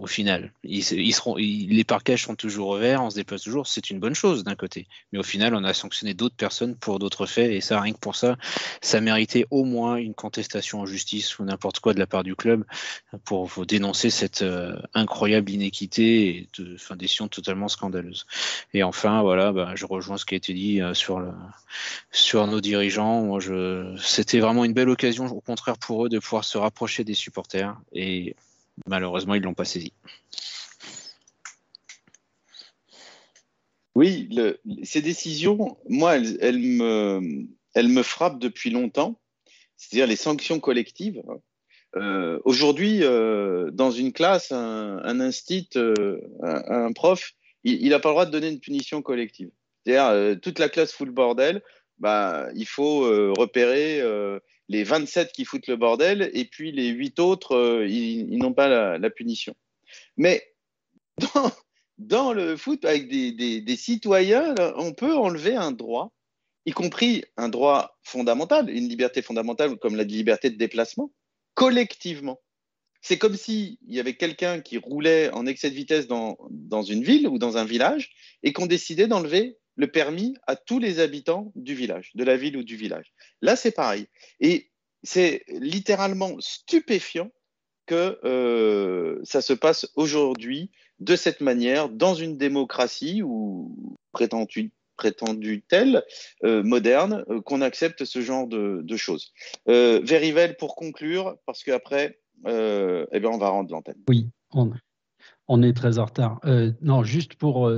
au 0.00 0.06
final. 0.06 0.52
Les 0.64 1.84
parquages 1.84 2.24
sont 2.24 2.34
toujours 2.34 2.70
ouverts, 2.70 3.02
on 3.04 3.10
se 3.10 3.16
déplace 3.16 3.42
toujours, 3.42 3.66
c'est 3.66 3.90
une 3.90 4.00
bonne 4.00 4.14
chose 4.14 4.44
d'un 4.44 4.54
côté. 4.54 4.88
Mais 5.12 5.18
au 5.18 5.22
final, 5.22 5.54
on 5.54 5.62
a 5.62 5.74
sanctionné 5.74 6.14
d'autres 6.14 6.34
personnes 6.34 6.74
pour 6.74 6.98
d'autres 6.98 7.26
faits, 7.26 7.52
et 7.52 7.60
ça, 7.60 7.80
rien 7.80 7.92
que 7.92 7.98
pour 7.98 8.16
ça, 8.16 8.36
ça 8.80 9.00
méritait 9.00 9.46
au 9.50 9.64
moins 9.64 9.96
une 9.96 10.14
contestation 10.14 10.80
en 10.80 10.86
justice 10.86 11.38
ou 11.38 11.44
n'importe 11.44 11.80
quoi 11.80 11.92
de 11.92 11.98
la 11.98 12.06
part 12.06 12.24
du 12.24 12.34
club 12.34 12.64
pour, 13.24 13.50
dénoncer 13.66 14.08
cette 14.08 14.40
euh, 14.40 14.80
incroyable 14.94 15.50
inéquité 15.50 16.28
et 16.28 16.48
de, 16.58 16.76
fin, 16.78 16.96
décision 16.96 17.28
totalement 17.28 17.68
scandaleuse. 17.68 18.26
Et 18.72 18.82
enfin, 18.82 19.20
voilà, 19.20 19.52
bah, 19.52 19.72
je 19.74 19.84
rejoins 19.84 20.16
ce 20.16 20.24
qui 20.24 20.34
a 20.34 20.38
été 20.38 20.54
dit 20.54 20.80
euh, 20.80 20.94
sur, 20.94 22.46
nos 22.46 22.60
dirigeants. 22.62 23.38
C'était 23.98 24.40
vraiment 24.40 24.64
une 24.64 24.72
belle 24.72 24.88
occasion, 24.88 25.26
au 25.26 25.42
contraire 25.42 25.76
pour 25.76 26.06
eux, 26.06 26.08
de 26.08 26.18
pouvoir 26.18 26.44
se 26.44 26.56
rapprocher 26.56 27.04
des 27.04 27.14
supporters 27.14 27.76
Malheureusement, 28.86 29.34
ils 29.34 29.40
ne 29.40 29.46
l'ont 29.46 29.54
pas 29.54 29.64
saisi. 29.64 29.92
Oui, 33.94 34.28
ces 34.84 35.02
décisions, 35.02 35.76
moi, 35.88 36.16
elles, 36.16 36.58
me, 36.58 38.02
frappent 38.02 38.38
depuis 38.38 38.70
longtemps, 38.70 39.20
c'est-à-dire 39.76 40.06
les 40.06 40.16
sanctions 40.16 40.60
collectives. 40.60 41.22
Euh, 41.96 42.38
aujourd'hui, 42.44 43.00
euh, 43.02 43.70
dans 43.72 43.90
une 43.90 44.12
classe, 44.12 44.52
un, 44.52 45.00
un 45.02 45.20
instit, 45.20 45.68
euh, 45.76 46.20
un, 46.42 46.92
prof, 46.92 47.32
il 47.64 47.88
n'a 47.90 47.98
pas 47.98 48.10
le 48.10 48.14
droit 48.14 48.26
de 48.26 48.30
donner 48.30 48.48
une 48.48 48.60
punition 48.60 49.02
collective. 49.02 49.50
C'est-à-dire, 49.84 50.40
toute 50.40 50.58
la 50.58 50.68
classe 50.68 50.92
fout 50.92 51.06
le 51.06 51.12
bordel, 51.12 51.62
bah, 51.98 52.48
il 52.54 52.66
faut 52.66 53.00
repérer 53.36 54.00
les 54.70 54.84
27 54.84 55.32
qui 55.32 55.44
foutent 55.44 55.66
le 55.66 55.74
bordel 55.74 56.30
et 56.32 56.44
puis 56.44 56.70
les 56.70 56.86
8 56.86 57.18
autres, 57.18 57.56
euh, 57.56 57.86
ils, 57.88 58.38
n'ont 58.38 58.54
pas 58.54 58.68
la, 58.98 59.10
punition. 59.10 59.54
Mais 60.16 60.54
dans, 61.98 62.32
le 62.32 62.56
foot, 62.56 62.84
avec 62.84 63.08
des, 63.08 63.76
citoyens, 63.76 64.54
on 64.76 64.92
peut 64.92 65.12
enlever 65.12 65.56
un 65.56 65.72
droit, 65.72 66.12
y 66.66 66.70
compris 66.70 67.24
un 67.36 67.48
droit 67.48 67.98
fondamental, 68.04 68.70
une 68.70 68.88
liberté 68.88 69.22
fondamentale 69.22 69.76
comme 69.76 69.96
la 69.96 70.04
liberté 70.04 70.50
de 70.50 70.56
déplacement, 70.56 71.12
collectivement. 71.54 72.40
C'est 73.02 73.18
comme 73.18 73.34
s'il 73.34 73.76
y 73.88 73.98
avait 73.98 74.14
quelqu'un 74.14 74.60
qui 74.60 74.78
roulait 74.78 75.30
en 75.32 75.46
excès 75.46 75.70
de 75.70 75.74
vitesse 75.74 76.06
dans, 76.06 76.38
dans 76.50 76.82
une 76.82 77.02
ville 77.02 77.26
ou 77.26 77.38
dans 77.38 77.56
un 77.56 77.64
village 77.64 78.12
et 78.44 78.52
qu'on 78.52 78.66
décidait 78.66 79.08
d'enlever 79.08 79.58
le 79.76 79.86
permis 79.86 80.36
à 80.46 80.56
tous 80.56 80.78
les 80.78 81.00
habitants 81.00 81.52
du 81.54 81.74
village, 81.74 82.10
de 82.14 82.24
la 82.24 82.36
ville 82.36 82.56
ou 82.56 82.62
du 82.62 82.76
village. 82.76 83.12
Là, 83.40 83.56
c'est 83.56 83.70
pareil. 83.70 84.06
Et 84.40 84.70
c'est 85.02 85.44
littéralement 85.48 86.36
stupéfiant 86.40 87.30
que 87.86 88.18
euh, 88.24 89.18
ça 89.24 89.40
se 89.40 89.52
passe 89.52 89.90
aujourd'hui 89.96 90.70
de 91.00 91.16
cette 91.16 91.40
manière 91.40 91.88
dans 91.88 92.14
une 92.14 92.36
démocratie 92.36 93.22
ou 93.22 93.96
prétendue 94.12 94.72
prétendu 94.96 95.64
telle, 95.66 96.04
euh, 96.44 96.62
moderne, 96.62 97.24
euh, 97.30 97.40
qu'on 97.40 97.62
accepte 97.62 98.04
ce 98.04 98.20
genre 98.20 98.46
de, 98.46 98.96
choses. 98.96 99.32
Verivel, 99.66 100.58
pour 100.58 100.76
conclure, 100.76 101.38
parce 101.46 101.64
qu'après, 101.64 102.20
eh 102.44 103.20
bien, 103.20 103.30
on 103.30 103.38
va 103.38 103.48
rendre 103.48 103.72
l'antenne. 103.72 103.96
Oui, 104.10 104.28
on, 104.50 104.70
on, 105.48 105.62
est 105.62 105.72
très 105.72 105.98
en 105.98 106.04
retard. 106.04 106.38
non, 106.82 107.02
juste 107.02 107.36
pour 107.36 107.72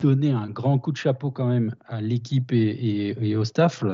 donner 0.00 0.32
un 0.32 0.48
grand 0.48 0.78
coup 0.78 0.92
de 0.92 0.96
chapeau 0.96 1.30
quand 1.30 1.48
même 1.48 1.74
à 1.86 2.00
l'équipe 2.00 2.52
et, 2.52 3.36
au 3.36 3.44
staff 3.44 3.84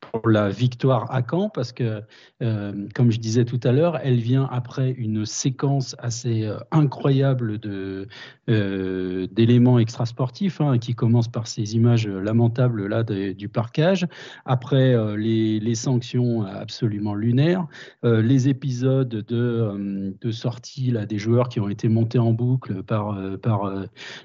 pour 0.00 0.28
la 0.28 0.48
victoire 0.48 1.12
à 1.12 1.22
Caen 1.28 1.48
parce 1.48 1.72
que, 1.72 2.02
euh, 2.42 2.88
comme 2.94 3.10
je 3.10 3.18
disais 3.18 3.44
tout 3.44 3.60
à 3.64 3.72
l'heure, 3.72 3.98
elle 4.02 4.20
vient 4.20 4.48
après 4.50 4.90
une 4.92 5.26
séquence 5.26 5.96
assez 5.98 6.44
euh, 6.44 6.56
incroyable 6.70 7.58
euh, 7.66 9.26
d'éléments 9.32 9.78
extrasportifs 9.78 10.60
hein, 10.60 10.78
qui 10.78 10.94
commence 10.94 11.28
par 11.28 11.46
ces 11.46 11.74
images 11.74 12.06
lamentables 12.06 12.86
là 12.86 13.02
du 13.02 13.48
parquage, 13.48 14.06
après 14.44 14.96
les, 15.16 15.74
sanctions 15.74 16.44
absolument 16.44 17.14
lunaires, 17.14 17.66
les 18.02 18.48
épisodes 18.48 19.08
de, 19.08 20.14
de 20.20 20.30
sortie 20.30 20.90
là, 20.90 21.06
des 21.06 21.18
joueurs 21.18 21.48
qui 21.48 21.60
ont 21.60 21.68
été 21.68 21.88
montés 21.88 22.18
en 22.18 22.32
boucle 22.32 22.82
par, 22.82 23.18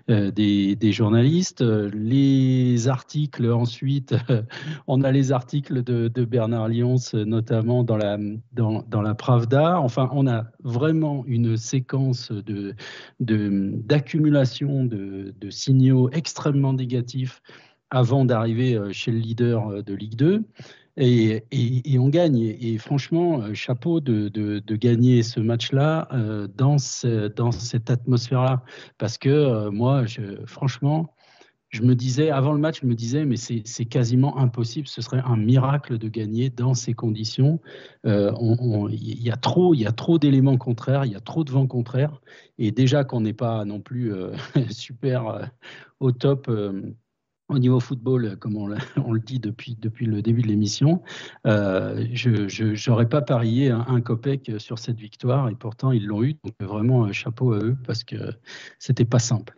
des, 0.07 0.75
des 0.75 0.91
journalistes 0.91 1.06
journalistes, 1.07 1.61
les 1.61 2.89
articles 2.89 3.49
ensuite, 3.49 4.13
on 4.87 5.03
a 5.03 5.11
les 5.13 5.31
articles 5.31 5.81
de, 5.81 6.25
Bernard 6.25 6.67
Lyons, 6.67 6.97
notamment 7.13 7.85
dans 7.85 7.95
la, 7.95 8.17
dans, 8.51 9.01
la 9.01 9.15
Pravda. 9.15 9.79
Enfin, 9.79 10.09
on 10.11 10.27
a 10.27 10.47
vraiment 10.65 11.23
une 11.25 11.55
séquence 11.55 12.33
d'accumulation 13.21 14.83
de, 14.83 15.33
de, 15.39 15.49
signaux 15.49 16.09
extrêmement 16.11 16.73
négatifs 16.73 17.41
avant 17.89 18.25
d'arriver 18.25 18.75
euh, 18.75 18.91
chez 18.91 19.11
le 19.11 19.19
leader 19.19 19.69
euh, 19.69 19.81
de 19.81 19.93
Ligue 19.93 20.15
2. 20.15 20.43
Et, 20.97 21.97
on 21.99 22.09
gagne. 22.09 22.39
Et, 22.59 22.77
franchement, 22.77 23.41
euh, 23.41 23.53
chapeau 23.53 23.99
de, 23.99 24.59
gagner 24.75 25.23
ce 25.23 25.39
match-là 25.39 26.07
euh, 26.11 26.47
dans, 26.47 26.77
ce, 26.77 27.27
dans 27.27 27.51
cette 27.51 27.89
atmosphère-là. 27.89 28.63
Parce 28.97 29.17
que 29.17 29.29
euh, 29.29 29.71
moi, 29.71 30.05
franchement, 30.45 31.13
je 31.69 31.83
me 31.83 31.95
disais, 31.95 32.31
avant 32.31 32.53
le 32.53 32.59
match, 32.59 32.81
je 32.81 32.87
me 32.87 32.95
disais, 32.95 33.25
mais 33.25 33.35
c'est 33.35 33.85
quasiment 33.85 34.37
impossible, 34.37 34.87
ce 34.87 35.01
serait 35.01 35.21
un 35.25 35.35
miracle 35.35 35.97
de 35.97 36.07
gagner 36.07 36.49
dans 36.49 36.73
ces 36.73 36.93
conditions. 36.93 37.59
Il 38.05 39.21
y 39.21 39.29
a 39.29 39.35
trop, 39.35 39.73
il 39.73 39.81
y 39.81 39.85
a 39.85 39.91
trop 39.91 40.17
d'éléments 40.17 40.57
contraires, 40.57 41.03
il 41.05 41.11
y 41.11 41.15
a 41.15 41.19
trop 41.19 41.43
de 41.43 41.51
vents 41.51 41.67
contraires. 41.67 42.21
Et 42.57 42.71
déjà 42.71 43.03
qu'on 43.03 43.19
n'est 43.19 43.33
pas 43.33 43.65
non 43.65 43.81
plus 43.81 44.13
super 44.69 45.51
au 45.99 46.13
top 46.13 46.49
au 47.49 47.59
niveau 47.59 47.79
football, 47.79 48.37
comme 48.37 48.57
on, 48.97 49.13
le 49.13 49.19
dit 49.19 49.39
depuis, 49.39 49.77
le 50.05 50.21
début 50.21 50.41
de 50.41 50.47
l'émission, 50.47 51.01
euh, 51.45 52.05
je 52.13 52.89
n'aurais 52.89 53.09
pas 53.09 53.21
parié 53.21 53.69
un, 53.69 53.85
un, 53.87 54.01
copec 54.01 54.51
sur 54.57 54.79
cette 54.79 54.99
victoire 54.99 55.49
et 55.49 55.55
pourtant 55.55 55.91
ils 55.91 56.05
l'ont 56.05 56.23
eu. 56.23 56.33
Donc 56.43 56.53
vraiment 56.59 57.11
chapeau 57.11 57.53
à 57.53 57.59
eux 57.59 57.77
parce 57.85 58.03
que 58.03 58.15
c'était 58.79 59.05
pas 59.05 59.19
simple. 59.19 59.57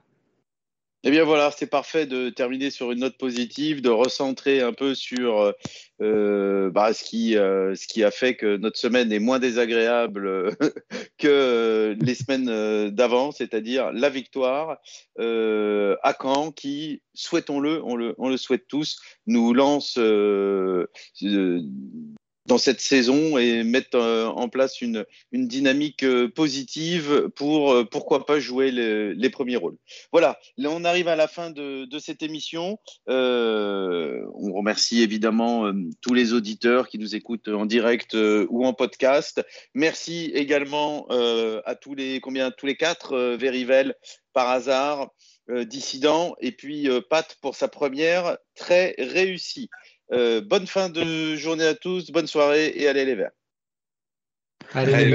Eh 1.06 1.12
bien 1.12 1.24
voilà, 1.24 1.50
c'est 1.52 1.68
parfait 1.68 2.06
de 2.06 2.30
terminer 2.30 2.72
sur 2.72 2.92
une 2.92 3.00
note 3.00 3.18
positive, 3.18 3.82
de 3.82 3.90
recentrer 3.90 4.62
un 4.62 4.74
peu 4.74 4.94
sur 4.94 5.54
euh, 6.02 6.70
bah, 6.72 6.94
ce, 6.94 7.06
qui, 7.06 7.38
euh, 7.38 7.74
ce 7.74 7.88
qui 7.88 8.04
a 8.04 8.12
fait 8.12 8.36
que 8.36 8.58
notre 8.58 8.78
semaine 8.78 9.10
est 9.14 9.20
moins 9.20 9.40
désagréable 9.40 10.58
que 11.18 11.96
les 12.02 12.16
semaines 12.16 12.90
d'avant, 12.90 13.32
c'est-à-dire 13.32 13.94
la 13.94 14.10
victoire 14.10 14.80
à 15.18 16.18
Caen 16.22 16.52
qui, 16.52 17.02
souhaitons-le, 17.14 17.82
on 17.86 17.96
le, 17.96 18.14
on 18.18 18.28
le 18.28 18.36
souhaite 18.36 18.68
tous, 18.68 19.00
nous 19.26 19.54
lance 19.54 19.98
dans 22.50 22.58
cette 22.58 22.82
saison 22.82 23.38
et 23.38 23.64
mettre 23.64 23.96
euh, 23.96 24.26
en 24.26 24.50
place 24.50 24.82
une, 24.82 25.06
dynamique 25.32 26.04
euh, 26.04 26.28
positive 26.28 27.30
pour 27.36 27.72
euh, 27.72 27.86
pourquoi 27.86 28.26
pas 28.26 28.40
jouer 28.40 28.72
les 28.72 29.30
premiers 29.30 29.56
rôles. 29.56 29.78
Voilà, 30.12 30.40
là 30.58 30.70
on 30.72 30.84
arrive 30.84 31.08
à 31.08 31.16
la 31.16 31.28
fin 31.28 31.52
de, 31.52 31.86
de 31.86 32.00
cette 32.00 32.24
émission. 32.24 32.80
on 33.08 34.54
remercie 34.54 35.04
évidemment 35.04 35.72
tous 36.02 36.16
les 36.16 36.34
auditeurs 36.34 36.90
qui 36.90 36.98
nous 36.98 37.16
écoutent 37.16 37.50
en 37.50 37.68
direct 37.68 38.16
ou 38.16 38.66
en 38.66 38.74
podcast. 38.74 39.42
Merci 39.76 40.32
également 40.34 41.08
à 41.66 41.76
tous 41.76 41.94
les 41.94 42.20
combien? 42.20 42.50
Tous 42.50 42.66
les 42.66 42.76
quatre 42.76 43.36
Verivel 43.36 43.94
par 44.34 44.50
hasard. 44.50 45.12
dissident 45.66 46.36
et 46.40 46.52
puis 46.52 46.88
Pat 47.10 47.38
pour 47.42 47.56
sa 47.56 47.68
première 47.68 48.38
très 48.56 48.96
réussie. 48.98 49.70
Euh, 50.12 50.42
bonne 50.42 50.68
fin 50.68 50.90
de 50.90 51.36
journée 51.36 51.66
à 51.66 51.76
tous, 51.76 52.12
bonne 52.12 52.28
soirée 52.28 52.74
et 52.76 52.88
allez 52.88 53.06
les 53.06 53.16
verts. 53.16 53.32
Allez, 54.74 54.94